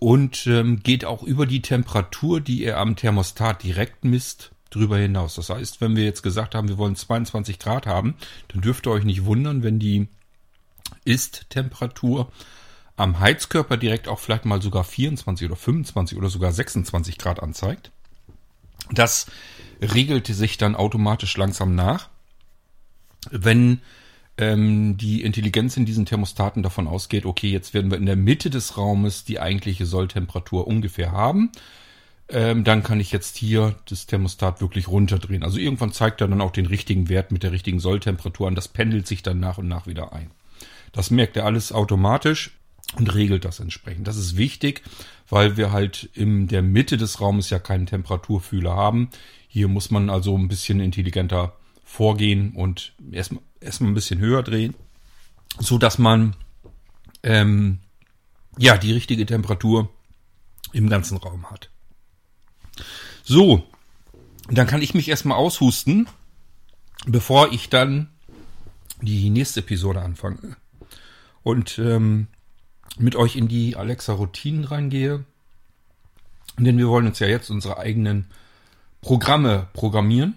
und 0.00 0.46
ähm, 0.46 0.82
geht 0.82 1.04
auch 1.04 1.22
über 1.22 1.46
die 1.46 1.60
Temperatur, 1.62 2.40
die 2.40 2.64
er 2.64 2.78
am 2.78 2.96
Thermostat 2.96 3.62
direkt 3.62 4.02
misst, 4.02 4.50
drüber 4.70 4.96
hinaus. 4.96 5.34
Das 5.34 5.50
heißt, 5.50 5.82
wenn 5.82 5.94
wir 5.94 6.04
jetzt 6.04 6.22
gesagt 6.22 6.54
haben, 6.54 6.68
wir 6.68 6.78
wollen 6.78 6.96
22 6.96 7.58
Grad 7.58 7.86
haben, 7.86 8.14
dann 8.48 8.62
dürft 8.62 8.86
ihr 8.86 8.92
euch 8.92 9.04
nicht 9.04 9.26
wundern, 9.26 9.62
wenn 9.62 9.78
die 9.78 10.08
Ist-Temperatur 11.04 12.32
am 12.96 13.20
Heizkörper 13.20 13.76
direkt 13.76 14.08
auch 14.08 14.18
vielleicht 14.18 14.46
mal 14.46 14.62
sogar 14.62 14.84
24 14.84 15.46
oder 15.46 15.56
25 15.56 16.16
oder 16.16 16.30
sogar 16.30 16.52
26 16.52 17.18
Grad 17.18 17.42
anzeigt. 17.42 17.90
Das 18.90 19.26
regelt 19.82 20.26
sich 20.26 20.56
dann 20.56 20.76
automatisch 20.76 21.36
langsam 21.36 21.74
nach. 21.74 22.08
Wenn 23.30 23.82
ähm, 24.40 24.96
die 24.96 25.22
Intelligenz 25.22 25.76
in 25.76 25.84
diesen 25.84 26.06
Thermostaten 26.06 26.62
davon 26.62 26.88
ausgeht, 26.88 27.26
okay, 27.26 27.50
jetzt 27.50 27.74
werden 27.74 27.90
wir 27.90 27.98
in 27.98 28.06
der 28.06 28.16
Mitte 28.16 28.48
des 28.48 28.78
Raumes 28.78 29.24
die 29.24 29.38
eigentliche 29.38 29.84
Solltemperatur 29.84 30.66
ungefähr 30.66 31.12
haben. 31.12 31.52
Ähm, 32.28 32.64
dann 32.64 32.82
kann 32.82 33.00
ich 33.00 33.12
jetzt 33.12 33.36
hier 33.36 33.76
das 33.86 34.06
Thermostat 34.06 34.62
wirklich 34.62 34.88
runterdrehen. 34.88 35.42
Also 35.42 35.58
irgendwann 35.58 35.92
zeigt 35.92 36.22
er 36.22 36.28
dann 36.28 36.40
auch 36.40 36.52
den 36.52 36.66
richtigen 36.66 37.08
Wert 37.08 37.32
mit 37.32 37.42
der 37.42 37.52
richtigen 37.52 37.80
Solltemperatur 37.80 38.48
an. 38.48 38.54
Das 38.54 38.68
pendelt 38.68 39.06
sich 39.06 39.22
dann 39.22 39.40
nach 39.40 39.58
und 39.58 39.68
nach 39.68 39.86
wieder 39.86 40.12
ein. 40.14 40.30
Das 40.92 41.10
merkt 41.10 41.36
er 41.36 41.44
alles 41.44 41.70
automatisch 41.70 42.52
und 42.96 43.14
regelt 43.14 43.44
das 43.44 43.60
entsprechend. 43.60 44.08
Das 44.08 44.16
ist 44.16 44.38
wichtig, 44.38 44.82
weil 45.28 45.58
wir 45.58 45.70
halt 45.70 46.08
in 46.14 46.48
der 46.48 46.62
Mitte 46.62 46.96
des 46.96 47.20
Raumes 47.20 47.50
ja 47.50 47.58
keinen 47.58 47.86
Temperaturfühler 47.86 48.74
haben. 48.74 49.10
Hier 49.48 49.68
muss 49.68 49.90
man 49.90 50.08
also 50.08 50.36
ein 50.36 50.48
bisschen 50.48 50.80
intelligenter 50.80 51.52
vorgehen 51.84 52.52
und 52.54 52.94
erstmal 53.12 53.42
erstmal 53.60 53.90
ein 53.90 53.94
bisschen 53.94 54.20
höher 54.20 54.42
drehen, 54.42 54.74
so 55.58 55.78
dass 55.78 55.98
man 55.98 56.34
ähm, 57.22 57.78
ja 58.58 58.76
die 58.78 58.92
richtige 58.92 59.26
Temperatur 59.26 59.88
im 60.72 60.88
ganzen 60.88 61.16
Raum 61.16 61.50
hat. 61.50 61.70
So, 63.22 63.64
dann 64.48 64.66
kann 64.66 64.82
ich 64.82 64.94
mich 64.94 65.08
erstmal 65.08 65.36
aushusten, 65.36 66.08
bevor 67.06 67.52
ich 67.52 67.68
dann 67.68 68.10
die 69.02 69.30
nächste 69.30 69.60
Episode 69.60 70.02
anfange 70.02 70.56
und 71.42 71.78
ähm, 71.78 72.28
mit 72.98 73.16
euch 73.16 73.36
in 73.36 73.48
die 73.48 73.76
Alexa-Routinen 73.76 74.64
reingehe. 74.64 75.24
Denn 76.58 76.76
wir 76.76 76.88
wollen 76.88 77.06
uns 77.06 77.18
ja 77.18 77.26
jetzt 77.26 77.50
unsere 77.50 77.78
eigenen 77.78 78.26
Programme 79.00 79.68
programmieren. 79.72 80.34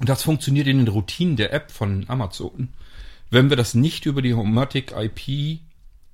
Und 0.00 0.08
das 0.08 0.22
funktioniert 0.22 0.66
in 0.66 0.78
den 0.78 0.88
Routinen 0.88 1.36
der 1.36 1.52
App 1.52 1.70
von 1.70 2.06
Amazon, 2.08 2.70
wenn 3.30 3.50
wir 3.50 3.56
das 3.56 3.74
nicht 3.74 4.06
über 4.06 4.22
die 4.22 4.34
Homatic 4.34 4.92
IP 4.96 5.60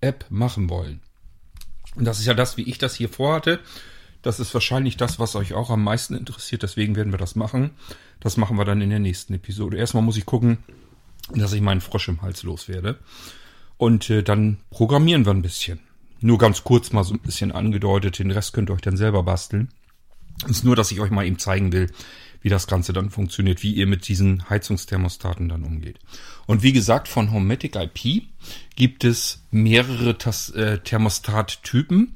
App 0.00 0.26
machen 0.28 0.68
wollen. 0.68 1.00
Und 1.94 2.04
das 2.04 2.18
ist 2.18 2.26
ja 2.26 2.34
das, 2.34 2.56
wie 2.56 2.68
ich 2.68 2.78
das 2.78 2.94
hier 2.94 3.08
vorhatte. 3.08 3.60
Das 4.22 4.40
ist 4.40 4.52
wahrscheinlich 4.52 4.96
das, 4.96 5.18
was 5.18 5.36
euch 5.36 5.54
auch 5.54 5.70
am 5.70 5.84
meisten 5.84 6.14
interessiert. 6.14 6.64
Deswegen 6.64 6.96
werden 6.96 7.12
wir 7.12 7.18
das 7.18 7.36
machen. 7.36 7.70
Das 8.18 8.36
machen 8.36 8.58
wir 8.58 8.64
dann 8.64 8.82
in 8.82 8.90
der 8.90 8.98
nächsten 8.98 9.34
Episode. 9.34 9.76
Erstmal 9.76 10.02
muss 10.02 10.16
ich 10.16 10.26
gucken, 10.26 10.58
dass 11.32 11.52
ich 11.52 11.60
meinen 11.60 11.80
Frosch 11.80 12.08
im 12.08 12.22
Hals 12.22 12.42
loswerde. 12.42 12.98
Und 13.78 14.10
äh, 14.10 14.22
dann 14.22 14.58
programmieren 14.70 15.24
wir 15.24 15.32
ein 15.32 15.42
bisschen. 15.42 15.80
Nur 16.20 16.38
ganz 16.38 16.64
kurz 16.64 16.92
mal 16.92 17.04
so 17.04 17.14
ein 17.14 17.20
bisschen 17.20 17.52
angedeutet. 17.52 18.18
Den 18.18 18.32
Rest 18.32 18.52
könnt 18.52 18.68
ihr 18.68 18.74
euch 18.74 18.80
dann 18.80 18.96
selber 18.96 19.22
basteln. 19.22 19.68
Ist 20.48 20.64
nur, 20.64 20.76
dass 20.76 20.90
ich 20.90 21.00
euch 21.00 21.10
mal 21.10 21.24
eben 21.24 21.38
zeigen 21.38 21.72
will, 21.72 21.90
wie 22.46 22.48
das 22.48 22.68
Ganze 22.68 22.92
dann 22.92 23.10
funktioniert, 23.10 23.64
wie 23.64 23.72
ihr 23.72 23.88
mit 23.88 24.06
diesen 24.06 24.48
Heizungsthermostaten 24.48 25.48
dann 25.48 25.64
umgeht. 25.64 25.98
Und 26.46 26.62
wie 26.62 26.72
gesagt, 26.72 27.08
von 27.08 27.32
Homematic 27.32 27.74
IP 27.74 28.22
gibt 28.76 29.02
es 29.02 29.42
mehrere 29.50 30.10
äh, 30.54 30.78
Thermostattypen. 30.78 32.14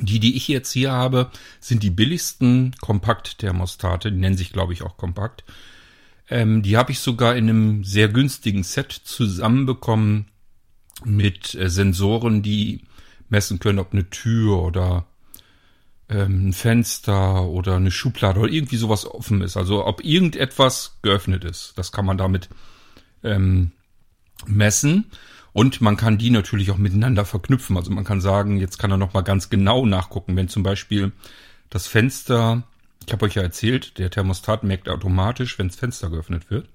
Die, 0.00 0.18
die 0.18 0.36
ich 0.36 0.48
jetzt 0.48 0.72
hier 0.72 0.90
habe, 0.90 1.30
sind 1.60 1.84
die 1.84 1.90
billigsten 1.90 2.74
Kompakt-Thermostate. 2.80 4.10
Die 4.10 4.18
nennen 4.18 4.36
sich, 4.36 4.52
glaube 4.52 4.72
ich, 4.72 4.82
auch 4.82 4.96
Kompakt. 4.96 5.44
Ähm, 6.28 6.62
die 6.62 6.76
habe 6.76 6.90
ich 6.90 6.98
sogar 6.98 7.36
in 7.36 7.48
einem 7.48 7.84
sehr 7.84 8.08
günstigen 8.08 8.64
Set 8.64 8.90
zusammenbekommen 8.90 10.26
mit 11.04 11.54
äh, 11.54 11.70
Sensoren, 11.70 12.42
die 12.42 12.82
messen 13.28 13.60
können, 13.60 13.78
ob 13.78 13.92
eine 13.92 14.10
Tür 14.10 14.60
oder 14.64 15.06
ähm, 16.08 16.48
ein 16.48 16.52
Fenster 16.52 17.44
oder 17.44 17.76
eine 17.76 17.90
Schublade 17.90 18.40
oder 18.40 18.50
irgendwie 18.50 18.76
sowas 18.76 19.06
offen 19.06 19.42
ist. 19.42 19.56
Also 19.56 19.86
ob 19.86 20.04
irgendetwas 20.04 20.98
geöffnet 21.02 21.44
ist. 21.44 21.74
Das 21.76 21.92
kann 21.92 22.06
man 22.06 22.18
damit 22.18 22.48
ähm, 23.22 23.72
messen. 24.46 25.10
Und 25.52 25.80
man 25.80 25.96
kann 25.96 26.18
die 26.18 26.30
natürlich 26.30 26.70
auch 26.70 26.76
miteinander 26.76 27.24
verknüpfen. 27.24 27.76
Also 27.76 27.90
man 27.90 28.04
kann 28.04 28.20
sagen, 28.20 28.58
jetzt 28.58 28.78
kann 28.78 28.90
er 28.90 28.96
nochmal 28.96 29.24
ganz 29.24 29.50
genau 29.50 29.86
nachgucken, 29.86 30.36
wenn 30.36 30.48
zum 30.48 30.62
Beispiel 30.62 31.12
das 31.70 31.86
Fenster, 31.86 32.62
ich 33.06 33.12
habe 33.12 33.26
euch 33.26 33.34
ja 33.34 33.42
erzählt, 33.42 33.98
der 33.98 34.10
Thermostat 34.10 34.62
merkt 34.62 34.88
automatisch, 34.88 35.58
wenn 35.58 35.68
das 35.68 35.76
Fenster 35.76 36.10
geöffnet 36.10 36.50
wird. 36.50 36.68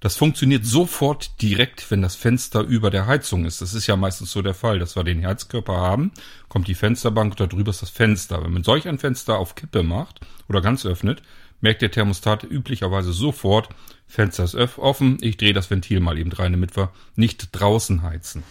Das 0.00 0.16
funktioniert 0.16 0.64
sofort 0.64 1.42
direkt, 1.42 1.90
wenn 1.90 2.00
das 2.00 2.16
Fenster 2.16 2.62
über 2.62 2.90
der 2.90 3.06
Heizung 3.06 3.44
ist. 3.44 3.60
Das 3.60 3.74
ist 3.74 3.86
ja 3.86 3.96
meistens 3.96 4.32
so 4.32 4.40
der 4.40 4.54
Fall, 4.54 4.78
dass 4.78 4.96
wir 4.96 5.04
den 5.04 5.26
Heizkörper 5.26 5.76
haben, 5.76 6.12
kommt 6.48 6.68
die 6.68 6.74
Fensterbank 6.74 7.32
und 7.32 7.52
darüber 7.52 7.70
ist 7.70 7.82
das 7.82 7.90
Fenster. 7.90 8.42
Wenn 8.42 8.52
man 8.52 8.64
solch 8.64 8.88
ein 8.88 8.98
Fenster 8.98 9.38
auf 9.38 9.54
Kippe 9.54 9.82
macht 9.82 10.20
oder 10.48 10.62
ganz 10.62 10.86
öffnet, 10.86 11.22
merkt 11.60 11.82
der 11.82 11.90
Thermostat 11.90 12.44
üblicherweise 12.44 13.12
sofort, 13.12 13.68
Fenster 14.06 14.44
ist 14.44 14.54
offen, 14.54 15.18
ich 15.20 15.36
drehe 15.36 15.52
das 15.52 15.70
Ventil 15.70 16.00
mal 16.00 16.18
eben 16.18 16.32
rein, 16.32 16.52
damit 16.52 16.76
wir 16.76 16.90
nicht 17.14 17.50
draußen 17.52 18.02
heizen. 18.02 18.42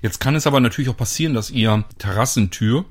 Jetzt 0.00 0.20
kann 0.20 0.34
es 0.34 0.46
aber 0.46 0.60
natürlich 0.60 0.88
auch 0.88 0.96
passieren, 0.96 1.34
dass 1.34 1.50
ihr 1.50 1.84
Terrassentür 1.98 2.86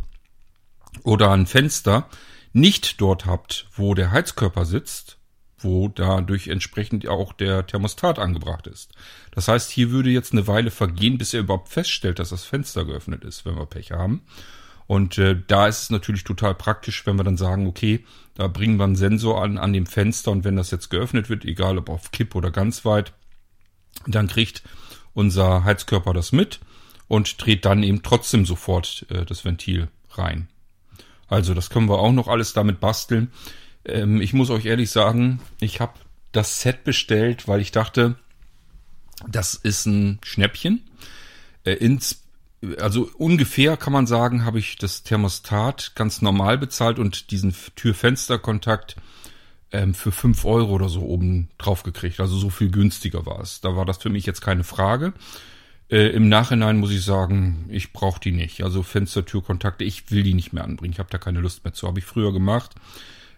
oder 1.04 1.32
ein 1.32 1.48
Fenster 1.48 2.08
nicht 2.54 3.02
dort 3.02 3.26
habt, 3.26 3.68
wo 3.76 3.94
der 3.94 4.12
Heizkörper 4.12 4.66
sitzt, 4.66 5.17
wo 5.60 5.88
dadurch 5.88 6.48
entsprechend 6.48 7.08
auch 7.08 7.34
der 7.34 7.66
Thermostat 7.66 8.20
angebracht 8.20 8.68
ist. 8.68 8.92
Das 9.32 9.48
heißt, 9.48 9.72
hier 9.72 9.92
würde 9.92 10.10
jetzt 10.10 10.34
eine 10.34 10.48
Weile 10.48 10.72
vergehen, 10.72 11.18
bis 11.18 11.34
er 11.34 11.42
überhaupt 11.42 11.70
feststellt, 11.70 12.20
dass 12.20 12.30
das 12.30 12.44
Fenster 12.44 12.86
geöffnet 12.86 13.24
ist, 13.24 13.46
wenn 13.46 13.56
wir 13.56 13.66
Pech 13.66 13.92
haben. 13.92 14.22
Und 14.86 15.18
äh, 15.18 15.36
da 15.48 15.68
ist 15.68 15.84
es 15.84 15.90
natürlich 15.90 16.24
total 16.24 16.56
praktisch, 16.56 17.06
wenn 17.06 17.18
wir 17.18 17.24
dann 17.24 17.38
sagen, 17.38 17.68
okay, 17.68 18.06
da 18.36 18.48
bringen 18.48 18.78
wir 18.78 18.86
einen 18.86 18.96
Sensor 18.96 19.44
an, 19.44 19.58
an 19.58 19.74
dem 19.74 19.86
Fenster 19.86 20.32
und 20.32 20.44
wenn 20.44 20.56
das 20.56 20.72
jetzt 20.72 20.90
geöffnet 20.90 21.30
wird, 21.30 21.44
egal 21.44 21.78
ob 21.78 21.90
auf 21.90 22.12
Kipp 22.12 22.36
oder 22.36 22.52
ganz 22.52 22.86
weit, 22.86 23.14
dann 24.06 24.28
kriegt 24.28 24.64
unser 25.14 25.64
Heizkörper 25.64 26.14
das 26.14 26.32
mit 26.32 26.60
und 27.08 27.44
dreht 27.44 27.66
dann 27.66 27.84
eben 27.84 28.04
trotzdem 28.04 28.46
sofort 28.46 29.06
äh, 29.10 29.26
das 29.26 29.44
Ventil 29.44 29.90
rein. 30.12 30.48
Also 31.28 31.54
das 31.54 31.70
können 31.70 31.90
wir 31.90 32.00
auch 32.00 32.14
noch 32.14 32.28
alles 32.28 32.54
damit 32.54 32.80
basteln. 32.80 33.32
Ähm, 33.88 34.22
ich 34.22 34.34
muss 34.34 34.50
euch 34.50 34.66
ehrlich 34.66 34.92
sagen, 34.92 35.40
ich 35.60 35.80
habe 35.80 35.94
das 36.32 36.62
Set 36.62 36.84
bestellt, 36.84 37.48
weil 37.48 37.62
ich 37.62 37.72
dachte, 37.72 38.16
das 39.28 39.56
ist 39.56 39.86
ein 39.86 40.20
Schnäppchen. 40.24 40.84
Äh, 41.64 41.74
ins 41.74 42.24
also 42.80 43.10
ungefähr 43.18 43.78
kann 43.78 43.94
man 43.94 44.08
sagen, 44.08 44.44
habe 44.44 44.58
ich 44.58 44.78
das 44.78 45.04
Thermostat 45.04 45.94
ganz 45.96 46.22
normal 46.24 46.58
bezahlt 46.58 46.98
und 46.98 47.30
diesen 47.30 47.54
Tür-Fenster-Kontakt 47.76 48.96
ähm, 49.72 49.94
für 49.94 50.12
fünf 50.12 50.44
Euro 50.44 50.74
oder 50.74 50.90
so 50.90 51.02
oben 51.02 51.50
drauf 51.58 51.84
gekriegt. 51.84 52.20
Also 52.20 52.36
so 52.38 52.50
viel 52.50 52.72
günstiger 52.72 53.26
war 53.26 53.42
es. 53.42 53.62
Da 53.62 53.76
war 53.76 53.86
das 53.86 53.98
für 54.00 54.10
mich 54.10 54.26
jetzt 54.26 54.42
keine 54.42 54.64
Frage. 54.64 55.14
Äh, 55.90 56.10
Im 56.10 56.30
Nachhinein 56.30 56.78
muss 56.78 56.92
ich 56.92 57.04
sagen, 57.04 57.66
ich 57.70 57.94
brauche 57.94 58.20
die 58.20 58.32
nicht. 58.32 58.64
Also 58.64 58.82
Fenster-Tür-Kontakte, 58.82 59.84
ich 59.84 60.10
will 60.10 60.24
die 60.24 60.34
nicht 60.34 60.52
mehr 60.52 60.64
anbringen. 60.64 60.94
Ich 60.94 61.00
habe 61.00 61.10
da 61.12 61.20
keine 61.20 61.42
Lust 61.42 61.64
mehr 61.64 61.74
zu. 61.74 61.88
Habe 61.88 62.00
ich 62.00 62.06
früher 62.06 62.34
gemacht. 62.34 62.74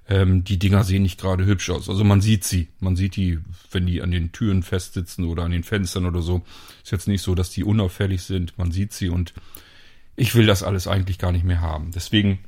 Ähm, 0.09 0.43
die 0.43 0.57
Dinger 0.57 0.83
sehen 0.83 1.03
nicht 1.03 1.21
gerade 1.21 1.45
hübsch 1.45 1.69
aus. 1.69 1.87
Also 1.87 2.03
man 2.03 2.19
sieht 2.19 2.43
sie. 2.43 2.69
Man 2.79 2.95
sieht 2.95 3.15
die, 3.15 3.39
wenn 3.71 3.85
die 3.85 4.01
an 4.01 4.09
den 4.09 4.31
Türen 4.31 4.63
festsitzen 4.63 5.25
oder 5.25 5.43
an 5.43 5.51
den 5.51 5.63
Fenstern 5.63 6.07
oder 6.07 6.23
so. 6.23 6.41
Ist 6.83 6.91
jetzt 6.91 7.07
nicht 7.07 7.21
so, 7.21 7.35
dass 7.35 7.51
die 7.51 7.63
unauffällig 7.63 8.23
sind. 8.23 8.57
Man 8.57 8.71
sieht 8.71 8.91
sie 8.91 9.09
und 9.09 9.35
ich 10.15 10.33
will 10.33 10.47
das 10.47 10.63
alles 10.63 10.87
eigentlich 10.87 11.19
gar 11.19 11.31
nicht 11.31 11.45
mehr 11.45 11.61
haben. 11.61 11.91
Deswegen 11.91 12.39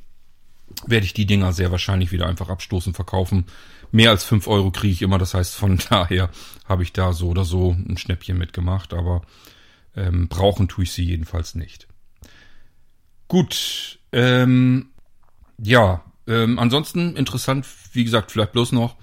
werde 0.86 1.06
ich 1.06 1.14
die 1.14 1.26
Dinger 1.26 1.52
sehr 1.52 1.70
wahrscheinlich 1.70 2.10
wieder 2.10 2.26
einfach 2.26 2.48
abstoßen, 2.48 2.94
verkaufen. 2.94 3.46
Mehr 3.92 4.10
als 4.10 4.24
fünf 4.24 4.48
Euro 4.48 4.72
kriege 4.72 4.92
ich 4.92 5.02
immer. 5.02 5.18
Das 5.18 5.34
heißt, 5.34 5.54
von 5.54 5.78
daher 5.88 6.30
habe 6.64 6.82
ich 6.82 6.92
da 6.92 7.12
so 7.12 7.28
oder 7.28 7.44
so 7.44 7.70
ein 7.70 7.96
Schnäppchen 7.96 8.38
mitgemacht. 8.38 8.92
Aber 8.92 9.22
ähm, 9.94 10.26
brauchen 10.26 10.66
tue 10.66 10.82
ich 10.82 10.90
sie 10.90 11.04
jedenfalls 11.04 11.54
nicht. 11.54 11.86
Gut. 13.28 14.00
Ähm, 14.10 14.88
ja, 15.58 16.02
ähm, 16.26 16.58
ansonsten 16.58 17.16
interessant, 17.16 17.66
wie 17.92 18.04
gesagt, 18.04 18.32
vielleicht 18.32 18.52
bloß 18.52 18.72
noch, 18.72 18.96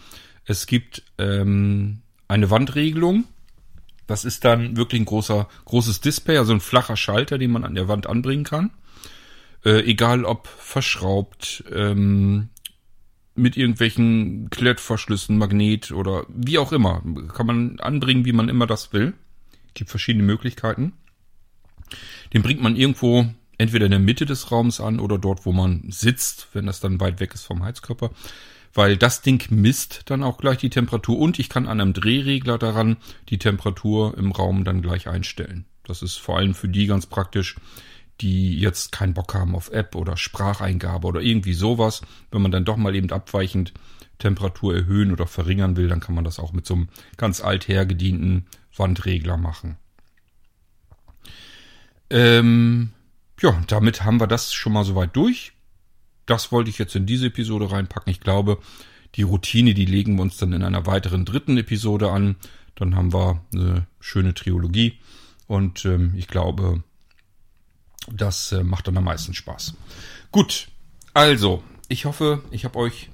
es 0.46 0.66
gibt 0.66 1.04
ähm, 1.18 2.02
eine 2.28 2.50
Wandregelung. 2.50 3.26
Das 4.08 4.26
ist 4.26 4.46
dann 4.46 4.76
wirklich 4.78 5.02
ein 5.02 5.06
großer, 5.06 5.48
großes 5.66 6.02
Display, 6.02 6.38
also 6.38 6.54
ein 6.54 6.62
flacher 6.62 6.98
Schalter, 6.98 7.38
den 7.38 7.52
man 7.52 7.64
an 7.64 7.76
der 7.76 7.88
Wand 7.88 8.08
anbringen 8.08 8.44
kann. 8.44 8.72
Äh, 9.64 9.82
egal 9.82 10.26
ob 10.26 10.48
verschraubt, 10.48 11.64
ähm, 11.72 12.50
mit 13.36 13.58
irgendwelchen 13.58 14.50
Klettverschlüssen, 14.50 15.38
Magnet 15.38 15.92
oder 15.92 16.26
wie 16.30 16.58
auch 16.58 16.72
immer. 16.72 17.04
Kann 17.34 17.46
man 17.46 17.80
anbringen, 17.80 18.26
wie 18.26 18.34
man 18.34 18.50
immer 18.50 18.68
das 18.68 18.94
will. 18.94 19.14
Gibt 19.74 19.90
verschiedene 19.90 20.24
Möglichkeiten. 20.24 20.94
Den 22.34 22.42
bringt 22.42 22.62
man 22.62 22.76
irgendwo 22.76 23.28
entweder 23.60 23.86
in 23.86 23.92
der 23.92 24.00
Mitte 24.00 24.26
des 24.26 24.52
Raums 24.52 24.82
an 24.82 25.00
oder 25.00 25.20
dort, 25.20 25.46
wo 25.46 25.52
man 25.52 25.84
sitzt, 25.90 26.48
wenn 26.54 26.66
das 26.66 26.80
dann 26.80 27.00
weit 27.00 27.20
weg 27.20 27.36
ist 27.36 27.44
vom 27.44 27.64
Heizkörper. 27.64 28.10
Weil 28.74 28.98
das 28.98 29.22
Ding 29.22 29.46
misst 29.52 30.04
dann 30.06 30.24
auch 30.24 30.38
gleich 30.38 30.58
die 30.58 30.70
Temperatur 30.70 31.20
und 31.20 31.40
ich 31.40 31.50
kann 31.50 31.68
an 31.68 31.82
einem 31.82 31.94
Drehregler 31.94 32.58
daran 32.58 32.98
die 33.30 33.38
Temperatur 33.38 34.18
im 34.18 34.32
Raum 34.32 34.64
dann 34.64 34.82
gleich 34.82 35.08
einstellen. 35.08 35.66
Das 35.84 36.02
ist 36.02 36.18
vor 36.18 36.38
allem 36.38 36.54
für 36.54 36.70
die 36.70 36.88
ganz 36.88 37.06
praktisch, 37.06 37.56
die 38.22 38.58
jetzt 38.60 38.92
keinen 38.92 39.14
Bock 39.14 39.34
haben 39.34 39.56
auf 39.56 39.72
App 39.72 39.96
oder 39.96 40.18
Spracheingabe 40.18 41.08
oder 41.08 41.22
irgendwie 41.22 41.54
sowas. 41.54 42.02
Wenn 42.32 42.42
man 42.42 42.52
dann 42.52 42.66
doch 42.66 42.78
mal 42.78 42.96
eben 42.96 43.12
abweichend 43.12 43.74
Temperatur 44.20 44.76
erhöhen 44.76 45.12
oder 45.12 45.26
verringern 45.26 45.76
will, 45.76 45.88
dann 45.88 46.00
kann 46.00 46.16
man 46.16 46.26
das 46.26 46.40
auch 46.40 46.54
mit 46.54 46.66
so 46.66 46.76
einem 46.76 46.90
ganz 47.18 47.42
althergedienten 47.42 48.46
Wandregler 48.76 49.38
machen. 49.38 49.78
Ähm, 52.10 52.92
ja, 53.42 53.62
damit 53.68 54.04
haben 54.04 54.20
wir 54.20 54.28
das 54.28 54.54
schon 54.54 54.74
mal 54.74 54.84
soweit 54.84 55.16
durch. 55.16 55.54
Das 56.26 56.52
wollte 56.52 56.70
ich 56.70 56.78
jetzt 56.78 56.96
in 56.96 57.06
diese 57.06 57.28
Episode 57.28 57.72
reinpacken. 57.72 58.12
Ich 58.12 58.20
glaube, 58.20 58.60
die 59.16 59.24
Routine, 59.24 59.74
die 59.74 59.86
legen 59.86 60.16
wir 60.16 60.22
uns 60.22 60.38
dann 60.38 60.54
in 60.54 60.64
einer 60.64 60.86
weiteren 60.86 61.26
dritten 61.26 61.58
Episode 61.58 62.12
an. 62.12 62.36
Dann 62.76 62.96
haben 62.96 63.14
wir 63.14 63.42
eine 63.54 63.88
schöne 64.00 64.34
Triologie. 64.34 65.00
Und 65.48 65.86
ähm, 65.86 66.14
ich 66.16 66.28
glaube, 66.28 66.84
das 68.12 68.52
äh, 68.52 68.64
macht 68.64 68.88
dann 68.88 68.98
am 68.98 69.06
meisten 69.06 69.34
Spaß. 69.34 69.76
Gut, 70.32 70.68
also, 71.14 71.64
ich 71.88 72.06
hoffe, 72.06 72.44
ich 72.52 72.66
habe 72.66 72.78
euch 72.78 73.10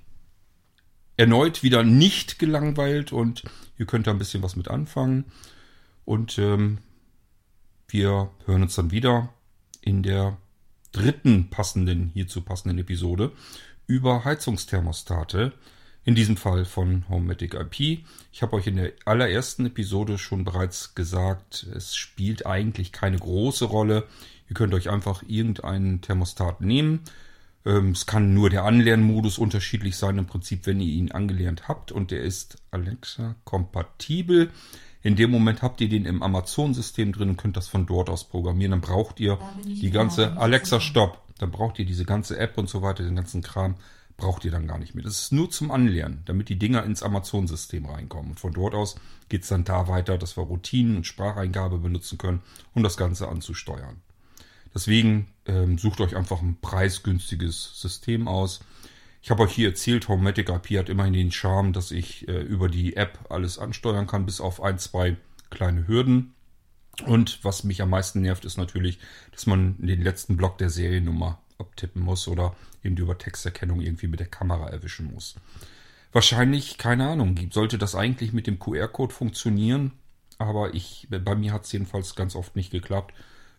erneut 1.17 1.63
wieder 1.63 1.83
nicht 1.83 2.39
gelangweilt 2.39 3.13
und 3.13 3.43
ihr 3.77 3.85
könnt 3.85 4.07
da 4.07 4.11
ein 4.11 4.17
bisschen 4.17 4.43
was 4.43 4.55
mit 4.55 4.67
anfangen. 4.67 5.25
Und 6.03 6.37
ähm, 6.37 6.79
wir 7.87 8.31
hören 8.45 8.63
uns 8.63 8.75
dann 8.75 8.91
wieder 8.91 9.29
in 9.85 10.03
der 10.03 10.37
dritten 10.91 11.49
passenden, 11.49 12.09
hierzu 12.13 12.41
passenden 12.41 12.79
Episode 12.79 13.31
über 13.87 14.25
Heizungsthermostate. 14.25 15.53
In 16.03 16.13
diesem 16.13 16.37
Fall 16.37 16.65
von 16.65 17.07
Homematic 17.09 17.55
IP. 17.55 18.05
Ich 18.31 18.43
habe 18.43 18.53
euch 18.55 18.67
in 18.67 18.75
der 18.75 18.91
allerersten 19.05 19.65
Episode 19.65 20.19
schon 20.19 20.43
bereits 20.43 20.93
gesagt, 20.93 21.65
es 21.75 21.95
spielt 21.95 22.45
eigentlich 22.45 22.91
keine 22.91 23.17
große 23.17 23.65
Rolle. 23.65 24.03
Ihr 24.47 24.53
könnt 24.53 24.75
euch 24.75 24.89
einfach 24.91 25.23
irgendeinen 25.27 26.01
Thermostat 26.01 26.61
nehmen. 26.61 26.99
Ähm, 27.65 27.91
es 27.91 28.05
kann 28.05 28.35
nur 28.35 28.51
der 28.51 28.65
Anlernmodus 28.65 29.39
unterschiedlich 29.39 29.97
sein, 29.97 30.19
im 30.19 30.27
Prinzip, 30.27 30.67
wenn 30.67 30.79
ihr 30.79 30.93
ihn 30.93 31.11
angelernt 31.11 31.67
habt 31.67 31.91
und 31.91 32.11
der 32.11 32.21
ist 32.21 32.57
Alexa 32.69 33.35
kompatibel. 33.43 34.51
In 35.05 35.15
dem 35.15 35.29
Moment 35.29 35.61
habt 35.61 35.81
ihr 35.81 35.87
den 35.87 36.03
im 36.05 36.23
Amazon-System 36.23 37.13
drin 37.13 37.29
und 37.29 37.37
könnt 37.37 37.55
das 37.55 37.67
von 37.67 37.85
dort 37.85 38.09
aus 38.09 38.23
programmieren. 38.23 38.71
Dann 38.71 38.81
braucht 38.81 39.19
ihr 39.19 39.37
die 39.63 39.91
ganze 39.91 40.35
Alexa 40.35 40.79
Stopp. 40.79 41.21
Dann 41.37 41.51
braucht 41.51 41.77
ihr 41.77 41.85
diese 41.85 42.05
ganze 42.05 42.39
App 42.39 42.57
und 42.57 42.67
so 42.67 42.81
weiter, 42.81 43.03
den 43.03 43.15
ganzen 43.15 43.43
Kram 43.43 43.75
braucht 44.17 44.45
ihr 44.45 44.51
dann 44.51 44.65
gar 44.65 44.79
nicht 44.79 44.95
mehr. 44.95 45.03
Das 45.03 45.21
ist 45.21 45.31
nur 45.31 45.51
zum 45.51 45.69
Anlernen, 45.69 46.23
damit 46.25 46.49
die 46.49 46.57
Dinger 46.57 46.83
ins 46.83 47.03
Amazon-System 47.03 47.85
reinkommen. 47.85 48.31
Und 48.31 48.39
von 48.39 48.51
dort 48.53 48.73
aus 48.73 48.95
geht 49.29 49.43
es 49.43 49.49
dann 49.49 49.63
da 49.63 49.87
weiter, 49.87 50.17
dass 50.17 50.37
wir 50.37 50.43
Routinen 50.43 50.97
und 50.97 51.05
Spracheingabe 51.05 51.77
benutzen 51.77 52.17
können, 52.17 52.41
um 52.73 52.81
das 52.81 52.97
Ganze 52.97 53.27
anzusteuern. 53.27 53.97
Deswegen 54.73 55.27
ähm, 55.45 55.77
sucht 55.77 56.01
euch 56.01 56.15
einfach 56.15 56.41
ein 56.41 56.57
preisgünstiges 56.61 57.79
System 57.79 58.27
aus. 58.27 58.61
Ich 59.25 59.31
habe 59.31 59.41
euch 59.41 59.53
hier 59.53 59.69
erzählt, 59.69 60.07
Homematic 60.07 60.49
IP 60.49 60.77
hat 60.77 60.87
immerhin 60.87 61.13
den 61.13 61.31
Charme, 61.31 61.73
dass 61.73 61.89
ich 61.89 62.27
äh, 62.27 62.41
über 62.43 62.69
die 62.69 62.95
App 62.95 63.17
alles 63.31 63.57
ansteuern 63.57 64.05
kann, 64.05 64.27
bis 64.27 64.39
auf 64.39 64.61
ein, 64.61 64.77
zwei 64.77 65.17
kleine 65.49 65.87
Hürden. 65.87 66.35
Und 67.07 67.43
was 67.43 67.63
mich 67.63 67.81
am 67.81 67.89
meisten 67.89 68.21
nervt, 68.21 68.45
ist 68.45 68.57
natürlich, 68.57 68.99
dass 69.31 69.47
man 69.47 69.77
den 69.79 70.03
letzten 70.03 70.37
Block 70.37 70.59
der 70.59 70.69
Seriennummer 70.69 71.39
abtippen 71.57 72.03
muss 72.03 72.27
oder 72.27 72.55
eben 72.83 72.95
über 72.97 73.17
Texterkennung 73.17 73.81
irgendwie 73.81 74.05
mit 74.05 74.19
der 74.19 74.27
Kamera 74.27 74.69
erwischen 74.69 75.11
muss. 75.11 75.33
Wahrscheinlich, 76.11 76.77
keine 76.77 77.07
Ahnung, 77.07 77.35
sollte 77.49 77.79
das 77.79 77.95
eigentlich 77.95 78.31
mit 78.31 78.45
dem 78.45 78.59
QR-Code 78.59 79.11
funktionieren, 79.11 79.93
aber 80.37 80.75
ich, 80.75 81.07
bei 81.09 81.33
mir 81.33 81.51
hat 81.51 81.65
es 81.65 81.71
jedenfalls 81.71 82.13
ganz 82.13 82.35
oft 82.35 82.55
nicht 82.55 82.69
geklappt. 82.69 83.15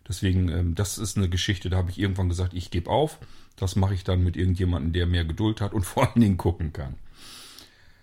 Deswegen, 0.08 0.48
ähm, 0.48 0.74
das 0.74 0.98
ist 0.98 1.16
eine 1.16 1.28
Geschichte, 1.28 1.70
da 1.70 1.78
habe 1.78 1.90
ich 1.90 1.98
irgendwann 1.98 2.28
gesagt, 2.28 2.54
ich 2.54 2.70
gebe 2.70 2.90
auf. 2.90 3.18
Das 3.56 3.76
mache 3.76 3.94
ich 3.94 4.04
dann 4.04 4.22
mit 4.22 4.36
irgendjemandem, 4.36 4.92
der 4.92 5.06
mehr 5.06 5.24
Geduld 5.24 5.60
hat 5.60 5.72
und 5.72 5.82
vor 5.86 6.08
allen 6.08 6.20
Dingen 6.20 6.36
gucken 6.36 6.72
kann. 6.72 6.94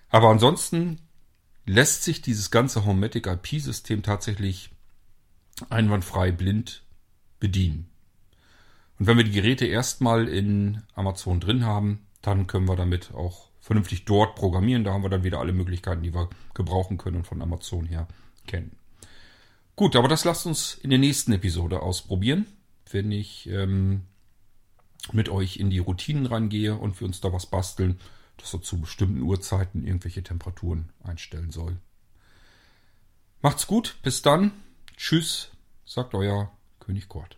Aber 0.10 0.30
ansonsten 0.30 1.00
lässt 1.66 2.04
sich 2.04 2.22
dieses 2.22 2.52
ganze 2.52 2.86
Homematic 2.86 3.28
IP-System 3.28 4.04
tatsächlich 4.04 4.70
einwandfrei 5.70 6.32
blind 6.32 6.84
bedienen. 7.40 7.90
Und 9.00 9.08
wenn 9.08 9.18
wir 9.18 9.24
die 9.24 9.32
Geräte 9.32 9.66
erstmal 9.66 10.28
in 10.28 10.84
Amazon 10.94 11.40
drin 11.40 11.66
haben, 11.66 12.06
dann 12.22 12.48
können 12.48 12.68
wir 12.68 12.76
damit 12.76 13.14
auch 13.14 13.50
vernünftig 13.60 14.06
dort 14.06 14.36
programmieren. 14.36 14.84
Da 14.84 14.94
haben 14.94 15.04
wir 15.04 15.10
dann 15.10 15.24
wieder 15.24 15.40
alle 15.40 15.54
Möglichkeiten, 15.54 16.04
die 16.04 16.14
wir 16.14 16.30
gebrauchen 16.54 16.98
können 16.98 17.18
und 17.18 17.28
von 17.28 17.42
Amazon 17.42 17.86
her 17.86 18.08
kennen. 18.46 18.76
Gut, 19.76 19.96
aber 19.96 20.08
das 20.08 20.24
lasst 20.24 20.46
uns 20.46 20.76
in 20.76 20.92
der 20.92 21.00
nächsten 21.00 21.34
Episode 21.34 21.82
ausprobieren, 21.82 22.46
wenn 22.92 23.12
ich 23.12 23.48
ähm, 23.48 24.04
mit 25.12 25.30
euch 25.30 25.58
in 25.58 25.70
die 25.70 25.80
Routinen 25.80 26.28
rangehe 26.28 26.76
und 26.76 27.00
wir 27.00 27.08
uns 27.08 27.22
da 27.22 27.34
was 27.34 27.48
basteln, 27.48 28.00
dass 28.38 28.54
er 28.54 28.62
zu 28.62 28.80
bestimmten 28.80 29.22
Uhrzeiten 29.22 29.86
irgendwelche 29.86 30.24
Temperaturen 30.24 30.90
einstellen 31.04 31.52
soll. 31.52 31.78
Macht's 33.42 33.68
gut, 33.68 33.98
bis 34.04 34.22
dann. 34.22 34.52
Tschüss, 34.96 35.50
sagt 35.86 36.14
euer 36.14 36.52
König 36.80 37.10
Kurt. 37.10 37.38